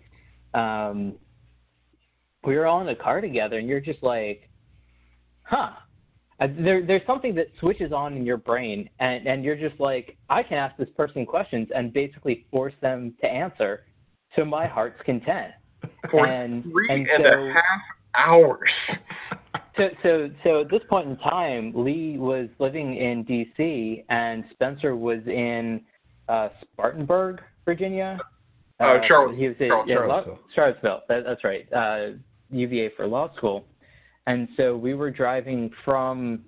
um, 0.59 1.15
we 2.45 2.57
were 2.57 2.67
all 2.67 2.81
in 2.81 2.87
the 2.87 2.95
car 2.95 3.21
together, 3.21 3.59
and 3.59 3.69
you're 3.69 3.81
just 3.81 4.03
like, 4.03 4.49
huh. 5.43 5.71
Uh, 6.39 6.49
there, 6.59 6.85
there's 6.85 7.03
something 7.07 7.35
that 7.35 7.47
switches 7.61 7.93
on 7.93 8.15
in 8.15 8.27
your 8.27 8.37
brain, 8.37 8.89
and, 9.01 9.27
and 9.27 9.43
you're 9.43 9.57
just 9.57 9.81
like, 9.81 10.17
I 10.29 10.43
can 10.43 10.59
ask 10.59 10.77
this 10.77 10.89
person 10.97 11.25
questions 11.25 11.69
and 11.75 11.93
basically 11.93 12.45
force 12.51 12.75
them 12.83 13.15
to 13.23 13.27
answer 13.27 13.85
to 14.35 14.45
my 14.45 14.67
heart's 14.67 15.01
content. 15.05 15.53
For 16.11 16.27
And- 16.27 16.63
three 16.65 16.89
and 16.91 17.07
and, 17.09 17.23
so- 17.25 17.29
a 17.33 17.53
half 17.53 17.81
hours. 18.29 18.69
So, 19.77 19.89
so, 20.03 20.31
so 20.43 20.61
at 20.63 20.71
this 20.71 20.81
point 20.89 21.07
in 21.09 21.17
time, 21.19 21.73
Lee 21.75 22.17
was 22.19 22.49
living 22.59 22.97
in 22.97 23.25
D.C. 23.25 24.05
and 24.09 24.45
Spencer 24.51 24.97
was 24.97 25.21
in 25.27 25.83
uh, 26.31 26.49
Spartanburg, 26.63 27.43
Virginia. 27.67 28.19
Uh, 28.81 28.99
Charles- 29.07 29.37
He 29.37 29.49
was 29.49 29.57
at, 29.61 29.69
Charles- 29.69 29.87
yeah, 29.89 29.97
law- 30.01 30.07
Charlottesville. 30.25 30.39
Charlottesville. 30.55 31.01
That, 31.09 31.25
that's 31.25 31.45
right. 31.45 31.71
Uh, 31.73 32.17
UVA 32.51 32.91
for 32.97 33.07
law 33.07 33.35
school. 33.37 33.65
And 34.27 34.49
so 34.57 34.77
we 34.77 34.95
were 34.95 35.11
driving 35.11 35.71
from 35.85 36.45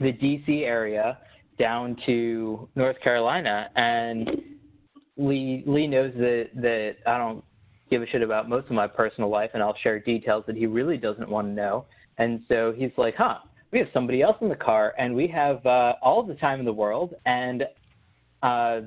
the 0.00 0.12
D.C. 0.12 0.64
area 0.64 1.18
down 1.58 1.96
to 2.06 2.68
North 2.74 2.98
Carolina, 3.00 3.68
and 3.76 4.30
Lee 5.16 5.62
Lee 5.66 5.86
knows 5.86 6.12
that 6.16 6.48
that 6.54 6.96
I 7.06 7.18
don't 7.18 7.44
give 7.90 8.02
a 8.02 8.06
shit 8.06 8.22
about 8.22 8.48
most 8.48 8.66
of 8.66 8.72
my 8.72 8.86
personal 8.86 9.28
life, 9.28 9.50
and 9.54 9.62
I'll 9.62 9.76
share 9.82 9.98
details 9.98 10.44
that 10.46 10.56
he 10.56 10.66
really 10.66 10.96
doesn't 10.96 11.28
want 11.28 11.48
to 11.48 11.52
know. 11.52 11.84
And 12.18 12.42
so 12.48 12.72
he's 12.74 12.92
like, 12.96 13.16
"Huh, 13.16 13.38
we 13.72 13.78
have 13.78 13.88
somebody 13.92 14.22
else 14.22 14.36
in 14.40 14.48
the 14.48 14.56
car, 14.56 14.94
and 14.98 15.14
we 15.14 15.26
have 15.28 15.64
uh, 15.66 15.94
all 16.02 16.22
the 16.22 16.34
time 16.34 16.60
in 16.60 16.64
the 16.64 16.72
world, 16.72 17.14
and 17.26 17.64
uh, 18.42 18.80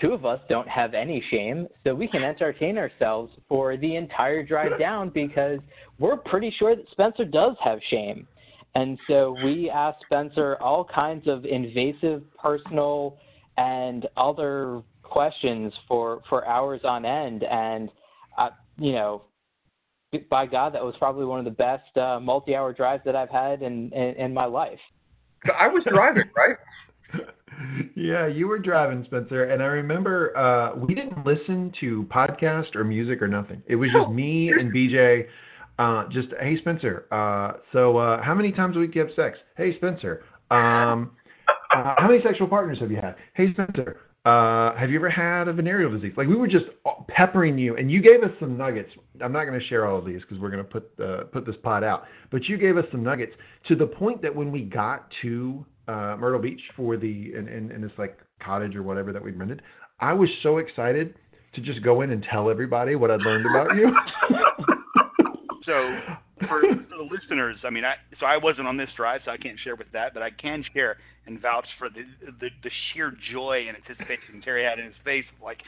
two 0.00 0.12
of 0.12 0.24
us 0.24 0.40
don't 0.48 0.68
have 0.68 0.94
any 0.94 1.22
shame, 1.30 1.66
so 1.84 1.94
we 1.94 2.08
can 2.08 2.22
entertain 2.22 2.78
ourselves 2.78 3.32
for 3.48 3.76
the 3.76 3.96
entire 3.96 4.42
drive 4.42 4.78
down 4.78 5.10
because 5.10 5.58
we're 5.98 6.16
pretty 6.16 6.54
sure 6.58 6.76
that 6.76 6.88
Spencer 6.90 7.24
does 7.24 7.56
have 7.62 7.78
shame." 7.90 8.26
And 8.74 8.98
so 9.08 9.34
we 9.44 9.70
asked 9.70 10.04
Spencer 10.04 10.56
all 10.60 10.84
kinds 10.84 11.26
of 11.26 11.44
invasive, 11.44 12.22
personal, 12.40 13.16
and 13.56 14.06
other 14.16 14.82
questions 15.02 15.72
for 15.88 16.20
for 16.28 16.46
hours 16.46 16.82
on 16.84 17.04
end, 17.04 17.42
and 17.44 17.90
uh, 18.36 18.50
you 18.78 18.92
know, 18.92 19.22
by 20.30 20.46
God, 20.46 20.74
that 20.74 20.84
was 20.84 20.94
probably 20.98 21.24
one 21.24 21.38
of 21.38 21.44
the 21.44 21.50
best 21.50 21.96
uh, 21.96 22.20
multi-hour 22.20 22.72
drives 22.72 23.02
that 23.04 23.16
I've 23.16 23.30
had 23.30 23.62
in, 23.62 23.92
in 23.92 24.14
in 24.14 24.34
my 24.34 24.44
life. 24.44 24.78
I 25.58 25.68
was 25.68 25.82
driving, 25.88 26.30
right? 26.36 26.56
Yeah, 27.94 28.26
you 28.26 28.48
were 28.48 28.58
driving, 28.58 29.04
Spencer, 29.04 29.44
and 29.44 29.62
I 29.62 29.66
remember 29.66 30.36
uh, 30.36 30.76
we 30.76 30.94
didn't 30.94 31.26
listen 31.26 31.72
to 31.80 32.04
podcast 32.04 32.76
or 32.76 32.84
music 32.84 33.22
or 33.22 33.28
nothing. 33.28 33.62
It 33.66 33.76
was 33.76 33.90
just 33.92 34.10
me 34.10 34.50
and 34.50 34.72
BJ. 34.72 35.26
Uh, 35.78 36.08
just 36.10 36.28
hey 36.40 36.58
Spencer. 36.60 37.06
Uh, 37.12 37.58
so 37.72 37.96
uh, 37.98 38.22
how 38.22 38.34
many 38.34 38.50
times 38.52 38.76
a 38.76 38.80
week 38.80 38.92
do 38.92 38.98
you 38.98 39.06
have 39.06 39.14
sex? 39.14 39.38
Hey 39.56 39.76
Spencer. 39.76 40.24
Um, 40.50 41.12
uh, 41.74 41.94
how 41.98 42.08
many 42.08 42.22
sexual 42.22 42.48
partners 42.48 42.78
have 42.80 42.90
you 42.90 42.96
had? 42.96 43.16
Hey 43.34 43.52
Spencer. 43.52 44.00
Uh, 44.24 44.76
have 44.76 44.90
you 44.90 44.96
ever 44.96 45.08
had 45.08 45.48
a 45.48 45.52
venereal 45.52 45.90
disease? 45.90 46.12
Like 46.16 46.26
we 46.26 46.34
were 46.36 46.48
just 46.48 46.66
peppering 47.08 47.56
you, 47.56 47.76
and 47.76 47.90
you 47.90 48.02
gave 48.02 48.22
us 48.22 48.30
some 48.40 48.58
nuggets. 48.58 48.90
I'm 49.22 49.32
not 49.32 49.44
going 49.44 49.58
to 49.58 49.66
share 49.68 49.86
all 49.86 49.98
of 49.98 50.04
these 50.04 50.20
because 50.20 50.38
we're 50.38 50.50
going 50.50 50.64
to 50.64 50.68
put 50.68 50.90
uh, 51.02 51.24
put 51.24 51.46
this 51.46 51.54
pod 51.62 51.84
out. 51.84 52.04
But 52.30 52.44
you 52.44 52.58
gave 52.58 52.76
us 52.76 52.84
some 52.90 53.02
nuggets 53.02 53.32
to 53.68 53.76
the 53.76 53.86
point 53.86 54.20
that 54.22 54.34
when 54.34 54.50
we 54.50 54.62
got 54.62 55.06
to 55.22 55.64
uh, 55.88 56.16
Myrtle 56.18 56.40
Beach 56.40 56.60
for 56.76 56.96
the 56.96 57.34
in, 57.34 57.48
in, 57.48 57.72
in 57.72 57.80
this 57.80 57.92
like 57.98 58.18
cottage 58.44 58.76
or 58.76 58.82
whatever 58.82 59.12
that 59.12 59.22
we'd 59.22 59.38
rented, 59.38 59.62
I 60.00 60.12
was 60.12 60.28
so 60.42 60.58
excited 60.58 61.14
to 61.54 61.60
just 61.60 61.82
go 61.82 62.02
in 62.02 62.10
and 62.10 62.24
tell 62.30 62.50
everybody 62.50 62.94
what 62.94 63.10
I'd 63.10 63.22
learned 63.22 63.46
about 63.46 63.74
you. 63.74 63.92
So 65.68 65.94
for, 66.48 66.62
for 66.62 66.96
the 66.96 67.08
listeners, 67.12 67.58
I 67.62 67.68
mean, 67.68 67.84
I 67.84 67.96
so 68.18 68.24
I 68.24 68.38
wasn't 68.38 68.66
on 68.66 68.78
this 68.78 68.88
drive, 68.96 69.20
so 69.26 69.30
I 69.30 69.36
can't 69.36 69.58
share 69.62 69.76
with 69.76 69.92
that, 69.92 70.14
but 70.14 70.22
I 70.22 70.30
can 70.30 70.64
share 70.72 70.96
and 71.26 71.38
vouch 71.38 71.66
for 71.78 71.90
the 71.90 72.04
the, 72.40 72.48
the 72.62 72.70
sheer 72.88 73.12
joy 73.30 73.66
and 73.68 73.76
anticipation 73.76 74.40
Terry 74.42 74.64
had 74.64 74.78
in 74.78 74.86
his 74.86 74.94
face. 75.04 75.26
Like, 75.42 75.58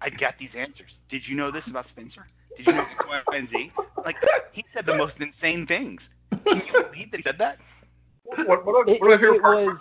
I 0.00 0.08
got 0.08 0.34
these 0.40 0.48
answers. 0.56 0.88
Did 1.10 1.22
you 1.28 1.36
know 1.36 1.52
this 1.52 1.62
about 1.68 1.84
Spencer? 1.92 2.26
Did 2.56 2.68
you 2.68 2.72
know 2.72 2.80
X, 2.80 3.04
Y, 3.06 3.36
and 3.36 3.48
Z? 3.50 3.70
Like 4.02 4.16
he 4.52 4.64
said 4.72 4.86
the 4.86 4.96
most 4.96 5.14
insane 5.20 5.66
things. 5.66 6.00
Can 6.30 6.62
you 6.64 6.84
believe 6.90 7.10
that 7.10 7.18
he 7.18 7.22
said 7.22 7.36
that? 7.38 7.58
What, 8.24 8.48
what, 8.48 8.66
what, 8.66 8.88
It, 8.88 9.00
what 9.00 9.10
are 9.12 9.40
my 9.40 9.62
it 9.62 9.66
was 9.66 9.78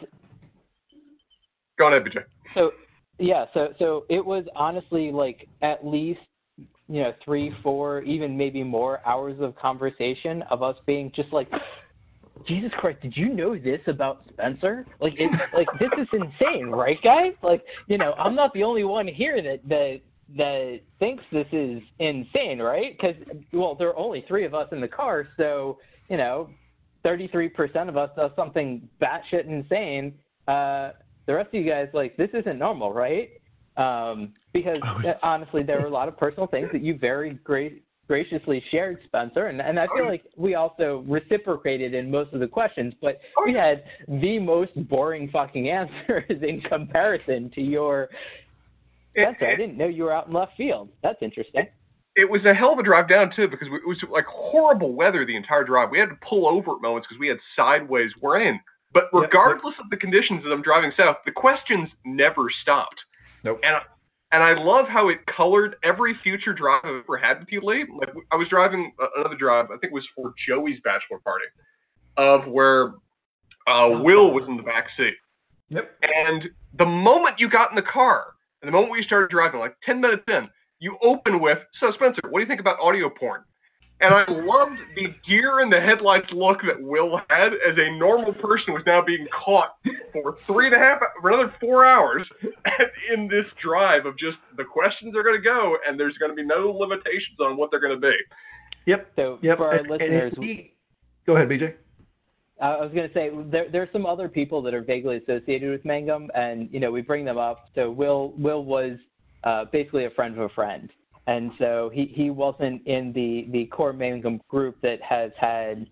Go 1.78 1.86
on, 1.88 1.94
BJ. 2.04 2.24
so 2.54 2.72
yeah 3.20 3.46
so 3.54 3.70
so 3.80 4.06
it 4.10 4.24
was 4.26 4.46
honestly 4.56 5.12
like 5.12 5.48
at 5.62 5.86
least 5.86 6.20
you 6.88 7.02
know 7.04 7.14
three 7.24 7.54
four 7.62 8.02
even 8.02 8.38
maybe 8.38 8.64
more 8.64 9.00
hours 9.06 9.40
of 9.40 9.56
conversation 9.56 10.42
of 10.50 10.64
us 10.64 10.76
being 10.86 11.12
just 11.16 11.32
like 11.34 11.50
jesus 12.48 12.72
christ 12.80 13.00
did 13.02 13.16
you 13.16 13.30
know 13.30 13.58
this 13.58 13.82
about 13.88 14.24
spencer? 14.30 14.86
Like 15.00 15.14
it 15.18 15.30
like 15.54 15.68
this 15.80 15.90
is 16.00 16.08
insane 16.14 16.68
right 16.68 16.98
guys? 17.04 17.34
Like 17.44 17.64
you 17.88 17.98
know 17.98 18.14
i'm 18.14 18.36
not 18.36 18.54
the 18.54 18.64
only 18.64 18.84
one 18.84 19.08
here 19.08 19.42
that 19.42 19.60
that 19.68 20.00
that 20.38 20.80
thinks 21.00 21.24
this 21.32 21.48
is 21.52 21.82
insane 22.00 22.60
right? 22.60 22.98
Because 22.98 23.16
well 23.54 23.76
there 23.76 23.90
are 23.90 23.98
only 23.98 24.26
three 24.28 24.46
of 24.46 24.54
us 24.54 24.68
in 24.72 24.82
the 24.82 24.88
car 24.88 25.28
so 25.38 25.78
you 26.10 26.18
know 26.18 26.50
33% 27.08 27.88
of 27.90 27.96
us 27.98 28.10
does 28.16 28.32
something 28.36 28.88
batshit 29.02 29.48
insane 29.48 30.14
uh 30.48 30.92
the 31.28 31.34
rest 31.34 31.50
of 31.50 31.54
you 31.54 31.70
guys 31.70 31.88
like 31.94 32.18
this 32.18 32.30
isn't 32.34 32.58
normal, 32.58 32.92
right? 32.92 33.30
Um, 33.76 34.34
because 34.54 34.80
Oh, 34.84 35.08
uh, 35.08 35.14
honestly, 35.24 35.62
there 35.62 35.80
were 35.80 35.88
a 35.88 35.92
lot 35.92 36.08
of 36.08 36.18
personal 36.18 36.48
things 36.48 36.70
that 36.72 36.82
you 36.82 36.98
very 36.98 37.34
gra- 37.44 37.70
graciously 38.08 38.64
shared, 38.72 39.00
Spencer, 39.06 39.48
and 39.48 39.62
and 39.62 39.80
I 39.80 39.88
feel 39.96 40.08
like 40.08 40.24
we 40.36 40.56
also 40.56 41.04
reciprocated 41.08 41.94
in 41.94 42.10
most 42.10 42.34
of 42.34 42.40
the 42.40 42.48
questions, 42.48 42.94
but 43.02 43.20
we 43.46 43.54
had 43.54 43.84
the 44.08 44.40
most 44.40 44.72
boring 44.88 45.30
fucking 45.30 45.70
answers 45.82 46.24
in 46.42 46.62
comparison 46.62 47.52
to 47.56 47.62
your 47.62 48.10
Spencer. 49.12 49.46
I 49.46 49.52
It, 49.52 49.58
didn't 49.58 49.78
know 49.78 49.88
you 49.88 50.06
were 50.06 50.14
out 50.14 50.28
in 50.28 50.34
left 50.34 50.56
field. 50.56 50.90
That's 51.04 51.22
interesting. 51.22 51.68
It 52.18 52.30
was 52.30 52.44
a 52.45 52.53
hell 52.53 52.73
of 52.73 52.80
a 52.80 52.84
drive 52.84 53.07
down 53.07 53.31
too 53.34 53.48
because 53.48 53.68
it 53.68 53.88
was 53.88 53.98
like 54.11 54.26
horrible 54.26 54.94
weather 54.94 55.23
the 55.26 55.35
entire 55.35 55.64
drive. 55.64 55.91
We 55.91 55.99
had 55.99 56.10
to 56.10 56.18
pull 56.27 56.48
over 56.48 56.72
at 56.73 56.81
moments 56.81 57.07
because 57.07 57.19
we 57.19 57.27
had 57.27 57.38
sideways 57.56 58.11
rain. 58.22 58.60
But 58.94 59.06
Yep. 59.14 59.22
regardless 59.22 59.76
of 59.80 59.89
the 59.91 59.98
conditions 59.98 60.44
that 60.44 60.52
I'm 60.52 60.64
driving 60.64 60.91
south, 60.98 61.18
the 61.26 61.31
questions 61.31 61.89
never 62.03 62.49
stopped. 62.61 62.99
Nope. 63.44 63.60
And 63.64 63.76
and 64.31 64.44
I 64.44 64.53
love 64.61 64.88
how 64.88 65.07
it 65.10 65.19
colored 65.27 65.76
every 65.84 66.15
future 66.23 66.53
drive 66.53 66.81
I've 66.84 67.03
ever 67.03 67.18
had 67.18 67.39
with 67.39 67.49
you, 67.52 67.61
Lee. 67.61 67.85
Like 67.98 68.10
I 68.31 68.35
was 68.35 68.49
driving 68.49 68.91
another 69.15 69.35
drive, 69.38 69.65
I 69.65 69.77
think 69.77 69.85
it 69.85 69.94
was 69.94 70.07
for 70.15 70.34
Joey's 70.48 70.80
bachelor 70.84 71.19
party, 71.23 71.45
of 72.18 72.45
where 72.48 72.94
uh, 73.68 74.02
Will 74.02 74.34
was 74.34 74.44
in 74.48 74.57
the 74.57 74.64
back 74.64 74.88
seat. 74.98 75.14
Yep. 75.69 75.91
And 76.02 76.49
the 76.77 76.85
moment 76.85 77.39
you 77.39 77.49
got 77.49 77.69
in 77.69 77.76
the 77.76 77.81
car, 77.84 78.34
and 78.61 78.68
the 78.68 78.72
moment 78.72 78.91
we 78.91 79.03
started 79.03 79.30
driving, 79.30 79.60
like 79.60 79.76
10 79.85 80.02
minutes 80.02 80.23
in, 80.27 80.49
you 80.80 80.98
open 81.02 81.40
with, 81.41 81.58
So, 81.80 81.91
Spencer, 81.94 82.22
what 82.30 82.40
do 82.40 82.44
you 82.44 82.48
think 82.48 82.60
about 82.62 82.80
audio 82.80 83.10
porn? 83.10 83.44
And 83.99 84.14
I 84.14 84.26
loved 84.30 84.78
the 84.95 85.08
gear 85.28 85.62
in 85.62 85.72
the 85.72 85.82
headlights 85.82 86.28
look 86.32 86.60
that 86.68 86.80
Will 86.80 87.20
had 87.32 87.54
as 87.54 87.76
a 87.78 87.98
normal 87.98 88.32
person 88.34 88.74
was 88.76 88.84
now 88.86 89.02
being 89.04 89.26
caught 89.44 89.76
for 90.14 90.38
three 90.45 90.68
and 90.68 90.76
a 90.76 90.78
half, 90.78 90.99
for 91.20 91.30
another 91.32 91.52
four 91.60 91.84
hours 91.84 92.28
in 93.16 93.28
this 93.28 93.45
drive 93.60 94.06
of 94.06 94.16
just 94.20 94.38
the 94.56 94.64
questions 94.64 95.16
are 95.16 95.24
going 95.24 95.36
to 95.36 95.41
go, 95.41 95.78
and 95.88 95.99
there's 95.99 96.16
going 96.20 96.30
to 96.30 96.36
be 96.36 96.44
no 96.45 96.70
limitations 96.70 97.40
on 97.40 97.58
what 97.58 97.72
they're 97.72 97.80
going 97.80 97.99
to 97.99 98.08
be. 98.08 98.16
Yep. 98.86 99.12
So 99.16 99.40
Yep. 99.41 99.58
for 99.58 99.66
our 99.66 99.72
And- 99.74 99.80
and 99.80 99.90
listeners, 99.90 100.34
he- 100.40 100.74
go 101.26 101.36
ahead, 101.36 101.49
BJ. 101.49 101.74
I 102.62 102.80
was 102.82 102.91
going 102.91 103.08
to 103.08 103.14
say 103.14 103.30
there 103.72 103.82
are 103.82 103.90
some 103.91 104.06
other 104.06 104.30
people 104.30 104.62
that 104.64 104.74
are 104.76 104.82
vaguely 104.82 105.18
associated 105.18 105.70
with 105.72 105.86
Mangum, 105.86 106.30
and 106.36 106.70
you 106.72 106.80
know 106.80 106.91
we 106.91 107.02
bring 107.02 107.24
them 107.26 107.38
up. 107.38 107.70
So 107.76 107.90
Will 107.91 108.34
Will 108.38 108.64
was 108.64 108.98
uh, 109.48 109.65
basically 109.72 110.06
a 110.06 110.10
friend 110.10 110.38
of 110.38 110.41
a 110.41 110.49
friend, 110.49 110.90
and 111.28 111.52
so 111.57 111.90
he 111.94 112.11
he 112.14 112.30
wasn't 112.30 112.86
in 112.86 113.14
the 113.14 113.48
the 113.52 113.65
core 113.68 113.94
Mangum 113.94 114.41
group 114.49 114.76
that 114.82 115.02
has 115.02 115.32
had 115.40 115.88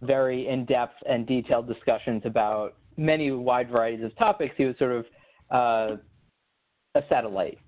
very 0.00 0.48
in 0.48 0.64
depth 0.64 0.94
and 1.08 1.26
detailed 1.26 1.68
discussions 1.68 2.22
about 2.24 2.76
many 2.96 3.30
wide 3.30 3.68
varieties 3.68 4.04
of 4.04 4.16
topics. 4.16 4.54
He 4.56 4.64
was 4.64 4.74
sort 4.78 4.92
of 4.92 5.04
uh, 5.50 5.96
a 6.94 7.02
satellite. 7.10 7.58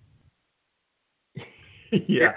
yeah. 2.09 2.33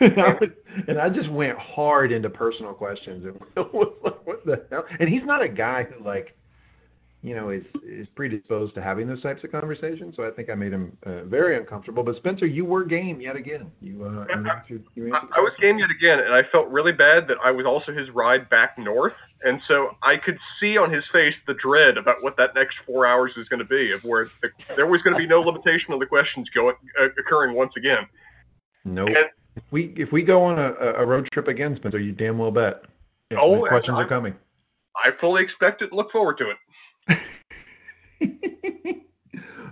and, 0.00 0.12
I 0.20 0.28
was, 0.40 0.50
and 0.86 0.98
I 0.98 1.08
just 1.08 1.30
went 1.30 1.56
hard 1.58 2.12
into 2.12 2.28
personal 2.28 2.74
questions, 2.74 3.24
and 3.24 3.40
was 3.72 3.94
like, 4.04 4.26
"What 4.26 4.44
the 4.44 4.66
hell?" 4.70 4.84
And 5.00 5.08
he's 5.08 5.24
not 5.24 5.42
a 5.42 5.48
guy 5.48 5.84
who 5.84 6.04
like, 6.04 6.36
you 7.22 7.34
know, 7.34 7.50
is 7.50 7.64
is 7.82 8.06
predisposed 8.14 8.74
to 8.76 8.82
having 8.82 9.08
those 9.08 9.20
types 9.22 9.42
of 9.42 9.50
conversations. 9.50 10.14
So 10.16 10.26
I 10.26 10.30
think 10.30 10.50
I 10.50 10.54
made 10.54 10.72
him 10.72 10.96
uh, 11.04 11.24
very 11.24 11.56
uncomfortable. 11.56 12.04
But 12.04 12.16
Spencer, 12.16 12.46
you 12.46 12.64
were 12.64 12.84
game 12.84 13.20
yet 13.20 13.34
again. 13.34 13.70
You 13.80 14.04
uh, 14.04 14.24
you 14.28 14.48
answered. 14.48 14.84
You 14.94 15.12
I, 15.12 15.16
answered 15.16 15.34
I 15.36 15.40
was 15.40 15.52
game 15.60 15.78
yet 15.78 15.90
again, 15.90 16.20
and 16.20 16.32
I 16.32 16.42
felt 16.52 16.68
really 16.68 16.92
bad 16.92 17.26
that 17.28 17.36
I 17.44 17.50
was 17.50 17.66
also 17.66 17.92
his 17.92 18.08
ride 18.10 18.48
back 18.50 18.78
north, 18.78 19.14
and 19.42 19.60
so 19.66 19.96
I 20.04 20.16
could 20.16 20.38
see 20.60 20.78
on 20.78 20.92
his 20.92 21.02
face 21.12 21.34
the 21.48 21.54
dread 21.54 21.98
about 21.98 22.22
what 22.22 22.36
that 22.36 22.54
next 22.54 22.76
four 22.86 23.04
hours 23.04 23.32
is 23.36 23.48
going 23.48 23.60
to 23.60 23.66
be, 23.66 23.90
of 23.92 24.00
where 24.02 24.30
the, 24.42 24.50
there 24.76 24.86
was 24.86 25.02
going 25.02 25.14
to 25.14 25.18
be 25.18 25.26
no 25.26 25.40
limitation 25.48 25.92
on 25.92 25.98
the 25.98 26.06
questions 26.06 26.48
going 26.54 26.76
uh, 27.00 27.06
occurring 27.18 27.56
once 27.56 27.72
again. 27.76 28.06
Nope. 28.84 29.08
If 29.56 29.64
we 29.72 29.92
if 29.96 30.12
we 30.12 30.22
go 30.22 30.44
on 30.44 30.56
a, 30.58 30.72
a 30.98 31.04
road 31.04 31.28
trip 31.32 31.48
again, 31.48 31.74
Spencer, 31.76 31.98
you 31.98 32.12
damn 32.12 32.38
well 32.38 32.52
bet. 32.52 32.82
Yeah, 33.32 33.38
Oh, 33.42 33.60
the 33.64 33.68
questions 33.68 33.96
I- 33.98 34.02
are 34.02 34.08
coming. 34.08 34.34
I 34.96 35.10
fully 35.20 35.44
expect 35.44 35.80
it 35.80 35.92
look 35.92 36.10
forward 36.10 36.38
to 36.38 36.50
it. 36.50 36.56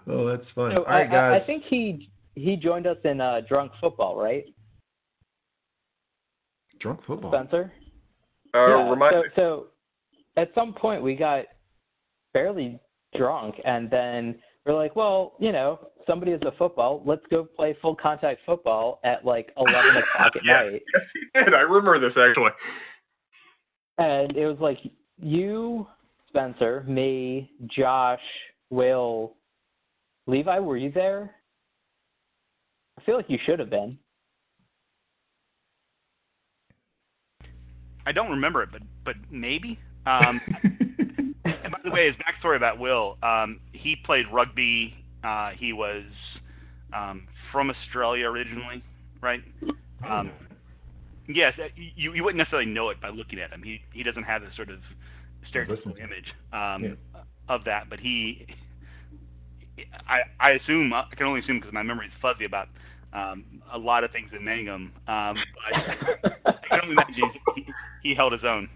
oh, 0.08 0.26
that's 0.28 0.48
fun. 0.54 0.72
So 0.74 0.78
All 0.78 0.84
right, 0.84 1.08
I, 1.08 1.12
guys. 1.12 1.40
I, 1.40 1.42
I 1.42 1.46
think 1.46 1.64
he 1.68 2.10
he 2.34 2.56
joined 2.56 2.86
us 2.86 2.98
in 3.04 3.20
uh, 3.20 3.40
drunk 3.48 3.72
football, 3.80 4.16
right, 4.16 4.44
Drunk 6.80 7.00
football. 7.06 7.32
Spencer? 7.32 7.72
Uh, 8.54 8.68
yeah, 8.68 8.90
remind 8.90 9.14
so, 9.14 9.22
me. 9.22 9.28
so 9.36 9.66
at 10.36 10.50
some 10.54 10.72
point 10.74 11.02
we 11.02 11.14
got 11.14 11.44
fairly 12.32 12.78
drunk 13.16 13.54
and 13.64 13.90
then 13.90 14.36
we're 14.64 14.74
like, 14.74 14.96
well, 14.96 15.34
you 15.38 15.52
know, 15.52 15.78
somebody 16.06 16.32
has 16.32 16.40
a 16.42 16.52
football, 16.58 17.02
let's 17.06 17.22
go 17.30 17.44
play 17.44 17.76
full 17.80 17.94
contact 17.94 18.40
football 18.44 19.00
at 19.04 19.24
like 19.24 19.52
eleven 19.56 19.96
o'clock 19.96 20.32
at 20.36 20.44
Yeah. 20.44 20.62
night. 20.70 20.82
Yes, 20.94 21.02
he 21.14 21.40
did. 21.44 21.54
I 21.54 21.60
remember 21.60 21.98
this 21.98 22.16
actually. 22.16 22.50
And 23.98 24.36
it 24.36 24.46
was 24.46 24.58
like 24.60 24.78
you, 25.18 25.86
Spencer, 26.36 26.84
me, 26.86 27.50
Josh, 27.66 28.20
Will, 28.68 29.36
Levi, 30.26 30.58
were 30.58 30.76
you 30.76 30.92
there? 30.92 31.34
I 32.98 33.02
feel 33.04 33.16
like 33.16 33.30
you 33.30 33.38
should 33.46 33.58
have 33.58 33.70
been. 33.70 33.96
I 38.06 38.12
don't 38.12 38.30
remember 38.30 38.62
it, 38.62 38.68
but 38.70 38.82
but 39.04 39.14
maybe. 39.30 39.78
Um, 40.06 40.40
and 40.62 41.72
by 41.72 41.80
the 41.82 41.90
way, 41.90 42.06
his 42.06 42.14
backstory 42.14 42.56
about 42.56 42.78
Will, 42.78 43.16
um, 43.24 43.58
he 43.72 43.96
played 44.04 44.26
rugby. 44.32 44.94
Uh, 45.24 45.50
he 45.58 45.72
was 45.72 46.04
um, 46.94 47.26
from 47.50 47.70
Australia 47.70 48.26
originally, 48.26 48.84
right? 49.20 49.40
Um, 50.08 50.30
yes, 51.28 51.54
uh, 51.58 51.66
you 51.74 52.12
you 52.12 52.22
wouldn't 52.22 52.38
necessarily 52.38 52.70
know 52.70 52.90
it 52.90 53.00
by 53.00 53.08
looking 53.08 53.40
at 53.40 53.50
him. 53.50 53.64
He 53.64 53.80
he 53.92 54.04
doesn't 54.04 54.22
have 54.22 54.42
this 54.42 54.54
sort 54.54 54.70
of 54.70 54.78
stereotypical 55.52 55.98
image 55.98 56.32
um, 56.52 56.82
Yeah. 56.84 57.20
of 57.48 57.64
that, 57.64 57.88
but 57.90 57.98
he. 58.00 58.46
I 60.08 60.20
I 60.40 60.50
assume 60.52 60.92
I 60.92 61.04
can 61.16 61.26
only 61.26 61.40
assume 61.40 61.58
because 61.58 61.72
my 61.72 61.82
memory 61.82 62.06
is 62.06 62.12
fuzzy 62.22 62.44
about 62.46 62.68
um, 63.12 63.44
a 63.72 63.78
lot 63.78 64.04
of 64.04 64.10
things 64.10 64.30
in 64.36 64.44
Mangum, 64.44 64.92
um, 65.06 65.36
but 65.36 66.24
I 66.46 66.52
can 66.68 66.80
only 66.82 66.92
imagine 66.94 67.30
he, 67.54 67.66
he 68.02 68.14
held 68.14 68.32
his 68.32 68.42
own. 68.44 68.68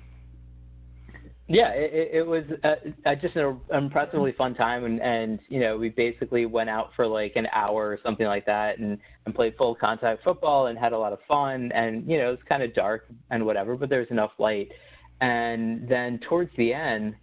Yeah, 1.49 1.71
it, 1.71 1.93
it- 1.93 2.11
it 2.19 2.23
was 2.27 2.45
uh, 2.63 2.75
uh, 3.07 3.15
just 3.17 3.35
an 3.35 3.59
impressively 3.73 4.33
fun 4.33 4.55
time, 4.55 4.85
and 4.85 5.01
and 5.01 5.41
you 5.49 5.59
know 5.59 5.77
we 5.77 5.89
basically 5.89 6.47
went 6.47 6.71
out 6.71 6.91
for 6.95 7.07
like 7.07 7.33
an 7.35 7.49
hour 7.53 7.89
or 7.89 7.99
something 8.05 8.27
like 8.27 8.47
that, 8.47 8.79
and 8.79 8.99
and 9.27 9.35
played 9.35 9.57
full 9.57 9.75
contact 9.75 10.23
football 10.23 10.67
and 10.69 10.79
had 10.79 10.93
a 10.93 10.99
lot 10.99 11.13
of 11.13 11.19
fun, 11.27 11.73
and 11.73 12.09
you 12.09 12.19
know 12.19 12.29
it 12.29 12.33
was 12.33 12.41
kind 12.49 12.63
of 12.63 12.73
dark 12.75 13.07
and 13.31 13.45
whatever, 13.45 13.77
but 13.77 13.89
there 13.89 13.99
was 14.01 14.11
enough 14.11 14.31
light, 14.39 14.69
and 15.21 15.89
then 15.89 16.19
towards 16.29 16.51
the 16.57 16.73
end, 16.73 17.15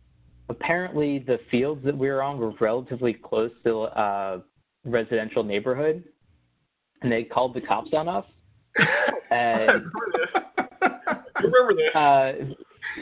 apparently 0.49 1.19
the 1.19 1.39
fields 1.49 1.83
that 1.83 1.97
we 1.97 2.07
were 2.07 2.21
on 2.21 2.37
were 2.37 2.53
relatively 2.59 3.13
close 3.13 3.51
to 3.63 3.83
a 3.83 4.43
residential 4.85 5.43
neighborhood, 5.43 6.03
and 7.01 7.11
they 7.11 7.23
called 7.23 7.53
the 7.53 7.61
cops 7.61 7.89
on 7.93 8.07
us, 8.07 8.25
I 8.79 9.35
and 9.35 9.69
remember 9.69 10.11
this. 10.13 10.41
I 11.35 11.43
remember 11.43 11.73
this. 11.75 11.95
uh, 11.95 12.53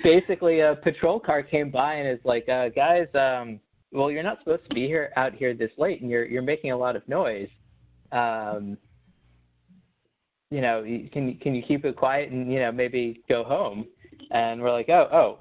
basically 0.04 0.62
a 0.62 0.76
patrol 0.76 1.20
car 1.20 1.44
came 1.44 1.72
by 1.72 1.96
and 1.96 2.10
is 2.10 2.24
like, 2.26 2.48
uh, 2.50 2.70
guys, 2.70 3.08
um, 3.14 3.60
well, 3.92 4.12
you're 4.12 4.24
not 4.24 4.40
supposed 4.40 4.68
to 4.68 4.76
be 4.76 4.88
here 4.88 5.12
out 5.16 5.34
here 5.34 5.54
this 5.54 5.72
late, 5.78 6.02
and 6.02 6.10
you're 6.12 6.26
you're 6.26 6.42
making 6.42 6.72
a 6.72 6.78
lot 6.78 6.96
of 6.96 7.08
noise. 7.08 7.48
Um, 8.12 8.78
you 10.52 10.62
know, 10.62 10.84
can 11.12 11.38
can 11.38 11.56
you 11.56 11.64
keep 11.66 11.86
it 11.86 11.96
quiet 11.96 12.32
and 12.32 12.52
you 12.52 12.60
know 12.60 12.72
maybe 12.72 13.24
go 13.30 13.44
home? 13.44 13.88
And 14.32 14.62
we're 14.62 14.72
like, 14.72 14.90
oh, 14.90 15.08
oh, 15.12 15.40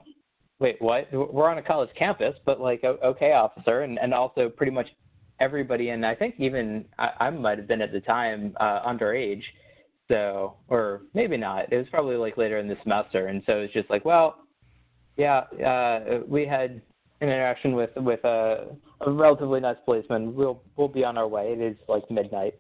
wait, 0.61 0.77
what? 0.81 1.09
We're 1.13 1.51
on 1.51 1.59
a 1.59 1.63
college 1.63 1.91
campus, 1.99 2.35
but 2.45 2.61
like, 2.61 2.85
okay, 2.85 3.33
officer, 3.33 3.83
and 3.83 3.99
and 3.99 4.15
also 4.15 4.49
pretty 4.49 4.73
much 4.73 4.89
everybody, 5.41 5.89
and 5.91 6.07
I 6.07 6.15
think 6.15 6.37
even 6.39 6.85
I, 6.99 7.09
I 7.21 7.31
might 7.31 7.59
have 7.59 7.67
been 7.67 7.83
at 7.83 7.93
the 7.93 8.01
time 8.01 8.55
uh, 8.61 8.81
underage, 8.87 9.43
So, 10.09 10.55
or 10.69 11.03
maybe 11.15 11.37
not. 11.37 11.73
It 11.73 11.77
was 11.77 11.87
probably 11.91 12.17
like 12.17 12.37
later 12.37 12.59
in 12.59 12.69
the 12.69 12.77
semester, 12.83 13.27
and 13.29 13.43
so 13.47 13.61
it's 13.61 13.73
just 13.73 13.91
like, 13.91 14.05
well, 14.05 14.37
yeah, 15.17 15.39
uh, 15.65 16.21
we 16.29 16.47
had 16.47 16.83
an 17.21 17.29
interaction 17.29 17.75
with 17.75 17.91
with 17.97 18.23
a, 18.25 18.77
a 19.07 19.11
relatively 19.11 19.61
nice 19.61 19.77
policeman. 19.85 20.35
We'll 20.35 20.63
we'll 20.77 20.89
be 20.89 21.05
on 21.05 21.17
our 21.17 21.29
way. 21.29 21.53
It 21.53 21.61
is 21.61 21.77
like 21.89 22.09
midnight. 22.11 22.55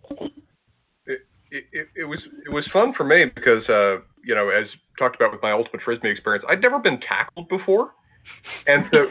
It, 1.54 1.64
it, 1.72 1.86
it 1.94 2.04
was 2.04 2.18
it 2.44 2.50
was 2.52 2.66
fun 2.72 2.92
for 2.96 3.04
me 3.04 3.26
because 3.32 3.62
uh, 3.68 3.98
you 4.24 4.34
know 4.34 4.48
as 4.48 4.66
talked 4.98 5.14
about 5.14 5.30
with 5.30 5.40
my 5.40 5.52
ultimate 5.52 5.82
frisbee 5.84 6.10
experience, 6.10 6.44
I'd 6.48 6.60
never 6.60 6.80
been 6.80 6.98
tackled 6.98 7.48
before, 7.48 7.92
and 8.66 8.86
so 8.92 9.06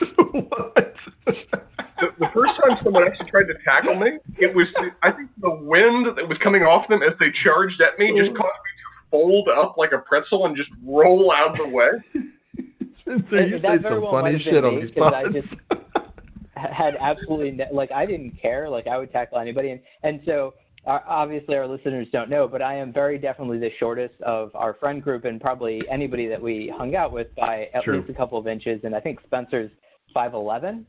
what? 0.32 0.94
the, 1.26 2.06
the 2.18 2.26
first 2.34 2.54
time 2.60 2.76
someone 2.82 3.04
actually 3.06 3.30
tried 3.30 3.44
to 3.44 3.54
tackle 3.64 3.94
me, 3.94 4.18
it 4.36 4.52
was 4.52 4.66
I 5.04 5.12
think 5.12 5.30
the 5.40 5.54
wind 5.62 6.06
that 6.18 6.28
was 6.28 6.36
coming 6.42 6.62
off 6.64 6.88
them 6.88 7.02
as 7.04 7.16
they 7.20 7.26
charged 7.44 7.80
at 7.80 7.96
me 8.00 8.08
just 8.18 8.36
caused 8.36 8.58
me 8.66 8.72
to 8.82 9.10
fold 9.12 9.48
up 9.48 9.76
like 9.78 9.92
a 9.92 9.98
pretzel 9.98 10.46
and 10.46 10.56
just 10.56 10.70
roll 10.84 11.30
out 11.32 11.52
of 11.52 11.56
the 11.58 11.68
way. 11.68 11.90
Spencer, 13.02 13.46
you 13.46 13.60
that 13.60 13.78
say 13.78 13.82
some 13.88 14.02
funny 14.10 14.10
might 14.10 14.32
have 14.32 14.42
been 14.44 14.52
shit 14.52 14.64
on 14.64 14.74
me, 14.74 14.82
these 14.86 14.90
'cause 14.96 15.12
I 15.14 15.22
pods. 15.22 15.34
just- 15.34 15.82
had 16.56 16.96
absolutely 17.00 17.52
no, 17.52 17.66
like 17.70 17.92
I 17.92 18.06
didn't 18.06 18.32
care. 18.42 18.68
Like 18.68 18.88
I 18.88 18.98
would 18.98 19.12
tackle 19.12 19.38
anybody, 19.38 19.70
and 19.70 19.80
and 20.02 20.20
so 20.26 20.54
uh, 20.86 21.00
obviously 21.06 21.56
our 21.56 21.66
listeners 21.66 22.06
don't 22.12 22.30
know, 22.30 22.46
but 22.48 22.62
I 22.62 22.76
am 22.76 22.92
very 22.92 23.18
definitely 23.18 23.58
the 23.58 23.70
shortest 23.78 24.14
of 24.22 24.50
our 24.54 24.74
friend 24.74 25.02
group, 25.02 25.24
and 25.24 25.40
probably 25.40 25.82
anybody 25.90 26.26
that 26.28 26.40
we 26.40 26.72
hung 26.76 26.94
out 26.94 27.12
with 27.12 27.34
by 27.34 27.68
at 27.74 27.84
True. 27.84 27.98
least 27.98 28.10
a 28.10 28.14
couple 28.14 28.38
of 28.38 28.46
inches. 28.46 28.80
And 28.84 28.94
I 28.94 29.00
think 29.00 29.18
Spencer's 29.26 29.70
five 30.14 30.34
eleven. 30.34 30.86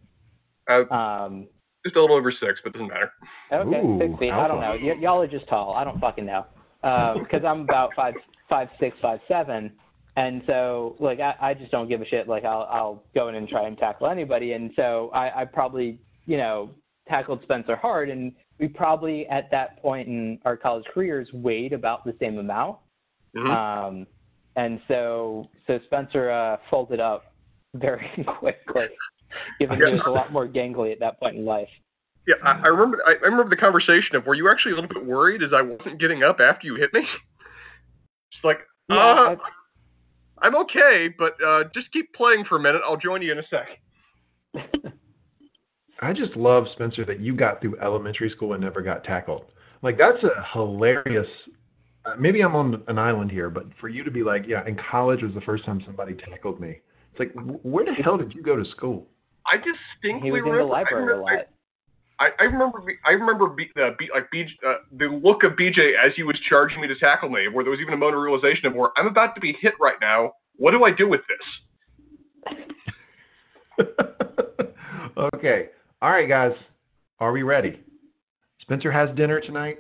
Uh, 0.70 0.86
Um, 0.94 1.48
just 1.86 1.96
a 1.96 2.02
little 2.02 2.18
over 2.18 2.32
six, 2.32 2.60
but 2.64 2.74
doesn't 2.74 2.88
matter. 2.90 3.12
okay, 3.54 3.80
Ooh, 3.80 4.00
six 4.00 4.20
feet. 4.20 4.32
I 4.32 4.48
don't 4.48 4.60
know. 4.60 4.78
Y- 4.82 4.98
y'all 5.00 5.22
are 5.22 5.28
just 5.28 5.48
tall. 5.48 5.74
I 5.74 5.84
don't 5.84 6.00
fucking 6.00 6.26
know. 6.26 6.46
Because 6.82 7.44
I'm 7.46 7.62
about 7.62 7.92
five 7.96 8.14
five 8.50 8.70
six 8.80 8.96
five 9.02 9.20
seven. 9.28 9.72
And 10.16 10.42
so, 10.48 10.96
like, 11.00 11.20
I, 11.20 11.36
I 11.40 11.54
just 11.54 11.72
don't 11.72 11.88
give 11.88 12.02
a 12.02 12.06
shit. 12.06 12.28
Like, 12.28 12.44
I'll 12.46 12.68
I'll 12.72 13.04
go 13.14 13.28
in 13.30 13.36
and 13.36 13.48
try 13.48 13.68
and 13.68 13.78
tackle 13.78 14.08
anybody. 14.08 14.54
And 14.54 14.72
so, 14.76 15.12
I, 15.14 15.42
I 15.42 15.46
probably, 15.46 16.00
you 16.26 16.38
know, 16.38 16.72
tackled 17.08 17.42
Spencer 17.44 17.76
hard, 17.76 18.10
and 18.10 18.32
we 18.60 18.68
probably 18.68 19.28
at 19.28 19.50
that 19.52 19.82
point 19.82 20.08
in 20.08 20.40
our 20.46 20.58
college 20.58 20.86
careers 20.94 21.28
weighed 21.34 21.74
about 21.74 22.04
the 22.06 22.16
same 22.20 22.38
amount. 22.38 22.78
Mhm. 23.36 23.50
Um, 23.50 24.08
and 24.56 24.82
so, 24.88 25.48
so 25.68 25.80
Spencer 25.86 26.32
uh, 26.32 26.58
folded 26.70 27.00
up 27.00 27.34
very 27.76 28.10
quickly, 28.40 28.88
given 29.60 29.78
he 29.78 29.84
was 29.84 30.02
a 30.08 30.10
lot 30.10 30.32
more 30.32 30.48
gangly 30.48 30.92
at 30.92 31.00
that 31.00 31.20
point 31.20 31.36
in 31.36 31.46
life. 31.46 31.70
Yeah, 32.28 32.36
I, 32.44 32.64
I 32.64 32.68
remember. 32.68 33.02
I, 33.06 33.12
I 33.12 33.26
remember 33.26 33.50
the 33.50 33.62
conversation 33.62 34.16
of 34.16 34.26
were 34.26 34.36
you 34.36 34.50
actually 34.50 34.74
a 34.74 34.76
little 34.76 34.90
bit 34.90 35.06
worried 35.06 35.44
as 35.44 35.52
I 35.54 35.62
wasn't 35.62 36.00
getting 36.00 36.24
up 36.24 36.40
after 36.40 36.68
you 36.68 36.76
hit 36.76 36.94
me? 36.94 37.02
Just 38.32 38.44
like, 38.44 38.60
Yeah, 38.90 38.98
uh, 38.98 39.36
I'm 40.42 40.56
okay, 40.58 41.08
but 41.18 41.36
uh, 41.44 41.64
just 41.74 41.92
keep 41.92 42.14
playing 42.14 42.44
for 42.48 42.58
a 42.58 42.60
minute. 42.60 42.82
I'll 42.86 42.98
join 42.98 43.22
you 43.22 43.32
in 43.32 43.40
a 43.40 43.48
sec. 43.50 43.68
I 46.02 46.14
just 46.14 46.36
love 46.36 46.66
Spencer 46.74 47.06
that 47.06 47.20
you 47.20 47.36
got 47.36 47.62
through 47.62 47.80
elementary 47.80 48.30
school 48.30 48.54
and 48.54 48.64
never 48.64 48.82
got 48.82 49.04
tackled. 49.04 49.46
Like 49.82 49.98
that's 49.98 50.24
a 50.24 50.46
hilarious. 50.54 51.28
Uh, 52.06 52.16
maybe 52.18 52.42
I'm 52.42 52.56
on 52.56 52.84
an 52.88 52.98
island 52.98 53.32
here, 53.32 53.50
but 53.50 53.66
for 53.80 53.90
you 53.90 54.04
to 54.04 54.12
be 54.12 54.24
like, 54.24 54.46
yeah, 54.48 54.66
in 54.66 54.78
college 54.90 55.22
was 55.22 55.34
the 55.34 55.42
first 55.42 55.66
time 55.66 55.82
somebody 55.86 56.14
tackled 56.14 56.60
me. 56.60 56.80
It's 57.12 57.20
like, 57.20 57.34
wh- 57.34 57.66
where 57.66 57.86
the 57.86 57.94
hell 57.94 58.18
did 58.18 58.34
you 58.34 58.42
go 58.42 58.56
to 58.56 58.66
school? 58.72 59.08
I 59.52 59.58
distinctly 59.58 60.28
he 60.28 60.32
was 60.32 60.40
in 60.40 60.46
the 60.46 60.52
remember. 60.52 60.76
I 60.76 60.84
library 60.84 61.14
a 61.14 61.22
lot. 61.22 61.48
I, 62.20 62.30
I 62.40 62.44
remember. 62.44 62.84
I 63.06 63.12
remember. 63.12 63.48
Be, 63.50 63.70
uh, 63.80 63.92
be, 63.98 64.10
like 64.14 64.28
BJ, 64.34 64.50
uh, 64.68 64.76
the 64.98 65.06
look 65.06 65.44
of 65.44 65.54
BJ 65.54 65.94
as 66.04 66.14
he 66.16 66.24
was 66.24 66.38
charging 66.50 66.82
me 66.82 66.88
to 66.88 66.96
tackle 66.96 67.30
me, 67.30 67.48
where 67.52 67.64
there 67.64 67.72
was 67.72 67.80
even 67.80 67.94
a 67.94 67.98
moment 67.98 68.18
of 68.18 68.24
realization 68.24 68.66
of 68.66 68.74
where 68.74 68.90
I'm 68.98 69.08
about 69.08 69.36
to 69.36 69.42
be 69.42 69.56
hit 69.60 69.74
right 69.80 69.98
now. 70.02 70.34
What 70.56 70.72
do 70.72 70.84
I 70.84 70.92
do 70.92 71.08
with 71.08 71.22
this? 71.28 71.38
okay. 75.36 75.70
All 76.02 76.12
right, 76.12 76.30
guys. 76.30 76.52
Are 77.20 77.32
we 77.32 77.44
ready? 77.44 77.80
Spencer 78.62 78.92
has 78.92 79.16
dinner 79.16 79.40
tonight. 79.40 79.80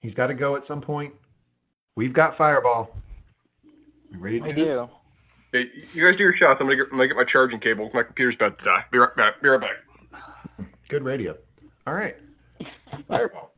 He's 0.00 0.14
got 0.14 0.26
to 0.26 0.34
go 0.34 0.56
at 0.56 0.62
some 0.68 0.80
point. 0.82 1.14
We've 1.96 2.12
got 2.12 2.36
Fireball. 2.36 2.94
You 4.10 4.18
ready 4.18 4.40
to 4.40 4.46
I 4.46 4.52
do 4.52 4.54
this? 4.54 4.64
do. 4.64 4.88
Hey, 5.52 5.64
you 5.94 6.06
guys 6.06 6.16
do 6.18 6.24
your 6.24 6.34
shots. 6.36 6.58
I'm 6.60 6.66
gonna 6.66 6.76
get, 6.76 6.86
I'm 6.92 6.98
gonna 6.98 7.08
get 7.08 7.16
my 7.16 7.24
charging 7.30 7.60
cable. 7.60 7.90
My 7.94 8.02
computer's 8.02 8.34
about 8.36 8.58
to 8.58 8.64
die. 8.64 8.84
Be 8.90 8.98
right 8.98 9.14
back. 9.16 9.40
Be 9.42 9.48
right 9.48 9.60
back. 9.60 10.66
Good 10.88 11.04
radio. 11.04 11.36
All 11.86 11.94
right. 11.94 12.16
Fireball. 13.08 13.52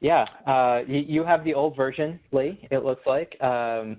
Yeah, 0.00 0.26
uh, 0.46 0.80
you, 0.86 0.98
you 0.98 1.24
have 1.24 1.44
the 1.44 1.54
old 1.54 1.76
version, 1.76 2.18
Lee. 2.32 2.66
It 2.70 2.84
looks 2.84 3.06
like. 3.06 3.36
Um, 3.40 3.98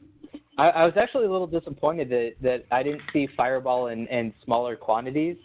I, 0.58 0.70
I 0.70 0.86
was 0.86 0.94
actually 0.96 1.26
a 1.26 1.32
little 1.32 1.48
disappointed 1.48 2.10
that, 2.10 2.34
that 2.42 2.66
I 2.72 2.84
didn't 2.84 3.02
see 3.12 3.28
Fireball 3.38 3.88
in, 3.88 4.06
in 4.08 4.34
smaller 4.44 4.76
quantities, 4.76 5.38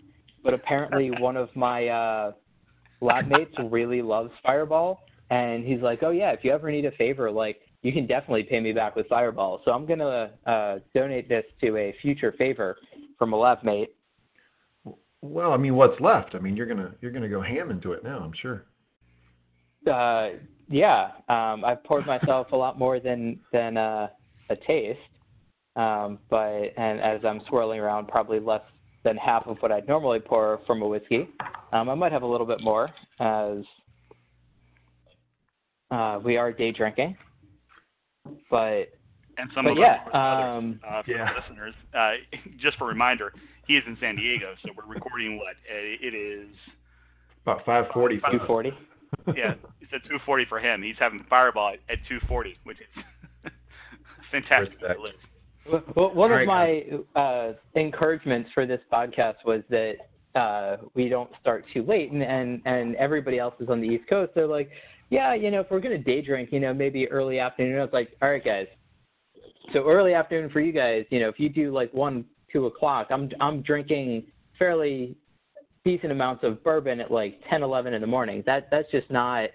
but 0.44 0.54
apparently 0.54 1.10
one 1.20 1.36
of 1.36 1.54
my 1.54 1.88
uh, 1.88 2.32
lab 3.00 3.28
mates 3.28 3.54
really 3.70 4.02
loves 4.02 4.30
Fireball, 4.42 5.00
and 5.30 5.64
he's 5.64 5.80
like, 5.80 6.02
"Oh 6.02 6.10
yeah, 6.10 6.30
if 6.30 6.40
you 6.42 6.52
ever 6.52 6.70
need 6.70 6.84
a 6.84 6.92
favor, 6.92 7.30
like 7.30 7.60
you 7.82 7.92
can 7.92 8.06
definitely 8.06 8.44
pay 8.44 8.60
me 8.60 8.72
back 8.72 8.96
with 8.96 9.06
Fireball." 9.08 9.60
So 9.64 9.72
I'm 9.72 9.86
gonna 9.86 10.30
uh, 10.46 10.78
donate 10.94 11.28
this 11.28 11.44
to 11.62 11.76
a 11.76 11.94
future 12.02 12.34
favor 12.38 12.76
from 13.18 13.32
a 13.32 13.36
lab 13.36 13.62
mate. 13.62 13.94
Well, 15.20 15.52
I 15.52 15.56
mean, 15.56 15.74
what's 15.74 16.00
left? 16.00 16.34
I 16.34 16.38
mean, 16.38 16.56
you're 16.56 16.66
gonna 16.66 16.94
you're 17.00 17.12
gonna 17.12 17.28
go 17.28 17.42
ham 17.42 17.70
into 17.70 17.92
it 17.92 18.04
now. 18.04 18.18
I'm 18.18 18.32
sure. 18.40 18.64
Uh, 19.90 20.38
yeah, 20.68 21.12
um, 21.28 21.64
I've 21.64 21.82
poured 21.84 22.06
myself 22.06 22.48
a 22.52 22.56
lot 22.56 22.78
more 22.78 23.00
than 23.00 23.40
than 23.52 23.76
uh, 23.76 24.08
a 24.50 24.56
taste, 24.66 24.98
um, 25.76 26.18
but 26.30 26.72
and 26.76 27.00
as 27.00 27.20
I'm 27.24 27.40
swirling 27.48 27.80
around, 27.80 28.08
probably 28.08 28.38
less 28.38 28.62
than 29.04 29.16
half 29.16 29.46
of 29.46 29.58
what 29.60 29.72
I'd 29.72 29.86
normally 29.88 30.20
pour 30.20 30.60
from 30.66 30.82
a 30.82 30.88
whiskey. 30.88 31.28
Um, 31.72 31.88
I 31.88 31.94
might 31.94 32.12
have 32.12 32.22
a 32.22 32.26
little 32.26 32.46
bit 32.46 32.60
more 32.62 32.90
as 33.20 33.58
uh, 35.90 36.20
we 36.22 36.36
are 36.36 36.52
day 36.52 36.72
drinking, 36.72 37.16
but 38.50 38.88
And 39.38 39.48
some 39.54 39.64
but 39.64 39.72
of 39.72 39.78
yeah, 39.78 40.00
us 40.06 40.10
others, 40.12 40.58
um, 40.58 40.80
uh, 40.86 41.02
for 41.02 41.10
Yeah. 41.12 41.32
the 41.32 41.40
listeners. 41.40 41.74
Uh, 41.94 42.12
just 42.60 42.76
for 42.76 42.84
a 42.84 42.88
reminder, 42.88 43.32
he 43.66 43.76
is 43.76 43.84
in 43.86 43.96
San 44.00 44.16
Diego, 44.16 44.54
so 44.64 44.70
we're 44.76 44.92
recording 44.92 45.38
what? 45.38 45.54
Uh, 45.70 45.76
It 46.06 46.14
is 46.14 46.48
About 47.42 47.64
540. 47.64 48.20
two 48.30 48.44
forty. 48.46 48.72
yeah, 49.36 49.54
it's 49.80 49.92
at 49.94 50.02
2:40 50.10 50.48
for 50.48 50.58
him. 50.58 50.82
He's 50.82 50.96
having 50.98 51.24
Fireball 51.30 51.74
at, 51.74 51.80
at 51.88 51.98
2:40, 52.10 52.56
which 52.64 52.78
is 52.80 52.86
fantastic. 54.30 54.74
Respect. 54.82 55.00
Well, 55.96 56.14
one 56.14 56.32
All 56.32 56.40
of 56.40 56.46
my 56.46 56.84
uh, 57.14 57.52
encouragements 57.74 58.50
for 58.54 58.66
this 58.66 58.80
podcast 58.92 59.36
was 59.44 59.62
that 59.70 59.94
uh, 60.34 60.76
we 60.94 61.08
don't 61.08 61.30
start 61.40 61.64
too 61.72 61.82
late, 61.82 62.12
and, 62.12 62.22
and 62.22 62.62
and 62.64 62.94
everybody 62.96 63.38
else 63.38 63.54
is 63.60 63.68
on 63.68 63.80
the 63.80 63.86
East 63.86 64.08
Coast. 64.08 64.32
They're 64.34 64.46
like, 64.46 64.70
yeah, 65.10 65.34
you 65.34 65.50
know, 65.50 65.60
if 65.60 65.70
we're 65.70 65.80
gonna 65.80 65.98
day 65.98 66.22
drink, 66.22 66.50
you 66.52 66.60
know, 66.60 66.72
maybe 66.72 67.08
early 67.08 67.38
afternoon. 67.38 67.78
I 67.78 67.82
was 67.82 67.92
like, 67.92 68.10
all 68.22 68.30
right, 68.30 68.44
guys. 68.44 68.66
So 69.72 69.86
early 69.86 70.14
afternoon 70.14 70.50
for 70.50 70.60
you 70.60 70.72
guys, 70.72 71.04
you 71.10 71.20
know, 71.20 71.28
if 71.28 71.38
you 71.38 71.48
do 71.48 71.72
like 71.72 71.92
one, 71.92 72.24
two 72.52 72.66
o'clock, 72.66 73.08
I'm 73.10 73.30
I'm 73.40 73.62
drinking 73.62 74.24
fairly 74.58 75.16
decent 75.84 76.12
amounts 76.12 76.44
of 76.44 76.62
bourbon 76.62 77.00
at 77.00 77.10
like 77.10 77.40
10, 77.48 77.62
11 77.62 77.94
in 77.94 78.00
the 78.00 78.06
morning. 78.06 78.42
That 78.46 78.68
that's 78.70 78.90
just 78.90 79.10
not. 79.10 79.50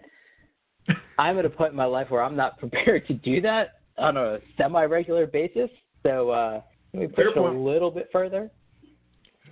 I'm 1.18 1.38
at 1.40 1.46
a 1.46 1.50
point 1.50 1.72
in 1.72 1.78
my 1.78 1.86
life 1.86 2.10
where 2.10 2.24
I'm 2.24 2.36
not 2.36 2.58
prepared 2.60 3.08
to 3.08 3.14
do 3.14 3.42
that 3.42 3.80
on 3.98 4.18
a 4.18 4.40
semi-regular 4.58 5.28
basis. 5.28 5.70
So 6.04 6.30
uh, 6.32 6.62
let 6.94 7.00
me 7.02 7.08
push 7.08 7.16
Fair 7.16 7.30
a 7.30 7.34
point. 7.34 7.60
little 7.60 7.92
bit 7.92 8.10
further. 8.12 8.52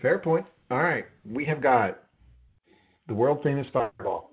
Fair 0.02 0.20
point. 0.20 0.46
All 0.70 0.80
right, 0.82 1.06
we 1.30 1.44
have 1.46 1.62
got 1.62 2.04
the 3.08 3.14
world 3.14 3.40
famous 3.44 3.68
Fireball. 3.74 4.32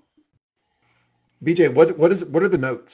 BJ, 1.45 1.73
what 1.73 1.97
what 1.99 2.13
is 2.13 2.19
what 2.31 2.43
are 2.43 2.49
the 2.49 2.59
notes? 2.59 2.91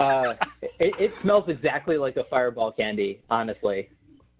Uh, 0.00 0.34
it, 0.62 0.94
it 0.98 1.10
smells 1.22 1.44
exactly 1.48 1.96
like 1.96 2.16
a 2.16 2.24
Fireball 2.30 2.72
candy, 2.72 3.22
honestly. 3.30 3.88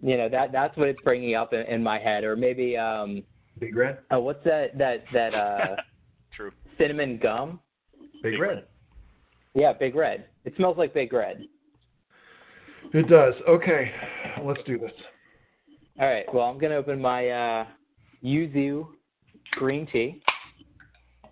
You 0.00 0.16
know 0.16 0.28
that 0.28 0.52
that's 0.52 0.76
what 0.76 0.88
it's 0.88 1.00
bringing 1.02 1.34
up 1.34 1.52
in, 1.52 1.60
in 1.62 1.82
my 1.82 1.98
head, 1.98 2.24
or 2.24 2.36
maybe 2.36 2.76
um, 2.76 3.22
Big 3.58 3.76
Red. 3.76 3.98
oh, 4.10 4.20
what's 4.20 4.44
that 4.44 4.76
that 4.78 5.04
that 5.12 5.34
uh, 5.34 5.76
True. 6.36 6.52
cinnamon 6.78 7.18
gum? 7.20 7.60
Big, 8.22 8.32
Big 8.32 8.40
Red. 8.40 8.48
Red. 8.48 8.64
Yeah, 9.54 9.72
Big 9.72 9.94
Red. 9.96 10.26
It 10.44 10.54
smells 10.56 10.78
like 10.78 10.94
Big 10.94 11.12
Red. 11.12 11.42
It 12.92 13.08
does. 13.08 13.34
Okay, 13.48 13.90
let's 14.42 14.60
do 14.66 14.78
this. 14.78 14.92
All 16.00 16.06
right. 16.06 16.24
Well, 16.32 16.44
I'm 16.44 16.58
gonna 16.58 16.76
open 16.76 17.00
my 17.00 17.28
uh, 17.28 17.66
yuzu 18.24 18.86
green 19.52 19.86
tea 19.92 20.22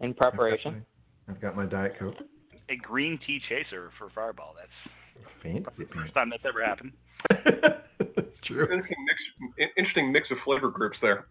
in 0.01 0.14
preparation. 0.14 0.85
I've 1.28 1.40
got 1.40 1.56
my 1.56 1.66
Diet 1.66 1.94
Coke. 1.98 2.14
A 2.68 2.77
green 2.77 3.18
tea 3.27 3.40
chaser 3.48 3.90
for 3.98 4.10
Fireball. 4.14 4.55
That's 4.56 5.23
Fancy 5.43 5.64
the 5.78 5.86
first 5.94 6.14
time 6.14 6.31
that's 6.31 6.43
ever 6.47 6.64
happened. 6.64 6.93
pants. 7.31 7.48
True. 8.44 8.62
Interesting 8.62 8.97
mix. 9.06 9.70
Interesting 9.77 10.12
mix 10.12 10.31
of 10.31 10.39
flavor 10.44 10.70
groups 10.70 10.97
there. 11.01 11.27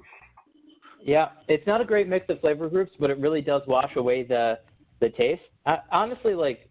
Yeah, 1.02 1.30
it's 1.48 1.66
not 1.68 1.82
a 1.82 1.86
great 1.86 2.08
mix 2.08 2.26
of 2.30 2.40
flavor 2.42 2.68
groups, 2.68 2.92
but 3.00 3.10
it 3.10 3.20
really 3.20 3.42
does 3.42 3.62
wash 3.68 3.96
away 3.96 4.24
the 4.24 4.60
the 5.02 5.10
taste. 5.10 5.42
I, 5.66 5.78
honestly, 5.92 6.34
like 6.34 6.70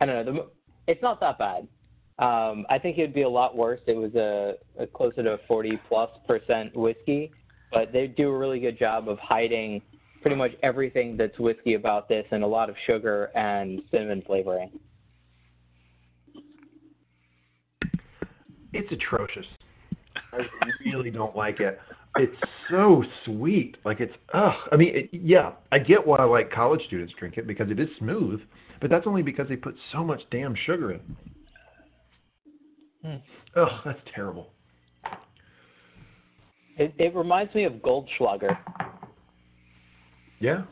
I 0.00 0.06
don't 0.06 0.26
know. 0.26 0.32
The, 0.32 0.92
it's 0.92 1.02
not 1.02 1.20
that 1.20 1.38
bad. 1.38 1.68
Um, 2.18 2.66
I 2.70 2.78
think 2.78 2.98
it'd 2.98 3.14
be 3.14 3.22
a 3.22 3.28
lot 3.28 3.56
worse. 3.56 3.80
It 3.86 3.96
was 3.96 4.14
a, 4.14 4.54
a 4.78 4.86
closer 4.86 5.22
to 5.22 5.38
40 5.48 5.80
plus 5.88 6.10
percent 6.26 6.76
whiskey, 6.76 7.32
but 7.72 7.92
they 7.92 8.06
do 8.06 8.28
a 8.28 8.38
really 8.38 8.60
good 8.60 8.78
job 8.78 9.08
of 9.08 9.18
hiding 9.18 9.80
pretty 10.20 10.36
much 10.36 10.52
everything 10.62 11.16
that's 11.16 11.38
whiskey 11.38 11.74
about 11.74 12.08
this 12.08 12.24
and 12.30 12.44
a 12.44 12.46
lot 12.46 12.70
of 12.70 12.76
sugar 12.86 13.30
and 13.34 13.82
cinnamon 13.90 14.22
flavoring. 14.24 14.70
It's 18.72 18.90
atrocious. 18.90 19.46
I 20.32 20.38
really 20.86 21.10
don't 21.10 21.36
like 21.36 21.60
it. 21.60 21.78
It's 22.16 22.36
so 22.70 23.02
sweet. 23.24 23.76
Like 23.84 24.00
it's 24.00 24.14
ugh. 24.32 24.54
I 24.70 24.76
mean, 24.76 24.96
it, 24.96 25.10
yeah, 25.12 25.52
I 25.70 25.78
get 25.78 26.06
why 26.06 26.22
like 26.24 26.50
college 26.50 26.82
students 26.86 27.12
drink 27.18 27.36
it 27.36 27.46
because 27.46 27.70
it 27.70 27.80
is 27.80 27.88
smooth, 27.98 28.40
but 28.80 28.90
that's 28.90 29.06
only 29.06 29.22
because 29.22 29.48
they 29.48 29.56
put 29.56 29.74
so 29.92 30.04
much 30.04 30.20
damn 30.30 30.54
sugar 30.54 30.92
in. 30.92 31.00
Hmm. 33.04 33.16
Ugh, 33.56 33.68
that's 33.84 34.00
terrible. 34.14 34.48
It, 36.76 36.94
it 36.98 37.14
reminds 37.14 37.54
me 37.54 37.64
of 37.64 37.74
Goldschlager. 37.74 38.56
Yeah. 40.40 40.62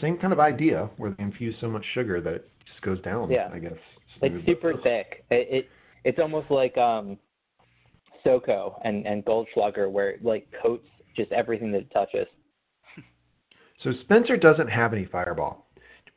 Same 0.00 0.18
kind 0.18 0.32
of 0.32 0.40
idea 0.40 0.88
where 0.96 1.12
they 1.12 1.22
infuse 1.22 1.54
so 1.60 1.68
much 1.68 1.84
sugar 1.94 2.20
that 2.20 2.34
it 2.34 2.48
just 2.66 2.82
goes 2.82 3.00
down. 3.02 3.30
Yeah. 3.30 3.48
I 3.52 3.58
guess. 3.58 3.72
It's 4.20 4.46
super 4.46 4.74
thick. 4.82 5.24
It, 5.30 5.48
it 5.50 5.68
it's 6.04 6.18
almost 6.18 6.50
like 6.50 6.76
um 6.76 7.18
SoCo 8.24 8.74
and 8.84 9.06
and 9.06 9.24
Goldschlager 9.24 9.90
where 9.90 10.10
it 10.10 10.24
like 10.24 10.46
coats 10.62 10.86
just 11.16 11.32
everything 11.32 11.72
that 11.72 11.78
it 11.78 11.90
touches. 11.92 12.26
So 13.82 13.92
Spencer 14.02 14.36
doesn't 14.36 14.68
have 14.68 14.92
any 14.92 15.04
fireball. 15.04 15.67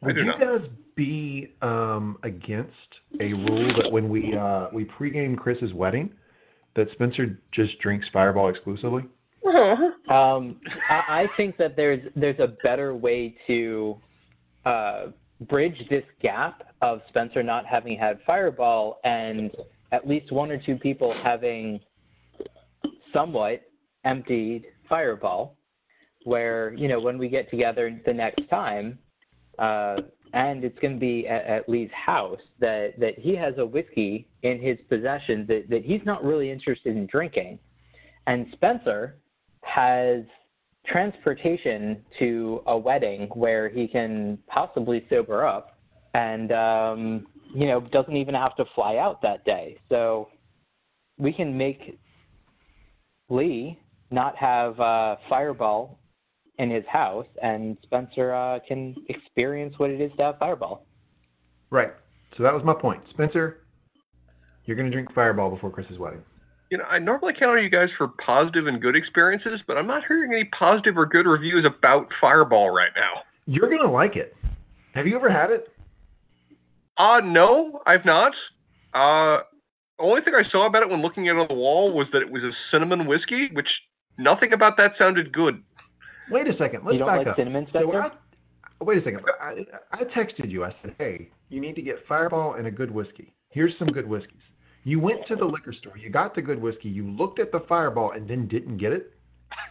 I 0.02 0.08
Would 0.08 0.16
you 0.18 0.26
not. 0.26 0.40
guys 0.40 0.68
be 0.96 1.54
um, 1.62 2.18
against 2.24 2.72
a 3.20 3.34
rule 3.34 3.74
that 3.82 3.92
when 3.92 4.10
we 4.10 4.36
uh, 4.36 4.68
we 4.74 4.86
pregame 4.86 5.38
Chris's 5.38 5.74
wedding, 5.74 6.12
that 6.76 6.88
Spencer 6.94 7.40
just 7.52 7.80
drinks 7.80 8.08
Fireball 8.12 8.50
exclusively? 8.50 9.04
Um, 10.10 10.60
I, 10.90 11.22
I 11.22 11.28
think 11.38 11.56
that 11.58 11.78
there's 11.78 12.02
there's 12.18 12.40
a 12.40 12.56
better 12.64 12.94
way 12.94 13.34
to 13.48 13.98
uh, 14.66 15.06
bridge 15.48 15.78
this 15.90 16.04
gap 16.22 16.64
of 16.82 17.02
Spencer 17.08 17.42
not 17.42 17.66
having 17.66 17.98
had 17.98 18.20
Fireball 18.26 19.00
and 19.06 19.52
at 19.94 20.06
least 20.08 20.32
one 20.34 20.52
or 20.52 20.58
two 20.58 20.76
people 20.76 21.16
having 21.24 21.80
somewhat 23.14 23.62
emptied 24.04 24.66
Fireball. 24.90 25.56
Where 26.26 26.74
you 26.74 26.88
know 26.90 27.00
when 27.00 27.18
we 27.18 27.30
get 27.30 27.50
together 27.50 27.98
the 28.06 28.14
next 28.14 28.50
time, 28.50 29.00
uh, 29.60 29.98
and 30.34 30.64
it's 30.64 30.78
going 30.80 30.94
to 30.94 31.00
be 31.00 31.28
at, 31.28 31.46
at 31.46 31.70
Lee's 31.70 31.90
house 31.92 32.40
that 32.60 32.94
that 33.00 33.18
he 33.18 33.36
has 33.36 33.54
a 33.58 33.66
whiskey 33.66 34.28
in 34.44 34.62
his 34.62 34.78
possession 34.90 35.46
that 35.48 35.70
that 35.70 35.84
he's 35.84 36.02
not 36.06 36.24
really 36.24 36.52
interested 36.52 36.96
in 36.96 37.08
drinking, 37.08 37.60
and 38.28 38.48
Spencer 38.54 39.18
has 39.64 40.24
transportation 40.88 42.04
to 42.18 42.64
a 42.66 42.78
wedding 42.78 43.30
where 43.34 43.70
he 43.70 43.88
can 43.88 44.38
possibly 44.48 45.06
sober 45.10 45.46
up 45.46 45.78
and 46.16 46.52
um 46.52 47.28
you 47.54 47.68
know 47.68 47.80
doesn't 47.80 48.16
even 48.16 48.34
have 48.34 48.56
to 48.56 48.66
fly 48.74 48.98
out 48.98 49.22
that 49.22 49.44
day. 49.46 49.78
So 49.90 50.30
we 51.18 51.32
can 51.32 51.56
make 51.56 52.00
lee 53.30 53.80
not 54.10 54.36
have 54.36 54.80
uh 54.80 55.18
fireball 55.30 56.00
in 56.62 56.70
his 56.70 56.86
house 56.86 57.28
and 57.42 57.78
spencer 57.84 58.34
uh 58.34 58.60
can 58.68 58.96
experience 59.10 59.74
what 59.78 59.90
it 59.90 60.00
is 60.00 60.12
to 60.18 60.24
have 60.24 60.38
fireball 60.40 60.86
Right. 61.72 61.92
So 62.38 62.44
that 62.44 62.54
was 62.54 62.64
my 62.64 62.74
point. 62.74 63.02
Spencer, 63.10 63.62
you're 64.66 64.78
going 64.78 64.90
to 64.90 64.92
drink 64.92 65.12
Fireball 65.16 65.50
before 65.50 65.72
Chris's 65.72 65.98
wedding. 65.98 66.22
You 66.70 66.78
know, 66.78 66.84
I 66.86 67.00
normally 67.00 67.34
count 67.38 67.58
on 67.58 67.64
you 67.64 67.70
guys 67.70 67.90
for 67.98 68.10
positive 68.24 68.68
and 68.68 68.82
good 68.82 68.96
experiences, 68.96 69.60
but 69.68 69.78
I'm 69.78 69.88
not 69.88 70.04
hearing 70.08 70.32
any 70.34 70.46
positive 70.58 70.98
or 70.98 71.06
good 71.06 71.26
reviews 71.26 71.66
about 71.66 72.08
Fireball 72.22 72.70
right 72.70 72.92
now. 72.96 73.24
You're 73.46 73.68
going 73.68 73.82
to 73.82 73.90
like 73.90 74.16
it. 74.16 74.36
Have 74.94 75.08
you 75.08 75.16
ever 75.16 75.30
had 75.30 75.50
it? 75.50 75.70
Uh, 76.98 77.20
no, 77.24 77.82
I've 77.88 78.06
not. 78.06 78.34
Uh, 78.94 79.44
only 80.00 80.22
thing 80.22 80.34
I 80.36 80.50
saw 80.50 80.68
about 80.68 80.84
it 80.84 80.90
when 80.90 81.02
looking 81.02 81.28
at 81.28 81.36
it 81.36 81.40
on 81.40 81.48
the 81.48 81.54
wall 81.54 81.94
was 81.94 82.08
that 82.14 82.22
it 82.22 82.30
was 82.30 82.44
a 82.44 82.52
cinnamon 82.70 83.06
whiskey, 83.06 83.50
which 83.54 83.68
nothing 84.18 84.54
about 84.54 84.78
that 84.78 84.92
sounded 84.98 85.34
good. 85.34 85.62
Wait 86.30 86.48
a 86.48 86.58
second. 86.58 86.84
Let's 86.86 86.94
you 86.94 87.00
don't 87.00 87.08
back 87.08 87.20
like 87.20 87.28
up. 87.28 87.36
cinnamon 87.36 87.68
So 87.74 87.92
I, 87.94 88.12
wait 88.82 89.00
a 89.00 89.04
second. 89.04 89.22
I, 89.42 89.66
I 89.92 90.04
texted 90.04 90.50
you. 90.50 90.64
I 90.64 90.74
said, 90.82 90.96
hey, 90.98 91.30
you 91.50 91.60
need 91.60 91.76
to 91.76 91.82
get 91.82 91.96
Fireball 92.08 92.56
and 92.56 92.68
a 92.68 92.72
good 92.72 92.92
whiskey. 92.92 93.34
Here's 93.50 93.74
some 93.78 93.90
good 93.90 94.08
whiskeys. 94.08 94.42
You 94.84 95.00
went 95.00 95.28
to 95.28 95.36
the 95.36 95.46
liquor 95.46 95.74
store. 95.74 95.98
You 95.98 96.10
got 96.10 96.34
the 96.34 96.42
good 96.42 96.60
whiskey. 96.60 96.90
You 96.90 97.10
looked 97.10 97.40
at 97.40 97.52
the 97.52 97.62
Fireball 97.68 98.12
and 98.12 98.28
then 98.28 98.48
didn't 98.48 98.78
get 98.78 98.92
it. 98.92 99.14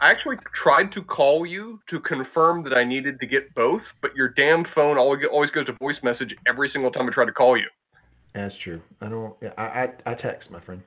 I 0.00 0.10
actually 0.10 0.36
tried 0.62 0.92
to 0.92 1.02
call 1.02 1.46
you 1.46 1.80
to 1.88 2.00
confirm 2.00 2.62
that 2.64 2.74
I 2.74 2.84
needed 2.84 3.18
to 3.20 3.26
get 3.26 3.54
both, 3.54 3.82
but 4.02 4.14
your 4.14 4.28
damn 4.28 4.64
phone 4.74 4.98
always 4.98 5.22
always 5.30 5.50
goes 5.50 5.66
to 5.66 5.72
voice 5.74 5.96
message 6.02 6.34
every 6.46 6.70
single 6.72 6.90
time 6.90 7.08
I 7.08 7.12
try 7.12 7.24
to 7.24 7.32
call 7.32 7.56
you. 7.56 7.66
That's 8.34 8.54
true. 8.62 8.80
I 9.00 9.08
don't. 9.08 9.34
I 9.56 9.62
I, 9.62 9.88
I 10.06 10.14
text 10.14 10.50
my 10.50 10.60
friend. 10.60 10.82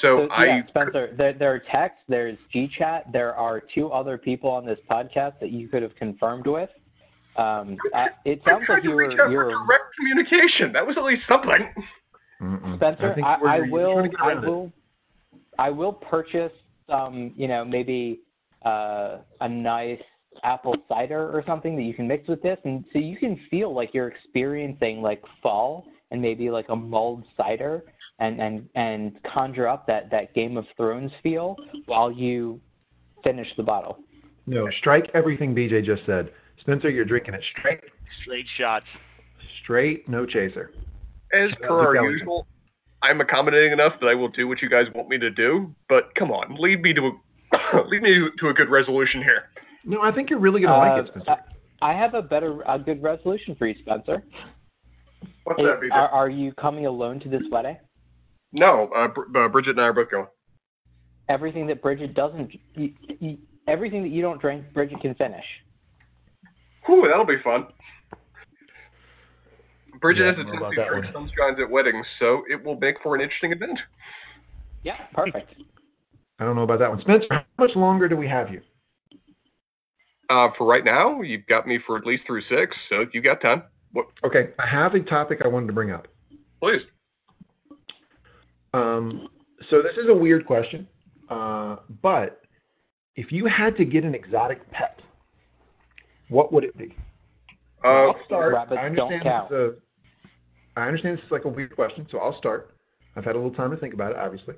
So, 0.00 0.26
So, 0.28 0.34
I 0.34 0.44
yeah, 0.44 0.60
Spencer, 0.68 1.14
there, 1.16 1.32
there 1.32 1.54
are 1.54 1.62
texts, 1.72 2.02
there's 2.08 2.38
GChat, 2.54 3.12
there 3.12 3.34
are 3.34 3.62
two 3.74 3.88
other 3.90 4.16
people 4.16 4.50
on 4.50 4.64
this 4.64 4.78
podcast 4.90 5.40
that 5.40 5.50
you 5.50 5.68
could 5.68 5.82
have 5.82 5.94
confirmed 5.96 6.46
with. 6.46 6.70
Um, 7.36 7.76
uh, 7.94 8.06
it 8.24 8.40
I 8.46 8.50
sounds 8.50 8.66
tried 8.66 8.76
like 8.76 8.82
to 8.82 8.88
you 8.88 8.94
were, 8.94 9.08
reach 9.08 9.18
out 9.18 9.30
you 9.30 9.38
for 9.38 9.46
were 9.46 9.66
direct 9.66 9.94
communication. 9.96 10.72
That 10.72 10.86
was 10.86 10.96
at 10.96 11.04
least 11.04 11.22
something. 11.28 11.72
Mm-mm. 12.40 12.76
Spencer. 12.76 13.12
think 13.14 13.26
I, 13.26 13.36
I 13.56 13.60
will, 13.70 13.94
trying 13.94 14.10
to 14.10 14.16
get 14.16 14.20
I 14.20 14.34
will, 14.34 14.72
I 15.58 15.70
will 15.70 15.92
purchase 15.92 16.52
some, 16.88 17.32
you 17.36 17.48
know, 17.48 17.64
maybe 17.64 18.20
uh, 18.64 19.18
a 19.40 19.48
nice 19.48 20.00
apple 20.44 20.76
cider 20.88 21.30
or 21.30 21.42
something 21.46 21.74
that 21.76 21.82
you 21.82 21.94
can 21.94 22.06
mix 22.06 22.28
with 22.28 22.42
this, 22.42 22.58
and 22.64 22.84
so 22.92 22.98
you 22.98 23.16
can 23.16 23.38
feel 23.50 23.74
like 23.74 23.90
you're 23.92 24.08
experiencing 24.08 25.02
like 25.02 25.22
fall 25.42 25.86
and 26.10 26.22
maybe 26.22 26.50
like 26.50 26.68
a 26.68 26.76
mulled 26.76 27.24
cider, 27.36 27.84
and 28.18 28.40
and 28.40 28.68
and 28.74 29.18
conjure 29.32 29.68
up 29.68 29.86
that 29.86 30.10
that 30.10 30.34
Game 30.34 30.56
of 30.56 30.64
Thrones 30.76 31.10
feel 31.22 31.56
while 31.86 32.10
you 32.10 32.60
finish 33.24 33.48
the 33.56 33.62
bottle. 33.62 33.98
No, 34.46 34.68
strike 34.78 35.10
everything 35.14 35.54
BJ 35.54 35.84
just 35.84 36.02
said. 36.06 36.30
Spencer, 36.60 36.88
you're 36.90 37.04
drinking 37.04 37.34
it 37.34 37.42
straight, 37.58 37.80
Straight 38.22 38.46
shots. 38.56 38.86
straight, 39.62 40.08
no 40.08 40.26
chaser. 40.26 40.72
As 41.32 41.50
Shout 41.50 41.60
per 41.60 41.68
our 41.86 41.94
Pelican. 41.94 42.10
usual, 42.12 42.46
I'm 43.02 43.20
accommodating 43.20 43.72
enough 43.72 43.92
that 44.00 44.06
I 44.08 44.14
will 44.14 44.28
do 44.28 44.48
what 44.48 44.60
you 44.62 44.68
guys 44.68 44.86
want 44.94 45.08
me 45.08 45.18
to 45.18 45.30
do. 45.30 45.74
But 45.88 46.14
come 46.18 46.30
on, 46.30 46.56
lead 46.58 46.82
me 46.82 46.94
to 46.94 47.02
a, 47.02 47.84
lead 47.88 48.02
me 48.02 48.28
to 48.38 48.48
a 48.48 48.54
good 48.54 48.70
resolution 48.70 49.22
here. 49.22 49.50
No, 49.84 50.00
I 50.02 50.10
think 50.10 50.30
you're 50.30 50.40
really 50.40 50.60
gonna 50.62 50.78
like 50.78 50.92
Uh, 50.92 51.04
it, 51.04 51.08
Spencer. 51.10 51.36
I 51.80 51.92
have 51.92 52.14
a 52.14 52.22
better, 52.22 52.60
a 52.66 52.78
good 52.78 53.00
resolution 53.02 53.54
for 53.56 53.66
you, 53.68 53.74
Spencer. 53.82 54.22
What's 55.44 55.60
Is- 55.60 55.66
that, 55.66 55.80
BJ? 55.80 55.92
are, 55.92 56.08
are 56.08 56.30
you 56.30 56.52
coming 56.54 56.86
alone 56.86 57.20
to 57.20 57.28
this 57.28 57.42
wedding? 57.50 57.76
No, 58.52 58.90
uh, 58.94 59.08
Br- 59.08 59.38
uh, 59.38 59.48
Bridget 59.48 59.70
and 59.70 59.80
I 59.80 59.84
are 59.84 59.92
both 59.92 60.10
going. 60.10 60.26
Everything 61.28 61.66
that 61.66 61.82
Bridget 61.82 62.14
doesn't, 62.14 62.52
y 62.76 62.92
y 63.20 63.38
everything 63.66 64.02
that 64.02 64.08
you 64.10 64.22
don't 64.22 64.40
drink, 64.40 64.64
Bridget 64.72 65.00
can 65.00 65.14
finish. 65.14 65.44
Whew, 66.86 67.06
that'll 67.08 67.26
be 67.26 67.42
fun. 67.44 67.66
Bridget 70.00 70.20
Yeah, 70.20 70.26
has 70.30 70.36
a 70.36 70.40
I 70.40 70.42
don't 70.44 70.52
know 70.52 70.66
about 70.66 70.74
tendency 70.74 71.02
to 71.02 71.02
that 71.02 71.12
drink 71.12 71.58
sunshines 71.58 71.62
at 71.62 71.70
weddings, 71.70 72.06
so 72.18 72.42
it 72.48 72.64
will 72.64 72.78
make 72.78 72.96
for 73.02 73.14
an 73.14 73.20
interesting 73.20 73.52
event. 73.52 73.78
Yeah, 74.82 74.96
perfect. 75.12 75.54
I 76.38 76.44
don't 76.44 76.56
know 76.56 76.62
about 76.62 76.78
that 76.78 76.90
one. 76.90 77.00
Spencer, 77.00 77.26
how 77.30 77.44
much 77.58 77.74
longer 77.74 78.08
do 78.08 78.16
we 78.16 78.28
have 78.28 78.50
you? 78.50 78.60
Uh, 80.30 80.48
for 80.56 80.66
right 80.66 80.84
now, 80.84 81.20
you've 81.20 81.46
got 81.46 81.66
me 81.66 81.78
for 81.86 81.96
at 81.96 82.06
least 82.06 82.22
through 82.26 82.42
six, 82.48 82.76
so 82.88 83.06
you've 83.12 83.24
got 83.24 83.40
time. 83.40 83.62
What? 83.92 84.06
Okay, 84.24 84.50
I 84.58 84.66
have 84.66 84.94
a 84.94 85.00
topic 85.00 85.40
I 85.44 85.48
wanted 85.48 85.68
to 85.68 85.72
bring 85.72 85.90
up. 85.90 86.06
Please. 86.60 86.82
Um, 88.74 89.28
so 89.70 89.82
this 89.82 89.96
is 90.02 90.08
a 90.08 90.14
weird 90.14 90.46
question, 90.46 90.86
uh, 91.30 91.76
but 92.02 92.42
if 93.16 93.32
you 93.32 93.46
had 93.46 93.76
to 93.76 93.84
get 93.84 94.04
an 94.04 94.14
exotic 94.14 94.70
pet, 94.70 95.00
what 96.28 96.52
would 96.52 96.64
it 96.64 96.76
be? 96.76 96.94
Uh, 97.84 97.88
I'll 97.88 98.16
start. 98.26 98.54
Rabbits 98.54 98.78
I 98.78 98.88
don't 98.88 98.98
understand 98.98 99.22
count. 99.22 99.50
This 99.50 99.56
is 99.58 99.74
a, 100.76 100.80
I 100.80 100.86
understand 100.86 101.18
this 101.18 101.24
is 101.24 101.30
like 101.30 101.44
a 101.44 101.48
weird 101.48 101.74
question, 101.74 102.06
so 102.10 102.18
I'll 102.18 102.36
start. 102.38 102.74
I've 103.16 103.24
had 103.24 103.34
a 103.34 103.38
little 103.38 103.54
time 103.54 103.70
to 103.70 103.76
think 103.76 103.94
about 103.94 104.12
it, 104.12 104.18
obviously. 104.18 104.54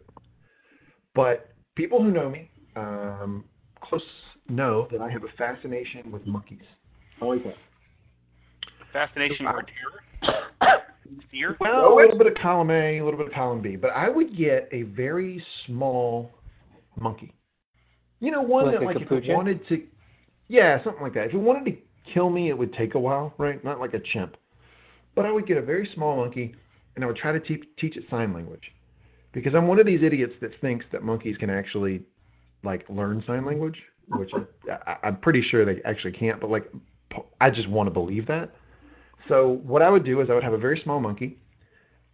But 1.15 1.51
people 1.77 2.03
who 2.03 2.11
know 2.11 2.29
me 2.29 2.51
um, 2.77 3.45
close 3.81 4.03
know 4.49 4.89
that 4.91 5.01
I 5.01 5.11
have 5.11 5.25
a 5.25 5.33
fascination 5.39 6.11
with 6.11 6.27
monkeys. 6.27 6.59
Always 7.21 7.43
have. 7.45 7.55
Fascination 8.93 9.47
Wow. 9.47 9.53
for 9.53 9.63
deer. 9.63 10.41
Deer. 11.33 11.57
Well, 11.61 11.93
a 11.93 11.97
little 11.97 12.19
bit 12.19 12.27
of 12.27 12.35
column 12.35 12.71
A, 12.71 12.99
a 12.99 13.05
little 13.05 13.19
bit 13.19 13.29
of 13.29 13.33
column 13.33 13.61
B, 13.61 13.77
but 13.77 13.91
I 13.91 14.09
would 14.09 14.37
get 14.37 14.69
a 14.73 14.83
very 14.83 15.45
small 15.67 16.31
monkey. 17.01 17.35
You 18.21 18.31
know, 18.31 18.43
one 18.43 18.67
Like 18.67 18.75
that 18.75 18.83
a 18.83 18.87
like 18.87 18.97
if 18.97 19.11
it 19.11 19.33
wanted 19.33 19.67
to, 19.69 19.83
yeah, 20.49 20.83
something 20.85 21.03
like 21.03 21.15
that. 21.15 21.27
If 21.27 21.35
it 21.35 21.39
wanted 21.39 21.65
to 21.71 21.79
kill 22.13 22.31
me, 22.31 22.51
it 22.51 22.59
would 22.59 22.73
take 22.75 22.95
a 22.95 22.99
while, 22.99 23.35
right? 23.39 23.63
Not 23.65 23.81
like 23.81 23.95
a 23.95 24.01
chimp, 24.13 24.37
but 25.15 25.25
I 25.25 25.33
would 25.33 25.47
get 25.47 25.57
a 25.57 25.63
very 25.63 25.89
small 25.95 26.17
monkey 26.17 26.55
and 26.95 27.05
I 27.05 27.07
would 27.07 27.17
try 27.17 27.33
to 27.33 27.41
te- 27.41 27.65
teach 27.79 27.97
it 27.97 28.05
sign 28.11 28.33
language 28.35 28.73
because 29.33 29.55
I'm 29.55 29.67
one 29.67 29.79
of 29.79 29.87
these 29.87 30.03
idiots 30.03 30.35
that 30.41 30.51
thinks 30.61 30.85
that 30.93 31.03
monkeys 31.03 31.37
can 31.39 31.51
actually 31.51 32.03
like 32.63 32.85
learn 32.89 33.23
sign 33.27 33.47
language, 33.47 33.79
which 34.09 34.31
I, 34.35 34.73
I, 34.73 34.97
I'm 35.05 35.17
pretty 35.17 35.43
sure 35.51 35.65
they 35.65 35.81
actually 35.85 36.13
can't, 36.13 36.41
but 36.41 36.51
like 36.51 36.71
I 37.41 37.51
just 37.51 37.69
want 37.69 37.87
to 37.87 37.91
believe 37.91 38.27
that. 38.27 38.55
So 39.29 39.61
what 39.65 39.83
I 39.83 39.91
would 39.91 40.05
do 40.05 40.21
is 40.21 40.31
I 40.31 40.35
would 40.35 40.45
have 40.45 40.53
a 40.53 40.59
very 40.59 40.81
small 40.83 41.01
monkey, 41.01 41.39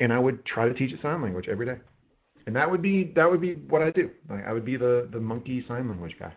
and 0.01 0.13
I 0.13 0.19
would 0.19 0.45
try 0.45 0.69
to 0.69 0.75
teach 0.75 0.93
it 0.93 1.01
sign 1.03 1.23
language 1.23 1.47
every 1.49 1.67
day, 1.67 1.77
and 2.47 2.55
that 2.57 2.71
would 2.71 2.83
be 2.83 3.13
that 3.17 3.31
would 3.31 3.41
be 3.41 3.55
what 3.55 3.83
I 3.83 3.91
do. 3.91 4.11
Like 4.29 4.47
I 4.47 4.53
would 4.53 4.65
be 4.65 4.77
the 4.77 5.09
the 5.13 5.21
monkey 5.21 5.65
sign 5.69 5.89
language 5.89 6.17
guy. 6.19 6.33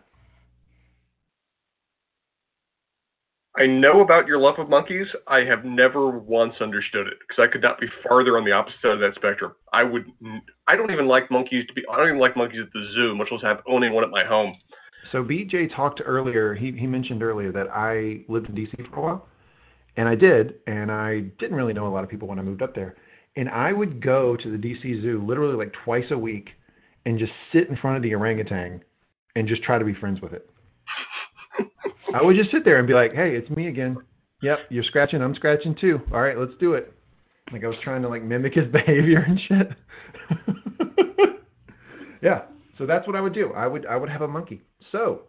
I 3.58 3.66
know 3.66 4.00
about 4.00 4.28
your 4.28 4.38
love 4.38 4.58
of 4.58 4.68
monkeys. 4.68 5.08
I 5.26 5.40
have 5.40 5.64
never 5.64 6.10
once 6.10 6.54
understood 6.60 7.08
it 7.08 7.14
because 7.20 7.42
I 7.42 7.52
could 7.52 7.62
not 7.62 7.80
be 7.80 7.88
farther 8.06 8.38
on 8.38 8.44
the 8.44 8.52
opposite 8.52 8.80
side 8.80 8.92
of 8.92 9.00
that 9.00 9.14
spectrum. 9.16 9.52
I 9.72 9.82
would. 9.82 10.06
I 10.68 10.76
don't 10.76 10.90
even 10.92 11.08
like 11.08 11.30
monkeys 11.30 11.66
to 11.66 11.74
be. 11.74 11.82
I 11.92 11.96
don't 11.96 12.08
even 12.08 12.20
like 12.20 12.36
monkeys 12.36 12.60
at 12.62 12.72
the 12.72 12.88
zoo, 12.94 13.14
much 13.16 13.28
less 13.30 13.42
have 13.42 13.60
owning 13.68 13.92
one 13.92 14.04
at 14.04 14.10
my 14.10 14.24
home. 14.24 14.56
So 15.10 15.24
BJ 15.24 15.74
talked 15.74 16.00
earlier. 16.04 16.54
He 16.54 16.72
he 16.72 16.86
mentioned 16.86 17.22
earlier 17.22 17.50
that 17.52 17.68
I 17.70 18.24
lived 18.28 18.48
in 18.48 18.54
DC 18.54 18.88
for 18.90 18.96
a 18.96 19.02
while, 19.02 19.28
and 20.00 20.08
I 20.08 20.14
did, 20.14 20.54
and 20.66 20.90
I 20.90 21.20
didn't 21.38 21.56
really 21.56 21.74
know 21.74 21.86
a 21.86 21.92
lot 21.92 22.04
of 22.04 22.08
people 22.08 22.26
when 22.26 22.38
I 22.38 22.42
moved 22.42 22.62
up 22.62 22.74
there. 22.74 22.96
And 23.36 23.50
I 23.50 23.70
would 23.70 24.02
go 24.02 24.34
to 24.34 24.50
the 24.50 24.56
DC 24.56 25.02
Zoo 25.02 25.22
literally 25.22 25.54
like 25.54 25.74
twice 25.84 26.06
a 26.10 26.16
week, 26.16 26.48
and 27.04 27.18
just 27.18 27.32
sit 27.52 27.68
in 27.68 27.76
front 27.76 27.98
of 27.98 28.02
the 28.02 28.14
orangutan, 28.14 28.82
and 29.36 29.46
just 29.46 29.62
try 29.62 29.78
to 29.78 29.84
be 29.84 29.92
friends 29.92 30.22
with 30.22 30.32
it. 30.32 30.48
I 32.14 32.22
would 32.22 32.34
just 32.34 32.50
sit 32.50 32.64
there 32.64 32.78
and 32.78 32.88
be 32.88 32.94
like, 32.94 33.12
"Hey, 33.12 33.36
it's 33.36 33.50
me 33.50 33.68
again. 33.68 33.98
Yep, 34.40 34.60
you're 34.70 34.84
scratching. 34.84 35.20
I'm 35.20 35.34
scratching 35.34 35.76
too. 35.78 36.00
All 36.14 36.22
right, 36.22 36.38
let's 36.38 36.54
do 36.58 36.72
it." 36.72 36.94
Like 37.52 37.62
I 37.62 37.66
was 37.66 37.76
trying 37.84 38.00
to 38.00 38.08
like 38.08 38.22
mimic 38.22 38.54
his 38.54 38.68
behavior 38.72 39.18
and 39.18 39.38
shit. 39.48 39.68
yeah. 42.22 42.44
So 42.78 42.86
that's 42.86 43.06
what 43.06 43.16
I 43.16 43.20
would 43.20 43.34
do. 43.34 43.52
I 43.52 43.66
would 43.66 43.84
I 43.84 43.96
would 43.96 44.08
have 44.08 44.22
a 44.22 44.28
monkey. 44.28 44.62
So, 44.92 45.24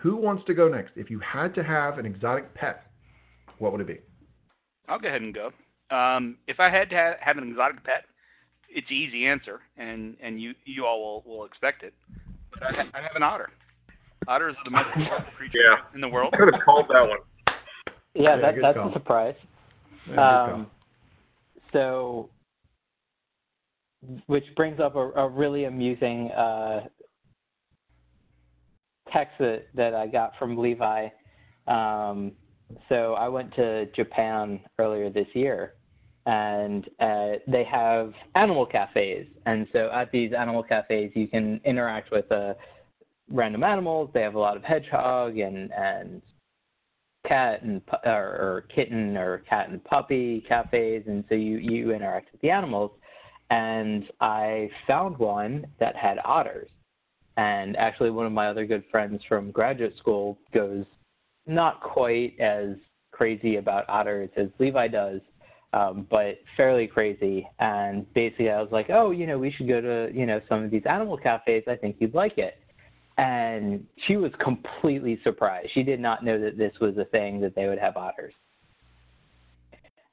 who 0.00 0.14
wants 0.14 0.44
to 0.46 0.54
go 0.54 0.68
next? 0.68 0.92
If 0.94 1.10
you 1.10 1.18
had 1.18 1.52
to 1.56 1.64
have 1.64 1.98
an 1.98 2.06
exotic 2.06 2.54
pet, 2.54 2.84
what 3.58 3.72
would 3.72 3.80
it 3.80 3.86
be? 3.86 3.98
I'll 4.88 4.98
go 4.98 5.08
ahead 5.08 5.22
and 5.22 5.34
go. 5.34 5.50
Um, 5.94 6.38
if 6.46 6.60
I 6.60 6.70
had 6.70 6.90
to 6.90 6.96
have, 6.96 7.14
have 7.20 7.38
an 7.38 7.48
exotic 7.48 7.82
pet, 7.84 8.04
it's 8.68 8.90
an 8.90 8.96
easy 8.96 9.26
answer, 9.26 9.60
and 9.76 10.16
and 10.20 10.40
you 10.40 10.52
you 10.64 10.84
all 10.84 11.22
will, 11.24 11.36
will 11.36 11.44
expect 11.44 11.82
it. 11.82 11.94
But 12.50 12.62
I, 12.64 12.68
I 12.98 13.02
have 13.02 13.14
an 13.14 13.22
otter. 13.22 13.50
Otters 14.26 14.56
are 14.58 14.64
the 14.64 14.70
most 14.70 15.08
powerful 15.08 15.32
creature 15.36 15.58
Yeah. 15.58 15.76
in 15.94 16.00
the 16.00 16.08
world. 16.08 16.34
I 16.34 16.38
could 16.38 16.54
have 16.54 16.62
called 16.64 16.86
that 16.88 17.06
one. 17.08 17.18
Yeah, 18.14 18.36
Yeah, 18.36 18.36
that, 18.40 18.54
that's 18.60 18.78
call. 18.78 18.90
a 18.90 18.92
surprise. 18.92 19.34
Yeah, 20.08 20.14
good 20.14 20.16
call. 20.16 20.54
Um, 20.54 20.70
so, 21.72 22.30
which 24.26 24.44
brings 24.56 24.80
up 24.80 24.96
a, 24.96 25.10
a 25.12 25.28
really 25.28 25.64
amusing 25.64 26.30
uh, 26.32 26.86
text 29.12 29.34
that, 29.38 29.66
that 29.74 29.94
I 29.94 30.06
got 30.06 30.32
from 30.38 30.56
Levi. 30.56 31.08
Um, 31.66 32.32
so 32.88 33.14
I 33.14 33.28
went 33.28 33.54
to 33.56 33.86
Japan 33.94 34.60
earlier 34.78 35.10
this 35.10 35.28
year, 35.34 35.74
and 36.26 36.88
uh, 37.00 37.32
they 37.46 37.64
have 37.64 38.12
animal 38.34 38.66
cafes. 38.66 39.26
And 39.46 39.66
so 39.72 39.90
at 39.92 40.10
these 40.10 40.32
animal 40.32 40.62
cafes, 40.62 41.12
you 41.14 41.28
can 41.28 41.60
interact 41.64 42.10
with 42.10 42.30
uh, 42.32 42.54
random 43.30 43.64
animals. 43.64 44.10
They 44.14 44.22
have 44.22 44.34
a 44.34 44.38
lot 44.38 44.56
of 44.56 44.64
hedgehog 44.64 45.38
and 45.38 45.72
and 45.72 46.22
cat 47.26 47.62
and 47.62 47.80
or, 48.04 48.12
or 48.12 48.66
kitten 48.74 49.16
or 49.16 49.38
cat 49.48 49.68
and 49.68 49.82
puppy 49.84 50.44
cafes, 50.48 51.04
and 51.06 51.24
so 51.28 51.34
you 51.34 51.58
you 51.58 51.92
interact 51.92 52.32
with 52.32 52.40
the 52.40 52.50
animals. 52.50 52.90
And 53.50 54.04
I 54.20 54.70
found 54.86 55.18
one 55.18 55.66
that 55.78 55.94
had 55.96 56.18
otters. 56.24 56.70
And 57.36 57.76
actually, 57.76 58.10
one 58.10 58.26
of 58.26 58.32
my 58.32 58.48
other 58.48 58.64
good 58.64 58.84
friends 58.90 59.20
from 59.28 59.50
graduate 59.50 59.96
school 59.98 60.38
goes 60.52 60.84
not 61.46 61.80
quite 61.80 62.38
as 62.40 62.76
crazy 63.12 63.56
about 63.56 63.88
otters 63.88 64.30
as 64.36 64.48
Levi 64.58 64.88
does, 64.88 65.20
um, 65.72 66.06
but 66.10 66.38
fairly 66.56 66.86
crazy. 66.86 67.48
And 67.58 68.12
basically, 68.14 68.50
I 68.50 68.60
was 68.60 68.70
like, 68.72 68.90
oh, 68.90 69.10
you 69.10 69.26
know, 69.26 69.38
we 69.38 69.52
should 69.52 69.68
go 69.68 69.80
to 69.80 70.10
you 70.12 70.26
know 70.26 70.40
some 70.48 70.62
of 70.62 70.70
these 70.70 70.84
animal 70.88 71.16
cafes. 71.16 71.64
I 71.68 71.76
think 71.76 71.96
you'd 71.98 72.14
like 72.14 72.38
it. 72.38 72.58
And 73.16 73.86
she 74.06 74.16
was 74.16 74.32
completely 74.42 75.20
surprised. 75.22 75.70
She 75.72 75.84
did 75.84 76.00
not 76.00 76.24
know 76.24 76.40
that 76.40 76.58
this 76.58 76.72
was 76.80 76.96
a 76.98 77.04
thing 77.04 77.40
that 77.42 77.54
they 77.54 77.68
would 77.68 77.78
have 77.78 77.96
otters. 77.96 78.34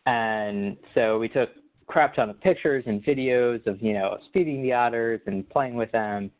And 0.06 0.78
so 0.94 1.18
we 1.18 1.28
took 1.28 1.50
crap 1.88 2.16
ton 2.16 2.30
of 2.30 2.40
pictures 2.42 2.84
and 2.88 3.04
videos 3.04 3.66
of 3.68 3.82
you 3.82 3.94
know 3.94 4.18
feeding 4.34 4.62
the 4.62 4.74
otters 4.74 5.22
and 5.26 5.48
playing 5.50 5.76
with 5.76 5.92
them. 5.92 6.32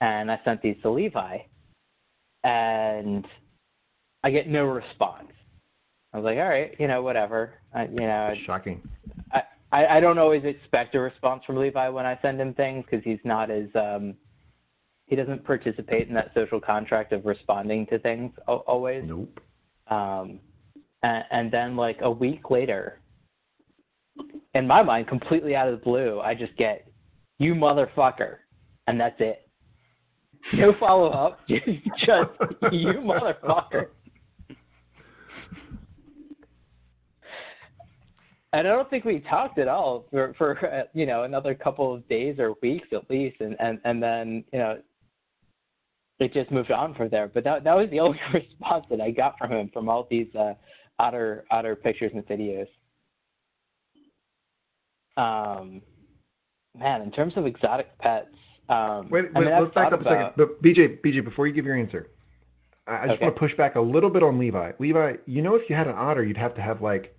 And 0.00 0.30
I 0.30 0.40
sent 0.44 0.62
these 0.62 0.76
to 0.82 0.90
Levi, 0.90 1.38
and 2.44 3.26
I 4.22 4.30
get 4.30 4.48
no 4.48 4.64
response. 4.64 5.32
I 6.12 6.18
was 6.18 6.24
like, 6.24 6.38
all 6.38 6.48
right, 6.48 6.74
you 6.78 6.88
know, 6.88 7.02
whatever. 7.02 7.54
I, 7.74 7.84
you 7.84 8.00
know, 8.00 8.34
Shocking. 8.44 8.82
I, 9.32 9.42
I 9.72 9.86
I 9.86 10.00
don't 10.00 10.18
always 10.18 10.44
expect 10.44 10.94
a 10.94 11.00
response 11.00 11.42
from 11.46 11.56
Levi 11.56 11.88
when 11.88 12.06
I 12.06 12.18
send 12.20 12.40
him 12.40 12.54
things 12.54 12.84
because 12.84 13.04
he's 13.04 13.20
not 13.24 13.50
as 13.50 13.68
um 13.74 14.14
he 15.06 15.16
doesn't 15.16 15.44
participate 15.44 16.08
in 16.08 16.14
that 16.14 16.30
social 16.34 16.60
contract 16.60 17.12
of 17.12 17.26
responding 17.26 17.84
to 17.86 17.98
things 17.98 18.32
always. 18.46 19.02
Nope. 19.04 19.40
Um, 19.88 20.38
and, 21.02 21.24
and 21.32 21.52
then 21.52 21.76
like 21.76 21.98
a 22.02 22.10
week 22.10 22.48
later, 22.48 23.00
in 24.54 24.68
my 24.68 24.82
mind, 24.84 25.08
completely 25.08 25.56
out 25.56 25.66
of 25.66 25.78
the 25.78 25.84
blue, 25.84 26.20
I 26.20 26.34
just 26.34 26.56
get 26.56 26.86
you 27.38 27.54
motherfucker, 27.54 28.36
and 28.86 29.00
that's 29.00 29.16
it. 29.18 29.48
No 30.54 30.74
follow 30.78 31.10
up, 31.10 31.40
just 31.48 31.66
you 32.70 32.92
motherfucker. 33.02 33.86
And 38.52 38.66
I 38.66 38.70
don't 38.72 38.90
think 38.90 39.04
we 39.04 39.20
talked 39.20 39.58
at 39.58 39.68
all 39.68 40.06
for 40.10 40.34
for 40.36 40.84
you 40.94 41.06
know 41.06 41.24
another 41.24 41.54
couple 41.54 41.94
of 41.94 42.06
days 42.08 42.38
or 42.38 42.54
weeks 42.62 42.88
at 42.92 43.08
least, 43.10 43.40
and 43.40 43.56
and 43.60 43.80
and 43.84 44.02
then 44.02 44.44
you 44.52 44.58
know 44.58 44.78
it 46.18 46.32
just 46.34 46.50
moved 46.50 46.70
on 46.70 46.94
from 46.94 47.08
there. 47.10 47.28
But 47.28 47.44
that 47.44 47.64
that 47.64 47.74
was 47.74 47.88
the 47.90 48.00
only 48.00 48.18
response 48.34 48.86
that 48.90 49.00
I 49.00 49.10
got 49.10 49.38
from 49.38 49.52
him 49.52 49.70
from 49.72 49.88
all 49.88 50.06
these 50.10 50.32
uh, 50.34 50.54
otter 50.98 51.44
otter 51.50 51.76
pictures 51.76 52.12
and 52.14 52.26
videos. 52.26 52.66
Um, 55.16 55.82
man, 56.78 57.02
in 57.02 57.10
terms 57.10 57.34
of 57.36 57.46
exotic 57.46 57.96
pets, 57.98 58.28
um, 58.68 59.08
Wait, 59.10 59.34
wait 59.34 59.48
I've 59.48 59.62
let's 59.62 59.74
back 59.74 59.92
up 59.92 60.00
a 60.00 60.04
second. 60.04 60.30
But 60.36 60.62
BJ, 60.62 61.00
BJ, 61.00 61.24
before 61.24 61.46
you 61.46 61.52
give 61.52 61.66
your 61.66 61.76
answer, 61.76 62.08
I, 62.86 62.92
I 62.92 63.06
just 63.06 63.16
Okay. 63.16 63.24
want 63.24 63.36
to 63.36 63.38
push 63.38 63.54
back 63.56 63.74
a 63.74 63.80
little 63.80 64.10
bit 64.10 64.22
on 64.22 64.38
Levi. 64.38 64.72
Levi, 64.78 65.14
you 65.26 65.42
know, 65.42 65.56
if 65.56 65.68
you 65.68 65.76
had 65.76 65.88
an 65.88 65.94
otter, 65.96 66.24
you'd 66.24 66.36
have 66.36 66.54
to 66.54 66.62
have 66.62 66.80
like 66.80 67.14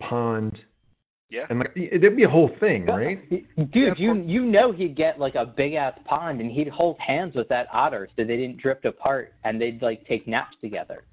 pond, 0.00 0.58
Yeah. 1.30 1.46
and 1.50 1.58
like 1.60 1.74
there'd 1.74 2.16
be 2.16 2.24
a 2.24 2.28
whole 2.28 2.50
thing, 2.60 2.86
right? 2.86 3.20
Dude, 3.72 3.98
you 3.98 4.14
you 4.26 4.44
know 4.44 4.72
he'd 4.72 4.96
get 4.96 5.18
like 5.20 5.34
a 5.36 5.46
big 5.46 5.74
ass 5.74 5.96
pond 6.04 6.40
and 6.40 6.50
he'd 6.50 6.68
hold 6.68 6.98
hands 6.98 7.34
with 7.34 7.48
that 7.48 7.66
otter 7.72 8.08
so 8.16 8.24
they 8.24 8.36
didn't 8.36 8.58
drift 8.58 8.84
apart 8.84 9.32
and 9.44 9.60
they'd 9.60 9.80
like 9.82 10.04
take 10.06 10.26
naps 10.26 10.56
together. 10.60 11.04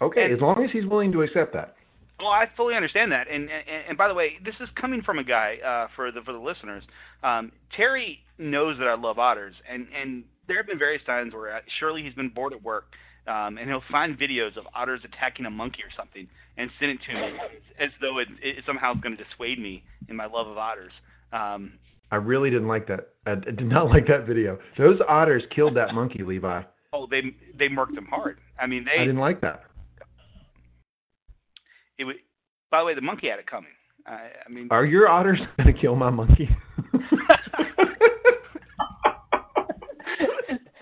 Okay, 0.00 0.24
And- 0.24 0.34
as 0.34 0.40
long 0.40 0.64
as 0.64 0.70
he's 0.70 0.86
willing 0.86 1.12
to 1.12 1.22
accept 1.22 1.52
that. 1.54 1.74
Well, 2.20 2.28
I 2.30 2.46
fully 2.56 2.74
understand 2.74 3.12
that, 3.12 3.28
and 3.28 3.42
and, 3.48 3.80
and 3.90 3.98
by 3.98 4.08
the 4.08 4.14
way, 4.14 4.38
this 4.44 4.54
is 4.60 4.68
coming 4.74 5.02
from 5.02 5.18
a 5.20 5.24
guy 5.24 5.58
uh, 5.64 5.86
for 5.94 6.10
the 6.10 6.20
for 6.22 6.32
the 6.32 6.38
listeners. 6.38 6.82
Um, 7.22 7.52
Terry 7.76 8.18
knows 8.38 8.76
that 8.78 8.88
I 8.88 8.94
love 8.96 9.18
otters, 9.20 9.54
and 9.70 9.86
and 9.94 10.24
there 10.48 10.56
have 10.56 10.66
been 10.66 10.78
various 10.80 11.02
times 11.04 11.32
where 11.32 11.54
uh, 11.56 11.60
surely 11.78 12.02
he's 12.02 12.14
been 12.14 12.30
bored 12.30 12.52
at 12.54 12.62
work, 12.62 12.86
um, 13.28 13.58
and 13.58 13.68
he'll 13.68 13.82
find 13.90 14.18
videos 14.18 14.56
of 14.56 14.64
otters 14.74 15.00
attacking 15.04 15.46
a 15.46 15.50
monkey 15.50 15.82
or 15.82 15.90
something 15.96 16.26
and 16.56 16.70
send 16.80 16.92
it 16.92 16.98
to 17.06 17.14
me 17.14 17.36
as 17.78 17.90
though 18.00 18.18
it, 18.18 18.28
it 18.42 18.64
somehow 18.66 18.94
is 18.94 19.00
going 19.00 19.16
to 19.16 19.22
dissuade 19.22 19.58
me 19.60 19.82
in 20.08 20.16
my 20.16 20.26
love 20.26 20.46
of 20.48 20.56
otters. 20.58 20.92
Um, 21.32 21.72
I 22.10 22.16
really 22.16 22.48
didn't 22.50 22.68
like 22.68 22.88
that. 22.88 23.08
I 23.26 23.32
I 23.32 23.34
did 23.36 23.66
not 23.66 23.88
like 23.94 24.06
that 24.08 24.26
video. 24.26 24.58
Those 24.78 24.98
otters 25.08 25.42
killed 25.54 25.76
that 25.76 25.94
monkey, 25.94 26.22
Levi. 26.24 26.62
oh, 26.92 27.06
they 27.10 27.22
they 27.58 27.68
murked 27.68 27.96
him 27.96 28.06
hard. 28.06 28.38
I 28.58 28.66
mean, 28.66 28.84
they. 28.84 29.00
I 29.00 29.04
didn't 29.04 29.18
like 29.20 29.40
that. 29.42 29.64
it 31.98 32.04
was. 32.04 32.16
By 32.70 32.80
the 32.80 32.84
way, 32.86 32.94
the 32.94 33.00
monkey 33.02 33.28
had 33.28 33.38
it 33.38 33.46
coming. 33.46 33.70
I, 34.06 34.30
I 34.46 34.48
mean, 34.50 34.68
Are 34.70 34.84
your 34.86 35.08
otters 35.08 35.38
gonna 35.58 35.72
kill 35.72 35.96
my 35.96 36.10
monkey? 36.10 36.48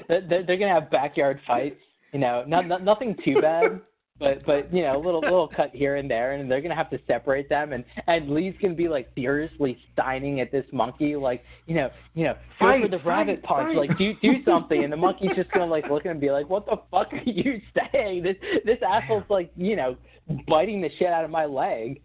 they're, 0.09 0.20
they're 0.28 0.47
they're 0.47 0.56
gonna 0.59 0.81
have 0.81 0.90
backyard 0.90 1.40
fights. 1.47 1.77
You 2.16 2.22
know, 2.22 2.44
not, 2.47 2.66
not 2.66 2.82
nothing 2.82 3.14
too 3.22 3.43
bad, 3.43 3.78
but 4.18 4.43
but 4.47 4.72
you 4.72 4.80
know, 4.80 4.97
a 4.97 5.02
little 5.05 5.20
little 5.20 5.48
cut 5.55 5.68
here 5.74 5.97
and 5.97 6.10
there, 6.10 6.32
and 6.32 6.51
they're 6.51 6.62
gonna 6.62 6.74
have 6.74 6.88
to 6.88 6.98
separate 7.06 7.51
them. 7.51 7.74
And 7.74 7.84
and 8.06 8.30
Lee's 8.30 8.55
gonna 8.62 8.72
be 8.72 8.88
like 8.88 9.14
furiously 9.14 9.76
steining 9.94 10.40
at 10.40 10.51
this 10.51 10.64
monkey, 10.72 11.14
like 11.14 11.44
you 11.66 11.74
know, 11.74 11.90
you 12.14 12.24
know, 12.24 12.34
go 12.59 12.80
for 12.80 12.88
the 12.88 13.01
rabbit 13.01 13.43
punch, 13.43 13.76
fight. 13.76 13.76
like 13.76 13.98
do 13.98 14.14
do 14.22 14.43
something. 14.47 14.82
And 14.82 14.90
the 14.90 14.97
monkey's 14.97 15.36
just 15.36 15.51
gonna 15.51 15.66
like 15.66 15.90
look 15.90 16.06
at 16.06 16.06
him 16.06 16.12
and 16.12 16.20
be 16.22 16.30
like, 16.30 16.48
what 16.48 16.64
the 16.64 16.76
fuck 16.90 17.12
are 17.12 17.30
you 17.30 17.60
saying? 17.93 18.22
This 18.22 18.36
this 18.64 18.78
asshole's 18.80 19.28
like 19.28 19.51
you 19.55 19.76
know 19.76 19.94
biting 20.48 20.80
the 20.80 20.88
shit 20.98 21.09
out 21.09 21.26
of 21.26 21.30
my 21.30 21.44
leg. 21.44 22.01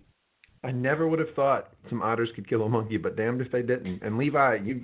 I 0.63 0.71
never 0.71 1.07
would 1.07 1.19
have 1.19 1.33
thought 1.35 1.73
some 1.89 2.03
otters 2.03 2.29
could 2.35 2.47
kill 2.47 2.63
a 2.63 2.69
monkey, 2.69 2.97
but 2.97 3.15
damned 3.15 3.41
if 3.41 3.51
they 3.51 3.63
didn't. 3.63 4.03
And 4.03 4.17
Levi, 4.17 4.57
you 4.63 4.83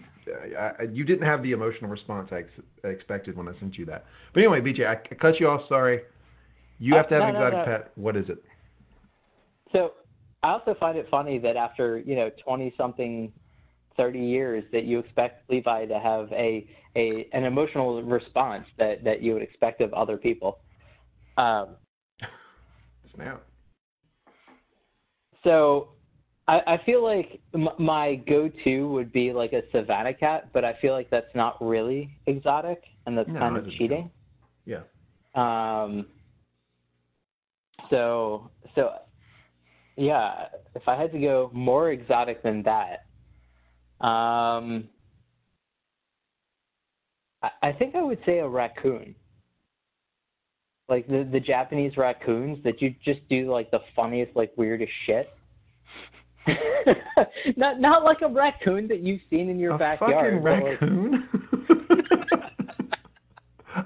I, 0.58 0.84
you 0.92 1.04
didn't 1.04 1.26
have 1.26 1.44
the 1.44 1.52
emotional 1.52 1.90
response 1.90 2.30
I, 2.32 2.38
ex- 2.38 2.66
I 2.84 2.88
expected 2.88 3.38
when 3.38 3.48
I 3.48 3.58
sent 3.60 3.78
you 3.78 3.86
that. 3.86 4.06
But 4.34 4.42
anyway, 4.42 4.60
BJ, 4.62 4.88
I, 4.88 4.94
I 4.94 5.16
cut 5.16 5.40
you 5.40 5.48
off. 5.48 5.62
Sorry. 5.70 6.02
You 6.80 6.96
have 6.96 7.08
to 7.10 7.16
have 7.16 7.24
no, 7.24 7.28
an 7.28 7.34
no, 7.34 7.48
exotic 7.48 7.68
no. 7.68 7.78
pet. 7.78 7.92
What 7.96 8.16
is 8.16 8.30
it? 8.30 8.44
So 9.72 9.94
I 10.44 10.52
also 10.52 10.76
find 10.80 10.98
it 10.98 11.08
funny 11.10 11.38
that 11.40 11.56
after 11.56 12.00
you 12.00 12.16
know 12.16 12.32
twenty 12.44 12.74
something, 12.78 13.32
thirty 13.96 14.20
years, 14.20 14.64
that 14.72 14.84
you 14.84 15.00
expect 15.00 15.50
Levi 15.50 15.86
to 15.86 16.00
have 16.00 16.32
a 16.32 16.68
a 16.96 17.28
an 17.34 17.44
emotional 17.44 18.02
response 18.04 18.66
that 18.78 19.04
that 19.04 19.22
you 19.22 19.34
would 19.34 19.44
expect 19.44 19.82
of 19.82 19.94
other 19.94 20.18
people. 20.18 20.60
Um, 21.38 21.76
Snap. 23.16 23.44
So 25.44 25.90
I, 26.48 26.62
I 26.66 26.82
feel 26.86 27.04
like 27.04 27.40
m- 27.54 27.70
my 27.78 28.16
go-to 28.16 28.88
would 28.90 29.12
be 29.12 29.34
like 29.34 29.54
a 29.54 29.64
savannah 29.72 30.14
cat, 30.14 30.50
but 30.54 30.64
I 30.64 30.74
feel 30.82 30.94
like 30.94 31.10
that's 31.10 31.34
not 31.36 31.58
really 31.62 32.10
exotic, 32.26 32.84
and 33.06 33.18
that's 33.18 33.30
No, 33.30 33.40
kind 33.40 33.58
of 33.58 33.70
cheating. 33.72 34.10
Yeah. 34.66 34.82
Um, 35.36 36.08
so 37.90 38.50
so 38.76 38.94
yeah, 39.96 40.48
if 40.76 40.88
I 40.88 40.96
had 40.96 41.12
to 41.12 41.20
go 41.20 41.50
more 41.54 41.92
exotic 41.92 42.44
than 42.44 42.64
that, 42.64 43.06
um, 44.06 44.88
I, 47.42 47.50
I 47.64 47.72
think 47.72 47.96
I 47.96 48.02
would 48.02 48.20
say 48.26 48.40
a 48.40 48.48
raccoon. 48.48 49.16
Like 50.90 51.08
the 51.08 51.28
the 51.32 51.40
Japanese 51.40 51.98
raccoons 51.98 52.64
that 52.64 52.82
you 52.82 52.96
just 53.04 53.20
do 53.30 53.52
like 53.52 53.70
the 53.72 53.80
funniest 53.96 54.36
like 54.36 54.52
weirdest 54.56 54.92
shit. 55.06 55.30
not 57.58 57.80
not 57.82 58.04
like 58.06 58.22
a 58.22 58.28
raccoon 58.30 58.88
that 58.88 59.00
you've 59.02 59.20
seen 59.30 59.50
in 59.50 59.60
your 59.60 59.74
a 59.74 59.78
backyard. 59.78 60.42
fucking 60.42 60.44
but, 60.44 60.52
like- 60.52 60.64
raccoon. 60.82 61.30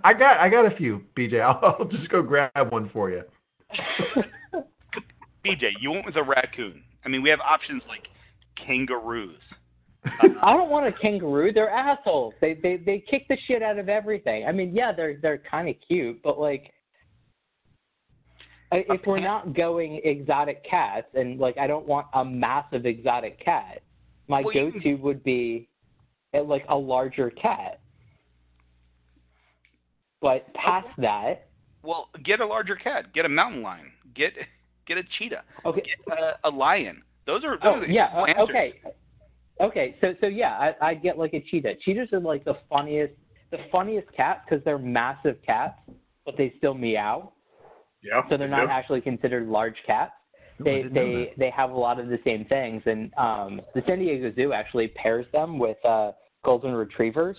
I 0.04 0.14
got 0.14 0.38
I 0.40 0.48
got 0.50 0.72
a 0.72 0.76
few, 0.76 1.02
BJ. 1.18 1.42
I'll, 1.42 1.76
I'll 1.80 1.86
just 1.86 2.08
go 2.10 2.22
grab 2.22 2.72
one 2.72 2.90
for 2.94 3.10
you. 3.10 3.24
BJ, 5.46 5.72
you 5.82 5.92
went 5.92 6.06
with 6.06 6.16
a 6.18 6.24
raccoon. 6.24 6.84
I 7.04 7.10
mean, 7.10 7.22
we 7.24 7.30
have 7.30 7.40
options 7.40 7.82
like 7.88 8.08
kangaroos. 8.64 9.40
I 10.06 10.54
don't 10.54 10.70
want 10.70 10.88
a 10.88 10.92
kangaroo. 10.94 11.52
They're 11.54 11.70
assholes. 11.70 12.34
They 12.42 12.54
they 12.54 12.78
they 12.78 13.04
kick 13.10 13.28
the 13.28 13.38
shit 13.48 13.62
out 13.64 13.78
of 13.80 13.90
everything. 13.90 14.46
I 14.48 14.52
mean, 14.52 14.76
yeah, 14.76 14.92
they're 14.92 15.18
they're 15.22 15.40
kind 15.50 15.68
of 15.70 15.76
cute, 15.88 16.22
but 16.24 16.40
like, 16.40 16.66
I- 16.66 16.81
if 18.72 19.02
we're 19.06 19.20
not 19.20 19.54
going 19.54 20.02
exotic 20.04 20.64
cats, 20.64 21.08
and 21.14 21.40
like, 21.40 21.58
I 21.58 21.68
don't 21.68 21.86
want 21.86 22.08
a 22.14 22.24
massive 22.24 22.86
exotic 22.86 23.44
cat. 23.44 23.82
My 24.28 24.42
Well, 24.42 24.54
go-to 24.54 24.96
would 24.96 25.24
be 25.24 25.68
uh, 26.34 26.44
like 26.44 26.66
a 26.70 26.76
larger 26.76 27.30
cat. 27.32 27.82
But 30.22 30.54
past 30.54 30.88
that, 31.00 31.48
Well, 31.84 32.10
get 32.24 32.40
a 32.40 32.46
larger 32.46 32.76
cat. 32.76 33.14
Get 33.14 33.26
a 33.26 33.30
mountain 33.30 33.62
lion. 33.62 33.92
Get 34.16 34.34
get 34.88 34.98
a 34.98 35.04
cheetah. 35.18 35.44
okay, 35.66 35.82
Get 35.82 36.18
a, 36.18 36.48
a 36.48 36.50
lion. 36.50 37.02
Those 37.26 37.44
are 37.44 37.58
those 37.58 37.62
Oh 37.64 37.72
are 37.82 37.86
yeah, 37.86 38.10
uh, 38.16 38.44
okay, 38.44 38.74
okay. 39.60 39.96
So 40.00 40.14
so 40.22 40.28
yeah, 40.28 40.74
I 40.82 40.90
I 40.90 40.94
get 40.94 41.18
like 41.18 41.34
a 41.34 41.42
cheetah. 41.42 41.74
Cheetahs 41.84 42.14
are 42.14 42.20
like 42.20 42.46
the 42.46 42.58
funniest, 42.70 43.14
the 43.50 43.58
funniest 43.72 44.08
cats 44.16 44.42
because 44.48 44.64
they're 44.64 44.78
massive 44.78 45.38
cats, 45.46 45.80
but 46.26 46.38
they 46.38 46.54
still 46.58 46.76
meow. 46.76 47.34
Yeah. 48.04 48.28
So 48.30 48.38
they're 48.38 48.48
not 48.48 48.62
Yep. 48.64 48.70
actually 48.70 49.02
considered 49.02 49.48
large 49.48 49.76
cats. 49.86 50.14
They 50.60 50.84
didn't 50.84 50.94
they 50.94 51.34
they 51.38 51.50
have 51.50 51.72
a 51.72 51.78
lot 51.78 52.00
of 52.00 52.08
the 52.08 52.20
same 52.24 52.46
things, 52.46 52.84
and 52.86 53.12
um, 53.18 53.62
the 53.74 53.82
San 53.88 54.00
Diego 54.00 54.32
Zoo 54.36 54.54
actually 54.54 54.90
pairs 54.90 55.26
them 55.32 55.58
with 55.58 55.84
uh, 55.86 56.12
golden 56.44 56.74
retrievers, 56.74 57.38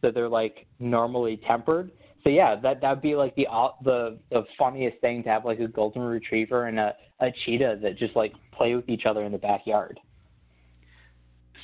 so 0.00 0.10
they're 0.10 0.28
like 0.28 0.66
normally 0.78 1.38
tempered. 1.46 1.92
So 2.24 2.30
yeah, 2.30 2.56
that 2.62 2.80
that'd 2.80 3.02
be 3.02 3.14
like 3.14 3.34
the 3.34 3.46
the 3.84 4.18
the 4.30 4.44
funniest 4.58 4.98
thing 5.00 5.22
to 5.24 5.28
have 5.28 5.44
like 5.44 5.60
a 5.60 5.68
golden 5.68 6.02
retriever 6.02 6.66
and 6.66 6.78
a 6.78 6.94
a 7.20 7.30
cheetah 7.44 7.78
that 7.82 7.98
just 7.98 8.16
like 8.16 8.32
play 8.52 8.74
with 8.74 8.88
each 8.88 9.06
other 9.06 9.24
in 9.24 9.32
the 9.32 9.38
backyard. 9.38 9.98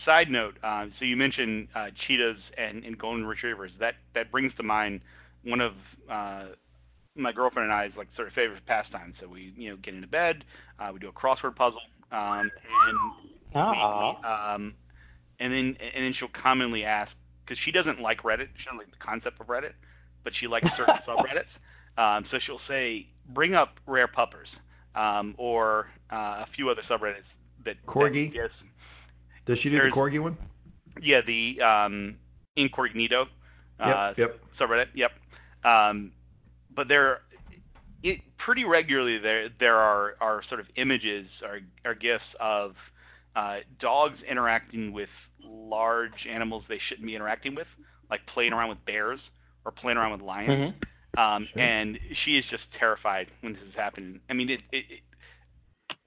Side 0.05 0.31
note: 0.31 0.57
uh, 0.62 0.87
so 0.99 1.05
you 1.05 1.16
mentioned 1.16 1.69
uh, 1.75 1.87
cheetahs 2.07 2.39
and, 2.57 2.85
and 2.85 2.99
golden 2.99 3.25
retrievers. 3.25 3.70
That 3.81 3.95
that 4.15 4.31
brings 4.31 4.53
to 4.57 4.62
mind 4.62 5.01
one 5.45 5.61
of 5.61 5.73
uh, 6.11 6.45
my 7.19 7.32
girlfriend 7.32 7.70
and 7.70 7.74
I 7.74 7.85
I's 7.85 7.90
like 7.97 8.09
sort 8.16 8.28
of 8.28 8.35
favorite 8.35 8.65
pastimes. 8.66 9.15
So 9.20 9.28
we 9.28 9.53
you 9.57 9.70
know 9.70 9.77
get 9.77 9.95
into 9.95 10.07
bed, 10.07 10.45
uh, 10.78 10.90
we 10.93 11.01
do 11.01 11.09
a 11.09 11.12
crossword 11.12 11.57
puzzle, 11.57 11.81
um, 12.12 12.51
and 13.55 14.24
um, 14.24 14.74
and 15.40 15.53
then 15.53 15.77
and 15.95 16.05
then 16.05 16.15
she'll 16.19 16.28
commonly 16.43 16.85
ask 16.85 17.11
because 17.45 17.59
she 17.65 17.73
doesn't 17.73 18.01
like 18.01 18.23
Reddit. 18.23 18.49
She 18.59 18.65
doesn't 18.65 18.78
like 18.78 18.90
the 18.90 19.05
concept 19.05 19.40
of 19.40 19.47
Reddit, 19.47 19.73
but 20.24 20.32
she 20.39 20.47
likes 20.47 20.66
certain 20.77 20.97
subreddits. 21.09 21.53
Um, 22.01 22.24
so 22.31 22.39
she'll 22.45 22.61
say, 22.69 23.07
"Bring 23.35 23.55
up 23.55 23.74
rare 23.86 24.09
puppers," 24.09 24.49
um, 24.95 25.35
or 25.39 25.89
uh, 26.12 26.45
a 26.45 26.47
few 26.55 26.70
other 26.70 26.82
subreddits 26.89 27.28
that 27.65 27.85
Corgi? 27.86 28.31
That, 28.31 28.36
yes, 28.36 28.51
Does 29.47 29.59
she 29.62 29.70
do 29.70 29.77
the 29.77 29.90
corgi 29.95 30.23
one? 30.23 30.36
yeah, 31.03 31.20
the 31.27 31.61
um, 31.62 32.16
incognito 32.57 33.27
uh, 33.81 34.12
yep. 34.16 34.19
Yep. 34.19 34.40
subreddit. 34.61 34.86
Yep. 34.95 35.11
Um, 35.65 36.12
but 36.79 36.87
there, 36.87 37.23
it 38.05 38.21
pretty 38.39 38.63
regularly 38.63 39.19
there 39.19 39.49
there 39.59 39.75
are 39.75 40.15
are 40.21 40.43
sort 40.49 40.61
of 40.61 40.67
images 40.77 41.27
or 41.43 41.59
or 41.85 41.95
gifs 41.97 42.23
of 42.39 42.77
uh, 43.35 43.57
dogs 43.81 44.17
interacting 44.31 44.93
with 44.93 45.09
large 45.43 46.27
animals 46.31 46.63
they 46.69 46.79
shouldn't 46.89 47.05
be 47.05 47.17
interacting 47.17 47.57
with, 47.57 47.67
like 48.11 48.21
playing 48.33 48.53
around 48.53 48.69
with 48.69 48.79
bears 48.87 49.19
or 49.65 49.73
playing 49.73 49.99
around 49.99 50.13
with 50.13 50.21
lions. 50.21 50.73
Mhm. 51.17 51.21
Um, 51.21 51.49
Sure. 51.53 51.63
And 51.63 51.99
she 52.25 52.39
is 52.39 52.45
just 52.49 52.63
terrified 52.79 53.27
when 53.41 53.55
this 53.55 53.63
is 53.63 53.75
happening. 53.75 54.21
I 54.31 54.35
mean, 54.35 54.51
it, 54.51 54.61
it, 54.71 54.85
it 54.89 55.01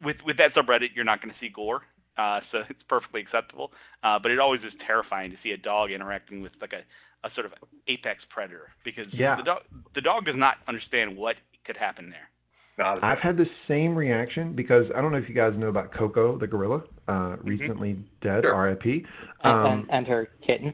with 0.02 0.16
with 0.26 0.38
that 0.38 0.54
subreddit, 0.54 0.96
you're 0.96 1.04
not 1.04 1.22
going 1.22 1.34
to 1.34 1.40
see 1.42 1.50
gore, 1.50 1.82
uh, 2.18 2.40
so 2.50 2.60
it's 2.70 2.84
perfectly 2.88 3.20
acceptable. 3.20 3.74
Uh, 4.04 4.20
but 4.20 4.32
it 4.32 4.40
always 4.40 4.62
is 4.62 4.72
terrifying 4.88 5.32
to 5.32 5.38
see 5.44 5.52
a 5.52 5.58
dog 5.58 5.92
interacting 5.92 6.42
with 6.42 6.54
like 6.62 6.72
a, 6.72 6.84
a 7.24 7.30
sort 7.36 7.46
of 7.46 7.54
apex 7.88 8.24
predator 8.30 8.70
because 8.84 9.08
Yeah. 9.14 9.36
the 9.36 9.44
dog 9.44 9.62
the 9.94 10.02
dog 10.02 10.26
does 10.26 10.36
not 10.36 10.58
understand 10.68 11.16
what 11.16 11.36
could 11.66 11.78
happen 11.78 12.10
there. 12.10 12.30
Not 12.78 12.98
a 12.98 13.06
I've 13.06 13.20
had 13.20 13.38
the 13.38 13.48
same 13.68 13.96
reaction 13.96 14.54
because 14.54 14.86
I 14.96 15.02
don't 15.02 15.12
know 15.12 15.18
if 15.18 15.30
you 15.30 15.36
guys 15.36 15.54
know 15.56 15.68
about 15.68 15.92
Coco 15.92 16.38
the 16.38 16.48
gorilla, 16.48 16.84
uh, 17.08 17.38
recently 17.44 17.98
dead, 18.22 18.44
Sure. 18.44 18.56
R.I.P. 18.56 19.06
And, 19.44 19.54
Um, 19.54 19.66
and, 19.66 19.92
and 19.92 20.08
her 20.08 20.30
kitten. 20.46 20.74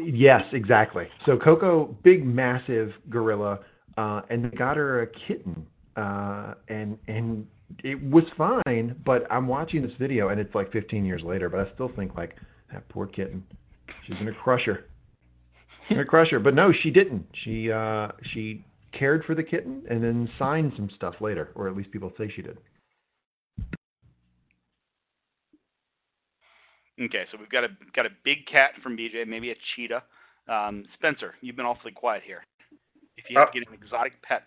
Yes, 0.00 0.42
exactly. 0.52 1.06
So 1.26 1.36
Coco, 1.36 1.94
big, 2.02 2.24
massive 2.24 2.92
gorilla, 3.10 3.60
uh, 3.98 4.22
and 4.30 4.44
they 4.44 4.56
got 4.56 4.76
her 4.78 5.02
a 5.02 5.06
kitten, 5.06 5.66
uh, 5.96 6.54
and 6.68 6.98
and 7.08 7.46
it 7.84 8.02
was 8.02 8.24
fine. 8.38 8.96
But 9.04 9.30
I'm 9.30 9.46
watching 9.48 9.82
this 9.82 9.92
video, 9.98 10.28
and 10.28 10.40
it's 10.40 10.54
like 10.54 10.72
15 10.72 11.04
years 11.04 11.22
later, 11.22 11.50
but 11.50 11.60
I 11.60 11.72
still 11.74 11.90
think 11.94 12.14
like 12.16 12.36
that 12.72 12.88
poor 12.88 13.06
kitten. 13.06 13.44
She's 14.06 14.16
gonna 14.16 14.32
crush 14.32 14.64
her. 14.64 14.84
She's 15.88 15.96
gonna 15.96 16.06
crush 16.06 16.30
her. 16.30 16.38
But 16.38 16.54
no, 16.54 16.72
she 16.72 16.90
didn't. 16.90 17.26
She 17.44 17.70
uh, 17.70 18.08
she 18.32 18.64
cared 18.92 19.24
for 19.24 19.34
the 19.34 19.42
kitten 19.42 19.82
and 19.90 20.02
then 20.02 20.28
signed 20.38 20.72
some 20.76 20.90
stuff 20.94 21.14
later, 21.20 21.50
or 21.54 21.68
at 21.68 21.76
least 21.76 21.90
people 21.90 22.12
say 22.18 22.30
she 22.34 22.42
did. 22.42 22.58
Okay, 27.00 27.24
so 27.32 27.38
we've 27.38 27.48
got 27.48 27.64
a 27.64 27.68
got 27.94 28.06
a 28.06 28.10
big 28.24 28.46
cat 28.46 28.72
from 28.82 28.96
BJ, 28.96 29.26
maybe 29.26 29.50
a 29.50 29.54
cheetah. 29.74 30.02
Um, 30.48 30.84
Spencer, 30.94 31.34
you've 31.40 31.56
been 31.56 31.66
awfully 31.66 31.92
quiet 31.92 32.22
here. 32.24 32.44
If 33.16 33.24
you 33.30 33.38
have 33.38 33.52
to 33.52 33.60
get 33.60 33.68
an 33.68 33.74
exotic 33.74 34.20
pet, 34.22 34.42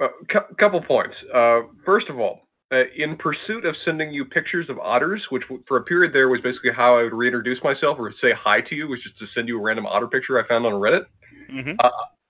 A 0.00 0.08
cou- 0.30 0.54
couple 0.58 0.80
points. 0.82 1.14
Uh, 1.34 1.62
first 1.84 2.08
of 2.08 2.18
all, 2.18 2.42
uh, 2.74 2.84
in 2.96 3.16
pursuit 3.16 3.64
of 3.64 3.76
sending 3.84 4.10
you 4.10 4.24
pictures 4.24 4.68
of 4.68 4.78
otters, 4.78 5.22
which 5.30 5.42
w- 5.44 5.62
for 5.68 5.76
a 5.76 5.84
period 5.84 6.12
there 6.12 6.28
was 6.28 6.40
basically 6.40 6.72
how 6.74 6.98
I 6.98 7.04
would 7.04 7.12
reintroduce 7.12 7.62
myself 7.62 7.98
or 7.98 8.12
say 8.20 8.32
hi 8.36 8.60
to 8.62 8.74
you, 8.74 8.88
was 8.88 9.00
just 9.02 9.18
to 9.18 9.26
send 9.34 9.48
you 9.48 9.58
a 9.58 9.62
random 9.62 9.86
otter 9.86 10.08
picture 10.08 10.42
I 10.42 10.48
found 10.48 10.66
on 10.66 10.72
Reddit. 10.72 11.04
mm-hmm. 11.52 11.76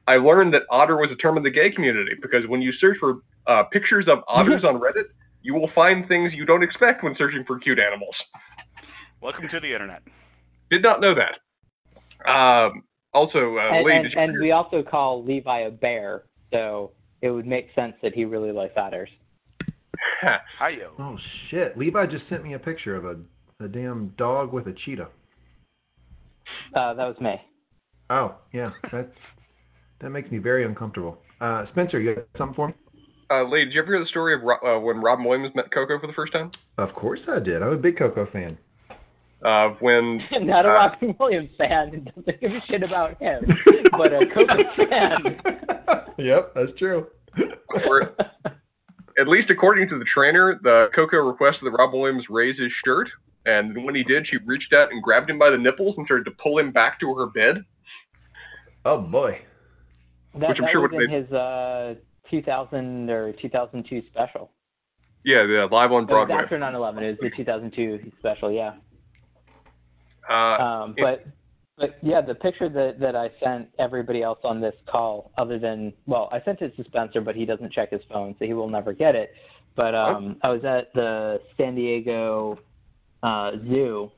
I 0.07 0.16
learned 0.16 0.53
that 0.53 0.62
otter 0.71 0.97
was 0.97 1.09
a 1.11 1.16
term 1.16 1.39
in 1.39 1.43
the 1.43 1.51
gay 1.51 1.71
community 1.71 2.12
because 2.21 2.47
when 2.47 2.61
you 2.61 2.73
search 2.73 2.99
for 2.99 3.21
uh, 3.47 3.62
pictures 3.73 4.05
of 4.07 4.19
otters 4.29 4.62
on 4.62 4.75
Reddit, 4.75 5.05
you 5.43 5.55
will 5.55 5.71
find 5.75 6.07
things 6.09 6.33
you 6.35 6.45
don't 6.45 6.62
expect 6.62 7.03
when 7.03 7.15
searching 7.16 7.43
for 7.47 7.59
cute 7.59 7.79
animals. 7.79 8.15
welcome 9.23 9.49
to 9.51 9.61
the 9.61 9.73
internet. 9.73 10.03
Did 10.71 10.83
not 10.83 11.01
know 11.01 11.15
that. 11.15 12.31
Um, 12.31 12.83
also, 13.15 13.57
uh, 13.57 13.77
and, 13.77 13.85
Lee, 13.87 13.93
and, 13.93 14.15
and 14.15 14.39
we 14.41 14.51
also 14.51 14.83
call 14.83 15.25
Levi 15.25 15.61
a 15.61 15.71
bear, 15.71 16.25
so 16.53 16.93
it 17.23 17.31
would 17.31 17.47
make 17.47 17.69
sense 17.75 17.95
that 18.03 18.12
he 18.12 18.25
really 18.25 18.53
likes 18.53 18.75
otters. 18.77 19.09
Hiyo. 20.60 20.90
Oh 20.98 21.16
shit! 21.51 21.76
Levi 21.76 22.06
just 22.06 22.28
sent 22.28 22.43
me 22.44 22.55
a 22.55 22.59
picture 22.59 22.97
of 22.97 23.05
a 23.05 23.16
a 23.64 23.68
damn 23.68 24.09
dog 24.18 24.52
with 24.52 24.66
a 24.66 24.72
cheetah. 24.72 25.09
Uh, 26.74 26.94
that 26.94 27.06
was 27.06 27.16
me. 27.20 27.35
Oh, 28.10 28.35
yeah, 28.52 28.70
that's 28.93 29.09
that 30.01 30.10
makes 30.10 30.31
me 30.31 30.39
very 30.39 30.64
uncomfortable. 30.64 31.18
Uh, 31.40 31.64
Spencer, 31.72 32.01
you 32.01 32.14
got 32.16 32.26
something 32.36 32.55
for 32.55 32.68
me? 32.68 32.74
Uh, 33.31 33.44
Lee, 33.44 33.64
did 33.64 33.72
you 33.74 33.81
ever 33.82 33.93
hear 33.94 34.01
the 34.01 34.09
story 34.09 34.35
of 34.35 34.43
Ro- 34.43 34.59
uh, 34.76 34.78
when 34.81 35.01
Robin 35.01 35.24
Williams 35.24 35.55
met 35.55 35.70
Coco 35.72 35.98
for 35.98 36.06
the 36.06 36.12
first 36.12 36.32
time? 36.32 36.51
Of 36.78 36.94
course 36.94 37.20
I 37.28 37.39
did. 37.39 37.62
I'm 37.62 37.72
a 37.72 37.76
big 37.76 37.97
Coco 37.97 38.26
fan. 38.31 38.59
Uh, 39.44 39.70
when 39.81 40.20
Not 40.43 40.66
a 40.66 40.68
uh, 40.68 40.72
Robin 40.72 41.14
Williams 41.18 41.51
fan 41.59 41.90
and 41.94 42.05
doesn't 42.14 42.40
give 42.40 42.51
a 42.52 42.60
shit 42.68 42.82
about 42.82 43.20
him, 43.20 43.44
but 43.93 44.12
a 44.12 44.20
Coco 44.32 44.56
fan. 44.90 45.40
yep, 46.18 46.52
that's 46.55 46.72
true. 46.78 47.06
where- 47.86 48.14
at 49.19 49.28
least 49.28 49.51
according 49.51 49.89
to 49.91 49.99
the 49.99 50.05
trainer, 50.05 50.59
the 50.62 50.89
Coco 50.95 51.19
requested 51.19 51.65
that 51.65 51.70
Rob 51.77 51.93
Williams 51.93 52.24
raise 52.31 52.59
his 52.59 52.70
shirt, 52.85 53.09
and 53.47 53.85
when 53.85 53.95
he 53.95 54.03
did, 54.03 54.27
she 54.27 54.39
reached 54.39 54.73
out 54.73 54.91
and 54.91 55.03
grabbed 55.03 55.28
him 55.31 55.39
by 55.39 55.51
the 55.51 55.59
nipples 55.59 55.95
and 55.97 56.07
started 56.07 56.24
to 56.24 56.31
pull 56.32 56.59
him 56.59 56.73
back 56.73 56.99
to 57.01 57.15
her 57.15 57.27
bed. 57.27 57.65
oh 58.85 58.99
boy. 59.01 59.41
That, 60.39 60.49
Which 60.49 60.59
I'm 60.59 60.65
that 60.65 60.73
sure 60.73 60.81
was 60.82 60.91
would 60.93 61.03
in 61.05 61.11
his 61.11 61.31
uh, 61.32 61.95
2000 62.31 63.09
or 63.09 63.32
2002 63.35 64.03
special. 64.11 64.51
Yeah, 65.24 65.45
the 65.47 65.69
live 65.70 65.93
on 65.93 66.03
It 66.03 66.07
was 66.07 66.27
Broadway. 66.27 66.35
after 66.43 66.59
9/11. 66.59 67.03
It 67.03 67.07
was 67.23 67.31
the 67.31 67.36
2002 67.36 68.11
special, 68.19 68.51
yeah. 68.51 68.73
Uh, 70.28 70.35
Um, 70.35 70.95
it- 70.97 71.27
but 71.76 71.98
yeah, 72.02 72.20
the 72.20 72.34
picture 72.34 72.68
that 72.68 73.01
that 73.01 73.16
I 73.16 73.30
sent 73.42 73.68
everybody 73.78 74.22
else 74.22 74.38
on 74.44 74.60
this 74.60 74.74
call, 74.88 75.32
other 75.38 75.59
than 75.59 75.92
well, 76.06 76.28
I 76.32 76.40
sent 76.44 76.60
it 76.62 76.76
to 76.76 76.84
Spencer, 76.84 77.20
but 77.20 77.34
he 77.34 77.44
doesn't 77.44 77.72
check 77.72 77.90
his 77.90 78.02
phone, 78.12 78.36
so 78.38 78.44
he 78.44 78.55
will 78.55 78.68
never 78.68 78.92
get 78.92 79.14
it. 79.14 79.32
But 79.76 79.94
um, 79.94 80.36
I 80.42 80.51
was 80.51 80.64
at 80.64 80.92
the 80.94 81.40
San 81.56 81.74
Diego 81.74 82.59
uh, 83.24 83.52
Zoo, 83.68 84.12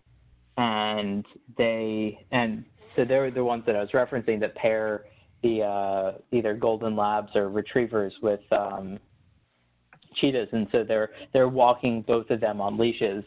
and 0.58 1.24
they 1.56 2.26
and 2.30 2.64
so 2.94 3.04
they're 3.06 3.30
the 3.30 3.44
ones 3.44 3.64
that 3.66 3.74
I 3.74 3.80
was 3.80 3.90
referencing 3.90 4.38
that 4.40 4.54
pair 4.54 5.04
the 5.42 5.62
uh, 5.62 6.12
either 6.32 6.54
golden 6.54 6.94
labs 6.94 7.34
or 7.34 7.48
retrievers 7.48 8.12
with 8.22 8.40
um, 8.52 8.98
cheetahs, 10.16 10.48
and 10.52 10.66
so 10.72 10.84
they're 10.84 11.10
they're 11.32 11.48
walking 11.48 12.02
both 12.02 12.28
of 12.28 12.40
them 12.40 12.60
on 12.60 12.76
leashes 12.76 13.24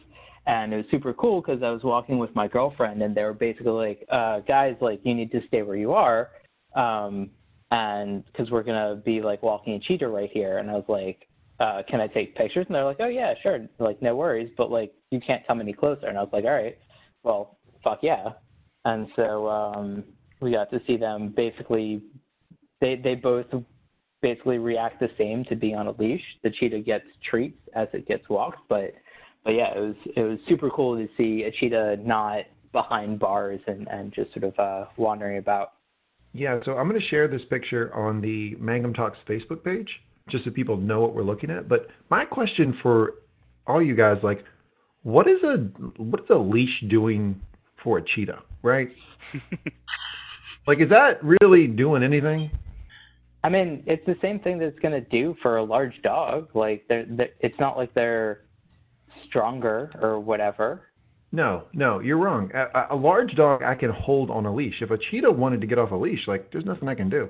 and 0.48 0.74
it 0.74 0.78
was 0.78 0.86
super 0.91 1.14
cool 1.14 1.41
because 1.41 1.61
I 1.64 1.70
was 1.70 1.84
walking 1.84 2.18
with 2.18 2.34
my 2.36 2.48
girlfriend, 2.48 3.02
and 3.02 3.16
they 3.16 3.24
were 3.24 3.34
basically 3.34 3.72
like, 3.72 4.06
uh, 4.10 4.40
"Guys, 4.41 4.76
like, 4.82 5.02
you 5.03 5.14
need 5.14 5.32
to 5.32 5.41
stay 5.48 5.61
where 5.61 5.76
you 5.76 5.94
are, 5.94 6.30
um, 6.76 7.30
and 7.72 8.26
because 8.26 8.49
we're 8.52 8.64
gonna 8.64 8.95
be 8.95 9.22
like 9.22 9.44
walking 9.44 9.74
a 9.74 9.80
cheetah 9.80 10.07
right 10.07 10.30
here." 10.32 10.57
And 10.57 10.70
I 10.70 10.74
was 10.74 10.86
like, 10.88 11.28
uh, 11.60 11.84
"Can 11.88 12.02
I 12.02 12.07
take 12.07 12.36
pictures?" 12.36 12.66
And 12.68 12.76
they're 12.76 12.86
like, 12.86 12.99
"Oh 12.99 13.07
yeah, 13.07 13.34
sure, 13.41 13.68
like 13.80 14.02
no 14.02 14.16
worries, 14.16 14.52
but 14.57 14.72
like 14.72 14.94
you 15.11 15.20
can't 15.20 15.45
come 15.45 15.61
any 15.61 15.74
closer." 15.74 16.07
And 16.07 16.18
I 16.18 16.22
was 16.22 16.34
like, 16.34 16.45
"All 16.45 16.52
right, 16.52 16.78
well, 17.24 17.57
fuck 17.84 17.99
yeah." 18.02 18.34
And 18.86 19.07
so 19.16 19.48
um, 19.49 20.03
we 20.41 20.52
got 20.52 20.70
to 20.72 20.82
see 20.88 20.98
them 20.98 21.30
basically. 21.36 22.02
They 22.82 22.95
they 22.95 23.16
both 23.16 23.48
basically 24.22 24.57
react 24.57 24.99
the 24.99 25.10
same 25.18 25.45
to 25.45 25.56
being 25.56 25.76
on 25.76 25.88
a 25.88 25.91
leash. 25.91 26.24
The 26.44 26.49
cheetah 26.52 26.80
gets 26.80 27.06
treats 27.30 27.60
as 27.76 27.88
it 27.94 28.07
gets 28.07 28.28
walked, 28.30 28.68
but 28.68 28.94
but 29.44 29.52
yeah, 29.52 29.76
it 29.76 29.80
was 29.80 29.95
it 30.16 30.22
was 30.22 30.40
super 30.48 30.70
cool 30.70 30.95
to 30.98 31.07
see 31.18 31.44
a 31.44 31.52
cheetah 31.52 31.98
not 32.03 32.45
behind 32.72 33.20
bars 33.20 33.60
and 33.68 33.88
and 33.88 34.14
just 34.14 34.34
sort 34.34 34.44
of 34.44 34.60
uh, 34.60 34.86
wandering 34.98 35.38
about. 35.38 35.74
Yeah, 36.34 36.60
so 36.64 36.78
I'm 36.78 36.88
going 36.88 37.02
to 37.02 37.07
share 37.07 37.28
this 37.28 37.41
picture 37.49 37.94
on 37.95 38.22
the 38.22 38.56
Mangum 38.60 38.94
Talks 38.94 39.18
Facebook 39.28 39.64
page, 39.64 39.90
just 40.30 40.45
so 40.45 40.52
people 40.52 40.78
know 40.78 40.99
what 40.99 41.16
we're 41.16 41.24
looking 41.24 41.49
at. 41.49 41.68
But 41.68 41.88
my 42.11 42.24
question 42.24 42.78
for 42.84 43.16
all 43.66 43.82
you 43.82 43.95
guys, 43.95 44.18
like, 44.22 44.44
what 45.02 45.28
is 45.28 45.41
a 45.44 45.57
what 45.98 46.22
is 46.22 46.30
a 46.30 46.36
leash 46.36 46.84
doing 46.90 47.40
for 47.84 47.98
a 47.98 48.03
cheetah, 48.03 48.44
right? 48.61 48.90
like, 50.68 50.80
is 50.80 50.90
that 50.90 51.20
really 51.41 51.68
doing 51.68 52.03
anything? 52.03 52.52
I 53.44 53.49
mean, 53.49 53.84
it's 53.88 54.06
the 54.06 54.18
same 54.22 54.40
thing 54.40 54.60
that 54.60 54.66
it's 54.66 54.80
going 54.80 54.91
to 54.91 55.10
do 55.10 55.36
for 55.41 55.57
a 55.57 55.64
large 55.64 55.99
dog. 56.03 56.49
Like, 56.53 56.84
they're, 56.90 57.06
they're, 57.10 57.30
it's 57.40 57.57
not 57.57 57.78
like 57.78 57.94
they're 57.94 58.41
stronger 59.30 59.91
or 60.01 60.19
whatever. 60.19 60.81
No, 61.31 61.65
no, 61.73 61.99
you're 61.99 62.18
wrong. 62.18 62.51
A, 62.53 62.93
a 62.93 62.95
large 62.95 63.35
dog 63.35 63.61
I 63.61 63.76
can 63.76 63.91
hold 63.91 64.31
on 64.31 64.45
a 64.45 64.53
leash. 64.53 64.81
If 64.81 64.89
a 64.89 64.97
cheetah 64.97 65.31
wanted 65.31 65.61
to 65.61 65.68
get 65.68 65.77
off 65.77 65.91
a 65.91 65.95
leash, 65.95 66.27
like, 66.27 66.51
there's 66.51 66.65
nothing 66.65 66.88
I 66.88 66.95
can 66.95 67.10
do. 67.10 67.30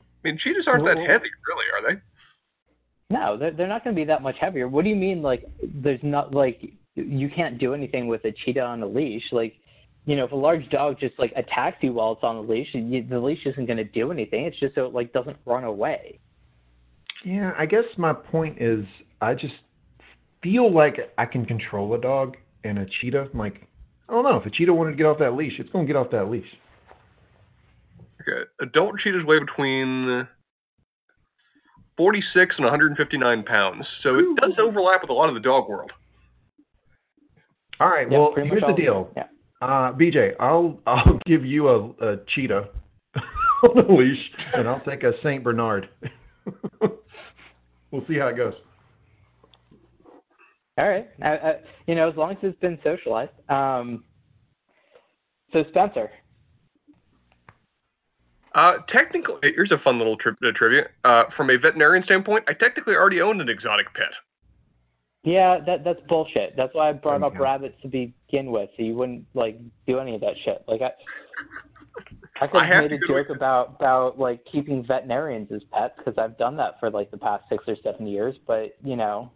I 0.00 0.04
mean, 0.28 0.38
cheetahs 0.42 0.64
aren't 0.66 0.84
that 0.84 0.96
heavy, 0.96 1.28
really, 1.46 1.66
are 1.74 1.94
they? 1.94 2.00
No, 3.10 3.38
they're 3.38 3.52
they're 3.52 3.68
not 3.68 3.84
going 3.84 3.94
to 3.94 4.00
be 4.00 4.04
that 4.06 4.22
much 4.22 4.36
heavier. 4.40 4.68
What 4.68 4.84
do 4.84 4.90
you 4.90 4.96
mean? 4.96 5.22
Like, 5.22 5.44
there's 5.62 6.00
not 6.02 6.34
like 6.34 6.72
you 6.94 7.30
can't 7.30 7.58
do 7.58 7.72
anything 7.72 8.06
with 8.06 8.24
a 8.24 8.32
cheetah 8.32 8.60
on 8.60 8.82
a 8.82 8.86
leash. 8.86 9.22
Like, 9.32 9.54
you 10.04 10.16
know, 10.16 10.24
if 10.24 10.32
a 10.32 10.36
large 10.36 10.68
dog 10.70 10.98
just 10.98 11.18
like 11.18 11.32
attacks 11.36 11.78
you 11.80 11.92
while 11.94 12.12
it's 12.12 12.24
on 12.24 12.36
a 12.36 12.40
leash, 12.40 12.68
you, 12.72 13.06
the 13.08 13.18
leash 13.18 13.46
isn't 13.46 13.66
going 13.66 13.78
to 13.78 13.84
do 13.84 14.10
anything. 14.10 14.44
It's 14.44 14.58
just 14.58 14.74
so 14.74 14.86
it 14.86 14.94
like 14.94 15.12
doesn't 15.12 15.36
run 15.46 15.64
away. 15.64 16.18
Yeah, 17.24 17.52
I 17.58 17.66
guess 17.66 17.84
my 17.96 18.12
point 18.12 18.60
is 18.60 18.84
I 19.20 19.34
just 19.34 19.54
feel 20.42 20.72
like 20.72 20.96
I 21.16 21.26
can 21.26 21.44
control 21.44 21.94
a 21.94 22.00
dog 22.00 22.36
and 22.64 22.78
a 22.78 22.86
cheetah. 23.00 23.28
I'm 23.32 23.38
like, 23.38 23.66
I 24.08 24.12
don't 24.12 24.24
know. 24.24 24.36
If 24.36 24.46
a 24.46 24.50
cheetah 24.50 24.72
wanted 24.72 24.92
to 24.92 24.96
get 24.96 25.06
off 25.06 25.18
that 25.18 25.34
leash, 25.34 25.54
it's 25.58 25.70
going 25.70 25.86
to 25.86 25.92
get 25.92 25.98
off 25.98 26.10
that 26.12 26.30
leash. 26.30 26.46
Okay. 28.20 28.48
Adult 28.60 28.98
cheetahs 28.98 29.24
weigh 29.24 29.38
between 29.40 30.26
46 31.96 32.54
and 32.58 32.64
159 32.64 33.42
pounds, 33.44 33.86
so 34.02 34.18
it 34.18 34.24
does 34.40 34.52
overlap 34.58 35.02
with 35.02 35.10
a 35.10 35.14
lot 35.14 35.28
of 35.28 35.34
the 35.34 35.40
dog 35.40 35.68
world. 35.68 35.90
All 37.80 37.88
right. 37.88 38.10
Yeah, 38.10 38.18
well, 38.18 38.32
here's 38.36 38.62
the 38.62 38.74
deal. 38.74 39.10
Yeah. 39.16 39.24
Uh, 39.60 39.92
BJ, 39.92 40.32
I'll 40.38 40.78
I'll 40.86 41.18
give 41.26 41.44
you 41.44 41.68
a, 41.68 41.88
a 42.00 42.16
cheetah 42.34 42.68
on 43.62 43.78
a 43.78 43.92
leash, 43.92 44.30
and 44.54 44.68
I'll 44.68 44.80
take 44.80 45.02
a 45.02 45.12
Saint 45.22 45.42
Bernard. 45.42 45.88
we'll 46.80 48.06
see 48.06 48.18
how 48.18 48.28
it 48.28 48.36
goes. 48.36 48.54
All 50.78 50.88
right. 50.88 51.08
I, 51.22 51.28
I, 51.28 51.54
you 51.86 51.94
know, 51.96 52.08
as 52.08 52.16
long 52.16 52.30
as 52.32 52.36
it's 52.42 52.58
been 52.60 52.78
socialized. 52.84 53.32
Um, 53.50 54.04
so 55.52 55.64
Spencer, 55.70 56.10
Uh, 58.54 58.74
technically, 58.88 59.36
here's 59.42 59.72
a 59.72 59.78
fun 59.78 59.98
little 59.98 60.16
tri- 60.16 60.32
uh, 60.44 60.52
trivia. 60.54 60.88
Uh, 61.04 61.24
from 61.36 61.50
a 61.50 61.56
veterinarian 61.58 62.04
standpoint, 62.04 62.44
I 62.48 62.52
technically 62.54 62.94
already 62.94 63.20
owned 63.20 63.40
an 63.40 63.48
exotic 63.48 63.92
pet. 63.94 64.12
yeah, 65.24 65.58
that 65.66 65.84
that's 65.84 66.00
bullshit. 66.08 66.54
That's 66.56 66.72
why 66.74 66.88
I 66.90 66.92
brought 66.92 67.22
up 67.22 67.34
Yeah. 67.34 67.40
rabbits 67.40 67.74
to 67.82 67.88
begin 67.88 68.50
with, 68.50 68.70
so 68.76 68.82
you 68.84 68.94
wouldn't 68.94 69.26
like 69.34 69.58
do 69.86 69.98
any 69.98 70.14
of 70.14 70.20
that 70.22 70.34
shit. 70.44 70.62
Like 70.68 70.80
I. 70.82 70.92
I 72.40 72.46
could 72.46 72.62
have 72.62 72.84
made 72.84 72.92
a 72.92 73.06
joke 73.08 73.30
about 73.30 73.74
about 73.76 74.18
like 74.18 74.44
keeping 74.44 74.84
veterinarians 74.86 75.50
as 75.50 75.62
pets 75.72 75.94
because 75.98 76.14
I've 76.16 76.38
done 76.38 76.56
that 76.58 76.78
for 76.78 76.88
like 76.88 77.10
the 77.10 77.18
past 77.18 77.42
six 77.48 77.64
or 77.66 77.74
seven 77.82 78.06
years. 78.06 78.36
But 78.46 78.76
you 78.84 78.94
know, 78.94 79.32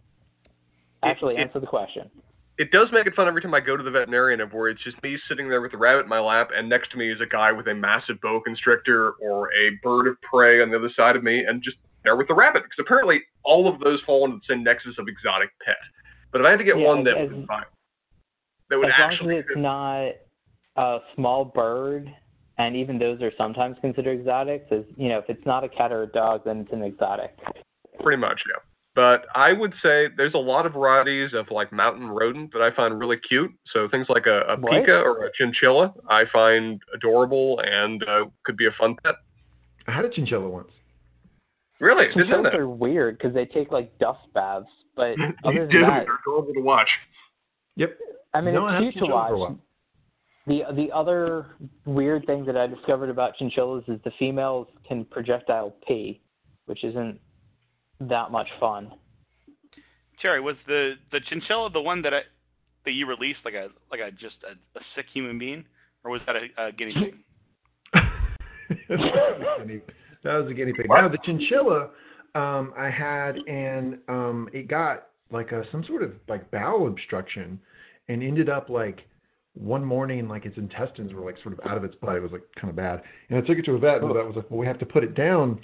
actually 1.03 1.37
it- 1.37 1.41
answer 1.41 1.61
the 1.61 1.67
question. 1.67 2.11
It 2.59 2.71
does 2.71 2.89
make 2.93 3.07
it 3.07 3.15
fun 3.15 3.27
every 3.29 3.41
time 3.41 3.55
I 3.55 3.61
go 3.61 3.79
to 3.79 3.83
the 3.83 3.91
veterinarian 3.91 4.41
of 4.41 4.53
where 4.53 4.69
it's 4.69 4.83
just 4.85 5.03
me 5.03 5.19
sitting 5.27 5.49
there 5.49 5.63
with 5.63 5.73
a 5.73 5.79
rabbit 5.79 6.01
in 6.03 6.09
my 6.09 6.21
lap, 6.21 6.51
and 6.55 6.69
next 6.69 6.91
to 6.91 6.99
me 6.99 7.11
is 7.11 7.19
a 7.21 7.27
guy 7.27 7.51
with 7.51 7.67
a 7.67 7.75
massive 7.75 8.21
boa 8.21 8.43
constrictor 8.43 9.13
or 9.23 9.49
a 9.55 9.71
bird 9.83 10.07
of 10.07 10.21
prey 10.21 10.61
on 10.61 10.71
the 10.71 10.77
other 10.77 10.91
side 10.95 11.17
of 11.17 11.25
me, 11.25 11.41
and 11.45 11.63
just 11.63 11.79
there 12.05 12.15
with 12.15 12.29
the 12.29 12.35
rabbit. 12.35 12.63
Because 12.63 12.77
apparently 12.79 13.23
all 13.43 13.67
of 13.73 13.81
those 13.81 14.01
fall 14.03 14.27
into 14.27 14.37
the 14.37 14.43
same 14.55 14.63
nexus 14.63 14.95
of 14.99 15.09
exotic 15.09 15.49
pet. 15.65 15.77
But 16.31 16.43
if 16.43 16.47
I 16.47 16.51
had 16.51 16.59
to 16.59 16.65
get 16.65 16.79
Yeah, 16.79 16.87
one 16.89 17.05
that 17.05 17.17
as- 17.17 17.31
would 17.31 17.47
that 17.49 18.79
would 18.79 18.89
as 18.89 18.99
long 18.99 19.13
actually 19.13 19.37
as 19.39 19.45
it's 19.49 19.57
not 19.57 20.13
a 20.77 21.01
small 21.15 21.47
bird, 21.47 22.15
and 22.59 22.77
even 22.77 22.99
those 22.99 23.21
are 23.23 23.33
sometimes 23.39 23.79
considered 23.81 24.19
exotics. 24.21 24.71
As 24.71 24.85
you 24.99 25.09
know, 25.09 25.19
if 25.19 25.29
it's 25.31 25.45
not 25.47 25.65
a 25.65 25.69
cat 25.71 25.91
or 25.91 26.03
a 26.03 26.07
dog, 26.07 26.45
then 26.45 26.61
it's 26.61 26.73
an 26.73 26.83
exotic. 26.83 27.35
Pretty 28.03 28.21
much, 28.21 28.41
yeah. 28.49 28.61
But 28.95 29.25
I 29.35 29.53
would 29.55 29.73
say 29.83 30.09
there's 30.17 30.35
a 30.35 30.39
lot 30.39 30.67
of 30.67 30.75
varieties 30.75 31.31
of 31.35 31.47
like 31.51 31.73
mountain 31.73 32.09
rodent 32.09 32.53
that 32.53 32.61
I 32.61 32.75
find 32.75 32.99
really 32.99 33.17
cute. 33.27 33.51
So 33.73 33.89
things 33.89 34.07
like 34.11 34.27
a, 34.27 34.41
a 34.53 34.57
What? 34.59 34.73
pika 34.73 35.03
or 35.03 35.25
a 35.25 35.31
chinchilla, 35.35 35.95
I 36.11 36.25
find 36.31 36.81
adorable 36.95 37.61
and 37.65 38.03
uh, 38.03 38.27
could 38.45 38.57
be 38.57 38.67
a 38.67 38.71
fun 38.79 38.97
pet. 39.03 39.15
I 39.87 39.93
had 39.93 40.05
a 40.05 40.11
chinchilla 40.11 40.49
once. 40.49 40.69
Really, 41.81 42.07
didn't 42.09 42.29
know 42.29 42.37
Chinchillas 42.37 42.55
are 42.55 42.69
weird 42.69 43.19
because 43.19 43.35
they 43.35 43.45
take 43.47 43.73
like 43.73 43.99
dust 43.99 44.21
baths, 44.35 44.67
but 44.95 45.17
you 45.17 45.33
other 45.45 45.67
do. 45.67 45.81
than 45.81 45.89
that, 45.89 46.05
They're 46.07 46.19
adorable 46.25 46.53
to 46.55 46.61
watch. 46.61 46.89
Yep. 47.77 47.99
I 48.35 48.41
mean, 48.41 48.55
No, 48.55 48.67
I 48.67 48.77
it's 48.79 48.93
cute 48.93 49.05
to 49.07 49.11
for 49.11 49.37
watch. 49.37 49.57
The 50.47 50.63
the 50.77 50.93
other 50.93 51.47
weird 51.87 52.27
thing 52.27 52.45
that 52.45 52.57
I 52.57 52.67
discovered 52.67 53.11
about 53.11 53.37
chinchillas 53.37 53.85
is 53.89 53.99
the 54.05 54.13
females 54.19 54.69
can 54.87 55.05
projectile 55.07 55.75
pee, 55.87 56.21
which 56.67 56.85
isn't 56.85 57.19
that 58.09 58.31
much 58.31 58.49
fun. 58.59 58.93
Terry, 60.21 60.41
was 60.41 60.57
the 60.67 60.95
the 61.11 61.21
chinchilla 61.29 61.71
the 61.71 61.81
one 61.81 62.03
that 62.03 62.15
I 62.15 62.21
that 62.85 62.93
you 62.93 63.07
released 63.07 63.41
like 63.45 63.55
a 63.55 63.69
like 63.91 64.01
a 64.01 64.11
just 64.11 64.37
a, 64.45 64.53
a 64.79 64.83
sick 64.95 65.07
human 65.13 65.39
being, 65.39 65.65
or 66.05 66.11
was 66.11 66.21
that 66.27 66.37
a, 66.37 66.67
a 66.67 66.73
guinea 66.73 66.95
pig? 66.95 67.15
that 68.89 70.35
was 70.35 70.51
a 70.51 70.55
guinea 70.55 70.73
pig. 70.73 70.87
No, 70.89 71.09
the 71.09 71.19
chinchilla 71.25 71.91
um, 72.35 72.73
I 72.77 72.89
had, 72.89 73.37
and 73.49 73.99
um, 74.09 74.49
it 74.53 74.69
got 74.69 75.09
like 75.31 75.53
a, 75.53 75.65
some 75.71 75.85
sort 75.85 76.03
of 76.03 76.13
like 76.29 76.51
bowel 76.51 76.87
obstruction, 76.87 77.61
and 78.09 78.23
ended 78.23 78.49
up 78.49 78.69
like 78.69 79.01
one 79.55 79.85
morning 79.85 80.29
like 80.29 80.47
its 80.47 80.57
intestines 80.57 81.13
were 81.13 81.25
like 81.25 81.37
sort 81.43 81.59
of 81.59 81.61
out 81.67 81.77
of 81.77 81.85
its 81.85 81.95
butt. 81.97 82.17
It 82.17 82.23
was 82.23 82.33
like 82.33 82.43
kind 82.59 82.71
of 82.71 82.77
bad, 82.77 83.03
and 83.29 83.39
I 83.39 83.47
took 83.47 83.59
it 83.59 83.65
to 83.67 83.73
a 83.73 83.79
vet, 83.79 84.01
and 84.01 84.11
the 84.11 84.15
vet 84.15 84.27
was 84.27 84.37
like, 84.37 84.51
"Well, 84.51 84.61
we 84.61 84.67
have 84.67 84.79
to 84.79 84.87
put 84.87 85.05
it 85.05 85.15
down." 85.15 85.61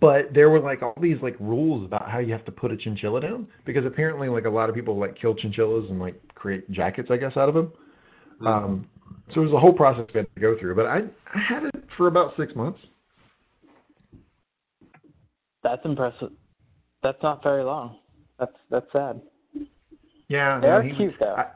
But 0.00 0.32
there 0.34 0.50
were 0.50 0.60
like 0.60 0.82
all 0.82 0.94
these 1.00 1.16
like 1.22 1.36
rules 1.38 1.84
about 1.84 2.10
how 2.10 2.18
you 2.18 2.32
have 2.32 2.44
to 2.44 2.52
put 2.52 2.72
a 2.72 2.76
chinchilla 2.76 3.20
down 3.20 3.46
because 3.64 3.84
apparently 3.86 4.28
like 4.28 4.44
a 4.44 4.50
lot 4.50 4.68
of 4.68 4.74
people 4.74 4.98
like 4.98 5.16
kill 5.20 5.34
chinchillas 5.34 5.88
and 5.90 6.00
like 6.00 6.20
create 6.34 6.68
jackets 6.70 7.08
I 7.10 7.16
guess 7.16 7.36
out 7.36 7.48
of 7.48 7.54
them. 7.54 7.72
Mm-hmm. 8.40 8.46
Um, 8.46 8.86
so 9.34 9.40
it 9.40 9.44
was 9.44 9.52
a 9.52 9.58
whole 9.58 9.72
process 9.72 10.06
we 10.14 10.18
had 10.18 10.34
to 10.34 10.40
go 10.40 10.58
through, 10.58 10.74
but 10.74 10.86
I 10.86 10.98
I 11.34 11.38
had 11.38 11.64
it 11.64 11.84
for 11.96 12.06
about 12.08 12.34
six 12.36 12.54
months. 12.54 12.80
That's 15.62 15.84
impressive. 15.84 16.32
That's 17.02 17.22
not 17.22 17.42
very 17.42 17.64
long. 17.64 17.98
That's 18.38 18.52
that's 18.70 18.86
sad. 18.92 19.20
Yeah, 20.28 20.60
They 20.60 20.68
are 20.68 20.82
he- 20.82 20.94
cute 20.96 21.14
though. 21.20 21.34
I- 21.36 21.50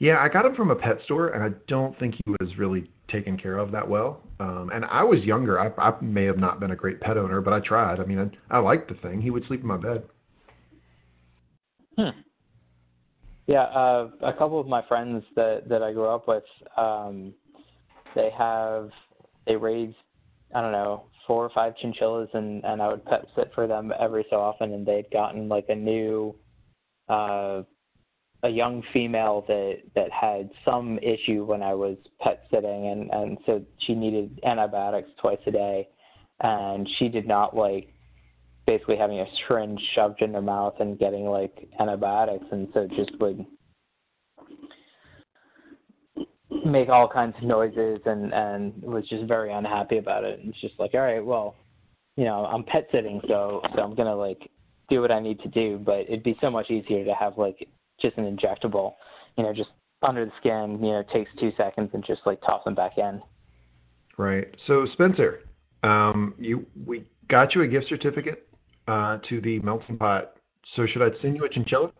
yeah, 0.00 0.18
I 0.20 0.28
got 0.28 0.46
him 0.46 0.54
from 0.54 0.70
a 0.70 0.76
pet 0.76 0.98
store, 1.04 1.30
and 1.30 1.42
I 1.42 1.56
don't 1.66 1.98
think 1.98 2.14
he 2.14 2.30
was 2.40 2.56
really 2.56 2.88
taken 3.10 3.38
care 3.38 3.58
of 3.58 3.72
that 3.72 3.88
well. 3.88 4.20
Um, 4.40 4.70
and 4.72 4.84
I 4.84 5.02
was 5.02 5.22
younger. 5.24 5.58
I, 5.58 5.70
I 5.78 6.00
may 6.00 6.24
have 6.24 6.38
not 6.38 6.60
been 6.60 6.70
a 6.70 6.76
great 6.76 7.00
pet 7.00 7.16
owner, 7.16 7.40
but 7.40 7.52
I 7.52 7.60
tried. 7.60 8.00
I 8.00 8.04
mean, 8.04 8.18
I, 8.50 8.56
I 8.56 8.58
liked 8.60 8.88
the 8.88 8.94
thing. 8.96 9.20
He 9.20 9.30
would 9.30 9.46
sleep 9.46 9.60
in 9.60 9.66
my 9.66 9.76
bed. 9.76 10.04
Hmm. 11.96 12.20
Yeah, 13.46 13.62
uh, 13.62 14.10
a 14.22 14.32
couple 14.34 14.60
of 14.60 14.66
my 14.66 14.82
friends 14.86 15.24
that 15.34 15.68
that 15.70 15.82
I 15.82 15.92
grew 15.92 16.06
up 16.06 16.28
with, 16.28 16.44
um, 16.76 17.32
they 18.14 18.30
have 18.36 18.90
they 19.46 19.56
raised 19.56 19.96
I 20.54 20.60
don't 20.60 20.72
know 20.72 21.04
four 21.26 21.44
or 21.44 21.50
five 21.54 21.74
chinchillas, 21.80 22.28
and 22.34 22.64
and 22.64 22.82
I 22.82 22.88
would 22.88 23.04
pet 23.06 23.26
sit 23.34 23.50
for 23.54 23.66
them 23.66 23.92
every 23.98 24.26
so 24.28 24.36
often, 24.36 24.74
and 24.74 24.86
they'd 24.86 25.10
gotten 25.10 25.48
like 25.48 25.66
a 25.70 25.74
new, 25.74 26.34
uh, 27.08 27.62
a 28.44 28.48
young 28.48 28.82
female 28.92 29.44
that 29.48 29.78
that 29.94 30.10
had 30.12 30.50
some 30.64 30.98
issue 30.98 31.44
when 31.44 31.62
I 31.62 31.74
was 31.74 31.96
pet 32.20 32.44
sitting, 32.52 32.88
and 32.88 33.10
and 33.12 33.38
so 33.46 33.64
she 33.80 33.94
needed 33.94 34.40
antibiotics 34.44 35.10
twice 35.20 35.40
a 35.46 35.50
day, 35.50 35.88
and 36.40 36.88
she 36.98 37.08
did 37.08 37.26
not 37.26 37.56
like 37.56 37.92
basically 38.68 38.96
having 38.96 39.18
a 39.20 39.26
syringe 39.48 39.80
shoved 39.94 40.20
in 40.20 40.34
her 40.34 40.42
mouth 40.42 40.74
and 40.78 40.98
getting 40.98 41.24
like 41.24 41.66
antibiotics 41.80 42.44
and 42.52 42.68
so 42.74 42.86
just 42.94 43.10
would 43.18 43.42
make 46.66 46.90
all 46.90 47.08
kinds 47.08 47.34
of 47.38 47.44
noises 47.44 47.98
and 48.04 48.30
and 48.34 48.74
was 48.82 49.08
just 49.08 49.24
very 49.24 49.50
unhappy 49.50 49.96
about 49.96 50.22
it. 50.22 50.38
And 50.38 50.50
it's 50.50 50.60
just 50.60 50.78
like 50.78 50.90
all 50.92 51.00
right 51.00 51.24
well 51.24 51.56
you 52.16 52.26
know 52.26 52.44
i'm 52.44 52.62
pet 52.62 52.86
sitting 52.92 53.22
so 53.26 53.62
so 53.74 53.80
i'm 53.80 53.96
to 53.96 54.14
like 54.14 54.50
do 54.90 55.00
what 55.00 55.10
i 55.10 55.18
need 55.18 55.40
to 55.40 55.48
do. 55.48 55.78
But 55.78 56.00
it'd 56.00 56.22
be 56.22 56.36
so 56.38 56.50
much 56.50 56.70
easier 56.70 57.06
to 57.06 57.14
have 57.14 57.38
like 57.38 57.66
just 58.00 58.16
an 58.16 58.24
injectable 58.24 58.94
you 59.36 59.44
know 59.44 59.52
just 59.52 59.70
under 60.02 60.24
the 60.24 60.32
skin 60.38 60.78
you 60.84 60.92
know 60.92 61.02
takes 61.12 61.30
2 61.40 61.52
seconds 61.56 61.90
and 61.92 62.04
just 62.04 62.20
like 62.26 62.40
toss 62.42 62.62
them 62.64 62.74
back 62.74 62.98
in 62.98 63.20
Right. 64.18 64.48
So 64.66 64.84
Spencer, 64.92 65.44
um, 65.84 66.34
you 66.38 66.66
we 66.84 67.04
got 67.30 67.54
you 67.54 67.62
a 67.62 67.68
gift 67.68 67.86
certificate 67.88 68.48
uh, 68.88 69.18
to 69.28 69.40
the 69.40 69.60
melting 69.60 69.96
pot. 69.96 70.32
So 70.76 70.86
should 70.86 71.02
I 71.02 71.10
send 71.22 71.36
you 71.36 71.44
a 71.44 71.48
chinchilla? 71.48 71.92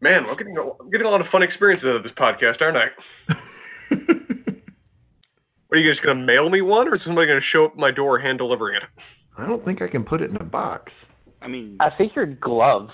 Man, 0.00 0.24
I'm 0.28 0.36
getting, 0.36 0.56
a- 0.56 0.82
I'm 0.82 0.90
getting 0.90 1.06
a 1.06 1.10
lot 1.10 1.20
of 1.20 1.26
fun 1.30 1.42
experiences 1.42 1.86
out 1.86 1.96
of 1.96 2.02
this 2.04 2.12
podcast, 2.12 2.62
aren't 2.62 2.78
I? 2.78 2.86
Are 5.70 5.76
you 5.76 5.92
just 5.92 6.02
going 6.02 6.16
to 6.16 6.24
mail 6.24 6.48
me 6.48 6.62
one, 6.62 6.88
or 6.88 6.94
is 6.94 7.02
somebody 7.04 7.26
going 7.26 7.40
to 7.40 7.46
show 7.52 7.66
up 7.66 7.72
at 7.72 7.78
my 7.78 7.90
door 7.90 8.18
hand 8.18 8.38
delivering 8.38 8.76
it? 8.76 8.84
I 9.36 9.46
don't 9.46 9.62
think 9.64 9.82
I 9.82 9.88
can 9.88 10.04
put 10.04 10.22
it 10.22 10.30
in 10.30 10.36
a 10.36 10.44
box. 10.44 10.90
I 11.42 11.48
mean, 11.48 11.76
i 11.80 11.90
figured 11.98 12.40
gloves 12.40 12.92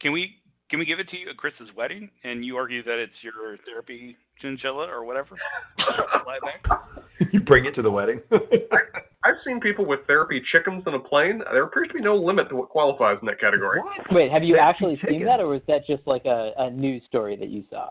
can 0.00 0.12
we 0.12 0.36
can 0.70 0.78
we 0.78 0.84
give 0.84 0.98
it 0.98 1.08
to 1.10 1.16
you 1.16 1.28
at 1.30 1.36
Chris's 1.36 1.68
wedding, 1.76 2.10
and 2.24 2.44
you 2.44 2.56
argue 2.56 2.82
that 2.82 2.98
it's 2.98 3.12
your 3.22 3.56
therapy 3.64 4.16
chinchilla 4.40 4.88
or 4.88 5.04
whatever? 5.04 5.36
You 7.32 7.40
bring 7.40 7.64
it 7.64 7.74
to 7.76 7.82
the 7.82 7.90
wedding. 7.90 8.20
I've 8.30 9.34
seen 9.44 9.58
people 9.58 9.84
with 9.86 10.00
therapy 10.06 10.42
chickens 10.52 10.84
on 10.86 10.94
a 10.94 10.98
plane. 10.98 11.42
There 11.50 11.64
appears 11.64 11.88
to 11.88 11.94
be 11.94 12.00
no 12.00 12.14
limit 12.14 12.48
to 12.50 12.56
what 12.56 12.68
qualifies 12.68 13.18
in 13.20 13.26
that 13.26 13.40
category. 13.40 13.80
what? 13.80 14.12
Wait, 14.12 14.30
have 14.30 14.44
you 14.44 14.54
Therapy 14.54 14.68
actually 14.96 15.00
seen 15.08 15.24
that, 15.24 15.40
or 15.40 15.48
was 15.48 15.62
that 15.66 15.86
just 15.86 16.06
like 16.06 16.24
a, 16.26 16.52
a 16.58 16.70
news 16.70 17.02
story 17.06 17.36
that 17.36 17.48
you 17.48 17.64
saw? 17.70 17.88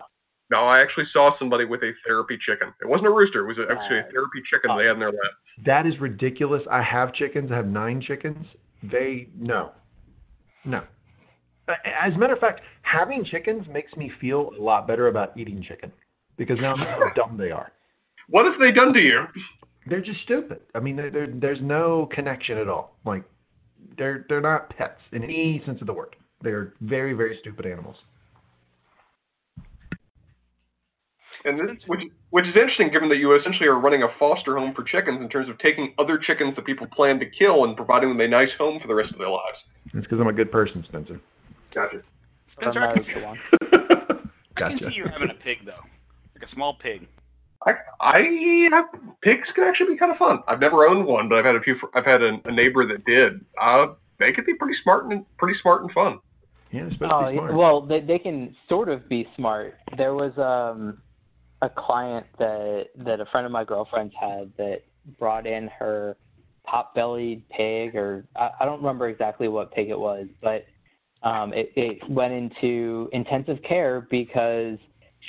No, 0.52 0.60
I 0.60 0.80
actually 0.80 1.06
saw 1.12 1.32
somebody 1.40 1.66
with 1.66 1.82
a 1.82 1.92
therapy 2.06 2.38
chicken. 2.46 2.72
It 2.82 2.88
wasn't 2.88 3.08
a 3.08 3.12
rooster. 3.12 3.44
It 3.44 3.48
was 3.48 3.58
actually 3.70 4.00
a 4.00 4.04
therapy 4.04 4.42
chicken 4.50 4.78
they 4.78 4.86
had 4.86 4.94
in 4.94 5.00
their 5.00 5.10
lap. 5.12 5.32
That 5.66 5.86
is 5.88 6.00
ridiculous. 6.00 6.62
I 6.70 6.84
have 6.84 7.14
chickens. 7.14 7.52
I 7.52 7.56
have 7.56 7.68
nine 7.68 8.00
chickens. 8.00 8.46
They 8.84 9.30
no, 9.38 9.72
no. 10.64 10.84
As 11.68 12.14
a 12.14 12.18
matter 12.18 12.34
of 12.34 12.40
fact, 12.40 12.62
having 12.84 13.26
chickens 13.26 13.66
makes 13.72 13.96
me 13.96 14.12
feel 14.22 14.52
a 14.58 14.62
lot 14.62 14.88
better 14.88 15.08
about 15.08 15.38
eating 15.38 15.64
chicken 15.68 15.92
because 16.38 16.60
now 16.60 16.76
I 16.76 16.84
know 16.84 17.00
how 17.08 17.14
dumb 17.16 17.38
they 17.38 17.52
are. 17.52 17.72
What 18.30 18.46
have 18.46 18.60
they 18.60 18.72
done 18.72 18.94
to 18.94 19.00
you? 19.00 19.24
They're 19.88 20.02
just 20.02 20.22
stupid. 20.24 20.60
I 20.74 20.80
mean, 20.80 20.96
they're, 20.96 21.12
they're, 21.12 21.34
there's 21.34 21.62
no 21.62 22.10
connection 22.12 22.58
at 22.58 22.68
all. 22.68 22.96
Like 23.06 23.24
they're 23.98 24.26
they're 24.30 24.42
not 24.42 24.70
pets 24.70 25.00
in 25.12 25.24
any 25.24 25.62
sense 25.66 25.82
of 25.82 25.88
the 25.88 25.94
word. 25.94 26.16
They're 26.42 26.74
very 26.82 27.14
very 27.14 27.38
stupid 27.42 27.66
animals. 27.66 27.96
And 31.46 31.60
this, 31.60 31.78
which, 31.86 32.02
which 32.32 32.46
is 32.46 32.56
interesting, 32.56 32.90
given 32.92 33.08
that 33.10 33.18
you 33.18 33.36
essentially 33.36 33.68
are 33.68 33.80
running 33.80 34.02
a 34.02 34.08
foster 34.18 34.58
home 34.58 34.74
for 34.74 34.84
chickens 34.84 35.22
in 35.22 35.30
terms 35.30 35.48
of 35.48 35.60
taking 35.60 35.94
other 36.00 36.18
chickens 36.18 36.56
that 36.56 36.66
people 36.66 36.88
plan 36.88 37.20
to 37.20 37.26
kill 37.30 37.66
and 37.66 37.78
providing 37.78 38.10
them 38.10 38.20
a 38.20 38.28
nice 38.28 38.50
home 38.58 38.80
for 38.82 38.88
the 38.88 38.96
rest 38.96 39.12
of 39.12 39.20
their 39.20 39.30
lives. 39.30 39.58
It's 39.94 40.08
because 40.08 40.20
I'm 40.20 40.28
a 40.28 40.34
good 40.34 40.52
person, 40.52 40.84
Spencer. 40.88 41.22
Gotcha. 41.76 42.02
Spencer, 42.54 42.80
Or 42.80 42.84
I 42.90 42.96
Mose 42.96 43.06
can, 43.06 43.22
the 43.22 43.26
one. 43.28 43.40
I 44.58 44.70
can 44.70 44.80
see 44.80 44.96
you 44.96 45.06
having 45.12 45.30
a 45.30 45.44
pig 45.44 45.58
though, 45.66 45.84
like 46.40 46.50
a 46.50 46.54
small 46.56 46.78
pig. 46.82 47.08
I, 47.66 47.72
I 48.00 48.68
have 48.72 48.86
pigs 49.22 49.48
can 49.56 49.66
actually 49.66 49.94
be 49.94 49.98
kind 49.98 50.12
of 50.12 50.18
fun. 50.18 50.40
I've 50.48 50.60
never 50.60 50.86
owned 50.88 51.06
one, 51.06 51.28
but 51.28 51.38
I've 51.40 51.46
had 51.46 51.56
a 51.56 51.62
few. 51.62 51.76
I've 51.94 52.06
had 52.06 52.22
a, 52.22 52.38
a 52.46 52.52
neighbor 52.52 52.86
that 52.88 53.04
did. 53.06 53.44
Uh, 53.62 53.88
they 54.20 54.32
could 54.32 54.46
be 54.46 54.54
pretty 54.54 54.78
smart 54.84 55.06
and 55.12 55.26
pretty 55.38 55.60
smart 55.62 55.82
and 55.82 55.92
fun. 55.92 56.20
Yeah, 56.72 56.84
they're 56.84 56.92
supposed 56.94 57.12
Oh, 57.14 57.26
to 57.26 57.32
be 57.32 57.38
smart. 57.38 57.56
well, 57.56 57.82
they 57.82 58.00
they 58.02 58.20
can 58.20 58.56
sort 58.70 58.88
of 58.90 59.10
be 59.10 59.28
smart. 59.36 59.76
There 59.98 60.14
was 60.14 60.38
um 60.38 61.02
a 61.62 61.70
client 61.70 62.26
that 62.40 62.88
that 62.98 63.20
a 63.20 63.26
friend 63.26 63.46
of 63.46 63.52
my 63.52 63.64
girlfriend's 63.66 64.14
had 64.20 64.52
that 64.58 64.82
brought 65.20 65.46
in 65.48 65.70
her 65.80 66.18
pot-bellied 66.66 67.48
pig, 67.50 67.96
or 67.96 68.26
I, 68.36 68.50
I 68.62 68.66
don't 68.66 68.78
remember 68.78 69.10
exactly 69.10 69.48
what 69.48 69.72
pig 69.74 69.90
it 69.90 70.00
was, 70.00 70.28
but 70.42 70.66
um, 71.24 71.54
it, 71.54 71.72
it 71.76 72.10
went 72.10 72.34
into 72.34 73.10
intensive 73.14 73.58
care 73.68 74.08
because 74.10 74.78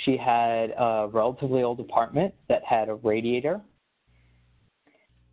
she 0.05 0.15
had 0.17 0.71
a 0.77 1.09
relatively 1.11 1.63
old 1.63 1.79
apartment 1.79 2.33
that 2.49 2.63
had 2.63 2.89
a 2.89 2.95
radiator, 2.95 3.61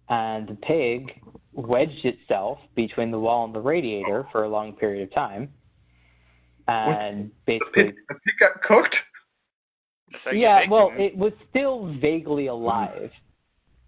and 0.08 0.48
the 0.48 0.54
pig 0.54 1.20
wedged 1.52 2.04
itself 2.04 2.58
between 2.74 3.10
the 3.10 3.18
wall 3.18 3.44
and 3.44 3.54
the 3.54 3.60
radiator 3.60 4.26
for 4.32 4.44
a 4.44 4.48
long 4.48 4.72
period 4.72 5.02
of 5.02 5.14
time, 5.14 5.48
and 6.66 7.30
The 7.46 7.58
basically 7.58 7.84
pig, 7.84 7.94
the 8.08 8.14
pig 8.14 8.34
got 8.40 8.62
cooked. 8.62 8.96
That's 10.24 10.36
yeah, 10.36 10.62
well, 10.70 10.92
it 10.96 11.16
was 11.16 11.32
still 11.50 11.94
vaguely 12.00 12.46
alive, 12.46 13.10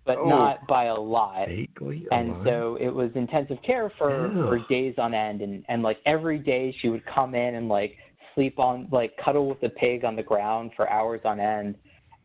but 0.07 0.19
Oh. 0.19 0.29
not 0.29 0.67
by 0.67 0.85
a 0.85 0.95
lot. 0.95 1.49
And 1.49 2.31
alive? 2.31 2.45
so 2.45 2.77
it 2.81 2.89
was 2.89 3.11
intensive 3.15 3.61
care 3.63 3.91
for 3.99 4.31
for 4.33 4.59
days 4.69 4.95
on 4.99 5.15
end, 5.15 5.43
and 5.43 5.65
and 5.69 5.83
like 5.83 5.99
every 6.07 6.39
day 6.39 6.73
she 6.81 6.89
would 6.89 7.05
come 7.07 7.35
in 7.35 7.57
and 7.57 7.69
like 7.69 7.97
sleep 8.35 8.59
on 8.59 8.89
like 8.91 9.17
cuddle 9.17 9.49
with 9.49 9.61
the 9.61 9.71
pig 9.71 10.05
on 10.05 10.17
the 10.17 10.23
ground 10.23 10.71
for 10.77 10.89
hours 10.91 11.21
on 11.25 11.41
end, 11.41 11.75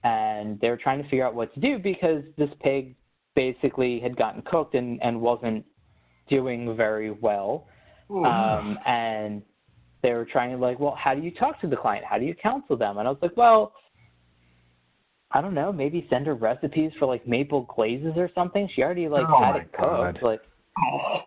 and 0.04 0.60
they 0.60 0.70
were 0.70 0.78
trying 0.78 1.02
to 1.02 1.10
figure 1.10 1.26
out 1.26 1.36
what 1.36 1.54
to 1.56 1.60
do 1.60 1.80
because 1.80 2.24
this 2.38 2.50
pig 2.62 2.96
basically 3.36 4.00
had 4.00 4.16
gotten 4.16 4.42
cooked 4.44 4.76
and 4.76 5.02
and 5.02 5.20
wasn't 5.20 5.66
doing 6.30 6.76
very 6.78 7.12
well 7.12 7.68
um, 8.10 8.78
and 8.86 9.42
they 10.04 10.14
were 10.14 10.26
trying 10.26 10.52
to 10.52 10.58
like, 10.58 10.80
well, 10.80 10.96
how 10.98 11.14
do 11.14 11.22
you 11.22 11.32
talk 11.32 11.60
to 11.62 11.68
the 11.68 11.76
client? 11.76 12.04
How 12.06 12.18
do 12.18 12.26
you 12.26 12.36
counsel 12.36 12.76
them? 12.76 12.98
And 12.98 13.08
I 13.08 13.12
was 13.12 13.20
like, 13.22 13.38
well, 13.38 13.74
I 15.34 15.42
don't 15.42 15.54
know, 15.54 15.72
maybe 15.72 16.06
send 16.10 16.28
her 16.28 16.36
recipes 16.36 16.92
for 17.00 17.06
like 17.06 17.28
maple 17.28 17.62
glazes 17.74 18.14
or 18.18 18.30
something. 18.36 18.70
She 18.76 18.84
already 18.84 19.08
like 19.08 19.26
Oh 19.28 19.44
had 19.44 19.52
my 19.52 19.58
it 19.60 19.72
cooked. 19.72 19.78
God. 19.80 20.20
Like, 20.22 20.42
Oh. 20.94 21.20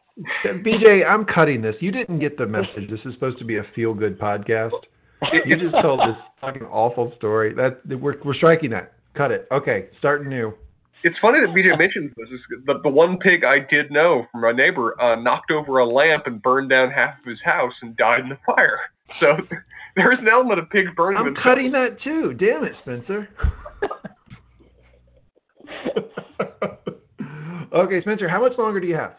BJ, 0.44 1.04
I'm 1.06 1.24
cutting 1.24 1.60
this. 1.60 1.74
You 1.80 1.90
didn't 1.90 2.20
get 2.20 2.38
the 2.38 2.46
message. 2.46 2.88
This 2.88 3.00
is 3.04 3.14
supposed 3.14 3.38
to 3.38 3.44
be 3.44 3.56
a 3.58 3.62
feel 3.74 3.94
good 3.94 4.18
podcast. 4.18 4.70
You 5.44 5.56
just 5.58 5.74
told 5.82 6.00
this 6.00 6.16
fucking 6.40 6.62
awful 6.64 7.12
story. 7.16 7.52
That 7.54 7.80
we're 8.00 8.14
we're 8.24 8.34
striking 8.34 8.70
that. 8.70 8.92
Cut 9.14 9.30
it. 9.30 9.48
Okay, 9.50 9.86
starting 9.98 10.28
new. 10.28 10.52
It's 11.02 11.16
funny 11.20 11.40
that 11.40 11.48
BJ 11.50 11.76
mentions 11.78 12.12
this. 12.16 12.28
Is 12.30 12.40
the, 12.66 12.80
the 12.82 12.88
one 12.88 13.18
pig 13.18 13.44
I 13.44 13.58
did 13.58 13.90
know 13.90 14.26
from 14.32 14.42
my 14.42 14.52
neighbor 14.52 15.00
uh, 15.02 15.16
knocked 15.16 15.50
over 15.50 15.78
a 15.78 15.86
lamp 15.86 16.26
and 16.26 16.40
burned 16.42 16.70
down 16.70 16.90
half 16.90 17.18
of 17.20 17.24
his 17.26 17.40
house 17.44 17.72
and 17.82 17.96
died 17.96 18.20
in 18.20 18.28
the 18.28 18.38
fire. 18.46 18.78
So 19.20 19.36
there 19.96 20.12
is 20.12 20.18
an 20.18 20.28
element 20.28 20.58
of 20.58 20.70
pigs 20.70 20.90
burning. 20.96 21.18
I'm 21.18 21.26
themselves. 21.26 21.44
cutting 21.44 21.72
that 21.72 22.00
too. 22.02 22.34
Damn 22.34 22.64
it, 22.64 22.72
Spencer. 22.82 23.28
okay, 27.74 28.00
Spencer, 28.00 28.28
how 28.28 28.40
much 28.40 28.56
longer 28.58 28.80
do 28.80 28.86
you 28.86 28.96
have? 28.96 29.14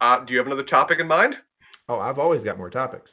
Uh, 0.00 0.24
do 0.24 0.32
you 0.32 0.38
have 0.38 0.46
another 0.46 0.64
topic 0.64 0.98
in 1.00 1.08
mind? 1.08 1.34
Oh, 1.88 1.98
I've 1.98 2.18
always 2.18 2.42
got 2.44 2.58
more 2.58 2.70
topics. 2.70 3.10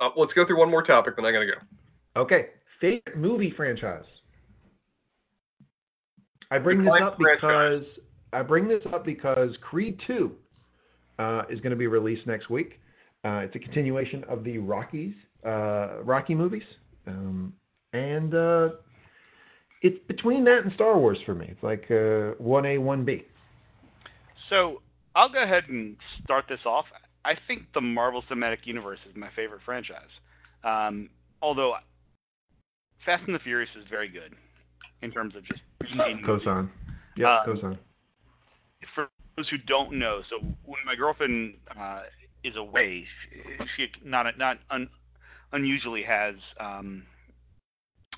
Uh, 0.00 0.08
let's 0.16 0.32
go 0.32 0.46
through 0.46 0.58
one 0.58 0.70
more 0.70 0.82
topic, 0.82 1.14
then 1.16 1.24
I 1.24 1.32
gotta 1.32 1.46
go. 1.46 2.20
Okay, 2.20 2.46
favorite 2.80 3.16
movie 3.16 3.52
franchise. 3.56 4.04
I 6.50 6.58
bring 6.58 6.84
this 6.84 6.92
up 7.02 7.16
franchise. 7.16 7.82
because 7.82 8.04
I 8.32 8.42
bring 8.42 8.68
this 8.68 8.82
up 8.92 9.04
because 9.04 9.50
Creed 9.60 10.00
2 10.06 10.32
uh, 11.18 11.42
is 11.48 11.60
going 11.60 11.70
to 11.70 11.76
be 11.76 11.86
released 11.86 12.26
next 12.26 12.50
week. 12.50 12.80
Uh, 13.24 13.38
it's 13.38 13.54
a 13.56 13.58
continuation 13.58 14.24
of 14.24 14.44
the 14.44 14.58
Rockies, 14.58 15.14
uh, 15.44 16.02
Rocky 16.02 16.34
movies, 16.34 16.62
um, 17.06 17.52
and 17.92 18.34
uh, 18.34 18.68
it's 19.82 19.98
between 20.08 20.44
that 20.44 20.60
and 20.64 20.72
Star 20.72 20.98
Wars 20.98 21.18
for 21.26 21.34
me. 21.34 21.46
It's 21.50 21.62
like 21.62 21.90
uh, 21.90 22.42
one 22.42 22.66
A, 22.66 22.78
one 22.78 23.04
B. 23.04 23.24
So 24.50 24.82
I'll 25.14 25.32
go 25.32 25.42
ahead 25.42 25.64
and 25.68 25.96
start 26.22 26.44
this 26.48 26.60
off. 26.66 26.86
I 27.24 27.34
think 27.46 27.62
the 27.72 27.80
Marvel 27.80 28.22
Cinematic 28.30 28.58
Universe 28.64 28.98
is 29.08 29.16
my 29.16 29.28
favorite 29.34 29.60
franchise. 29.64 30.10
Um, 30.62 31.08
although 31.40 31.74
Fast 33.04 33.24
and 33.26 33.34
the 33.34 33.38
Furious 33.38 33.70
is 33.78 33.84
very 33.88 34.08
good 34.08 34.34
in 35.02 35.10
terms 35.10 35.34
of 35.36 35.44
just 35.46 35.60
being 35.80 36.00
a 36.00 36.26
movie. 36.26 36.44
Cosan. 36.44 36.70
Yep, 37.16 37.28
Um, 37.62 37.78
for 38.94 39.08
those 39.36 39.48
who 39.48 39.58
don't 39.58 39.98
know, 39.98 40.20
so 40.28 40.44
when 40.64 40.80
my 40.84 40.94
girlfriend 40.94 41.54
uh, 41.78 42.02
is 42.42 42.56
away, 42.56 43.04
she, 43.30 43.64
she 43.76 44.08
not 44.08 44.26
not 44.38 44.58
un, 44.70 44.88
unusually 45.54 46.02
has 46.02 46.34
um, 46.60 47.04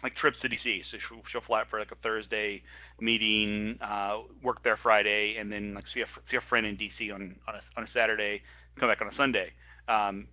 like 0.02 0.16
trips 0.16 0.38
to 0.42 0.48
DC. 0.48 0.82
So 0.90 0.98
she'll, 1.08 1.22
she'll 1.30 1.46
fly 1.46 1.60
out 1.60 1.68
for 1.70 1.78
like 1.78 1.92
a 1.92 1.96
Thursday 1.96 2.62
meeting, 3.00 3.78
uh, 3.80 4.22
work 4.42 4.64
there 4.64 4.78
Friday, 4.82 5.36
and 5.38 5.52
then 5.52 5.74
like 5.74 5.84
see 5.94 6.00
a 6.00 6.06
see 6.30 6.36
a 6.36 6.48
friend 6.48 6.66
in 6.66 6.76
DC 6.76 7.14
on 7.14 7.36
on 7.46 7.54
a, 7.54 7.60
on 7.76 7.84
a 7.84 7.88
Saturday, 7.94 8.42
come 8.80 8.88
back 8.88 9.00
on 9.00 9.08
a 9.08 9.16
Sunday. 9.16 9.50
Um, 9.88 10.28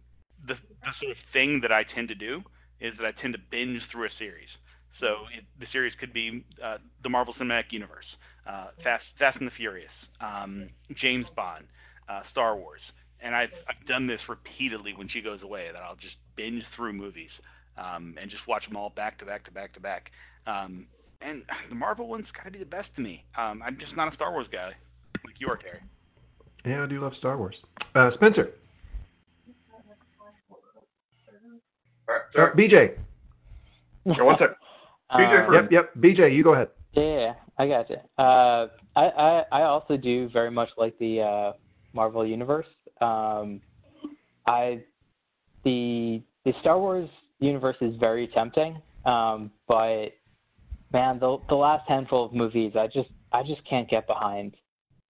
the 0.47 0.55
the 0.81 0.91
sort 0.99 1.11
of 1.11 1.17
thing 1.31 1.59
that 1.61 1.71
I 1.71 1.83
tend 1.83 2.07
to 2.09 2.15
do 2.15 2.41
is 2.79 2.93
that 2.97 3.05
I 3.05 3.21
tend 3.21 3.33
to 3.33 3.39
binge 3.51 3.81
through 3.91 4.07
a 4.07 4.13
series. 4.17 4.49
So 4.99 5.25
it, 5.35 5.43
the 5.59 5.65
series 5.71 5.93
could 5.99 6.13
be 6.13 6.45
uh, 6.63 6.77
the 7.01 7.09
Marvel 7.09 7.33
Cinematic 7.39 7.71
Universe, 7.71 8.05
uh, 8.47 8.67
Fast 8.83 9.05
Fast 9.19 9.37
and 9.37 9.47
the 9.47 9.55
Furious, 9.55 9.91
um, 10.21 10.69
James 10.95 11.25
Bond, 11.35 11.65
uh, 12.09 12.21
Star 12.31 12.55
Wars, 12.55 12.81
and 13.23 13.35
I've 13.35 13.49
I've 13.67 13.87
done 13.87 14.05
this 14.07 14.19
repeatedly 14.27 14.93
when 14.95 15.07
she 15.09 15.21
goes 15.21 15.41
away. 15.41 15.67
That 15.71 15.81
I'll 15.81 15.95
just 15.95 16.15
binge 16.35 16.63
through 16.75 16.93
movies 16.93 17.29
um, 17.77 18.15
and 18.21 18.29
just 18.29 18.43
watch 18.47 18.65
them 18.67 18.75
all 18.75 18.89
back 18.89 19.17
to 19.19 19.25
back 19.25 19.45
to 19.45 19.51
back 19.51 19.73
to 19.73 19.79
back. 19.79 20.11
Um, 20.45 20.85
and 21.21 21.43
the 21.69 21.75
Marvel 21.75 22.07
one's 22.07 22.27
got 22.35 22.43
to 22.45 22.51
be 22.51 22.59
the 22.59 22.65
best 22.65 22.89
to 22.95 23.01
me. 23.01 23.23
Um, 23.37 23.61
I'm 23.65 23.77
just 23.79 23.95
not 23.95 24.11
a 24.11 24.15
Star 24.15 24.31
Wars 24.31 24.47
guy 24.51 24.71
like 25.25 25.35
you 25.39 25.47
are, 25.47 25.57
Terry. 25.57 25.79
Yeah, 26.65 26.83
I 26.83 26.87
do 26.87 27.01
love 27.01 27.13
Star 27.17 27.37
Wars. 27.37 27.55
Uh, 27.95 28.11
Spencer. 28.15 28.51
All 32.07 32.15
right, 32.15 32.21
Uh, 32.29 32.37
sorry. 32.53 32.69
BJ. 32.69 32.97
Yeah, 34.05 34.21
one 34.23 34.35
second. 34.37 34.55
BJ 35.11 35.47
Um, 35.47 35.53
Yep, 35.53 35.71
yep. 35.71 35.93
BJ, 35.95 36.35
you 36.35 36.43
go 36.43 36.53
ahead. 36.53 36.69
Yeah, 36.93 37.33
I 37.57 37.67
got 37.67 37.89
you. 37.89 37.97
Uh, 38.17 38.67
I, 38.95 39.05
I 39.05 39.43
I 39.51 39.61
also 39.63 39.97
do 39.97 40.29
very 40.29 40.51
much 40.51 40.69
like 40.77 40.97
the 40.99 41.21
uh, 41.21 41.53
Marvel 41.93 42.25
universe. 42.25 42.67
Um, 43.01 43.61
I 44.47 44.83
the 45.63 46.21
the 46.45 46.53
Star 46.61 46.79
Wars 46.79 47.09
universe 47.39 47.77
is 47.81 47.95
very 47.97 48.27
tempting, 48.27 48.81
um, 49.05 49.51
but 49.67 50.09
man, 50.91 51.19
the 51.19 51.37
the 51.49 51.55
last 51.55 51.87
handful 51.87 52.25
of 52.25 52.33
movies, 52.33 52.73
I 52.75 52.87
just 52.87 53.09
I 53.31 53.43
just 53.43 53.61
can't 53.69 53.89
get 53.89 54.07
behind. 54.07 54.55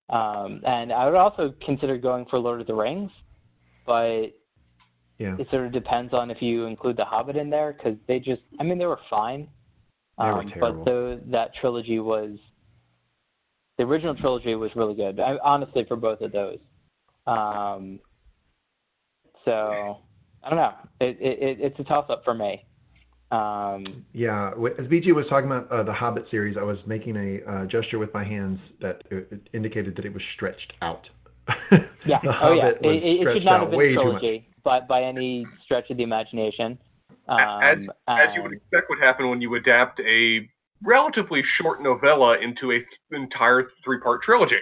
Um, 0.09 0.61
and 0.65 0.91
I 0.91 1.05
would 1.05 1.15
also 1.15 1.53
consider 1.65 1.97
going 1.97 2.25
for 2.29 2.37
Lord 2.37 2.61
of 2.61 2.67
the 2.67 2.75
Rings, 2.75 3.11
but 3.85 4.27
Yeah. 5.17 5.37
it 5.39 5.49
sort 5.49 5.65
of 5.65 5.71
depends 5.71 6.13
on 6.13 6.29
if 6.29 6.41
you 6.41 6.65
include 6.65 6.97
the 6.97 7.05
Hobbit 7.05 7.35
in 7.37 7.49
there 7.49 7.73
because 7.73 7.97
they 8.07 8.19
just 8.19 8.41
I 8.59 8.63
mean 8.63 8.77
they 8.77 8.85
were 8.85 8.99
fine. 9.09 9.47
They 10.19 10.25
were 10.25 10.41
Um, 10.41 10.53
but 10.59 10.85
the, 10.85 11.21
that 11.27 11.55
trilogy 11.55 11.99
was 11.99 12.37
the 13.77 13.83
original 13.83 14.15
trilogy 14.15 14.53
was 14.53 14.75
really 14.75 14.93
good. 14.93 15.19
I, 15.19 15.37
honestly, 15.43 15.83
for 15.85 15.95
both 15.95 16.21
of 16.21 16.31
those. 16.31 16.59
Um, 17.27 17.99
so 19.45 19.97
I 20.43 20.49
don't 20.49 20.59
know. 20.59 20.73
It, 20.99 21.17
it, 21.19 21.39
it 21.43 21.57
it's 21.61 21.79
a 21.79 21.83
toss 21.83 22.05
up 22.09 22.23
for 22.23 22.33
me. 22.33 22.65
Um, 23.31 24.05
Yeah, 24.13 24.51
as 24.77 24.85
BJ 24.87 25.13
was 25.13 25.25
talking 25.27 25.49
about 25.49 25.71
uh, 25.71 25.83
the 25.83 25.93
Hobbit 25.93 26.25
series, 26.29 26.55
I 26.57 26.63
was 26.63 26.77
making 26.85 27.15
a 27.15 27.51
uh, 27.51 27.65
gesture 27.65 27.97
with 27.97 28.13
my 28.13 28.23
hands 28.23 28.59
that 28.81 29.01
it 29.09 29.27
it 29.31 29.49
indicated 29.53 29.95
that 29.95 30.05
it 30.05 30.13
was 30.13 30.21
stretched 30.35 30.73
out. 30.81 31.09
yeah. 32.05 32.19
oh 32.41 32.53
yeah. 32.53 32.71
Hobbit 32.73 32.77
It, 32.81 32.87
was 32.87 32.95
it, 32.95 33.05
it 33.05 33.19
stretched 33.21 33.37
should 33.37 33.45
not 33.45 33.53
out 33.55 33.59
have 33.61 33.69
been 33.71 33.79
way 33.79 33.85
a 33.85 33.89
too 33.89 33.95
much. 33.95 34.19
trilogy, 34.21 34.47
but 34.63 34.87
by 34.87 35.03
any 35.03 35.47
stretch 35.63 35.89
of 35.89 35.97
the 35.97 36.03
imagination. 36.03 36.77
Um, 37.27 37.39
as, 37.63 37.77
as 38.07 38.27
you 38.35 38.43
would 38.43 38.51
expect 38.53 38.89
would 38.89 38.99
happen 38.99 39.29
when 39.29 39.39
you 39.41 39.55
adapt 39.55 39.99
a 40.01 40.47
relatively 40.83 41.41
short 41.57 41.81
novella 41.81 42.37
into 42.37 42.71
a 42.71 42.79
th- 42.79 42.85
entire 43.13 43.69
three-part 43.83 44.21
trilogy. 44.23 44.57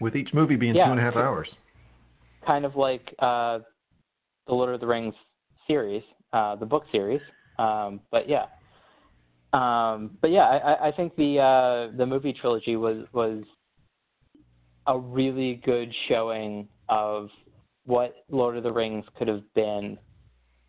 With 0.00 0.14
each 0.14 0.34
movie 0.34 0.56
being 0.56 0.74
Yeah. 0.74 0.84
two 0.86 0.90
and 0.92 1.00
a 1.00 1.02
half 1.02 1.16
hours. 1.16 1.48
Kind 2.44 2.64
of 2.64 2.76
like 2.76 3.14
uh, 3.18 3.60
the 4.46 4.54
Lord 4.54 4.74
of 4.74 4.80
the 4.80 4.86
Rings 4.86 5.14
series, 5.66 6.02
uh, 6.32 6.56
the 6.56 6.66
book 6.66 6.84
series. 6.92 7.20
Um, 7.58 8.00
but 8.10 8.28
yeah, 8.28 8.46
um, 9.52 10.18
but 10.20 10.30
yeah, 10.30 10.42
I, 10.42 10.88
I- 10.88 10.92
think 10.92 11.14
the 11.16 11.38
uh, 11.38 11.96
the 11.96 12.04
movie 12.06 12.32
trilogy 12.32 12.76
was 12.76 13.06
was 13.12 13.44
a 14.86 14.98
really 14.98 15.62
good 15.64 15.92
showing 16.08 16.68
of 16.88 17.28
what 17.86 18.24
Lord 18.28 18.56
of 18.56 18.64
the 18.64 18.72
Rings 18.72 19.04
could 19.16 19.28
have 19.28 19.42
been 19.54 19.96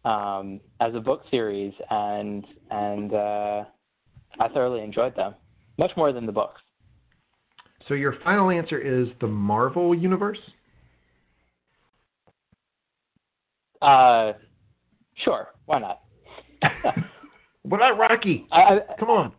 um, 0.06 0.62
as 0.80 0.94
a 0.94 1.00
book 1.00 1.24
series, 1.32 1.74
and 1.90 2.46
and 2.70 3.14
uh, 3.14 3.64
I 4.40 4.48
thoroughly 4.54 4.82
enjoyed 4.84 5.16
them 5.16 5.36
much 5.78 5.92
more 5.98 6.14
than 6.14 6.26
the 6.26 6.32
books. 6.32 6.62
So 7.88 7.94
your 7.94 8.16
final 8.24 8.50
answer 8.50 8.80
is 8.80 9.08
the 9.22 9.28
Marvel 9.28 9.94
universe? 9.94 10.40
Uh, 13.82 14.34
sure, 15.24 15.50
why 15.66 15.80
not? 15.80 16.02
what 17.64 17.78
about 17.78 17.98
Rocky? 17.98 18.48
I, 18.52 18.62
I, 18.62 18.80
Come 19.00 19.10
on. 19.10 19.32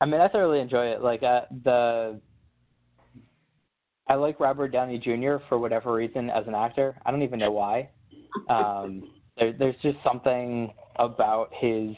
I 0.00 0.04
mean, 0.04 0.20
I 0.20 0.28
thoroughly 0.28 0.60
enjoy 0.60 0.86
it. 0.86 1.00
Like 1.00 1.22
uh, 1.22 1.42
the, 1.64 2.20
I 4.08 4.14
like 4.14 4.40
Robert 4.40 4.68
Downey 4.72 4.98
Jr. 4.98 5.36
for 5.48 5.58
whatever 5.58 5.92
reason 5.92 6.28
as 6.28 6.46
an 6.48 6.54
actor. 6.54 6.96
I 7.06 7.10
don't 7.10 7.22
even 7.22 7.38
know 7.38 7.52
why. 7.52 7.88
Um, 8.48 9.10
there, 9.38 9.52
there's 9.52 9.76
just 9.82 9.98
something 10.04 10.72
about 10.96 11.50
his 11.52 11.94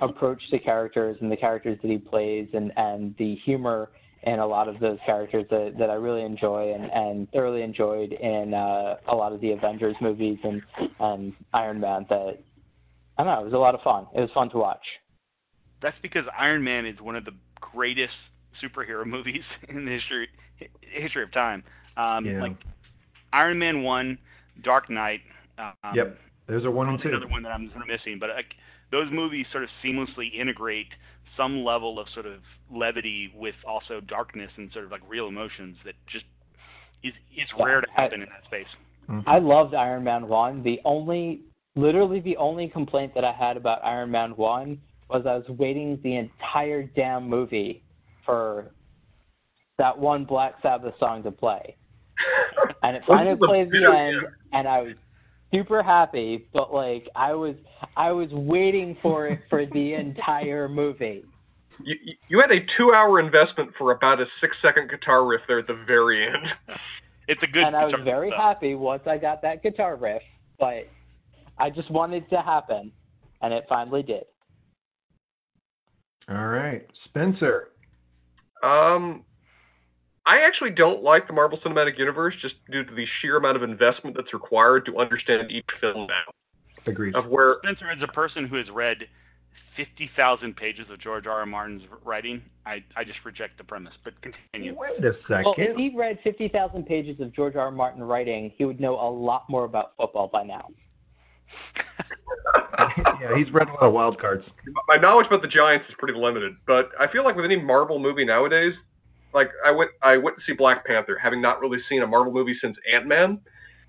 approach 0.00 0.42
to 0.50 0.58
characters 0.58 1.16
and 1.20 1.32
the 1.32 1.36
characters 1.36 1.78
that 1.82 1.90
he 1.90 1.98
plays, 1.98 2.48
and 2.52 2.72
and 2.76 3.14
the 3.18 3.36
humor 3.44 3.90
in 4.22 4.38
a 4.38 4.46
lot 4.46 4.68
of 4.68 4.80
those 4.80 4.98
characters 5.06 5.44
that 5.50 5.74
that 5.78 5.90
I 5.90 5.94
really 5.94 6.22
enjoy 6.22 6.72
and 6.74 6.90
and 6.92 7.30
thoroughly 7.32 7.62
enjoyed 7.62 8.12
in 8.12 8.54
uh, 8.54 8.96
a 9.08 9.14
lot 9.14 9.32
of 9.32 9.40
the 9.40 9.52
Avengers 9.52 9.96
movies 10.00 10.38
and 10.42 10.62
and 11.00 11.32
Iron 11.52 11.80
Man. 11.80 12.06
That 12.08 12.38
I 13.18 13.24
don't 13.24 13.32
know. 13.34 13.40
It 13.40 13.44
was 13.44 13.52
a 13.54 13.58
lot 13.58 13.74
of 13.74 13.80
fun. 13.82 14.06
It 14.14 14.20
was 14.20 14.30
fun 14.34 14.50
to 14.50 14.58
watch. 14.58 14.84
That's 15.82 15.96
because 16.02 16.24
Iron 16.38 16.64
Man 16.64 16.86
is 16.86 17.00
one 17.00 17.16
of 17.16 17.24
the 17.24 17.32
greatest 17.60 18.14
superhero 18.62 19.06
movies 19.16 19.42
in 19.68 19.84
the 19.84 19.92
history 19.92 20.28
history 20.80 21.22
of 21.22 21.32
time. 21.32 21.62
Um, 21.96 22.24
Yeah. 22.24 22.40
Like 22.42 22.56
Iron 23.32 23.58
Man 23.58 23.82
one, 23.82 24.18
Dark 24.62 24.88
Knight. 24.90 25.20
Um, 25.58 25.72
Yep. 25.94 26.18
There's 26.48 26.64
a 26.64 26.70
one 26.70 26.88
and 26.88 27.00
two. 27.02 27.08
another 27.08 27.26
one 27.28 27.42
that 27.42 27.50
I'm 27.50 27.68
sort 27.70 27.82
of 27.82 27.88
missing, 27.88 28.18
but 28.20 28.30
like 28.30 28.54
those 28.92 29.08
movies 29.12 29.46
sort 29.50 29.64
of 29.64 29.70
seamlessly 29.84 30.32
integrate 30.38 30.86
some 31.36 31.64
level 31.64 31.98
of 31.98 32.06
sort 32.14 32.26
of 32.26 32.40
levity 32.70 33.32
with 33.36 33.54
also 33.66 34.00
darkness 34.00 34.50
and 34.56 34.70
sort 34.72 34.84
of 34.84 34.90
like 34.90 35.02
real 35.08 35.28
emotions 35.28 35.76
that 35.84 35.94
just 36.06 36.24
is 37.02 37.12
is 37.36 37.48
Yeah, 37.58 37.64
rare 37.64 37.80
to 37.80 37.86
I- 37.96 38.02
happen 38.02 38.22
in 38.22 38.28
that 38.28 38.44
space. 38.44 38.66
Mhm. 39.08 39.22
I 39.26 39.38
loved 39.38 39.74
Iron 39.74 40.02
Man 40.04 40.26
1. 40.28 40.62
The 40.62 40.80
only, 40.84 41.40
literally 41.76 42.20
the 42.20 42.36
only 42.38 42.68
complaint 42.68 43.14
that 43.14 43.24
I 43.24 43.32
had 43.32 43.56
about 43.56 43.84
Iron 43.84 44.10
Man 44.10 44.34
1 44.36 44.80
was 45.08 45.26
I 45.26 45.36
was 45.36 45.48
waiting 45.50 46.00
the 46.02 46.16
entire 46.16 46.82
damn 46.82 47.28
movie 47.28 47.82
for 48.24 48.72
that 49.78 49.96
one 49.96 50.24
Black 50.24 50.54
Sabbath 50.62 50.98
song 50.98 51.22
to 51.22 51.30
play. 51.30 51.76
And 52.82 52.96
it 52.96 53.04
finally 53.06 53.34
Wasn't 53.34 53.40
the 53.40 53.46
plays 53.46 53.70
the 53.70 53.96
end, 53.96 54.26
and 54.52 54.66
I 54.66 54.80
was 54.82 54.94
super 55.52 55.82
happy, 55.82 56.46
but 56.52 56.72
like 56.72 57.08
I 57.14 57.32
was 57.32 57.54
I 57.96 58.12
was 58.12 58.28
waiting 58.32 58.96
for 59.02 59.26
it 59.28 59.40
for 59.50 59.66
the 59.66 59.94
entire 60.04 60.68
movie. 60.68 61.24
You, 61.84 61.96
you- 62.04 62.14
you 62.28 62.40
had 62.40 62.50
a 62.50 62.60
two-hour 62.76 63.20
investment 63.20 63.70
for 63.78 63.92
about 63.92 64.20
a 64.20 64.24
six-second 64.40 64.90
guitar 64.90 65.24
riff 65.26 65.42
there 65.46 65.58
at 65.60 65.66
the 65.66 65.78
very 65.86 66.26
end. 66.26 66.46
It's 67.28 67.42
a 67.42 67.46
good. 67.48 67.64
and 67.64 67.74
I 67.74 67.84
was 67.86 67.94
very 68.04 68.28
stuff. 68.30 68.40
happy 68.40 68.76
once 68.76 69.02
I 69.04 69.18
got 69.18 69.42
that 69.42 69.60
guitar 69.60 69.96
riff, 69.96 70.22
but 70.60 70.88
I 71.58 71.70
just 71.70 71.90
wanted 71.90 72.22
it 72.22 72.30
to 72.30 72.40
happen, 72.40 72.92
and 73.42 73.52
it 73.52 73.64
finally 73.68 74.04
did. 74.04 74.22
All 76.28 76.46
right. 76.46 76.86
Spencer. 77.06 77.70
Um, 78.62 79.24
I 80.26 80.40
actually 80.44 80.70
don't 80.70 81.02
like 81.04 81.28
the 81.28 81.32
Marvel 81.32 81.58
Cinematic 81.64 81.98
Universe 81.98 82.34
just 82.42 82.54
due 82.70 82.84
to 82.84 82.94
the 82.94 83.04
sheer 83.20 83.36
amount 83.36 83.56
of 83.56 83.62
investment 83.62 84.16
that's 84.16 84.32
required 84.34 84.84
to 84.86 84.98
understand 84.98 85.50
each 85.52 85.64
film 85.80 86.08
now. 86.08 86.32
Agreed. 86.86 87.14
Of 87.14 87.26
where 87.26 87.56
Spencer, 87.62 87.92
is 87.92 88.02
a 88.02 88.12
person 88.12 88.46
who 88.46 88.56
has 88.56 88.66
read 88.70 88.98
50,000 89.76 90.56
pages 90.56 90.86
of 90.90 91.00
George 91.00 91.26
R. 91.26 91.40
R. 91.40 91.46
Martin's 91.46 91.82
writing, 92.04 92.42
I, 92.64 92.82
I 92.96 93.04
just 93.04 93.18
reject 93.24 93.58
the 93.58 93.64
premise. 93.64 93.92
But 94.02 94.14
continue. 94.20 94.74
Wait 94.76 95.04
a 95.04 95.12
second. 95.28 95.44
Well, 95.44 95.54
if 95.58 95.76
he 95.76 95.92
read 95.96 96.18
50,000 96.24 96.86
pages 96.86 97.20
of 97.20 97.32
George 97.34 97.54
R. 97.54 97.66
R. 97.66 97.70
Martin 97.70 98.02
writing, 98.02 98.52
he 98.56 98.64
would 98.64 98.80
know 98.80 98.94
a 98.94 99.10
lot 99.10 99.44
more 99.48 99.64
about 99.64 99.92
football 99.96 100.28
by 100.32 100.42
now. 100.42 100.68
yeah, 103.20 103.36
he's 103.36 103.52
read 103.52 103.68
a 103.68 103.72
lot 103.72 103.82
of 103.82 103.92
wild 103.92 104.20
cards. 104.20 104.44
My 104.88 104.96
knowledge 104.96 105.26
about 105.26 105.42
the 105.42 105.48
Giants 105.48 105.86
is 105.88 105.94
pretty 105.98 106.18
limited, 106.18 106.54
but 106.66 106.90
I 106.98 107.10
feel 107.12 107.24
like 107.24 107.36
with 107.36 107.44
any 107.44 107.56
Marvel 107.56 107.98
movie 107.98 108.24
nowadays, 108.24 108.72
like 109.36 109.50
I 109.64 109.70
went 109.70 109.90
I 110.02 110.16
went 110.16 110.36
to 110.38 110.42
see 110.44 110.54
Black 110.54 110.84
Panther, 110.84 111.16
having 111.22 111.40
not 111.40 111.60
really 111.60 111.78
seen 111.88 112.02
a 112.02 112.06
Marvel 112.06 112.32
movie 112.32 112.56
since 112.60 112.76
Ant 112.92 113.06
Man, 113.06 113.38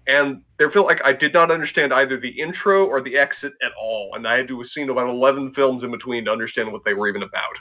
and 0.05 0.41
there 0.59 0.69
felt 0.69 0.85
like 0.85 0.99
I 1.03 1.13
did 1.13 1.33
not 1.33 1.49
understand 1.49 1.93
either 1.93 2.19
the 2.19 2.29
intro 2.29 2.85
or 2.85 3.01
the 3.01 3.17
exit 3.17 3.53
at 3.65 3.71
all, 3.81 4.11
and 4.15 4.27
I 4.27 4.37
had 4.37 4.49
to 4.49 4.59
have 4.59 4.67
seen 4.75 4.89
about 4.89 5.09
eleven 5.09 5.53
films 5.55 5.83
in 5.83 5.91
between 5.91 6.25
to 6.25 6.31
understand 6.31 6.71
what 6.71 6.83
they 6.85 6.93
were 6.93 7.07
even 7.07 7.23
about. 7.23 7.55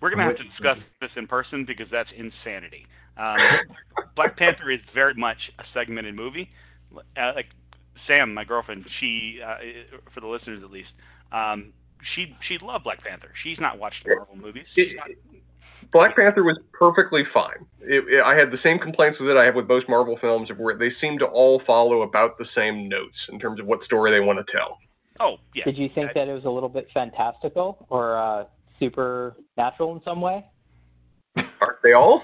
We're 0.00 0.10
gonna 0.10 0.22
have 0.22 0.36
to 0.36 0.44
discuss 0.44 0.78
this 1.00 1.10
in 1.16 1.26
person 1.26 1.64
because 1.66 1.88
that's 1.90 2.10
insanity. 2.16 2.86
Um, 3.18 3.36
Black 4.16 4.36
Panther 4.36 4.70
is 4.70 4.80
very 4.94 5.14
much 5.14 5.38
a 5.58 5.64
segmented 5.74 6.14
movie. 6.14 6.48
Uh, 6.94 7.32
like 7.34 7.46
Sam, 8.06 8.32
my 8.32 8.44
girlfriend, 8.44 8.84
she, 9.00 9.40
uh, 9.44 9.56
for 10.14 10.20
the 10.20 10.28
listeners 10.28 10.62
at 10.62 10.70
least, 10.70 10.90
um, 11.32 11.72
she 12.14 12.36
she 12.46 12.58
loved 12.62 12.84
Black 12.84 13.02
Panther. 13.02 13.30
She's 13.42 13.58
not 13.58 13.78
watched 13.80 14.04
the 14.04 14.14
Marvel 14.14 14.36
movies. 14.36 14.66
Not... 14.76 15.08
Black 15.92 16.16
Panther 16.16 16.42
was 16.42 16.58
perfectly 16.72 17.22
fine. 17.32 17.66
It, 17.80 18.04
it, 18.08 18.22
I 18.22 18.34
had 18.34 18.50
the 18.50 18.58
same 18.62 18.78
complaints 18.78 19.18
with 19.20 19.30
it 19.30 19.36
I 19.36 19.44
have 19.44 19.54
with 19.54 19.68
most 19.68 19.88
Marvel 19.88 20.18
films, 20.20 20.50
where 20.56 20.76
they 20.76 20.90
seem 21.00 21.18
to 21.18 21.26
all 21.26 21.62
follow 21.66 22.02
about 22.02 22.38
the 22.38 22.46
same 22.54 22.88
notes 22.88 23.16
in 23.30 23.38
terms 23.38 23.60
of 23.60 23.66
what 23.66 23.82
story 23.84 24.10
they 24.10 24.24
want 24.24 24.38
to 24.44 24.52
tell. 24.52 24.78
Oh, 25.20 25.36
yeah. 25.54 25.64
Did 25.64 25.78
you 25.78 25.88
think 25.94 26.10
I, 26.10 26.12
that 26.14 26.28
it 26.28 26.32
was 26.32 26.44
a 26.44 26.50
little 26.50 26.68
bit 26.68 26.88
fantastical 26.92 27.86
or 27.88 28.18
uh, 28.18 28.44
supernatural 28.78 29.96
in 29.96 30.02
some 30.04 30.20
way? 30.20 30.44
Aren't 31.36 31.82
they 31.82 31.92
all? 31.92 32.22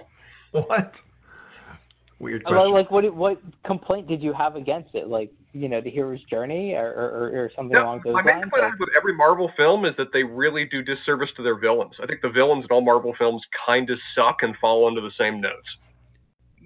What? 0.52 0.93
Weird 2.23 2.44
question. 2.44 2.73
Like, 2.73 2.89
what 2.93 3.12
what 3.16 3.43
complaint 3.66 4.07
did 4.07 4.23
you 4.23 4.32
have 4.32 4.55
against 4.55 4.94
it? 4.94 5.09
Like, 5.09 5.32
you 5.53 5.69
know, 5.69 5.81
the 5.81 5.90
hero's 5.90 6.23
journey 6.31 6.73
or, 6.73 6.86
or, 6.86 7.31
or 7.35 7.51
something 7.57 7.73
no, 7.73 7.82
along 7.82 8.03
those 8.05 8.15
my 8.15 8.20
lines? 8.20 8.27
My 8.27 8.32
main 8.35 8.43
complaint 8.43 8.74
with 8.78 8.90
every 8.97 9.16
Marvel 9.16 9.51
film 9.57 9.85
is 9.85 9.93
that 9.99 10.12
they 10.12 10.23
really 10.23 10.65
do 10.65 10.82
disservice 10.82 11.31
to 11.36 11.43
their 11.43 11.57
villains. 11.59 11.94
I 12.01 12.07
think 12.07 12.20
the 12.23 12.31
villains 12.31 12.65
in 12.65 12.70
all 12.70 12.81
Marvel 12.81 13.12
films 13.19 13.43
kind 13.66 13.90
of 13.90 13.99
suck 14.15 14.36
and 14.43 14.55
fall 14.61 14.86
under 14.86 15.01
the 15.01 15.11
same 15.19 15.40
notes. 15.40 15.66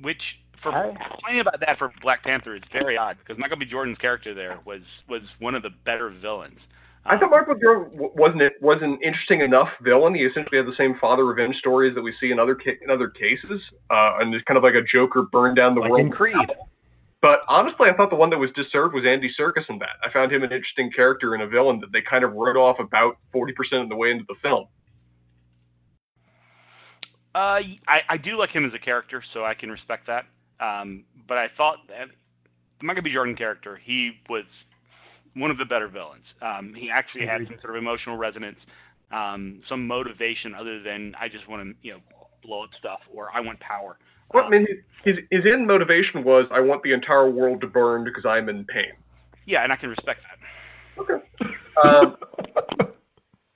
Which, 0.03 0.21
for 0.63 0.73
complaining 1.11 1.41
about 1.41 1.59
that 1.61 1.79
for 1.79 1.91
Black 2.03 2.23
Panther 2.23 2.55
is 2.55 2.63
very 2.71 2.99
odd 2.99 3.17
because 3.19 3.39
Michael 3.39 3.57
B. 3.57 3.65
Jordan's 3.65 3.97
character 3.97 4.35
there 4.35 4.61
was 4.67 4.83
was 5.09 5.23
one 5.39 5.55
of 5.55 5.63
the 5.63 5.71
better 5.87 6.11
villains. 6.11 6.59
I 7.09 7.17
thought 7.19 7.31
Michael 7.31 7.55
Jordan 7.55 7.91
wasn't 8.17 8.43
it 8.43 8.55
was 8.61 8.79
an 8.83 8.99
interesting 9.03 9.41
enough 9.41 9.69
villain. 9.83 10.15
He 10.15 10.23
essentially 10.23 10.59
had 10.59 10.67
the 10.67 10.75
same 10.77 10.97
father 11.01 11.25
revenge 11.25 11.57
stories 11.57 11.95
that 11.95 12.03
we 12.03 12.13
see 12.21 12.31
in 12.31 12.39
other 12.39 12.59
in 12.83 12.91
other 12.91 13.09
cases, 13.09 13.61
uh, 13.91 14.19
and 14.21 14.35
it's 14.35 14.45
kind 14.45 14.59
of 14.59 14.65
like 14.65 14.75
a 14.75 14.83
Joker 14.83 15.23
burn 15.31 15.55
down 15.55 15.75
the 15.75 15.81
like 15.81 15.91
world. 15.91 16.07
in 16.07 16.11
Creed. 16.11 16.37
But 17.23 17.41
honestly, 17.49 17.89
I 17.89 17.97
thought 17.97 18.11
the 18.11 18.17
one 18.17 18.31
that 18.31 18.39
was 18.39 18.51
deserved 18.55 18.95
was 18.95 19.05
Andy 19.07 19.33
Serkis 19.39 19.69
in 19.69 19.79
that. 19.79 19.97
I 20.05 20.13
found 20.13 20.33
him 20.33 20.43
an 20.43 20.53
interesting 20.53 20.91
character 20.91 21.35
and 21.35 21.43
a 21.43 21.49
villain 21.49 21.81
that 21.81 21.93
they 21.93 22.03
kind 22.03 22.25
of 22.25 22.33
wrote 22.33 22.57
off 22.57 22.79
about 22.81 23.17
forty 23.33 23.53
percent 23.53 23.83
of 23.83 23.89
the 23.89 23.97
way 23.97 24.11
into 24.11 24.25
the 24.29 24.37
film. 24.43 24.67
Uh, 27.35 27.61
I, 27.87 28.01
I 28.09 28.17
do 28.17 28.39
like 28.39 28.51
him 28.51 28.65
as 28.65 28.73
a 28.75 28.79
character, 28.79 29.23
so 29.33 29.45
I 29.45 29.55
can 29.55 29.71
respect 29.71 30.07
that. 30.07 30.25
Um, 30.59 31.05
but 31.29 31.37
I 31.37 31.49
thought 31.57 31.77
that 31.89 32.09
the 32.81 32.87
Michael 32.87 33.03
B. 33.03 33.13
Jordan 33.13 33.37
character, 33.37 33.79
he 33.83 34.13
was 34.29 34.45
one 35.37 35.51
of 35.51 35.59
the 35.59 35.65
better 35.65 35.89
villains. 35.89 36.25
Um, 36.43 36.75
he 36.75 36.91
actually 36.91 37.27
had 37.27 37.47
some 37.47 37.57
sort 37.63 37.77
of 37.77 37.83
emotional 37.83 38.17
resonance, 38.17 38.59
um, 39.13 39.61
some 39.69 39.87
motivation 39.87 40.55
other 40.55 40.83
than 40.83 41.15
I 41.21 41.29
just 41.29 41.49
want 41.49 41.63
to 41.63 41.75
you 41.83 41.93
know 41.95 42.01
blow 42.43 42.65
up 42.65 42.71
stuff 42.79 43.01
or 43.13 43.29
I 43.35 43.41
want 43.41 43.61
power. 43.61 43.99
Well, 44.33 44.45
I 44.45 44.49
mean, 44.49 44.67
his 45.05 45.17
his 45.31 45.45
end 45.47 45.67
motivation 45.67 46.25
was 46.25 46.47
I 46.51 46.61
want 46.61 46.83
the 46.83 46.93
entire 46.93 47.31
world 47.31 47.61
to 47.61 47.67
burn 47.67 48.05
because 48.05 48.25
I'm 48.27 48.49
in 48.49 48.65
pain. 48.65 48.93
Yeah, 49.47 49.63
and 49.63 49.73
I 49.73 49.77
can 49.77 49.91
respect 49.91 50.21
that. 50.23 51.01
Okay. 51.01 51.25
Um, 51.85 52.17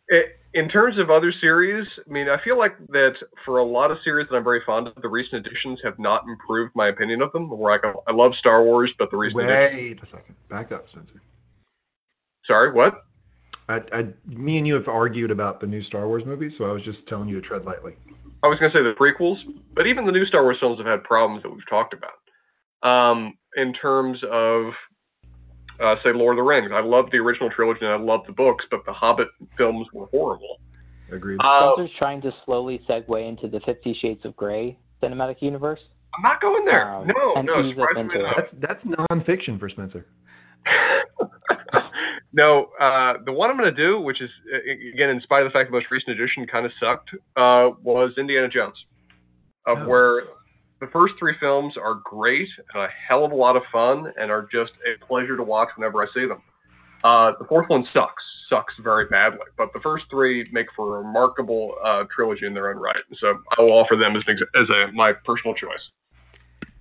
it, 0.08 0.36
in 0.52 0.68
terms 0.68 0.98
of 0.98 1.10
other 1.10 1.32
series, 1.40 1.86
I 2.06 2.12
mean, 2.12 2.28
I 2.28 2.42
feel 2.42 2.58
like 2.58 2.76
that 2.88 3.14
for 3.44 3.58
a 3.58 3.64
lot 3.64 3.90
of 3.90 3.98
series 4.04 4.28
that 4.30 4.36
I'm 4.36 4.44
very 4.44 4.62
fond 4.66 4.88
of, 4.88 4.94
the 5.00 5.08
recent 5.08 5.46
additions 5.46 5.80
have 5.82 5.98
not 5.98 6.24
improved 6.28 6.72
my 6.74 6.88
opinion 6.88 7.22
of 7.22 7.32
them. 7.32 7.48
Where 7.50 7.72
I, 7.72 7.78
go, 7.78 8.02
I 8.06 8.12
love 8.12 8.32
Star 8.38 8.62
Wars, 8.62 8.92
but 8.98 9.10
the 9.10 9.16
recent 9.16 9.36
Wait 9.36 9.50
additions... 9.50 10.00
a 10.02 10.16
second. 10.16 10.34
Back 10.48 10.72
up, 10.72 10.86
Spencer. 10.90 11.22
Sorry, 12.50 12.72
what? 12.72 13.04
I, 13.68 13.78
I, 13.92 14.06
me 14.26 14.58
and 14.58 14.66
you 14.66 14.74
have 14.74 14.88
argued 14.88 15.30
about 15.30 15.60
the 15.60 15.68
new 15.68 15.84
Star 15.84 16.08
Wars 16.08 16.24
movie, 16.26 16.52
so 16.58 16.64
I 16.64 16.72
was 16.72 16.82
just 16.82 16.98
telling 17.06 17.28
you 17.28 17.40
to 17.40 17.46
tread 17.46 17.64
lightly. 17.64 17.92
I 18.42 18.48
was 18.48 18.58
going 18.58 18.72
to 18.72 18.76
say 18.76 18.82
the 18.82 18.94
prequels, 18.98 19.36
but 19.72 19.86
even 19.86 20.04
the 20.04 20.10
new 20.10 20.26
Star 20.26 20.42
Wars 20.42 20.56
films 20.58 20.78
have 20.78 20.86
had 20.88 21.04
problems 21.04 21.44
that 21.44 21.50
we've 21.50 21.68
talked 21.70 21.94
about. 21.94 22.18
Um, 22.82 23.34
in 23.54 23.72
terms 23.72 24.18
of, 24.28 24.72
uh, 25.80 25.94
say, 26.02 26.10
Lord 26.12 26.36
of 26.36 26.42
the 26.44 26.48
Rings, 26.48 26.72
I 26.74 26.80
love 26.80 27.04
the 27.12 27.18
original 27.18 27.50
trilogy 27.50 27.84
and 27.84 27.94
I 27.94 27.98
love 27.98 28.22
the 28.26 28.32
books, 28.32 28.64
but 28.68 28.80
the 28.84 28.92
Hobbit 28.92 29.28
films 29.56 29.86
were 29.92 30.06
horrible. 30.06 30.58
Agreed. 31.12 31.38
Uh, 31.38 31.74
Spencer's 31.74 31.94
trying 31.98 32.20
to 32.22 32.32
slowly 32.44 32.80
segue 32.88 33.28
into 33.28 33.46
the 33.46 33.60
Fifty 33.60 33.96
Shades 34.00 34.24
of 34.24 34.34
Grey 34.34 34.76
cinematic 35.00 35.36
universe. 35.40 35.80
I'm 36.16 36.22
not 36.22 36.40
going 36.40 36.64
there. 36.64 36.92
Um, 36.92 37.06
no, 37.06 37.42
no, 37.42 37.70
surprisingly 37.70 38.22
not. 38.22 38.34
That's 38.36 38.82
that's 38.84 38.98
nonfiction 39.10 39.58
for 39.58 39.68
Spencer. 39.68 40.06
no, 42.32 42.66
uh, 42.80 43.14
the 43.24 43.32
one 43.32 43.50
I'm 43.50 43.56
going 43.56 43.74
to 43.74 43.76
do, 43.82 44.00
which 44.00 44.20
is 44.20 44.30
uh, 44.52 44.58
again, 44.94 45.10
in 45.10 45.20
spite 45.20 45.42
of 45.42 45.48
the 45.48 45.52
fact 45.52 45.70
the 45.70 45.76
most 45.76 45.90
recent 45.90 46.18
edition 46.18 46.46
kind 46.46 46.64
of 46.66 46.72
sucked, 46.80 47.10
uh, 47.36 47.70
was 47.82 48.12
Indiana 48.18 48.48
Jones, 48.48 48.76
of 49.66 49.78
Oh. 49.78 49.88
where 49.88 50.22
the 50.80 50.86
first 50.92 51.14
three 51.18 51.34
films 51.38 51.74
are 51.76 51.94
great 52.04 52.48
and 52.74 52.82
a 52.84 52.88
hell 53.06 53.24
of 53.24 53.32
a 53.32 53.34
lot 53.34 53.56
of 53.56 53.62
fun 53.70 54.12
and 54.18 54.30
are 54.30 54.48
just 54.50 54.72
a 54.86 55.04
pleasure 55.04 55.36
to 55.36 55.42
watch 55.42 55.68
whenever 55.76 56.02
I 56.02 56.06
see 56.14 56.26
them. 56.26 56.40
Uh, 57.04 57.32
the 57.38 57.44
fourth 57.46 57.68
one 57.68 57.86
sucks, 57.92 58.22
sucks 58.48 58.74
very 58.82 59.06
badly, 59.06 59.46
but 59.58 59.72
the 59.72 59.80
first 59.80 60.04
three 60.10 60.48
make 60.52 60.66
for 60.76 60.96
a 60.96 61.02
remarkable 61.02 61.74
uh, 61.84 62.04
trilogy 62.14 62.46
in 62.46 62.54
their 62.54 62.70
own 62.70 62.76
right. 62.76 63.02
So 63.18 63.38
I 63.58 63.62
will 63.62 63.72
offer 63.72 63.96
them 63.96 64.16
as, 64.16 64.22
an 64.26 64.34
ex- 64.34 64.50
as 64.54 64.68
a, 64.70 64.92
my 64.92 65.12
personal 65.12 65.54
choice. 65.54 65.80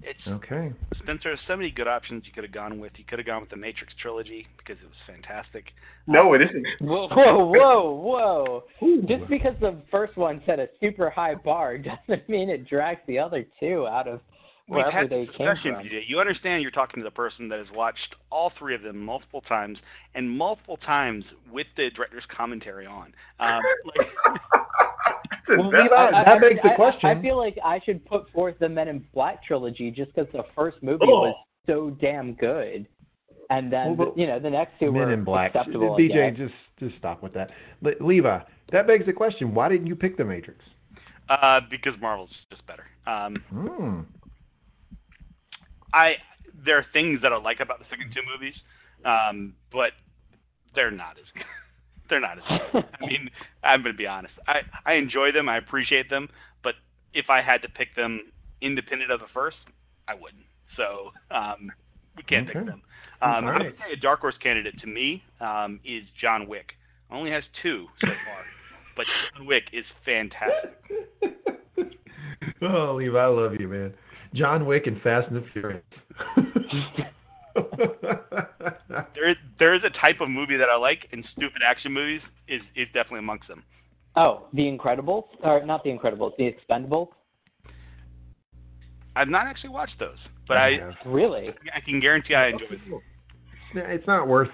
It's 0.02 0.20
Okay. 0.28 0.72
Spencer. 1.04 1.30
There's 1.30 1.40
so 1.48 1.56
many 1.58 1.72
good 1.72 1.88
options 1.88 2.24
you 2.26 2.32
could 2.32 2.44
have 2.44 2.54
gone 2.54 2.80
with. 2.80 2.94
You 2.98 3.04
could 3.04 3.20
have 3.20 3.26
gone 3.26 3.42
with 3.42 3.50
the 3.50 3.58
Matrix 3.58 3.94
trilogy 4.02 4.48
because 4.58 4.78
it 4.82 4.86
was 4.86 4.96
fantastic. 5.06 5.66
No, 6.08 6.34
it 6.34 6.42
isn't. 6.42 6.66
Whoa, 6.82 7.08
whoa, 7.10 7.46
whoa, 7.46 8.64
whoa! 8.80 9.02
Just 9.08 9.28
because 9.30 9.56
the 9.60 9.82
first 9.92 10.16
one 10.16 10.42
set 10.46 10.60
a 10.60 10.70
super 10.80 11.10
high 11.10 11.36
bar 11.36 11.78
doesn't 12.08 12.30
mean 12.30 12.50
it 12.50 12.68
drags 12.68 13.02
the 13.08 13.20
other 13.20 13.46
two 13.60 13.88
out 13.88 14.08
of 14.08 14.22
We've 14.70 14.78
wherever 14.78 14.92
had 14.92 15.10
they 15.10 15.26
came 15.26 15.48
from. 15.64 15.84
BJ. 15.84 16.02
You 16.08 16.20
understand 16.20 16.62
you're 16.62 16.72
talking 16.72 17.02
to 17.02 17.04
the 17.04 17.12
person 17.12 17.50
that 17.50 17.60
has 17.60 17.68
watched 17.74 18.16
all 18.32 18.52
three 18.58 18.76
of 18.76 18.84
them 18.84 18.98
multiple 19.04 19.42
times 19.42 19.80
and 20.16 20.30
multiple 20.30 20.78
times 20.78 21.26
with 21.52 21.68
the 21.76 21.90
director's 21.96 22.24
commentary 22.36 22.86
on. 22.86 23.14
Um, 23.40 23.62
like, 23.86 24.08
Well, 25.58 25.68
Levi, 25.70 25.94
I- 25.96 26.08
I- 26.08 26.12
that 26.12 26.28
I- 26.28 26.40
begs 26.40 26.62
the 26.62 26.70
I- 26.70 26.74
I- 26.74 26.76
question. 26.76 27.10
I 27.10 27.22
feel 27.22 27.38
like 27.38 27.58
I 27.64 27.80
should 27.80 28.06
put 28.06 28.30
forth 28.32 28.58
the 28.60 28.70
Men 28.70 28.88
in 28.88 29.00
Black 29.14 29.44
trilogy 29.44 29.92
just 29.92 30.14
because 30.14 30.32
the 30.32 30.44
first 30.56 30.82
movie 30.84 31.06
Oh. 31.06 31.22
was 31.22 31.36
so 31.66 31.90
damn 31.92 32.34
good, 32.34 32.88
and 33.50 33.72
then 33.72 33.96
Well, 33.98 34.08
but- 34.10 34.18
you 34.18 34.28
know 34.28 34.40
the 34.40 34.50
next 34.50 34.78
two 34.80 34.92
Men 34.92 35.02
were 35.08 35.12
in 35.14 35.24
Black. 35.24 35.56
acceptable. 35.56 35.94
I 35.94 35.98
BJ, 35.98 36.30
guess. 36.32 36.38
just 36.38 36.54
just 36.80 36.96
stop 36.98 37.22
with 37.22 37.34
that. 37.34 37.52
Le- 37.82 37.94
Levi, 38.00 38.40
that 38.72 38.88
begs 38.88 39.06
the 39.06 39.14
question: 39.14 39.54
Why 39.54 39.68
didn't 39.70 39.88
you 39.88 39.96
pick 39.96 40.18
the 40.18 40.26
Matrix? 40.26 40.64
uh, 41.30 41.60
because 41.70 41.94
Marvel's 42.00 42.32
just 42.50 42.66
better. 42.66 42.86
Um, 43.06 43.36
Hmm. 43.50 44.02
I 45.94 46.18
there 46.64 46.78
are 46.78 46.86
things 46.92 47.22
that 47.22 47.32
I 47.32 47.38
like 47.38 47.60
about 47.62 47.80
the 47.80 47.86
second 47.90 48.12
two 48.14 48.22
movies, 48.32 48.56
um, 49.06 49.56
but 49.72 49.94
they're 50.76 50.92
not 50.92 51.18
as 51.18 51.26
good. 51.34 51.46
they're 52.10 52.20
not 52.20 52.38
as 52.38 52.62
good. 52.72 52.86
I 53.02 53.06
mean, 53.06 53.30
I'm 53.64 53.82
gonna 53.84 53.94
be 53.94 54.08
honest. 54.08 54.34
I 54.48 54.62
I 54.86 54.94
enjoy 54.94 55.32
them. 55.32 55.48
I 55.50 55.58
appreciate 55.58 56.10
them, 56.10 56.30
but 56.64 56.76
if 57.14 57.30
I 57.30 57.42
had 57.42 57.62
to 57.62 57.70
pick 57.70 57.96
them 57.96 58.32
independent 58.62 59.12
of 59.12 59.20
the 59.20 59.28
first, 59.34 59.58
I 60.08 60.14
wouldn't. 60.16 60.44
So 60.76 61.12
um, 61.32 61.72
we 62.16 62.24
can't 62.24 62.50
Okay. 62.50 62.60
pick 62.60 62.68
them. 62.68 62.82
Um, 63.22 63.46
All 63.46 63.50
I 63.50 63.58
would 63.64 63.76
say 63.78 63.94
a 63.94 63.98
dark 63.98 64.22
horse 64.22 64.36
candidate 64.42 64.80
to 64.80 64.88
me 64.88 65.24
um, 65.42 65.80
is 65.84 66.04
John 66.20 66.48
Wick. 66.48 66.74
Only 67.12 67.32
has 67.32 67.44
two 67.62 67.88
so 68.02 68.08
far, 68.08 68.44
but 68.96 69.06
John 69.36 69.46
Wick 69.46 69.64
is 69.74 69.84
fantastic. 70.06 70.78
oh, 72.62 72.96
Levi, 72.96 73.18
I 73.18 73.26
love 73.26 73.56
you, 73.60 73.68
man. 73.68 73.94
John 74.34 74.66
Wick 74.66 74.88
and 74.88 75.02
Fast 75.02 75.28
and 75.28 75.38
the 75.38 75.46
Furious. 75.52 75.84
There 79.16 79.30
is 79.30 79.38
there 79.60 79.76
is 79.76 79.82
a 79.84 79.90
type 80.00 80.22
of 80.22 80.30
movie 80.30 80.58
that 80.58 80.70
I 80.70 80.78
like, 80.78 81.08
and 81.12 81.26
stupid 81.36 81.62
action 81.68 81.92
movies 81.94 82.22
is 82.48 82.62
is 82.76 82.88
definitely 82.88 83.20
amongst 83.20 83.48
them. 83.48 83.64
Oh, 84.16 84.48
The 84.54 84.64
Incredibles, 84.64 85.26
or 85.44 85.66
not 85.66 85.84
The 85.84 85.90
Incredibles, 85.90 86.32
The 86.38 86.52
Expendables. 86.52 87.10
I've 89.16 89.28
not 89.28 89.48
actually 89.48 89.72
watched 89.72 90.00
those, 90.00 90.18
but 90.48 90.58
I 90.58 90.78
have. 90.80 90.94
Really? 91.06 91.50
I 91.76 91.80
can 91.82 92.00
guarantee 92.00 92.36
I 92.36 92.50
enjoy 92.50 92.66
them. 92.70 93.02
it's 93.76 94.08
not 94.08 94.28
worth 94.28 94.50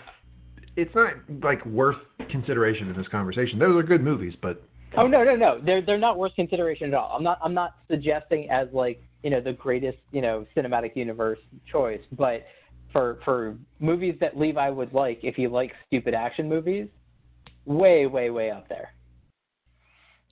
it's 0.76 0.94
not 0.94 1.14
like 1.44 1.66
worth 1.66 1.98
consideration 2.30 2.90
in 2.90 2.98
this 2.98 3.08
conversation. 3.08 3.60
Those 3.60 3.78
are 3.78 3.84
good 3.84 4.04
movies, 4.04 4.34
but 4.42 4.62
Oh 4.98 5.08
no 5.08 5.24
no 5.24 5.36
no 5.36 5.60
they're 5.64 5.82
they're 5.82 5.98
not 5.98 6.18
worth 6.18 6.36
consideration 6.36 6.88
at 6.88 6.94
all. 6.94 7.16
I'm 7.16 7.24
not 7.24 7.40
I'm 7.44 7.54
not 7.54 7.76
suggesting 7.90 8.50
as 8.50 8.68
like 8.72 9.02
you 9.24 9.30
know 9.30 9.42
the 9.42 9.54
greatest 9.54 9.98
you 10.12 10.22
know 10.22 10.46
cinematic 10.56 10.96
universe 10.96 11.40
choice, 11.72 12.02
but 12.18 12.46
for 12.96 13.20
for 13.26 13.58
movies 13.82 14.16
that 14.22 14.38
Levi 14.38 14.70
would 14.70 14.94
like 14.94 15.20
if 15.22 15.36
he 15.36 15.50
likes 15.50 15.76
stupid 15.88 16.14
action 16.14 16.48
movies, 16.48 16.88
way 17.66 18.06
way 18.06 18.30
way 18.30 18.50
up 18.52 18.70
there. 18.70 18.94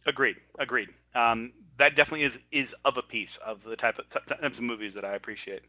Agreed. 0.07 0.37
Agreed. 0.59 0.87
Um, 1.13 1.51
that 1.77 1.97
definitely 1.97 2.23
is 2.23 2.31
is 2.53 2.69
of 2.85 2.93
a 2.97 3.01
piece 3.01 3.27
of 3.45 3.57
the 3.69 3.75
type 3.75 3.95
of 3.99 4.05
types 4.39 4.55
of 4.57 4.63
movies 4.63 4.93
that 4.95 5.03
I 5.03 5.15
appreciate. 5.15 5.63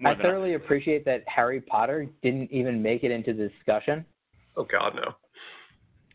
More 0.00 0.12
I 0.12 0.16
thoroughly 0.20 0.54
appreciate 0.54 1.04
that 1.04 1.22
Harry 1.28 1.60
Potter 1.60 2.08
didn't 2.24 2.50
even 2.50 2.82
make 2.82 3.04
it 3.04 3.12
into 3.12 3.32
the 3.32 3.48
discussion. 3.50 4.04
Oh 4.56 4.64
God, 4.64 4.96
no. 4.96 5.14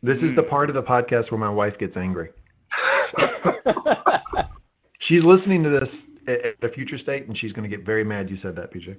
This 0.04 0.18
is 0.18 0.36
the 0.36 0.44
part 0.44 0.70
of 0.70 0.76
the 0.76 0.84
podcast 0.84 1.32
where 1.32 1.40
my 1.40 1.50
wife 1.50 1.74
gets 1.80 1.96
angry. 1.96 2.32
she's 5.08 5.24
listening 5.24 5.64
to 5.64 5.70
this 5.70 5.90
at 6.28 6.70
a 6.70 6.74
future 6.74 6.98
state, 6.98 7.28
and 7.28 7.38
she's 7.38 7.54
going 7.54 7.70
to 7.70 7.76
get 7.76 7.86
very 7.86 8.04
mad 8.04 8.30
you 8.30 8.38
said 8.42 8.56
that, 8.58 8.74
BJ. 8.74 8.98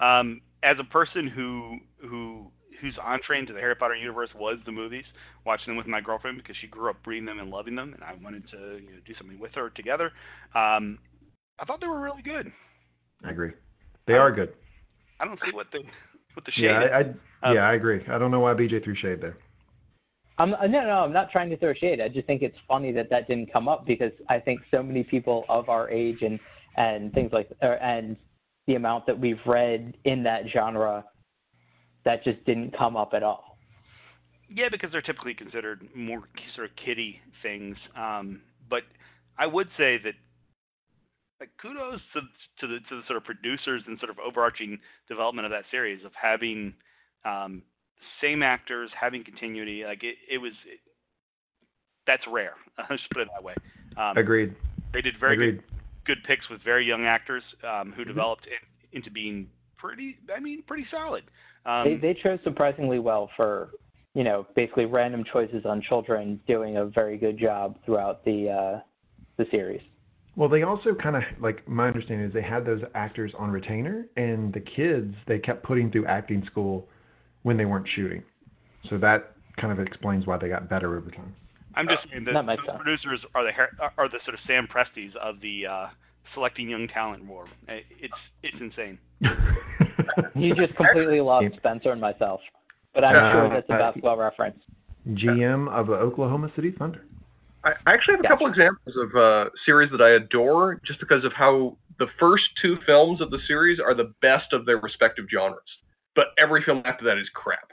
Um, 0.00 0.40
as 0.62 0.76
a 0.78 0.84
person 0.84 1.26
who 1.28 1.78
who 2.06 2.50
whose 2.80 2.96
entree 3.02 3.38
into 3.38 3.52
the 3.52 3.60
Harry 3.60 3.74
Potter 3.74 3.94
universe 3.94 4.30
was 4.34 4.58
the 4.64 4.72
movies, 4.72 5.04
watching 5.44 5.66
them 5.66 5.76
with 5.76 5.86
my 5.86 6.00
girlfriend 6.00 6.38
because 6.38 6.56
she 6.60 6.66
grew 6.66 6.90
up 6.90 6.96
reading 7.06 7.26
them 7.26 7.38
and 7.38 7.50
loving 7.50 7.74
them, 7.74 7.92
and 7.94 8.02
I 8.02 8.14
wanted 8.22 8.48
to 8.50 8.78
you 8.82 8.90
know, 8.90 9.00
do 9.06 9.14
something 9.18 9.38
with 9.38 9.52
her 9.54 9.70
together. 9.70 10.12
Um, 10.54 10.98
I 11.58 11.64
thought 11.66 11.80
they 11.80 11.86
were 11.86 12.00
really 12.00 12.22
good. 12.22 12.50
I 13.24 13.30
agree. 13.30 13.52
They 14.06 14.14
are 14.14 14.32
good. 14.32 14.54
I 15.20 15.26
don't 15.26 15.38
see 15.44 15.52
what 15.52 15.66
the 15.72 15.80
what 16.34 16.46
the 16.46 16.52
shade. 16.52 16.64
Yeah, 16.64 16.80
I, 16.80 16.98
I 16.98 17.50
Um, 17.50 17.54
yeah, 17.54 17.68
I 17.68 17.74
agree. 17.74 18.02
I 18.10 18.18
don't 18.18 18.30
know 18.30 18.40
why 18.40 18.54
BJ 18.54 18.82
threw 18.82 18.94
shade 18.96 19.20
there. 19.20 19.36
I'm, 20.38 20.50
no, 20.50 20.66
no, 20.66 21.04
I'm 21.04 21.12
not 21.12 21.30
trying 21.30 21.50
to 21.50 21.56
throw 21.58 21.74
shade. 21.74 22.00
I 22.00 22.08
just 22.08 22.26
think 22.26 22.40
it's 22.40 22.56
funny 22.66 22.92
that 22.92 23.10
that 23.10 23.28
didn't 23.28 23.52
come 23.52 23.68
up 23.68 23.86
because 23.86 24.12
I 24.30 24.38
think 24.38 24.60
so 24.70 24.82
many 24.82 25.04
people 25.04 25.44
of 25.50 25.68
our 25.68 25.90
age 25.90 26.22
and 26.22 26.40
and 26.76 27.12
things 27.12 27.30
like 27.32 27.50
or, 27.60 27.74
and 27.82 28.16
the 28.70 28.76
amount 28.76 29.04
that 29.04 29.18
we've 29.18 29.40
read 29.46 29.96
in 30.04 30.22
that 30.22 30.42
genre 30.52 31.04
that 32.04 32.22
just 32.22 32.42
didn't 32.44 32.76
come 32.78 32.96
up 32.96 33.10
at 33.14 33.24
all. 33.24 33.58
Yeah, 34.48 34.68
because 34.70 34.92
they're 34.92 35.02
typically 35.02 35.34
considered 35.34 35.88
more 35.92 36.22
sort 36.54 36.70
of 36.70 36.76
kiddie 36.76 37.20
things. 37.42 37.76
Um, 37.96 38.42
but 38.68 38.82
I 39.36 39.46
would 39.48 39.66
say 39.76 39.98
that 40.04 40.14
like 41.40 41.50
kudos 41.60 42.00
to, 42.14 42.20
to 42.60 42.66
the 42.72 42.78
to 42.88 42.96
the 42.96 43.02
sort 43.08 43.16
of 43.16 43.24
producers 43.24 43.82
and 43.88 43.98
sort 43.98 44.10
of 44.10 44.18
overarching 44.20 44.78
development 45.08 45.46
of 45.46 45.50
that 45.50 45.64
series 45.72 46.04
of 46.04 46.12
having 46.20 46.72
um, 47.24 47.62
same 48.22 48.44
actors, 48.44 48.88
having 48.98 49.24
continuity. 49.24 49.82
Like 49.84 50.04
it, 50.04 50.14
it 50.30 50.38
was 50.38 50.52
it, 50.64 50.78
that's 52.06 52.22
rare. 52.30 52.54
Let's 52.90 53.02
put 53.12 53.22
it 53.22 53.28
that 53.34 53.42
way. 53.42 53.54
Um, 53.96 54.16
Agreed. 54.16 54.54
They 54.92 55.00
did 55.00 55.14
very 55.18 55.34
Agreed. 55.34 55.56
good 55.56 55.79
good 56.10 56.24
picks 56.24 56.48
with 56.50 56.60
very 56.62 56.84
young 56.84 57.04
actors 57.06 57.42
um, 57.62 57.92
who 57.92 58.02
Mhm. 58.02 58.08
developed 58.08 58.46
in, 58.46 58.98
into 58.98 59.10
being 59.10 59.48
pretty. 59.78 60.18
I 60.34 60.40
mean, 60.40 60.62
pretty 60.62 60.86
solid. 60.90 61.24
Um, 61.64 61.84
they 61.84 61.96
they 61.96 62.14
chose 62.14 62.40
surprisingly 62.42 62.98
well 62.98 63.30
for 63.36 63.70
you 64.14 64.24
know 64.24 64.46
basically 64.56 64.86
random 64.86 65.22
choices 65.24 65.64
on 65.64 65.80
children 65.82 66.40
doing 66.48 66.78
a 66.78 66.84
very 66.86 67.16
good 67.16 67.38
job 67.38 67.78
throughout 67.84 68.24
the 68.24 68.50
uh, 68.50 68.80
the 69.36 69.46
series. 69.50 69.82
Well, 70.36 70.48
they 70.48 70.62
also 70.62 70.94
kind 70.94 71.16
of 71.16 71.22
like 71.40 71.66
my 71.68 71.86
understanding 71.86 72.26
is 72.26 72.32
they 72.32 72.42
had 72.42 72.64
those 72.64 72.82
actors 72.94 73.32
on 73.38 73.50
retainer, 73.50 74.06
and 74.16 74.52
the 74.52 74.60
kids 74.60 75.14
they 75.28 75.38
kept 75.38 75.62
putting 75.62 75.90
through 75.92 76.06
acting 76.06 76.44
school 76.46 76.88
when 77.42 77.56
they 77.56 77.66
weren't 77.66 77.88
shooting. 77.94 78.22
So 78.88 78.98
that 78.98 79.32
kind 79.60 79.72
of 79.72 79.78
explains 79.86 80.26
why 80.26 80.38
they 80.38 80.48
got 80.48 80.68
better 80.68 80.96
over 80.96 81.10
time. 81.10 81.34
I'm 81.74 81.86
just 81.88 82.08
saying 82.10 82.24
that 82.24 82.34
That 82.34 82.44
makes 82.44 82.62
those 82.62 82.72
sense. 82.74 82.82
producers 82.82 83.20
are 83.34 83.44
the 83.44 83.50
are 83.98 84.08
the 84.08 84.18
sort 84.24 84.34
of 84.34 84.40
Sam 84.46 84.66
Prestis 84.66 85.14
of 85.16 85.40
the 85.40 85.66
uh, 85.66 85.86
selecting 86.34 86.68
young 86.68 86.88
talent 86.88 87.24
war. 87.24 87.46
Uh, 87.68 87.74
It's 88.00 88.14
it's 88.42 88.56
insane. 88.60 88.98
You 90.34 90.54
just 90.54 90.74
completely 90.74 91.20
lost 91.20 91.46
Spencer 91.56 91.92
and 91.92 92.00
myself, 92.00 92.40
but 92.94 93.04
I'm 93.04 93.14
Uh, 93.16 93.32
sure 93.32 93.48
that's 93.50 93.70
a 93.70 93.74
uh, 93.74 93.78
basketball 93.78 94.16
reference. 94.16 94.58
GM 95.10 95.68
of 95.70 95.86
the 95.86 95.94
Oklahoma 95.94 96.50
City 96.56 96.72
Thunder. 96.72 97.04
I 97.64 97.70
I 97.86 97.92
actually 97.94 98.16
have 98.16 98.24
a 98.24 98.28
couple 98.28 98.46
examples 98.48 98.96
of 98.96 99.14
uh, 99.14 99.50
series 99.64 99.90
that 99.92 100.00
I 100.00 100.10
adore 100.10 100.80
just 100.84 100.98
because 100.98 101.24
of 101.24 101.32
how 101.32 101.76
the 101.98 102.06
first 102.18 102.44
two 102.62 102.78
films 102.86 103.20
of 103.20 103.30
the 103.30 103.38
series 103.46 103.78
are 103.78 103.94
the 103.94 104.12
best 104.20 104.52
of 104.52 104.66
their 104.66 104.78
respective 104.78 105.26
genres, 105.32 105.60
but 106.16 106.26
every 106.38 106.62
film 106.64 106.82
after 106.84 107.04
that 107.04 107.18
is 107.18 107.28
crap. 107.34 107.72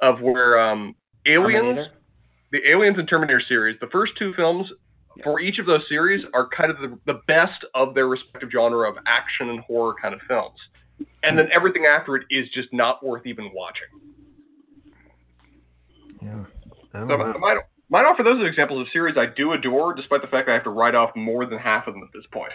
Of 0.00 0.20
where 0.20 0.60
um, 0.60 0.94
Aliens, 1.26 1.64
Terminator? 1.64 1.90
The 2.52 2.60
Aliens 2.68 2.98
and 2.98 3.08
Terminator 3.08 3.42
series, 3.46 3.78
the 3.80 3.88
first 3.88 4.12
two 4.18 4.32
films 4.34 4.70
for 5.24 5.40
each 5.40 5.58
of 5.58 5.66
those 5.66 5.82
series 5.88 6.24
are 6.32 6.48
kind 6.48 6.70
of 6.70 6.78
the, 6.78 6.98
the 7.06 7.20
best 7.26 7.64
of 7.74 7.94
their 7.94 8.06
respective 8.06 8.50
genre 8.52 8.88
of 8.88 8.96
action 9.06 9.50
and 9.50 9.60
horror 9.60 9.94
kind 10.00 10.14
of 10.14 10.20
films. 10.28 10.58
And 11.22 11.38
then 11.38 11.48
everything 11.52 11.86
after 11.86 12.16
it 12.16 12.24
is 12.30 12.48
just 12.50 12.68
not 12.72 13.04
worth 13.04 13.26
even 13.26 13.50
watching. 13.54 13.86
Yeah. 16.22 16.44
So 16.92 17.04
know. 17.04 17.14
I 17.14 17.38
might, 17.38 17.58
might 17.88 18.04
offer 18.04 18.22
those 18.22 18.40
as 18.42 18.48
examples 18.48 18.80
of 18.80 18.86
series 18.92 19.16
I 19.16 19.26
do 19.26 19.52
adore, 19.52 19.94
despite 19.94 20.22
the 20.22 20.28
fact 20.28 20.46
that 20.46 20.52
I 20.52 20.54
have 20.54 20.64
to 20.64 20.70
write 20.70 20.94
off 20.94 21.14
more 21.14 21.46
than 21.46 21.58
half 21.58 21.86
of 21.86 21.94
them 21.94 22.02
at 22.02 22.10
this 22.12 22.24
point. 22.32 22.52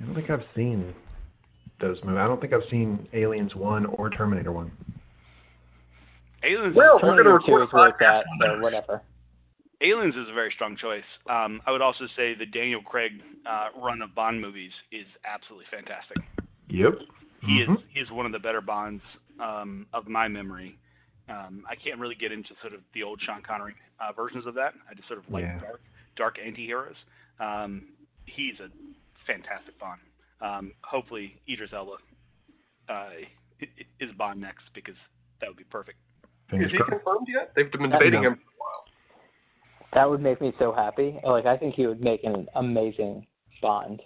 I 0.00 0.04
don't 0.04 0.14
think 0.14 0.30
I've 0.30 0.44
seen 0.54 0.94
those 1.80 1.98
movies. 2.04 2.18
I 2.18 2.26
don't 2.26 2.40
think 2.40 2.52
I've 2.52 2.68
seen 2.70 3.08
Aliens 3.12 3.54
one 3.54 3.86
or 3.86 4.10
Terminator 4.10 4.52
one. 4.52 4.70
Aliens. 6.44 6.74
Well, 6.76 6.96
is, 6.98 7.02
we're 7.02 7.16
gonna 7.16 7.30
record 7.34 7.46
2 7.46 7.62
is 7.64 7.68
a 7.72 7.76
where 7.76 7.88
it's 7.88 7.98
podcast 7.98 8.20
at, 8.20 8.24
on 8.26 8.38
so 8.56 8.60
whatever. 8.60 9.02
Aliens 9.82 10.14
is 10.14 10.28
a 10.30 10.32
very 10.34 10.50
strong 10.54 10.76
choice. 10.76 11.04
Um, 11.28 11.60
I 11.66 11.70
would 11.70 11.82
also 11.82 12.06
say 12.16 12.34
the 12.34 12.46
Daniel 12.46 12.80
Craig 12.82 13.12
uh, 13.48 13.68
run 13.78 14.00
of 14.02 14.14
Bond 14.14 14.40
movies 14.40 14.72
is 14.90 15.06
absolutely 15.24 15.66
fantastic. 15.70 16.16
Yep. 16.68 16.92
He 17.42 17.60
Mhm. 17.66 17.76
is 17.76 17.84
he 17.92 18.00
is 18.00 18.10
one 18.10 18.26
of 18.26 18.32
the 18.32 18.38
better 18.38 18.60
Bonds 18.60 19.02
um, 19.38 19.86
of 19.92 20.08
my 20.08 20.28
memory. 20.28 20.78
Um, 21.28 21.64
I 21.68 21.74
can't 21.74 21.98
really 22.00 22.14
get 22.14 22.32
into 22.32 22.54
sort 22.62 22.72
of 22.72 22.80
the 22.94 23.02
old 23.02 23.20
Sean 23.20 23.42
Connery 23.42 23.74
uh, 24.00 24.12
versions 24.12 24.46
of 24.46 24.54
that. 24.54 24.72
I 24.90 24.94
just 24.94 25.08
sort 25.08 25.18
of 25.18 25.28
like 25.30 25.42
Yeah. 25.44 25.58
dark, 25.60 25.80
dark 26.16 26.38
anti-heroes. 26.44 26.94
Um, 27.40 27.88
he's 28.24 28.58
a 28.60 28.70
fantastic 29.26 29.78
Bond. 29.78 30.00
Um, 30.40 30.72
hopefully, 30.82 31.36
Idris 31.48 31.72
Elba 31.72 31.92
uh, 32.88 32.92
i- 32.92 33.28
i- 33.60 33.86
is 34.00 34.12
Bond 34.12 34.40
next 34.40 34.64
because 34.72 34.94
that 35.40 35.48
would 35.48 35.56
be 35.58 35.64
perfect. 35.64 35.98
Fingers 36.50 36.66
Is 36.66 36.72
he 36.72 36.78
crossed. 36.78 36.90
confirmed 37.04 37.26
yet? 37.28 37.52
They've 37.56 37.70
been 37.70 37.90
That's 37.90 38.02
debating 38.02 38.22
him 38.22 38.34
for 38.34 38.40
a 38.40 38.58
while. 38.58 38.84
That 39.94 40.08
would 40.10 40.20
make 40.20 40.40
me 40.40 40.52
so 40.58 40.72
happy. 40.72 41.18
Like 41.24 41.46
I 41.46 41.56
think 41.56 41.74
he 41.74 41.86
would 41.86 42.00
make 42.00 42.24
an 42.24 42.46
amazing 42.54 43.26
Bond. 43.62 44.02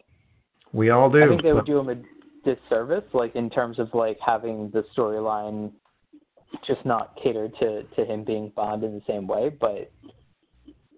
We 0.73 0.91
all 0.91 1.11
do. 1.11 1.25
I 1.25 1.29
think 1.29 1.43
they 1.43 1.53
would 1.53 1.67
do 1.67 1.79
him 1.79 1.89
a 1.89 1.97
disservice, 2.45 3.05
like 3.12 3.35
in 3.35 3.51
terms 3.51 3.79
of 3.79 3.89
like 3.93 4.19
having 4.25 4.71
the 4.73 4.85
storyline 4.97 5.73
just 6.67 6.85
not 6.87 7.17
catered 7.23 7.53
to 7.59 7.83
to 7.83 8.05
him 8.05 8.25
being 8.25 8.53
Bond 8.55 8.85
in 8.85 8.95
the 8.95 9.03
same 9.07 9.27
way. 9.27 9.51
But 9.61 9.91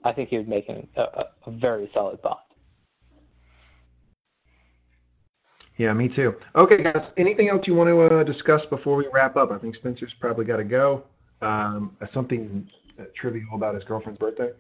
I 0.05 0.13
think 0.13 0.29
he 0.29 0.37
would 0.37 0.49
make 0.49 0.69
an, 0.69 0.87
a, 0.97 1.01
a, 1.01 1.25
a 1.47 1.51
very 1.51 1.91
solid 1.95 2.21
Bond. 2.23 2.37
Yeah, 5.79 5.93
me 5.95 6.09
too. 6.15 6.35
Okay, 6.55 6.83
guys. 6.83 7.03
Anything 7.17 7.49
else 7.49 7.63
you 7.67 7.75
want 7.75 7.89
to 7.89 8.19
uh, 8.19 8.25
discuss 8.25 8.61
before 8.69 8.95
we 8.97 9.07
wrap 9.13 9.37
up? 9.37 9.51
I 9.51 9.59
think 9.59 9.75
Spencer's 9.77 10.13
probably 10.21 10.45
got 10.45 10.59
to 10.59 10.65
go. 10.65 11.05
Um, 11.43 11.97
something 12.15 12.69
uh, 12.99 13.05
trivial 13.21 13.55
about 13.55 13.75
his 13.75 13.85
girlfriend's 13.85 14.19
birthday. 14.19 14.51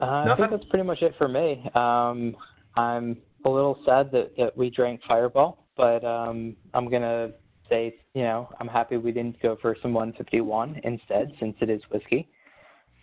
Uh, 0.00 0.04
I 0.04 0.34
think 0.36 0.50
that's 0.50 0.64
pretty 0.64 0.84
much 0.84 1.00
it 1.02 1.14
for 1.16 1.28
me. 1.28 1.62
Um, 1.74 2.34
I'm 2.76 3.18
a 3.44 3.48
little 3.48 3.78
sad 3.86 4.10
that, 4.12 4.32
that 4.36 4.56
we 4.56 4.68
drank 4.68 5.00
Fireball, 5.06 5.66
but 5.76 6.04
um, 6.04 6.56
I'm 6.74 6.90
gonna 6.90 7.30
say, 7.68 7.94
you 8.14 8.22
know, 8.22 8.48
I'm 8.58 8.66
happy 8.66 8.96
we 8.96 9.12
didn't 9.12 9.40
go 9.40 9.56
for 9.62 9.76
some 9.80 9.94
151 9.94 10.80
instead, 10.82 11.32
since 11.38 11.54
it 11.60 11.70
is 11.70 11.80
whiskey. 11.90 12.28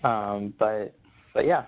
Um, 0.04 0.54
but 0.60 0.94
but 1.34 1.46
yeah, 1.46 1.66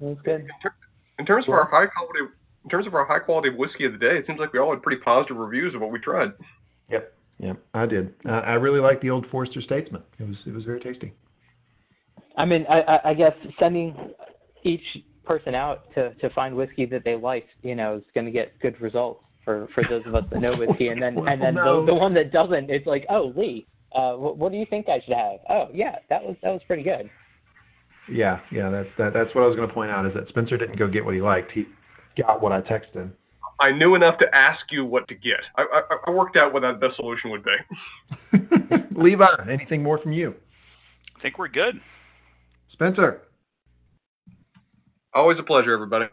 it 0.00 0.04
was 0.04 0.18
good. 0.24 0.40
In, 0.40 0.48
ter- 0.62 0.74
in 1.18 1.26
terms 1.26 1.46
of 1.46 1.54
our 1.54 1.68
high 1.70 1.86
quality, 1.86 2.32
in 2.64 2.70
terms 2.70 2.86
of 2.86 2.94
our 2.94 3.04
high 3.04 3.18
quality 3.20 3.50
whiskey 3.50 3.84
of 3.84 3.92
the 3.92 3.98
day, 3.98 4.16
it 4.18 4.26
seems 4.26 4.40
like 4.40 4.52
we 4.52 4.58
all 4.58 4.70
had 4.70 4.82
pretty 4.82 5.00
positive 5.02 5.36
reviews 5.36 5.74
of 5.74 5.80
what 5.80 5.90
we 5.90 5.98
tried. 5.98 6.32
Yep. 6.90 7.12
Yep. 7.42 7.56
I 7.74 7.86
did. 7.86 8.14
Uh, 8.26 8.32
I 8.32 8.52
really 8.52 8.80
like 8.80 9.00
the 9.00 9.10
old 9.10 9.26
Forester 9.30 9.60
Statesman. 9.60 10.02
It 10.18 10.28
was 10.28 10.36
it 10.46 10.54
was 10.54 10.64
very 10.64 10.80
tasty. 10.80 11.12
I 12.36 12.44
mean, 12.44 12.64
I, 12.68 13.00
I, 13.04 13.14
guess 13.14 13.34
sending 13.58 13.94
each 14.62 14.80
person 15.24 15.54
out 15.54 15.84
to, 15.94 16.14
to 16.14 16.30
find 16.30 16.54
whiskey 16.54 16.86
that 16.86 17.04
they 17.04 17.14
like, 17.14 17.46
you 17.62 17.74
know, 17.74 17.96
is 17.96 18.04
going 18.14 18.24
to 18.24 18.30
get 18.30 18.58
good 18.60 18.80
results 18.80 19.22
for, 19.44 19.68
for 19.74 19.84
those 19.88 20.02
of 20.06 20.14
us 20.14 20.24
that 20.30 20.40
know 20.40 20.56
whiskey. 20.56 20.88
And 20.88 21.02
then 21.02 21.18
and 21.28 21.42
then 21.42 21.54
No. 21.56 21.80
the, 21.80 21.92
the 21.92 21.94
one 21.94 22.14
that 22.14 22.32
doesn't, 22.32 22.70
it's 22.70 22.86
like, 22.86 23.04
oh, 23.10 23.32
Lee, 23.36 23.66
uh, 23.94 24.14
what, 24.14 24.38
what 24.38 24.52
do 24.52 24.58
you 24.58 24.66
think 24.70 24.88
I 24.88 25.00
should 25.04 25.14
have? 25.14 25.40
Oh, 25.50 25.68
yeah, 25.74 25.96
that 26.08 26.22
was 26.22 26.36
that 26.42 26.52
was 26.52 26.62
pretty 26.66 26.82
good. 26.82 27.10
Yeah, 28.10 28.40
yeah. 28.50 28.70
That's 28.70 28.88
that, 28.98 29.12
that's 29.12 29.34
what 29.34 29.44
I 29.44 29.46
was 29.46 29.56
going 29.56 29.68
to 29.68 29.74
point 29.74 29.90
out 29.90 30.06
is 30.06 30.14
that 30.14 30.28
Spencer 30.28 30.56
didn't 30.56 30.78
go 30.78 30.88
get 30.88 31.04
what 31.04 31.14
he 31.14 31.20
liked. 31.20 31.52
He 31.52 31.66
got 32.20 32.42
what 32.42 32.52
I 32.52 32.60
texted 32.62 32.94
him. 32.94 33.12
I 33.62 33.70
knew 33.70 33.94
enough 33.94 34.18
to 34.18 34.26
ask 34.34 34.60
you 34.72 34.84
what 34.84 35.06
to 35.06 35.14
get. 35.14 35.38
I, 35.56 35.62
I, 35.62 35.96
I 36.08 36.10
worked 36.10 36.36
out 36.36 36.52
what 36.52 36.62
that 36.62 36.80
best 36.80 36.96
solution 36.96 37.30
would 37.30 37.44
be. 37.44 38.38
Levi, 39.00 39.24
anything 39.48 39.84
more 39.84 39.98
from 39.98 40.10
you? 40.10 40.34
I 41.16 41.22
think 41.22 41.38
we're 41.38 41.46
good. 41.46 41.80
Spencer. 42.72 43.22
Always 45.14 45.38
a 45.38 45.44
pleasure, 45.44 45.72
everybody. 45.72 46.06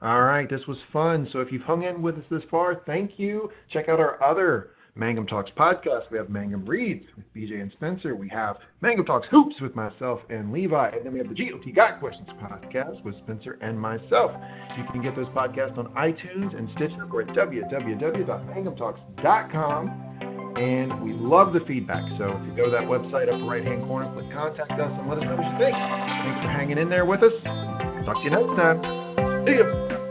All 0.00 0.22
right, 0.22 0.48
this 0.48 0.60
was 0.68 0.76
fun. 0.92 1.28
So 1.32 1.40
if 1.40 1.50
you've 1.50 1.62
hung 1.62 1.82
in 1.82 2.02
with 2.02 2.18
us 2.18 2.24
this 2.30 2.42
far, 2.52 2.82
thank 2.86 3.18
you. 3.18 3.50
Check 3.72 3.88
out 3.88 3.98
our 3.98 4.22
other 4.22 4.75
Mangum 4.96 5.26
Talks 5.26 5.50
podcast. 5.56 6.10
We 6.10 6.16
have 6.16 6.30
Mangum 6.30 6.64
Reads 6.64 7.04
with 7.14 7.26
BJ 7.34 7.60
and 7.60 7.70
Spencer. 7.72 8.16
We 8.16 8.30
have 8.30 8.56
Mangum 8.80 9.04
Talks 9.04 9.28
Hoops 9.30 9.60
with 9.60 9.76
myself 9.76 10.22
and 10.30 10.50
Levi. 10.52 10.88
And 10.88 11.04
then 11.04 11.12
we 11.12 11.18
have 11.18 11.28
the 11.28 11.34
GOT 11.34 11.74
Got 11.74 12.00
Questions 12.00 12.30
podcast 12.40 13.04
with 13.04 13.14
Spencer 13.18 13.58
and 13.60 13.78
myself. 13.78 14.34
You 14.76 14.84
can 14.84 15.02
get 15.02 15.14
those 15.14 15.28
podcasts 15.28 15.76
on 15.76 15.92
iTunes 15.94 16.56
and 16.56 16.70
Stitcher 16.70 17.06
or 17.12 17.20
at 17.22 17.28
www.mangumtalks.com. 17.28 20.02
And 20.56 21.02
we 21.02 21.12
love 21.12 21.52
the 21.52 21.60
feedback. 21.60 22.02
So 22.16 22.24
if 22.24 22.46
you 22.46 22.52
go 22.56 22.64
to 22.64 22.70
that 22.70 22.88
website, 22.88 23.28
upper 23.28 23.44
right 23.44 23.62
hand 23.62 23.84
corner, 23.84 24.10
click 24.14 24.30
contact 24.30 24.72
us 24.72 24.90
and 24.98 25.10
let 25.10 25.18
us 25.18 25.24
know 25.24 25.36
what 25.36 25.52
you 25.52 25.58
think. 25.58 25.76
Thanks 25.76 26.46
for 26.46 26.50
hanging 26.50 26.78
in 26.78 26.88
there 26.88 27.04
with 27.04 27.22
us. 27.22 27.34
Talk 28.06 28.16
to 28.16 28.22
you 28.24 28.30
next 28.30 28.56
time. 28.56 28.82
See 29.46 29.58
ya. 29.58 30.05